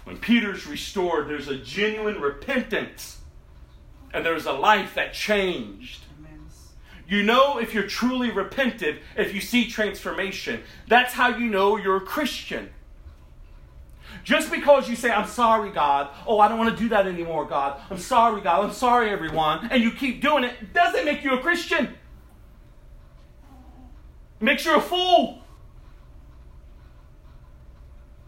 When 0.04 0.16
Peter's 0.16 0.66
restored, 0.66 1.28
there's 1.28 1.48
a 1.48 1.58
genuine 1.58 2.18
repentance 2.18 3.18
and 4.14 4.24
there's 4.24 4.46
a 4.46 4.52
life 4.52 4.94
that 4.94 5.12
changed. 5.12 6.03
You 7.06 7.22
know 7.22 7.58
if 7.58 7.74
you're 7.74 7.86
truly 7.86 8.30
repentant 8.30 8.98
if 9.16 9.34
you 9.34 9.40
see 9.40 9.68
transformation. 9.68 10.62
That's 10.88 11.12
how 11.12 11.36
you 11.36 11.48
know 11.48 11.76
you're 11.76 11.96
a 11.96 12.00
Christian. 12.00 12.70
Just 14.22 14.50
because 14.50 14.88
you 14.88 14.96
say, 14.96 15.10
I'm 15.10 15.26
sorry, 15.26 15.70
God, 15.70 16.08
oh, 16.26 16.38
I 16.38 16.48
don't 16.48 16.58
want 16.58 16.74
to 16.74 16.82
do 16.82 16.88
that 16.90 17.06
anymore, 17.06 17.44
God, 17.44 17.80
I'm 17.90 17.98
sorry, 17.98 18.40
God, 18.40 18.64
I'm 18.64 18.72
sorry, 18.72 19.10
everyone, 19.10 19.68
and 19.70 19.82
you 19.82 19.90
keep 19.90 20.22
doing 20.22 20.44
it, 20.44 20.72
doesn't 20.72 21.04
make 21.04 21.24
you 21.24 21.34
a 21.34 21.40
Christian. 21.40 21.86
It 24.40 24.44
makes 24.44 24.64
you 24.64 24.76
a 24.76 24.80
fool. 24.80 25.40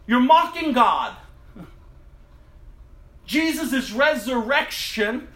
You're 0.07 0.20
mocking 0.20 0.73
God. 0.73 1.16
Jesus' 3.24 3.90
resurrection 3.90 5.28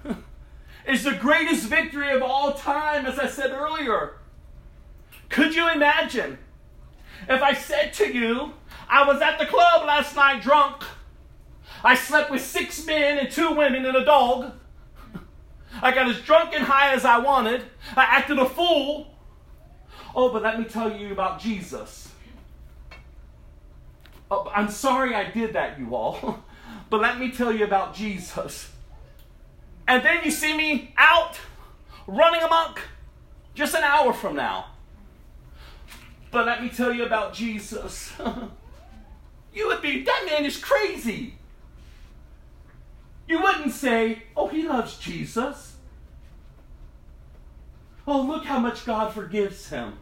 is 0.91 1.05
the 1.05 1.13
greatest 1.13 1.67
victory 1.67 2.11
of 2.11 2.23
all 2.23 2.55
time, 2.55 3.07
as 3.07 3.19
I 3.19 3.29
said 3.29 3.51
earlier. 3.53 4.15
Could 5.29 5.55
you 5.55 5.71
imagine 5.71 6.39
if 7.29 7.43
I 7.43 7.55
said 7.55 7.93
to 7.95 8.13
you, 8.13 8.55
I 8.89 9.07
was 9.07 9.23
at 9.23 9.39
the 9.39 9.47
club 9.47 9.87
last 9.87 10.17
night 10.17 10.43
drunk, 10.43 10.83
I 11.85 11.95
slept 11.95 12.31
with 12.31 12.43
six 12.43 12.85
men 12.85 13.19
and 13.19 13.31
two 13.31 13.53
women 13.53 13.87
and 13.87 13.97
a 13.97 14.05
dog, 14.05 14.53
I 15.83 15.93
got 15.93 16.09
as 16.09 16.21
drunk 16.21 16.55
and 16.55 16.65
high 16.65 16.93
as 16.93 17.05
I 17.05 17.19
wanted, 17.19 17.63
I 17.97 18.03
acted 18.03 18.39
a 18.39 18.49
fool. 18.49 19.15
Oh, 20.15 20.33
but 20.33 20.43
let 20.43 20.59
me 20.59 20.65
tell 20.65 20.95
you 20.95 21.13
about 21.13 21.41
Jesus. 21.41 22.11
Oh, 24.31 24.51
I'm 24.55 24.71
sorry 24.71 25.15
I 25.15 25.31
did 25.31 25.53
that, 25.55 25.79
you 25.79 25.95
all. 25.95 26.45
But 26.91 27.03
let 27.03 27.21
me 27.21 27.31
tell 27.31 27.53
you 27.53 27.65
about 27.65 27.95
Jesus. 27.95 28.69
And 29.87 30.05
then 30.05 30.21
you 30.25 30.31
see 30.31 30.57
me 30.57 30.95
out 30.97 31.39
running 32.07 32.43
amok 32.43 32.81
just 33.55 33.75
an 33.75 33.83
hour 33.83 34.13
from 34.13 34.37
now. 34.37 34.67
But 36.31 36.47
let 36.47 36.63
me 36.63 36.69
tell 36.69 36.93
you 36.93 37.05
about 37.05 37.35
Jesus. 37.35 38.13
you 39.55 39.67
would 39.67 39.83
be, 39.83 40.03
that 40.03 40.27
man 40.27 40.45
is 40.45 40.57
crazy. 40.57 41.35
You 43.27 43.43
wouldn't 43.43 43.73
say, 43.73 44.25
oh, 44.37 44.49
he 44.49 44.67
loves 44.67 44.97
Jesus. 44.99 45.77
Oh, 48.07 48.23
look 48.23 48.45
how 48.45 48.59
much 48.59 48.85
God 48.85 49.13
forgives 49.13 49.69
him. 49.69 49.95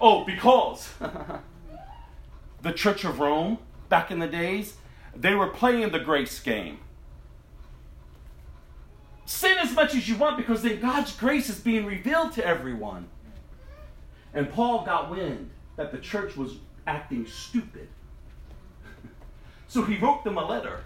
Oh, 0.00 0.24
because 0.24 0.92
the 2.62 2.72
Church 2.72 3.04
of 3.04 3.18
Rome, 3.20 3.58
back 3.88 4.10
in 4.10 4.18
the 4.18 4.26
days, 4.26 4.74
they 5.14 5.34
were 5.34 5.48
playing 5.48 5.90
the 5.90 5.98
grace 5.98 6.40
game. 6.40 6.78
Sin 9.26 9.58
as 9.58 9.74
much 9.74 9.94
as 9.94 10.08
you 10.08 10.16
want 10.16 10.36
because 10.36 10.62
then 10.62 10.80
God's 10.80 11.14
grace 11.14 11.48
is 11.48 11.60
being 11.60 11.84
revealed 11.84 12.32
to 12.34 12.46
everyone. 12.46 13.08
And 14.32 14.50
Paul 14.50 14.84
got 14.84 15.10
wind 15.10 15.50
that 15.74 15.90
the 15.90 15.98
church 15.98 16.36
was 16.36 16.56
acting 16.86 17.26
stupid. 17.26 17.88
So 19.68 19.82
he 19.82 19.96
wrote 19.96 20.22
them 20.22 20.38
a 20.38 20.46
letter 20.46 20.84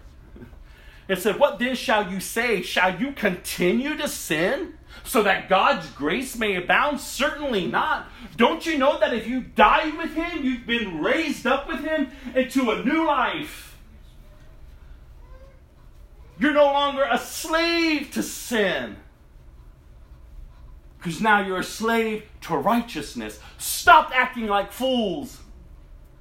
and 1.07 1.19
said, 1.19 1.39
What 1.39 1.59
then 1.59 1.75
shall 1.75 2.11
you 2.11 2.19
say? 2.19 2.63
Shall 2.63 2.99
you 2.99 3.13
continue 3.13 3.95
to 3.97 4.09
sin 4.09 4.75
so 5.05 5.23
that 5.25 5.51
God's 5.51 5.91
grace 5.91 6.35
may 6.35 6.57
abound? 6.57 6.99
Certainly 6.99 7.67
not. 7.67 8.09
Don't 8.37 8.65
you 8.65 8.79
know 8.79 8.99
that 8.99 9.13
if 9.13 9.27
you 9.27 9.43
die 9.43 9.91
with 9.99 10.15
him, 10.15 10.43
you've 10.43 10.67
been 10.67 11.03
raised 11.03 11.47
up 11.47 11.69
with 11.69 11.85
him 11.85 12.11
into 12.35 12.71
a 12.71 12.83
new 12.83 13.07
life? 13.07 13.70
You're 16.41 16.55
no 16.55 16.65
longer 16.65 17.07
a 17.09 17.19
slave 17.19 18.11
to 18.13 18.23
sin. 18.23 18.97
Because 20.97 21.21
now 21.21 21.47
you're 21.47 21.61
a 21.61 21.65
slave 21.65 22.25
to 22.43 22.57
righteousness. 22.57 23.39
Stop 23.59 24.11
acting 24.15 24.47
like 24.47 24.73
fools 24.73 25.39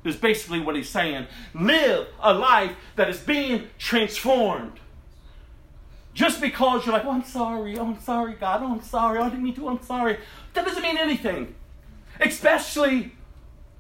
is 0.04 0.18
basically 0.18 0.60
what 0.60 0.76
he's 0.76 0.90
saying. 0.90 1.28
Live 1.54 2.08
a 2.22 2.34
life 2.34 2.76
that 2.98 3.10
is 3.10 3.20
being 3.20 3.68
transformed. 3.78 4.80
Just 6.14 6.42
because 6.42 6.86
you're 6.86 6.94
like, 6.94 7.06
oh, 7.06 7.12
I'm 7.12 7.24
sorry, 7.24 7.78
oh, 7.78 7.86
I'm 7.86 8.02
sorry, 8.02 8.34
God, 8.34 8.62
oh, 8.62 8.74
I'm 8.74 8.82
sorry, 8.82 9.20
oh, 9.20 9.24
I 9.24 9.30
didn't 9.30 9.44
mean 9.44 9.56
to, 9.56 9.68
oh, 9.68 9.70
I'm 9.70 9.84
sorry. 9.84 10.18
That 10.54 10.66
doesn't 10.66 10.84
mean 10.84 10.98
anything. 10.98 11.56
Especially 12.20 13.14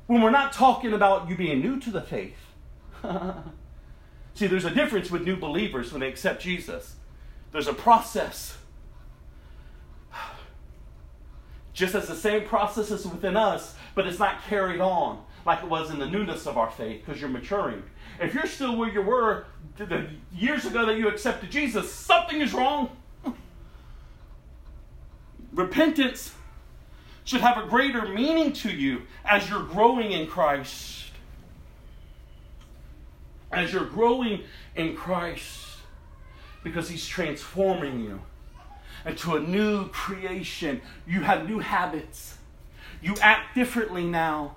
when 0.07 0.21
we're 0.21 0.29
not 0.31 0.53
talking 0.53 0.93
about 0.93 1.29
you 1.29 1.35
being 1.35 1.59
new 1.59 1.79
to 1.81 1.91
the 1.91 2.01
faith. 2.01 2.37
See, 4.39 4.47
there's 4.47 4.63
a 4.63 4.73
difference 4.73 5.11
with 5.11 5.25
new 5.25 5.35
believers 5.35 5.91
when 5.91 5.99
they 5.99 6.07
accept 6.07 6.41
Jesus. 6.41 6.95
There's 7.51 7.67
a 7.67 7.73
process. 7.73 8.57
Just 11.73 11.93
as 11.93 12.07
the 12.07 12.15
same 12.15 12.47
process 12.47 12.89
is 12.89 13.05
within 13.05 13.35
us, 13.35 13.75
but 13.95 14.07
it's 14.07 14.17
not 14.17 14.41
carried 14.43 14.79
on 14.79 15.21
like 15.45 15.61
it 15.61 15.69
was 15.69 15.91
in 15.91 15.99
the 15.99 16.05
newness 16.05 16.47
of 16.47 16.57
our 16.57 16.71
faith 16.71 17.05
because 17.05 17.19
you're 17.19 17.29
maturing. 17.29 17.83
If 18.21 18.33
you're 18.33 18.47
still 18.47 18.77
where 18.77 18.89
you 18.89 19.01
were 19.01 19.45
the 19.75 20.07
years 20.33 20.63
ago 20.63 20.85
that 20.85 20.97
you 20.97 21.09
accepted 21.09 21.51
Jesus, 21.51 21.93
something 21.93 22.39
is 22.39 22.53
wrong. 22.53 22.95
Repentance 25.51 26.33
should 27.25 27.41
have 27.41 27.57
a 27.57 27.67
greater 27.67 28.07
meaning 28.07 28.53
to 28.53 28.69
you 28.69 29.01
as 29.25 29.49
you're 29.49 29.63
growing 29.63 30.13
in 30.13 30.27
Christ. 30.27 30.98
As 33.51 33.73
you're 33.73 33.85
growing 33.85 34.43
in 34.75 34.95
Christ, 34.95 35.77
because 36.63 36.89
He's 36.89 37.07
transforming 37.07 38.01
you 38.01 38.21
into 39.05 39.35
a 39.35 39.39
new 39.39 39.87
creation. 39.89 40.81
You 41.07 41.21
have 41.21 41.47
new 41.47 41.59
habits. 41.59 42.37
You 43.01 43.15
act 43.21 43.55
differently 43.55 44.05
now. 44.05 44.55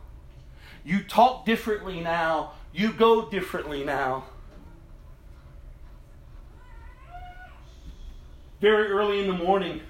You 0.85 1.03
talk 1.05 1.47
differently 1.47 2.01
now. 2.01 2.53
You 2.73 2.93
go 2.93 3.29
differently 3.31 3.85
now. 3.85 4.25
Very 8.61 8.89
early 8.89 9.21
in 9.21 9.27
the 9.27 9.33
morning, 9.33 9.81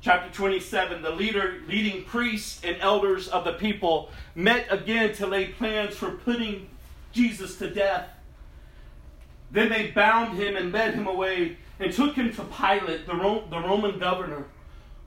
chapter 0.00 0.32
27, 0.32 1.02
the 1.02 1.10
leader, 1.10 1.60
leading 1.68 2.04
priests 2.04 2.62
and 2.64 2.76
elders 2.80 3.28
of 3.28 3.44
the 3.44 3.52
people 3.52 4.10
met 4.34 4.66
again 4.70 5.12
to 5.14 5.26
lay 5.26 5.46
plans 5.46 5.94
for 5.94 6.12
putting 6.12 6.68
Jesus 7.14 7.56
to 7.58 7.70
death. 7.70 8.08
Then 9.50 9.68
they 9.68 9.92
bound 9.92 10.36
him 10.36 10.56
and 10.56 10.72
led 10.72 10.94
him 10.94 11.06
away 11.06 11.56
and 11.78 11.92
took 11.92 12.16
him 12.16 12.32
to 12.34 12.44
Pilate, 12.44 13.06
the, 13.06 13.14
Ro- 13.14 13.44
the 13.48 13.60
Roman 13.60 13.98
governor. 13.98 14.46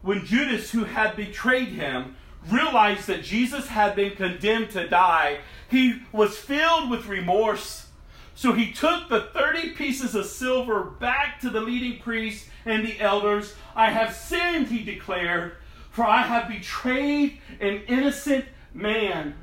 When 0.01 0.25
Judas, 0.25 0.71
who 0.71 0.85
had 0.85 1.15
betrayed 1.15 1.69
him, 1.69 2.15
realized 2.49 3.07
that 3.07 3.23
Jesus 3.23 3.67
had 3.67 3.95
been 3.95 4.15
condemned 4.15 4.71
to 4.71 4.87
die, 4.87 5.39
he 5.69 6.01
was 6.11 6.37
filled 6.37 6.89
with 6.89 7.07
remorse. 7.07 7.87
So 8.35 8.53
he 8.53 8.71
took 8.71 9.09
the 9.09 9.29
30 9.33 9.71
pieces 9.71 10.15
of 10.15 10.25
silver 10.25 10.83
back 10.83 11.41
to 11.41 11.49
the 11.49 11.59
leading 11.59 11.99
priests 11.99 12.47
and 12.65 12.85
the 12.85 12.99
elders. 13.01 13.55
I 13.75 13.89
have 13.89 14.15
sinned, 14.15 14.67
he 14.67 14.83
declared, 14.83 15.53
for 15.89 16.05
I 16.05 16.21
have 16.21 16.47
betrayed 16.47 17.39
an 17.59 17.81
innocent 17.87 18.45
man. 18.73 19.35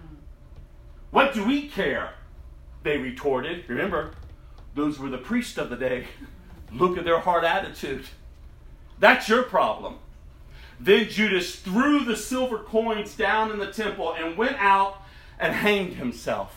What 1.11 1.35
do 1.35 1.45
we 1.45 1.69
care? 1.69 2.15
They 2.85 2.99
retorted. 2.99 3.65
Remember, 3.67 4.13
those 4.75 4.99
were 4.99 5.09
the 5.09 5.19
priests 5.19 5.59
of 5.59 5.71
the 5.71 5.77
day. 5.77 6.07
Look 6.73 6.97
at 6.97 7.05
their 7.05 7.19
hard 7.19 7.45
attitude. 7.45 8.05
That's 9.01 9.29
your 9.29 9.43
problem. 9.43 9.97
Then 10.79 11.09
Judas 11.09 11.57
threw 11.57 12.05
the 12.05 12.17
silver 12.17 12.59
coins 12.59 13.17
down 13.17 13.51
in 13.51 13.59
the 13.59 13.73
temple 13.73 14.13
and 14.13 14.37
went 14.37 14.57
out 14.59 15.03
and 15.39 15.55
hanged 15.55 15.95
himself. 15.95 16.55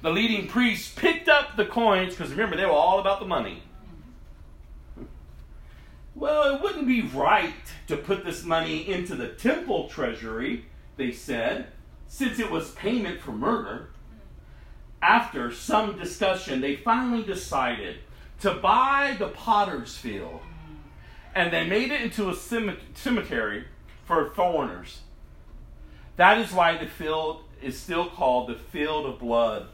The 0.00 0.10
leading 0.10 0.46
priests 0.46 0.92
picked 0.94 1.28
up 1.28 1.56
the 1.56 1.64
coins 1.64 2.14
because 2.14 2.30
remember, 2.30 2.56
they 2.56 2.66
were 2.66 2.72
all 2.72 2.98
about 2.98 3.20
the 3.20 3.26
money. 3.26 3.62
Well, 6.14 6.54
it 6.54 6.62
wouldn't 6.62 6.86
be 6.86 7.02
right 7.02 7.54
to 7.88 7.96
put 7.96 8.24
this 8.24 8.44
money 8.44 8.88
into 8.88 9.16
the 9.16 9.28
temple 9.28 9.88
treasury, 9.88 10.66
they 10.96 11.10
said, 11.10 11.66
since 12.08 12.38
it 12.38 12.50
was 12.50 12.70
payment 12.72 13.20
for 13.20 13.32
murder. 13.32 13.90
After 15.02 15.52
some 15.52 15.98
discussion, 15.98 16.60
they 16.60 16.76
finally 16.76 17.22
decided 17.22 17.96
to 18.40 18.54
buy 18.54 19.16
the 19.18 19.28
potter's 19.28 19.96
field 19.96 20.40
and 21.34 21.52
they 21.52 21.66
made 21.66 21.90
it 21.90 22.00
into 22.00 22.28
a 22.28 22.34
cemetery 22.34 23.64
for 24.04 24.30
foreigners. 24.30 25.00
That 26.16 26.38
is 26.38 26.52
why 26.52 26.78
the 26.78 26.86
field 26.86 27.42
is 27.60 27.78
still 27.78 28.08
called 28.08 28.48
the 28.48 28.54
field 28.54 29.06
of 29.06 29.18
blood. 29.18 29.66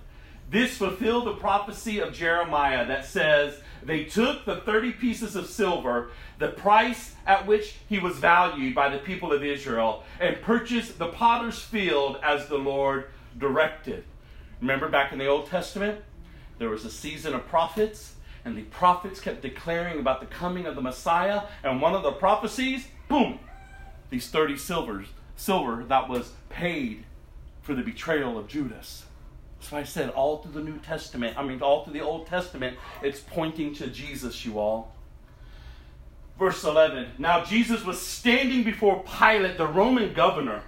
This 0.51 0.79
fulfilled 0.79 1.27
the 1.27 1.35
prophecy 1.35 2.01
of 2.01 2.15
Jeremiah 2.15 2.87
that 2.87 3.05
says, 3.05 3.61
They 3.83 4.05
took 4.05 4.45
the 4.45 4.57
30 4.57 4.93
pieces 4.93 5.37
of 5.37 5.47
silver, 5.47 6.11
the 6.39 6.49
price 6.49 7.15
at 7.27 7.47
which 7.47 7.77
he 7.89 7.99
was 7.99 8.19
valued 8.19 8.75
by 8.75 8.89
the 8.89 8.99
people 8.99 9.33
of 9.33 9.43
Israel, 9.43 10.05
and 10.21 10.41
purchased 10.43 10.99
the 10.99 11.09
potter's 11.09 11.61
field 11.61 12.19
as 12.23 12.49
the 12.49 12.59
Lord 12.59 13.07
directed. 13.39 14.05
Remember 14.61 14.89
back 14.89 15.13
in 15.13 15.19
the 15.19 15.27
Old 15.27 15.47
Testament, 15.47 16.03
there 16.59 16.69
was 16.69 16.85
a 16.85 16.91
season 16.91 17.35
of 17.35 17.47
prophets, 17.47 18.15
and 18.45 18.57
the 18.57 18.65
prophets 18.65 19.21
kept 19.21 19.43
declaring 19.43 19.99
about 19.99 20.21
the 20.21 20.27
coming 20.27 20.67
of 20.67 20.75
the 20.75 20.83
Messiah. 20.83 21.43
And 21.63 21.81
one 21.81 21.95
of 21.95 22.03
the 22.03 22.13
prophecies, 22.13 22.87
boom, 23.09 23.39
these 24.11 24.29
30 24.29 24.57
silvers, 24.57 25.07
silver 25.37 25.85
that 25.85 26.09
was 26.09 26.33
paid 26.49 27.05
for 27.63 27.75
the 27.75 27.83
betrayal 27.83 28.39
of 28.39 28.49
Judas. 28.49 29.05
So 29.61 29.77
I 29.77 29.85
said, 29.85 30.11
all 30.11 30.39
through 30.39 30.53
the 30.53 30.63
New 30.63 30.79
Testament, 30.79 31.37
I 31.39 31.43
mean, 31.43 31.63
all 31.63 31.85
through 31.85 31.93
the 31.93 32.01
Old 32.01 32.27
Testament, 32.27 32.79
it's 33.03 33.21
pointing 33.21 33.75
to 33.75 33.87
Jesus, 33.89 34.45
you 34.45 34.59
all. 34.59 34.95
Verse 36.39 36.65
11 36.65 37.13
Now 37.19 37.45
Jesus 37.45 37.85
was 37.85 38.01
standing 38.01 38.65
before 38.65 39.05
Pilate, 39.05 39.59
the 39.59 39.67
Roman 39.67 40.15
governor. 40.15 40.63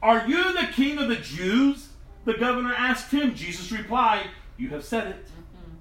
Are 0.00 0.26
you 0.26 0.52
the 0.52 0.68
king 0.72 0.98
of 0.98 1.08
the 1.08 1.16
Jews? 1.16 1.88
The 2.24 2.34
governor 2.34 2.72
asked 2.72 3.10
him. 3.10 3.34
Jesus 3.34 3.72
replied, 3.72 4.26
You 4.56 4.68
have 4.70 4.84
said 4.84 5.08
it. 5.08 5.24
Mm-hmm. 5.26 5.76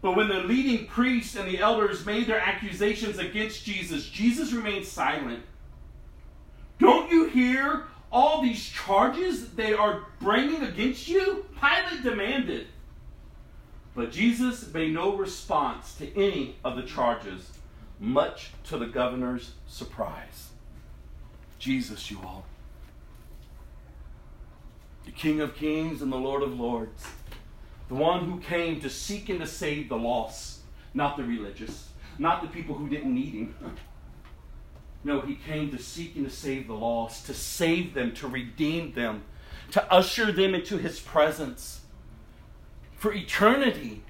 But 0.00 0.16
when 0.16 0.28
the 0.28 0.40
leading 0.40 0.86
priests 0.86 1.36
and 1.36 1.46
the 1.46 1.58
elders 1.58 2.06
made 2.06 2.26
their 2.26 2.40
accusations 2.40 3.18
against 3.18 3.64
Jesus, 3.64 4.08
Jesus 4.08 4.52
remained 4.52 4.86
silent. 4.86 5.44
Don't 6.78 7.10
you 7.10 7.26
hear 7.26 7.84
all 8.12 8.42
these 8.42 8.64
charges 8.64 9.50
they 9.50 9.72
are 9.72 10.04
bringing 10.20 10.62
against 10.62 11.08
you? 11.08 11.46
Pilate 11.60 12.02
demanded. 12.02 12.66
But 13.94 14.12
Jesus 14.12 14.72
made 14.72 14.92
no 14.92 15.16
response 15.16 15.94
to 15.96 16.16
any 16.16 16.56
of 16.64 16.76
the 16.76 16.82
charges, 16.82 17.50
much 17.98 18.50
to 18.64 18.78
the 18.78 18.86
governor's 18.86 19.52
surprise. 19.66 20.50
Jesus, 21.58 22.10
you 22.10 22.18
all. 22.24 22.44
The 25.04 25.10
King 25.10 25.40
of 25.40 25.54
Kings 25.54 26.00
and 26.00 26.12
the 26.12 26.16
Lord 26.16 26.42
of 26.42 26.58
Lords 26.58 27.04
the 27.92 27.98
one 27.98 28.24
who 28.24 28.40
came 28.40 28.80
to 28.80 28.88
seek 28.88 29.28
and 29.28 29.38
to 29.40 29.46
save 29.46 29.90
the 29.90 29.98
lost, 29.98 30.60
not 30.94 31.18
the 31.18 31.24
religious, 31.24 31.90
not 32.18 32.40
the 32.40 32.48
people 32.48 32.74
who 32.74 32.88
didn't 32.88 33.14
need 33.14 33.34
him. 33.34 33.54
No, 35.04 35.20
he 35.20 35.34
came 35.34 35.70
to 35.70 35.78
seek 35.78 36.14
and 36.16 36.26
to 36.26 36.30
save 36.30 36.68
the 36.68 36.74
lost, 36.74 37.26
to 37.26 37.34
save 37.34 37.94
them, 37.94 38.14
to 38.14 38.28
redeem 38.28 38.92
them, 38.92 39.22
to 39.72 39.92
usher 39.92 40.30
them 40.30 40.54
into 40.54 40.78
his 40.78 41.00
presence 41.00 41.80
for 42.96 43.12
eternity, 43.12 44.02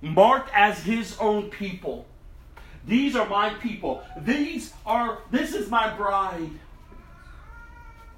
marked 0.00 0.50
as 0.54 0.84
his 0.84 1.18
own 1.18 1.50
people. 1.50 2.06
These 2.86 3.14
are 3.14 3.28
my 3.28 3.50
people. 3.50 4.02
These 4.16 4.72
are, 4.86 5.18
this 5.30 5.54
is 5.54 5.70
my 5.70 5.94
bride. 5.94 6.50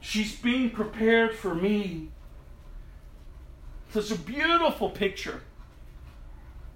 She's 0.00 0.36
being 0.36 0.70
prepared 0.70 1.34
for 1.34 1.54
me. 1.54 2.08
Such 3.90 4.12
a 4.12 4.16
beautiful 4.16 4.90
picture. 4.90 5.42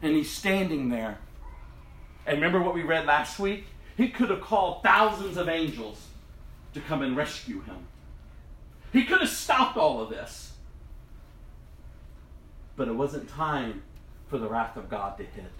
And 0.03 0.17
he's 0.17 0.31
standing 0.31 0.89
there. 0.89 1.19
And 2.27 2.37
remember 2.37 2.61
what 2.61 2.75
we 2.75 2.83
read 2.83 3.07
last 3.07 3.39
week? 3.39 3.67
He 4.01 4.09
could 4.09 4.31
have 4.31 4.41
called 4.41 4.83
thousands 4.83 5.37
of 5.37 5.47
angels 5.47 6.07
to 6.73 6.81
come 6.81 7.03
and 7.03 7.15
rescue 7.15 7.61
him. 7.61 7.87
He 8.95 9.05
could 9.05 9.21
have 9.21 9.29
stopped 9.29 9.77
all 9.77 10.01
of 10.01 10.09
this. 10.09 10.53
But 12.77 12.89
it 12.89 12.95
wasn't 12.95 13.29
time 13.29 13.83
for 14.29 14.39
the 14.39 14.49
wrath 14.49 14.79
of 14.79 14.89
God 14.89 15.19
to 15.19 15.25
hit. 15.25 15.53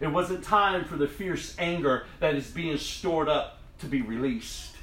It 0.00 0.06
wasn't 0.06 0.42
time 0.42 0.86
for 0.86 0.96
the 0.96 1.06
fierce 1.06 1.54
anger 1.58 2.06
that 2.18 2.34
is 2.34 2.50
being 2.50 2.78
stored 2.78 3.28
up 3.28 3.58
to 3.80 3.86
be 3.86 4.00
released. 4.00 4.76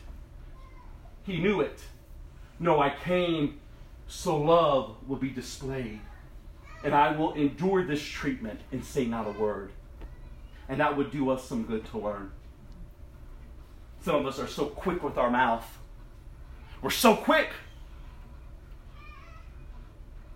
He 1.23 1.39
knew 1.39 1.61
it. 1.61 1.79
No, 2.59 2.79
I 2.79 2.91
came 2.91 3.59
so 4.07 4.37
love 4.37 4.97
will 5.07 5.17
be 5.17 5.31
displayed. 5.31 6.01
And 6.83 6.93
I 6.93 7.17
will 7.17 7.33
endure 7.33 7.83
this 7.83 8.03
treatment 8.03 8.59
and 8.71 8.85
say 8.85 9.05
not 9.05 9.25
a 9.25 9.31
word. 9.31 9.71
And 10.69 10.79
that 10.79 10.95
would 10.95 11.09
do 11.09 11.31
us 11.31 11.43
some 11.43 11.63
good 11.63 11.83
to 11.85 11.97
learn. 11.97 12.33
Some 14.01 14.15
of 14.15 14.25
us 14.25 14.39
are 14.39 14.47
so 14.47 14.65
quick 14.65 15.03
with 15.03 15.17
our 15.17 15.29
mouth. 15.29 15.65
We're 16.81 16.89
so 16.89 17.15
quick. 17.15 17.49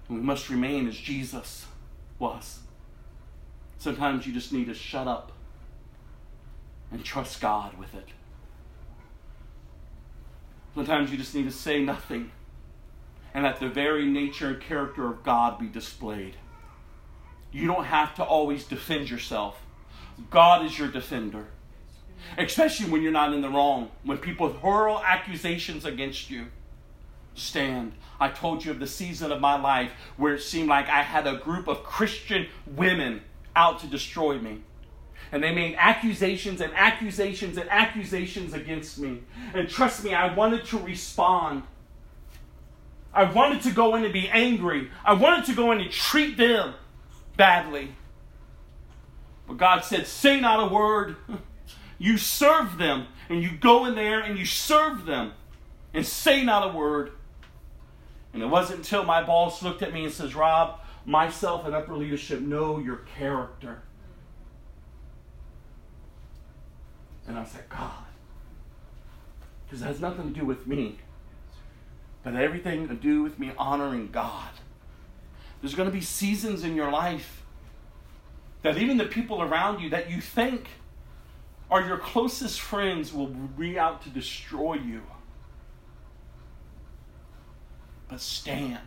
We 0.09 0.17
must 0.17 0.49
remain 0.49 0.87
as 0.87 0.97
Jesus 0.97 1.67
was. 2.19 2.59
Sometimes 3.77 4.27
you 4.27 4.33
just 4.33 4.51
need 4.51 4.65
to 4.65 4.73
shut 4.73 5.07
up 5.07 5.31
and 6.91 7.03
trust 7.03 7.39
God 7.39 7.77
with 7.77 7.95
it. 7.95 8.09
Sometimes 10.75 11.11
you 11.11 11.17
just 11.17 11.33
need 11.33 11.45
to 11.45 11.51
say 11.51 11.83
nothing 11.83 12.31
and 13.33 13.43
let 13.43 13.59
the 13.59 13.69
very 13.69 14.05
nature 14.05 14.49
and 14.49 14.61
character 14.61 15.07
of 15.07 15.23
God 15.23 15.59
be 15.59 15.67
displayed. 15.67 16.35
You 17.51 17.67
don't 17.67 17.85
have 17.85 18.15
to 18.15 18.23
always 18.23 18.65
defend 18.65 19.09
yourself. 19.09 19.65
God 20.29 20.65
is 20.65 20.77
your 20.77 20.87
defender. 20.87 21.47
Especially 22.37 22.89
when 22.89 23.01
you're 23.01 23.11
not 23.11 23.33
in 23.33 23.41
the 23.41 23.49
wrong, 23.49 23.91
when 24.03 24.17
people 24.17 24.51
hurl 24.53 25.01
accusations 25.05 25.85
against 25.85 26.29
you. 26.29 26.47
Stand. 27.33 27.93
I 28.19 28.29
told 28.29 28.63
you 28.63 28.71
of 28.71 28.79
the 28.79 28.87
season 28.87 29.31
of 29.31 29.39
my 29.39 29.59
life 29.59 29.91
where 30.17 30.35
it 30.35 30.41
seemed 30.41 30.69
like 30.69 30.89
I 30.89 31.01
had 31.01 31.25
a 31.27 31.37
group 31.37 31.67
of 31.67 31.83
Christian 31.83 32.47
women 32.67 33.21
out 33.55 33.79
to 33.79 33.87
destroy 33.87 34.37
me. 34.37 34.61
And 35.31 35.41
they 35.41 35.53
made 35.53 35.75
accusations 35.77 36.59
and 36.59 36.73
accusations 36.75 37.57
and 37.57 37.69
accusations 37.69 38.53
against 38.53 38.99
me. 38.99 39.23
And 39.53 39.69
trust 39.69 40.03
me, 40.03 40.13
I 40.13 40.33
wanted 40.33 40.65
to 40.65 40.77
respond. 40.77 41.63
I 43.13 43.23
wanted 43.23 43.61
to 43.63 43.71
go 43.71 43.95
in 43.95 44.03
and 44.03 44.13
be 44.13 44.27
angry. 44.29 44.89
I 45.05 45.13
wanted 45.13 45.45
to 45.45 45.53
go 45.53 45.71
in 45.71 45.79
and 45.79 45.91
treat 45.91 46.37
them 46.37 46.73
badly. 47.37 47.95
But 49.47 49.57
God 49.57 49.83
said, 49.83 50.05
Say 50.07 50.39
not 50.39 50.71
a 50.71 50.73
word. 50.73 51.15
You 52.01 52.17
serve 52.17 52.79
them, 52.79 53.05
and 53.29 53.43
you 53.43 53.51
go 53.51 53.85
in 53.85 53.93
there 53.93 54.21
and 54.21 54.35
you 54.35 54.43
serve 54.43 55.05
them, 55.05 55.33
and 55.93 56.03
say 56.03 56.43
not 56.43 56.67
a 56.67 56.75
word. 56.75 57.11
And 58.33 58.41
it 58.41 58.47
wasn't 58.47 58.79
until 58.79 59.03
my 59.03 59.21
boss 59.21 59.61
looked 59.61 59.83
at 59.83 59.93
me 59.93 60.05
and 60.05 60.11
says, 60.11 60.33
Rob, 60.33 60.79
myself 61.05 61.63
and 61.63 61.75
upper 61.75 61.95
leadership 61.95 62.41
know 62.41 62.79
your 62.79 63.05
character. 63.19 63.83
And 67.27 67.37
I 67.37 67.43
said, 67.43 67.69
God, 67.69 67.91
because 69.63 69.83
it 69.83 69.85
has 69.85 70.01
nothing 70.01 70.33
to 70.33 70.39
do 70.39 70.43
with 70.43 70.65
me, 70.65 70.97
but 72.23 72.33
everything 72.33 72.87
to 72.87 72.95
do 72.95 73.21
with 73.21 73.37
me 73.37 73.51
honoring 73.59 74.09
God. 74.11 74.49
There's 75.61 75.75
going 75.75 75.87
to 75.87 75.93
be 75.93 76.01
seasons 76.01 76.63
in 76.63 76.75
your 76.75 76.89
life 76.89 77.43
that 78.63 78.79
even 78.79 78.97
the 78.97 79.05
people 79.05 79.43
around 79.43 79.81
you 79.81 79.91
that 79.91 80.09
you 80.09 80.19
think 80.19 80.67
are 81.71 81.81
your 81.81 81.97
closest 81.97 82.59
friends 82.59 83.13
will 83.13 83.27
be 83.27 83.79
out 83.79 84.01
to 84.03 84.09
destroy 84.09 84.73
you. 84.73 85.01
But 88.09 88.19
stand 88.19 88.77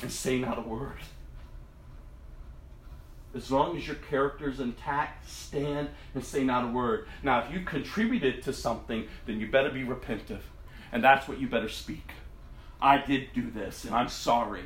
and 0.00 0.10
say 0.10 0.38
not 0.38 0.58
a 0.58 0.62
word. 0.62 1.00
As 3.34 3.50
long 3.50 3.76
as 3.76 3.86
your 3.86 3.96
character 3.96 4.48
is 4.48 4.60
intact, 4.60 5.28
stand 5.28 5.90
and 6.14 6.24
say 6.24 6.44
not 6.44 6.64
a 6.64 6.68
word. 6.68 7.08
Now, 7.24 7.40
if 7.40 7.52
you 7.52 7.60
contributed 7.60 8.44
to 8.44 8.52
something, 8.52 9.06
then 9.26 9.40
you 9.40 9.50
better 9.50 9.70
be 9.70 9.82
repentive. 9.82 10.40
And 10.92 11.02
that's 11.02 11.26
what 11.26 11.38
you 11.38 11.48
better 11.48 11.68
speak. 11.68 12.12
I 12.80 12.98
did 12.98 13.32
do 13.34 13.50
this, 13.50 13.84
and 13.84 13.94
I'm 13.94 14.08
sorry. 14.08 14.62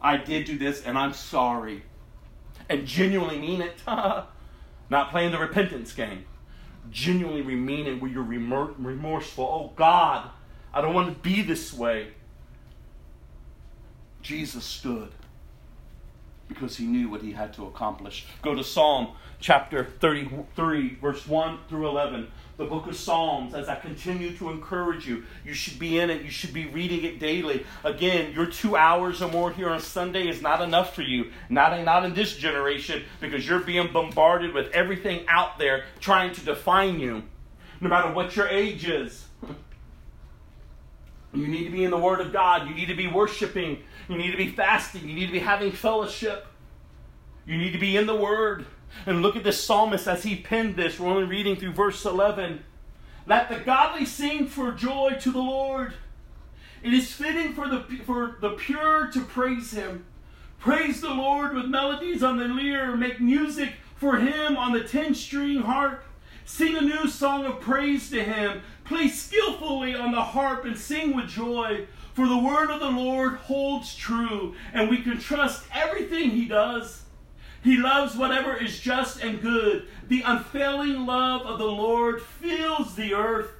I 0.00 0.16
did 0.16 0.46
do 0.46 0.56
this, 0.56 0.82
and 0.84 0.96
I'm 0.96 1.12
sorry. 1.12 1.82
And 2.68 2.86
genuinely 2.86 3.38
mean 3.38 3.60
it. 3.60 3.82
Not 4.90 5.10
playing 5.10 5.30
the 5.30 5.38
repentance 5.38 5.92
game. 5.92 6.24
Genuinely 6.90 7.54
meaning 7.54 8.00
where 8.00 8.10
you're 8.10 8.24
remor- 8.24 8.74
remorseful. 8.76 9.44
Oh, 9.44 9.72
God, 9.76 10.28
I 10.74 10.80
don't 10.80 10.92
want 10.92 11.08
to 11.08 11.20
be 11.20 11.42
this 11.42 11.72
way. 11.72 12.08
Jesus 14.20 14.64
stood 14.64 15.12
because 16.48 16.76
he 16.76 16.84
knew 16.84 17.08
what 17.08 17.22
he 17.22 17.32
had 17.32 17.54
to 17.54 17.64
accomplish. 17.64 18.26
Go 18.42 18.54
to 18.54 18.64
Psalm 18.64 19.12
chapter 19.38 19.84
33, 19.84 20.96
verse 20.96 21.26
1 21.26 21.58
through 21.68 21.88
11. 21.88 22.30
The 22.60 22.66
book 22.66 22.86
of 22.88 22.94
Psalms, 22.94 23.54
as 23.54 23.70
I 23.70 23.74
continue 23.74 24.36
to 24.36 24.50
encourage 24.50 25.08
you, 25.08 25.24
you 25.46 25.54
should 25.54 25.78
be 25.78 25.98
in 25.98 26.10
it. 26.10 26.20
You 26.20 26.28
should 26.28 26.52
be 26.52 26.66
reading 26.66 27.04
it 27.04 27.18
daily. 27.18 27.64
Again, 27.84 28.34
your 28.34 28.44
two 28.44 28.76
hours 28.76 29.22
or 29.22 29.30
more 29.30 29.50
here 29.50 29.70
on 29.70 29.80
Sunday 29.80 30.28
is 30.28 30.42
not 30.42 30.60
enough 30.60 30.94
for 30.94 31.00
you. 31.00 31.30
Not, 31.48 31.82
not 31.86 32.04
in 32.04 32.12
this 32.12 32.36
generation, 32.36 33.02
because 33.18 33.48
you're 33.48 33.60
being 33.60 33.90
bombarded 33.90 34.52
with 34.52 34.70
everything 34.72 35.24
out 35.26 35.58
there 35.58 35.84
trying 36.00 36.34
to 36.34 36.44
define 36.44 37.00
you, 37.00 37.22
no 37.80 37.88
matter 37.88 38.12
what 38.12 38.36
your 38.36 38.46
age 38.46 38.86
is. 38.86 39.26
You 41.32 41.46
need 41.46 41.62
to 41.62 41.70
be 41.70 41.84
in 41.84 41.92
the 41.92 41.96
Word 41.96 42.20
of 42.20 42.32
God. 42.32 42.68
You 42.68 42.74
need 42.74 42.86
to 42.86 42.96
be 42.96 43.06
worshiping. 43.06 43.84
You 44.08 44.18
need 44.18 44.32
to 44.32 44.36
be 44.36 44.48
fasting. 44.48 45.08
You 45.08 45.14
need 45.14 45.26
to 45.26 45.32
be 45.32 45.38
having 45.38 45.70
fellowship. 45.70 46.44
You 47.46 47.56
need 47.56 47.70
to 47.70 47.78
be 47.78 47.96
in 47.96 48.08
the 48.08 48.16
Word. 48.16 48.66
And 49.06 49.22
look 49.22 49.36
at 49.36 49.44
the 49.44 49.52
psalmist 49.52 50.06
as 50.06 50.22
he 50.22 50.36
penned 50.36 50.76
this. 50.76 50.98
We're 50.98 51.08
only 51.08 51.24
reading 51.24 51.56
through 51.56 51.72
verse 51.72 52.04
11. 52.04 52.64
Let 53.26 53.48
the 53.48 53.58
godly 53.58 54.04
sing 54.04 54.46
for 54.46 54.72
joy 54.72 55.16
to 55.20 55.30
the 55.30 55.38
Lord. 55.38 55.94
It 56.82 56.92
is 56.92 57.12
fitting 57.12 57.52
for 57.52 57.68
the, 57.68 57.80
for 58.04 58.36
the 58.40 58.50
pure 58.50 59.10
to 59.12 59.20
praise 59.20 59.72
him. 59.72 60.04
Praise 60.58 61.00
the 61.00 61.14
Lord 61.14 61.54
with 61.54 61.66
melodies 61.66 62.22
on 62.22 62.38
the 62.38 62.48
lyre. 62.48 62.96
Make 62.96 63.20
music 63.20 63.74
for 63.96 64.16
him 64.16 64.56
on 64.56 64.72
the 64.72 64.84
ten 64.84 65.14
string 65.14 65.62
harp. 65.62 66.02
Sing 66.44 66.76
a 66.76 66.80
new 66.80 67.06
song 67.06 67.44
of 67.44 67.60
praise 67.60 68.10
to 68.10 68.22
him. 68.22 68.62
Play 68.84 69.08
skillfully 69.08 69.94
on 69.94 70.12
the 70.12 70.22
harp 70.22 70.64
and 70.64 70.76
sing 70.76 71.14
with 71.14 71.28
joy. 71.28 71.86
For 72.14 72.26
the 72.26 72.38
word 72.38 72.70
of 72.70 72.80
the 72.80 72.90
Lord 72.90 73.34
holds 73.34 73.94
true, 73.94 74.54
and 74.74 74.90
we 74.90 75.02
can 75.02 75.18
trust 75.18 75.64
everything 75.72 76.30
he 76.30 76.46
does. 76.46 77.02
He 77.62 77.76
loves 77.76 78.16
whatever 78.16 78.56
is 78.56 78.80
just 78.80 79.22
and 79.22 79.40
good. 79.40 79.86
The 80.08 80.22
unfailing 80.22 81.06
love 81.06 81.42
of 81.42 81.58
the 81.58 81.66
Lord 81.66 82.22
fills 82.22 82.94
the 82.94 83.14
earth. 83.14 83.50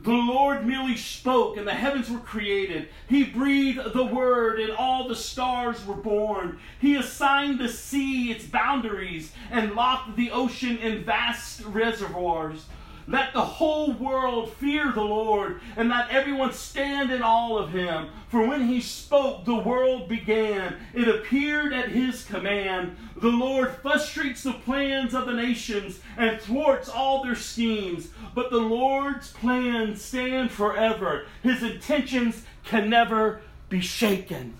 The 0.00 0.10
Lord 0.12 0.64
merely 0.64 0.96
spoke, 0.96 1.56
and 1.56 1.66
the 1.66 1.74
heavens 1.74 2.08
were 2.08 2.20
created. 2.20 2.88
He 3.08 3.24
breathed 3.24 3.92
the 3.92 4.04
word, 4.04 4.60
and 4.60 4.70
all 4.72 5.08
the 5.08 5.16
stars 5.16 5.84
were 5.84 5.96
born. 5.96 6.60
He 6.80 6.94
assigned 6.94 7.58
the 7.58 7.68
sea 7.68 8.30
its 8.30 8.44
boundaries 8.44 9.32
and 9.50 9.74
locked 9.74 10.16
the 10.16 10.30
ocean 10.30 10.78
in 10.78 11.04
vast 11.04 11.64
reservoirs. 11.64 12.66
Let 13.08 13.32
the 13.32 13.40
whole 13.40 13.92
world 13.94 14.52
fear 14.52 14.92
the 14.92 15.00
Lord, 15.00 15.62
and 15.76 15.88
let 15.88 16.10
everyone 16.10 16.52
stand 16.52 17.10
in 17.10 17.22
awe 17.22 17.56
of 17.56 17.70
him. 17.70 18.10
For 18.28 18.46
when 18.46 18.68
he 18.68 18.82
spoke, 18.82 19.46
the 19.46 19.54
world 19.54 20.10
began. 20.10 20.76
It 20.92 21.08
appeared 21.08 21.72
at 21.72 21.88
his 21.88 22.26
command. 22.26 22.98
The 23.16 23.28
Lord 23.28 23.74
frustrates 23.80 24.42
the 24.42 24.52
plans 24.52 25.14
of 25.14 25.24
the 25.24 25.32
nations 25.32 26.00
and 26.18 26.38
thwarts 26.38 26.90
all 26.90 27.24
their 27.24 27.34
schemes. 27.34 28.08
But 28.34 28.50
the 28.50 28.58
Lord's 28.58 29.32
plans 29.32 30.04
stand 30.04 30.50
forever, 30.50 31.26
his 31.42 31.62
intentions 31.62 32.44
can 32.64 32.90
never 32.90 33.40
be 33.70 33.80
shaken. 33.80 34.58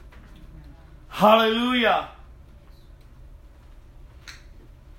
Hallelujah. 1.08 2.08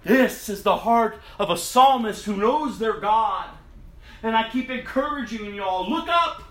This 0.03 0.49
is 0.49 0.63
the 0.63 0.77
heart 0.77 1.19
of 1.37 1.49
a 1.49 1.57
psalmist 1.57 2.25
who 2.25 2.37
knows 2.37 2.79
their 2.79 2.99
God. 2.99 3.49
And 4.23 4.35
I 4.35 4.49
keep 4.49 4.69
encouraging 4.69 5.53
you 5.53 5.63
all 5.63 5.89
look 5.89 6.07
up. 6.07 6.43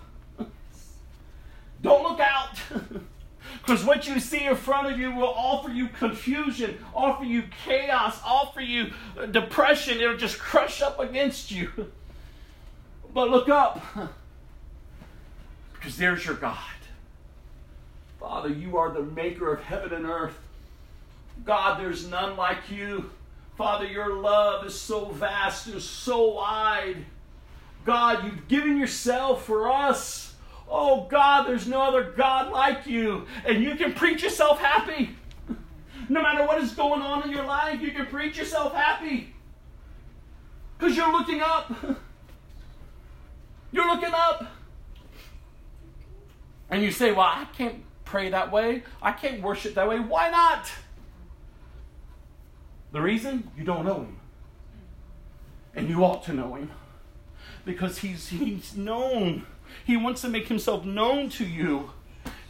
Don't 1.81 2.03
look 2.03 2.19
out. 2.19 2.59
Because 3.61 3.83
what 3.85 4.07
you 4.07 4.19
see 4.19 4.45
in 4.45 4.55
front 4.55 4.91
of 4.91 4.99
you 4.99 5.11
will 5.11 5.33
offer 5.35 5.69
you 5.69 5.87
confusion, 5.89 6.77
offer 6.95 7.23
you 7.23 7.43
chaos, 7.65 8.19
offer 8.25 8.61
you 8.61 8.93
uh, 9.19 9.25
depression. 9.27 9.99
It'll 9.99 10.17
just 10.17 10.39
crush 10.39 10.81
up 10.81 10.99
against 10.99 11.51
you. 11.51 11.69
But 13.11 13.31
look 13.31 13.49
up, 13.49 13.83
because 15.73 15.97
there's 15.97 16.23
your 16.23 16.35
God. 16.35 16.57
Father, 18.19 18.49
you 18.49 18.77
are 18.77 18.91
the 18.91 19.01
maker 19.01 19.51
of 19.51 19.63
heaven 19.63 19.93
and 19.93 20.05
earth. 20.05 20.37
God, 21.43 21.79
there's 21.81 22.07
none 22.07 22.37
like 22.37 22.69
you. 22.69 23.09
Father, 23.59 23.87
your 23.87 24.15
love 24.15 24.65
is 24.65 24.79
so 24.79 25.09
vast 25.09 25.67
and 25.67 25.81
so 25.81 26.35
wide. 26.35 26.95
God, 27.83 28.23
you've 28.23 28.47
given 28.47 28.77
yourself 28.77 29.43
for 29.43 29.69
us. 29.69 30.33
Oh, 30.69 31.07
God, 31.09 31.43
there's 31.43 31.67
no 31.67 31.81
other 31.81 32.13
God 32.15 32.53
like 32.53 32.87
you. 32.87 33.27
And 33.43 33.61
you 33.61 33.75
can 33.75 33.93
preach 33.93 34.23
yourself 34.23 34.61
happy. 34.61 35.13
No 36.07 36.21
matter 36.21 36.45
what 36.45 36.63
is 36.63 36.71
going 36.71 37.01
on 37.01 37.23
in 37.23 37.31
your 37.31 37.43
life, 37.43 37.81
you 37.81 37.91
can 37.91 38.05
preach 38.05 38.37
yourself 38.37 38.73
happy. 38.73 39.33
Because 40.77 40.95
you're 40.95 41.11
looking 41.11 41.41
up. 41.41 41.69
You're 43.73 43.87
looking 43.87 44.13
up. 44.13 44.47
And 46.69 46.81
you 46.81 46.93
say, 46.93 47.11
Well, 47.11 47.27
I 47.27 47.45
can't 47.57 47.83
pray 48.05 48.29
that 48.29 48.53
way. 48.53 48.83
I 49.01 49.11
can't 49.11 49.41
worship 49.41 49.75
that 49.75 49.87
way. 49.89 49.99
Why 49.99 50.29
not? 50.31 50.71
The 52.91 53.01
reason? 53.01 53.51
You 53.57 53.63
don't 53.63 53.85
know 53.85 54.01
him. 54.01 54.17
And 55.75 55.89
you 55.89 56.03
ought 56.03 56.23
to 56.23 56.33
know 56.33 56.55
him. 56.55 56.71
Because 57.65 57.99
he's, 57.99 58.29
he's 58.29 58.75
known. 58.75 59.45
He 59.85 59.95
wants 59.97 60.21
to 60.21 60.29
make 60.29 60.47
himself 60.47 60.85
known 60.85 61.29
to 61.29 61.45
you. 61.45 61.91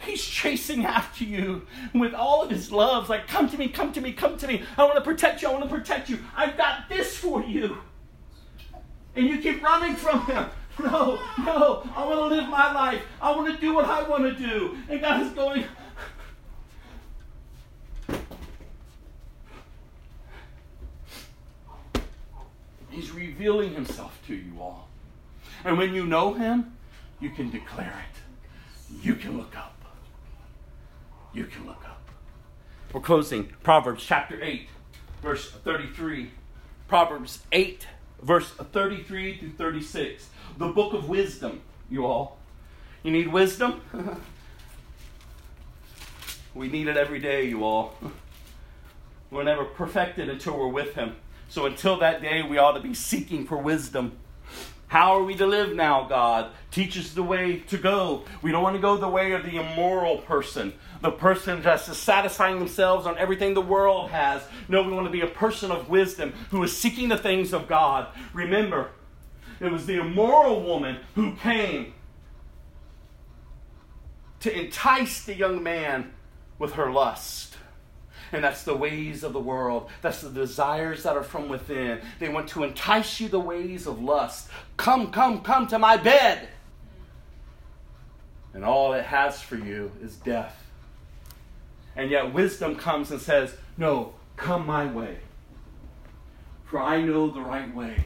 He's 0.00 0.24
chasing 0.24 0.86
after 0.86 1.24
you 1.24 1.66
with 1.92 2.14
all 2.14 2.42
of 2.42 2.50
his 2.50 2.72
love. 2.72 3.10
Like, 3.10 3.26
come 3.26 3.48
to 3.50 3.58
me, 3.58 3.68
come 3.68 3.92
to 3.92 4.00
me, 4.00 4.12
come 4.12 4.38
to 4.38 4.46
me. 4.46 4.62
I 4.78 4.84
want 4.84 4.96
to 4.96 5.02
protect 5.02 5.42
you. 5.42 5.48
I 5.48 5.52
want 5.52 5.64
to 5.64 5.70
protect 5.70 6.08
you. 6.08 6.18
I've 6.34 6.56
got 6.56 6.88
this 6.88 7.16
for 7.16 7.42
you. 7.42 7.76
And 9.14 9.26
you 9.26 9.38
keep 9.38 9.62
running 9.62 9.94
from 9.94 10.24
him. 10.26 10.46
No, 10.78 11.18
no, 11.38 11.82
I 11.94 12.06
want 12.06 12.18
to 12.18 12.36
live 12.36 12.48
my 12.48 12.72
life. 12.72 13.02
I 13.20 13.36
want 13.36 13.54
to 13.54 13.60
do 13.60 13.74
what 13.74 13.84
I 13.84 14.02
want 14.08 14.22
to 14.22 14.32
do. 14.32 14.78
And 14.88 15.00
God 15.00 15.20
is 15.20 15.32
going, 15.32 15.64
He's 22.90 23.10
revealing 23.10 23.72
himself 23.72 24.20
to 24.26 24.34
you 24.34 24.60
all. 24.60 24.88
And 25.64 25.78
when 25.78 25.94
you 25.94 26.06
know 26.06 26.34
him, 26.34 26.76
you 27.20 27.30
can 27.30 27.50
declare 27.50 28.04
it. 28.10 29.02
You 29.04 29.14
can 29.14 29.36
look 29.36 29.56
up. 29.56 29.76
You 31.32 31.44
can 31.44 31.66
look 31.66 31.84
up. 31.84 32.08
We're 32.92 33.00
closing 33.00 33.52
Proverbs 33.62 34.04
chapter 34.04 34.42
8, 34.42 34.68
verse 35.22 35.50
33. 35.50 36.30
Proverbs 36.88 37.40
8, 37.52 37.86
verse 38.20 38.50
33 38.50 39.38
through 39.38 39.50
36. 39.50 40.28
The 40.58 40.68
book 40.68 40.92
of 40.92 41.08
wisdom, 41.08 41.60
you 41.88 42.04
all. 42.06 42.38
You 43.04 43.12
need 43.12 43.28
wisdom? 43.28 43.80
we 46.54 46.68
need 46.68 46.88
it 46.88 46.96
every 46.96 47.20
day, 47.20 47.46
you 47.46 47.62
all. 47.64 47.94
We're 49.30 49.44
never 49.44 49.64
perfected 49.64 50.28
until 50.28 50.58
we're 50.58 50.66
with 50.66 50.94
Him. 50.94 51.14
So 51.50 51.66
until 51.66 51.98
that 51.98 52.22
day, 52.22 52.42
we 52.42 52.58
ought 52.58 52.72
to 52.72 52.80
be 52.80 52.94
seeking 52.94 53.44
for 53.44 53.58
wisdom. 53.58 54.12
How 54.86 55.16
are 55.16 55.24
we 55.24 55.34
to 55.34 55.46
live 55.46 55.74
now, 55.74 56.04
God? 56.04 56.52
Teach 56.70 56.96
us 56.96 57.12
the 57.12 57.24
way 57.24 57.58
to 57.66 57.76
go. 57.76 58.24
We 58.40 58.52
don't 58.52 58.62
want 58.62 58.76
to 58.76 58.82
go 58.82 58.96
the 58.96 59.08
way 59.08 59.32
of 59.32 59.42
the 59.42 59.56
immoral 59.56 60.18
person, 60.18 60.72
the 61.00 61.10
person 61.10 61.60
that's 61.60 61.86
just 61.86 62.04
satisfying 62.04 62.60
themselves 62.60 63.04
on 63.04 63.18
everything 63.18 63.54
the 63.54 63.60
world 63.60 64.10
has. 64.10 64.42
No, 64.68 64.84
we 64.84 64.92
want 64.92 65.06
to 65.06 65.12
be 65.12 65.22
a 65.22 65.26
person 65.26 65.72
of 65.72 65.88
wisdom 65.88 66.34
who 66.50 66.62
is 66.62 66.76
seeking 66.76 67.08
the 67.08 67.18
things 67.18 67.52
of 67.52 67.66
God. 67.66 68.06
Remember, 68.32 68.90
it 69.58 69.72
was 69.72 69.86
the 69.86 70.00
immoral 70.00 70.62
woman 70.62 70.98
who 71.16 71.34
came 71.34 71.94
to 74.38 74.56
entice 74.56 75.24
the 75.24 75.34
young 75.34 75.64
man 75.64 76.12
with 76.60 76.74
her 76.74 76.92
lust. 76.92 77.49
And 78.32 78.44
that's 78.44 78.62
the 78.62 78.76
ways 78.76 79.24
of 79.24 79.32
the 79.32 79.40
world. 79.40 79.90
That's 80.02 80.20
the 80.20 80.30
desires 80.30 81.02
that 81.02 81.16
are 81.16 81.22
from 81.22 81.48
within. 81.48 82.00
They 82.18 82.28
want 82.28 82.48
to 82.50 82.62
entice 82.62 83.20
you 83.20 83.28
the 83.28 83.40
ways 83.40 83.86
of 83.86 84.02
lust. 84.02 84.48
Come, 84.76 85.10
come, 85.10 85.40
come 85.40 85.66
to 85.68 85.78
my 85.78 85.96
bed. 85.96 86.48
And 88.54 88.64
all 88.64 88.92
it 88.92 89.04
has 89.04 89.40
for 89.40 89.56
you 89.56 89.92
is 90.02 90.16
death. 90.16 90.56
And 91.96 92.10
yet 92.10 92.32
wisdom 92.32 92.76
comes 92.76 93.10
and 93.10 93.20
says, 93.20 93.54
No, 93.76 94.14
come 94.36 94.66
my 94.66 94.86
way. 94.86 95.18
For 96.66 96.80
I 96.80 97.00
know 97.00 97.30
the 97.30 97.40
right 97.40 97.74
way. 97.74 98.04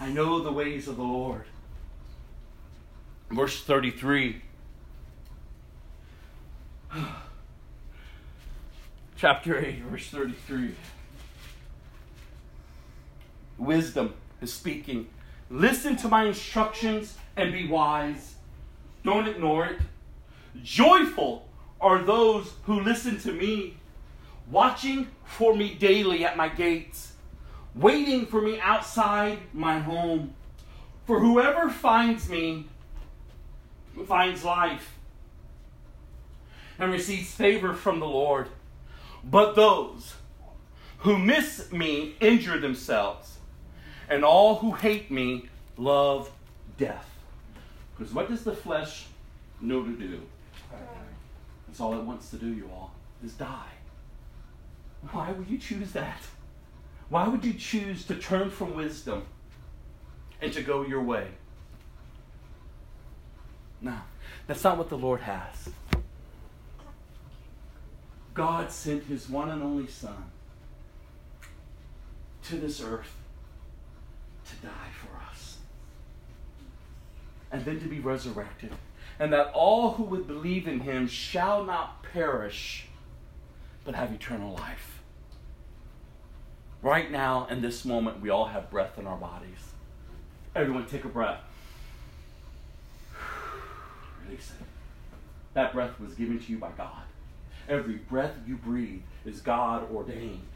I 0.00 0.10
know 0.10 0.40
the 0.42 0.52
ways 0.52 0.88
of 0.88 0.96
the 0.96 1.02
Lord. 1.02 1.44
Verse 3.30 3.62
33. 3.62 4.42
Chapter 9.16 9.64
8, 9.64 9.82
verse 9.84 10.08
33. 10.08 10.74
Wisdom 13.58 14.14
is 14.40 14.52
speaking. 14.52 15.06
Listen 15.48 15.94
to 15.96 16.08
my 16.08 16.24
instructions 16.24 17.16
and 17.36 17.52
be 17.52 17.68
wise. 17.68 18.34
Don't 19.04 19.28
ignore 19.28 19.66
it. 19.66 19.78
Joyful 20.62 21.46
are 21.80 22.02
those 22.02 22.54
who 22.64 22.80
listen 22.80 23.18
to 23.20 23.32
me, 23.32 23.76
watching 24.50 25.06
for 25.24 25.54
me 25.54 25.74
daily 25.74 26.24
at 26.24 26.36
my 26.36 26.48
gates, 26.48 27.12
waiting 27.74 28.26
for 28.26 28.40
me 28.40 28.58
outside 28.60 29.38
my 29.52 29.78
home. 29.78 30.34
For 31.06 31.20
whoever 31.20 31.70
finds 31.70 32.28
me 32.28 32.66
finds 34.08 34.42
life 34.42 34.98
and 36.80 36.90
receives 36.90 37.30
favor 37.32 37.74
from 37.74 38.00
the 38.00 38.06
Lord. 38.06 38.48
But 39.30 39.56
those 39.56 40.14
who 40.98 41.18
miss 41.18 41.72
me 41.72 42.16
injure 42.20 42.58
themselves, 42.58 43.38
and 44.08 44.24
all 44.24 44.56
who 44.56 44.72
hate 44.72 45.10
me 45.10 45.48
love 45.76 46.30
death. 46.78 47.08
Because 47.96 48.12
what 48.12 48.28
does 48.28 48.44
the 48.44 48.54
flesh 48.54 49.06
know 49.60 49.82
to 49.82 49.92
do? 49.92 50.20
That's 51.66 51.80
all 51.80 51.94
it 51.94 52.02
wants 52.02 52.30
to 52.30 52.36
do, 52.36 52.48
you 52.48 52.70
all, 52.72 52.92
is 53.24 53.32
die. 53.32 53.72
Why 55.10 55.32
would 55.32 55.48
you 55.48 55.58
choose 55.58 55.92
that? 55.92 56.20
Why 57.08 57.28
would 57.28 57.44
you 57.44 57.52
choose 57.52 58.06
to 58.06 58.14
turn 58.14 58.50
from 58.50 58.74
wisdom 58.74 59.24
and 60.40 60.52
to 60.52 60.62
go 60.62 60.82
your 60.84 61.02
way? 61.02 61.28
No, 63.80 63.96
that's 64.46 64.64
not 64.64 64.78
what 64.78 64.88
the 64.88 64.96
Lord 64.96 65.20
has. 65.20 65.68
God 68.34 68.70
sent 68.70 69.04
his 69.04 69.28
one 69.28 69.50
and 69.50 69.62
only 69.62 69.86
Son 69.86 70.30
to 72.44 72.56
this 72.56 72.82
earth 72.82 73.14
to 74.46 74.66
die 74.66 74.90
for 75.00 75.16
us 75.30 75.58
and 77.54 77.64
then 77.64 77.78
to 77.80 77.86
be 77.86 78.00
resurrected, 78.00 78.72
and 79.20 79.32
that 79.32 79.52
all 79.54 79.92
who 79.92 80.02
would 80.02 80.26
believe 80.26 80.66
in 80.66 80.80
him 80.80 81.06
shall 81.06 81.62
not 81.62 82.02
perish 82.02 82.88
but 83.84 83.94
have 83.94 84.12
eternal 84.12 84.54
life. 84.54 85.00
Right 86.82 87.10
now, 87.10 87.46
in 87.48 87.62
this 87.62 87.84
moment, 87.84 88.20
we 88.20 88.28
all 88.28 88.46
have 88.46 88.70
breath 88.70 88.98
in 88.98 89.06
our 89.06 89.16
bodies. 89.16 89.72
Everyone, 90.56 90.86
take 90.86 91.04
a 91.04 91.08
breath. 91.08 91.40
Release 94.26 94.50
it. 94.50 94.66
That 95.54 95.72
breath 95.72 96.00
was 96.00 96.14
given 96.14 96.40
to 96.40 96.52
you 96.52 96.58
by 96.58 96.72
God. 96.76 97.03
Every 97.68 97.96
breath 97.96 98.34
you 98.46 98.56
breathe 98.56 99.02
is 99.24 99.40
God 99.40 99.90
ordained. 99.90 100.46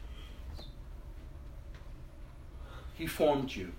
He 2.93 3.07
formed 3.07 3.55
you, 3.55 3.71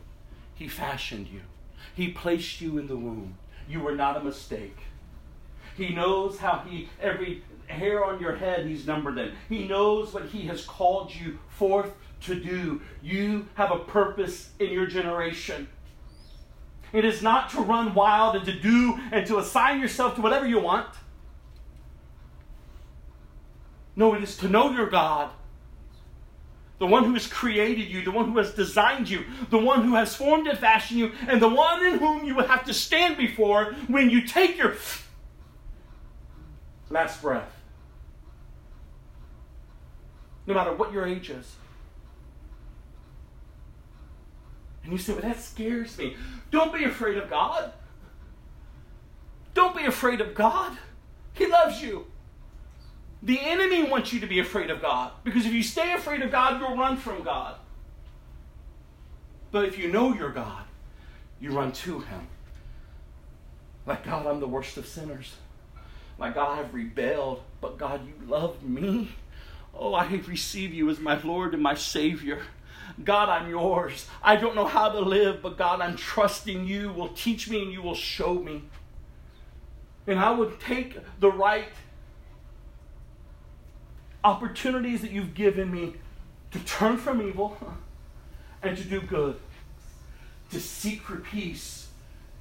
He 0.55 0.67
fashioned 0.67 1.29
you, 1.29 1.43
He 1.95 2.09
placed 2.09 2.61
you 2.61 2.79
in 2.79 2.87
the 2.87 2.97
womb. 2.97 3.37
You 3.69 3.81
were 3.81 3.95
not 3.95 4.17
a 4.17 4.25
mistake. 4.25 4.79
He 5.77 5.95
knows 5.95 6.39
how 6.39 6.65
He, 6.67 6.89
every 7.01 7.45
hair 7.67 8.05
on 8.05 8.21
your 8.21 8.35
head, 8.37 8.67
He's 8.67 8.87
numbered 8.87 9.17
them. 9.17 9.33
He 9.49 9.69
knows 9.69 10.13
what 10.13 10.27
He 10.27 10.47
has 10.47 10.65
called 10.65 11.15
you 11.15 11.39
forth 11.49 11.93
to 12.23 12.35
do. 12.35 12.81
You 13.03 13.47
have 13.55 13.71
a 13.71 13.79
purpose 13.79 14.51
in 14.59 14.71
your 14.71 14.87
generation. 14.87 15.69
It 16.93 17.05
is 17.05 17.23
not 17.23 17.51
to 17.51 17.61
run 17.61 17.95
wild 17.95 18.37
and 18.37 18.45
to 18.47 18.59
do 18.59 18.99
and 19.13 19.27
to 19.27 19.39
assign 19.39 19.81
yourself 19.81 20.17
to 20.17 20.21
whatever 20.21 20.47
you 20.47 20.59
want. 20.59 20.89
No, 23.97 24.15
it 24.15 24.23
is 24.23 24.37
to 24.39 24.49
know 24.49 24.71
your 24.71 24.89
God, 24.89 25.31
the 26.79 26.87
one 26.87 27.05
who 27.05 27.13
has 27.15 27.27
created 27.27 27.89
you, 27.89 28.03
the 28.03 28.11
one 28.11 28.31
who 28.31 28.39
has 28.39 28.55
designed 28.55 29.11
you, 29.11 29.25
the 29.51 29.59
one 29.59 29.85
who 29.85 29.95
has 29.95 30.15
formed 30.15 30.47
and 30.47 30.59
fashioned 30.59 30.99
you, 30.99 31.13
and 31.29 31.43
the 31.43 31.49
one 31.49 31.85
in 31.85 31.99
whom 31.99 32.25
you 32.25 32.35
will 32.35 32.47
have 32.47 32.65
to 32.65 32.73
stand 32.73 33.17
before 33.17 33.75
when 33.89 34.09
you 34.09 34.27
take 34.27 34.57
your 34.57 34.77
last 36.89 37.21
breath. 37.21 37.61
no 40.51 40.55
matter 40.55 40.73
what 40.75 40.93
your 40.93 41.07
age 41.07 41.31
is. 41.31 41.55
And 44.83 44.93
you 44.93 44.99
say, 44.99 45.13
well, 45.13 45.23
that 45.23 45.39
scares 45.41 45.97
me. 45.97 46.17
Don't 46.51 46.75
be 46.75 46.85
afraid 46.85 47.19
of 47.19 47.31
God. 47.31 47.73
Don't 49.55 49.77
be 49.77 49.85
afraid 49.85 50.21
of 50.21 50.35
God. 50.35 50.77
He 51.35 51.47
loves 51.47 51.81
you. 51.81 52.07
The 53.23 53.39
enemy 53.41 53.85
wants 53.85 54.13
you 54.13 54.21
to 54.21 54.27
be 54.27 54.39
afraid 54.39 54.71
of 54.71 54.81
God 54.81 55.13
because 55.25 55.45
if 55.45 55.53
you 55.53 55.63
stay 55.63 55.93
afraid 55.93 56.23
of 56.23 56.31
God, 56.31 56.61
you'll 56.61 56.77
run 56.77 56.97
from 56.97 57.23
God. 57.23 57.57
But 59.51 59.67
if 59.67 59.79
you 59.79 59.91
know 59.91 60.15
your 60.15 60.31
God, 60.31 60.65
you 61.41 61.51
run 61.51 61.73
to 61.73 62.01
Him. 62.01 62.29
Like, 63.85 64.05
God, 64.05 64.27
I'm 64.27 64.41
the 64.41 64.49
worst 64.49 64.77
of 64.77 64.87
sinners. 64.87 65.35
Like, 66.19 66.35
God, 66.35 66.59
I've 66.59 66.73
rebelled, 66.73 67.43
but 67.61 67.79
God, 67.79 68.07
you 68.07 68.15
love 68.27 68.63
me. 68.63 69.11
Oh, 69.75 69.95
I 69.95 70.07
receive 70.27 70.73
you 70.73 70.91
as 70.91 71.01
my 71.01 71.21
Lord 71.23 71.55
and 71.55 71.63
my 71.63 71.75
Savior. 71.75 72.43
God, 73.05 73.29
I'm 73.29 73.49
yours. 73.49 74.07
I 74.23 74.37
don't 74.37 74.55
know 74.55 74.67
how 74.67 74.91
to 74.91 75.01
live, 75.01 75.43
but 75.43 75.57
God, 75.57 75.81
I'm 75.81 75.97
trusting 75.97 76.67
you 76.67 76.93
will 76.93 77.09
teach 77.09 77.49
me 77.49 77.63
and 77.63 77.73
you 77.73 77.83
will 77.83 77.95
show 77.95 78.35
me. 78.35 78.65
And 80.07 80.19
I 80.19 80.31
would 80.31 80.61
take 80.61 80.99
the 81.21 81.31
right 81.31 81.69
opportunities 84.25 85.03
that 85.03 85.11
you've 85.11 85.35
given 85.35 85.71
me 85.71 85.95
to 86.51 86.59
turn 86.61 86.97
from 86.97 87.27
evil 87.27 87.57
and 88.63 88.77
to 88.77 88.85
do 88.85 89.01
good, 89.01 89.37
to 90.51 90.61
seek 90.61 91.03
for 91.03 91.17
peace 91.17 91.89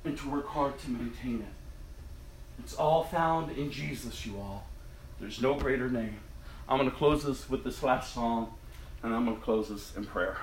and 0.04 0.18
to 0.18 0.30
work 0.30 0.48
hard 0.48 0.78
to 0.80 0.90
maintain 0.90 1.42
it. 1.42 1.54
It's 2.60 2.76
all 2.76 3.04
found 3.04 3.58
in 3.58 3.72
Jesus, 3.72 4.26
you 4.26 4.38
all. 4.38 4.66
There's 5.20 5.42
no 5.42 5.56
greater 5.56 5.90
name. 5.90 6.20
I'm 6.68 6.78
going 6.78 6.90
to 6.90 6.96
close 6.96 7.24
this 7.24 7.50
with 7.50 7.64
this 7.64 7.82
last 7.82 8.14
song, 8.14 8.54
and 9.02 9.14
I'm 9.14 9.26
going 9.26 9.38
to 9.38 9.44
close 9.44 9.70
this 9.70 9.96
in 9.96 10.06
prayer. 10.06 10.38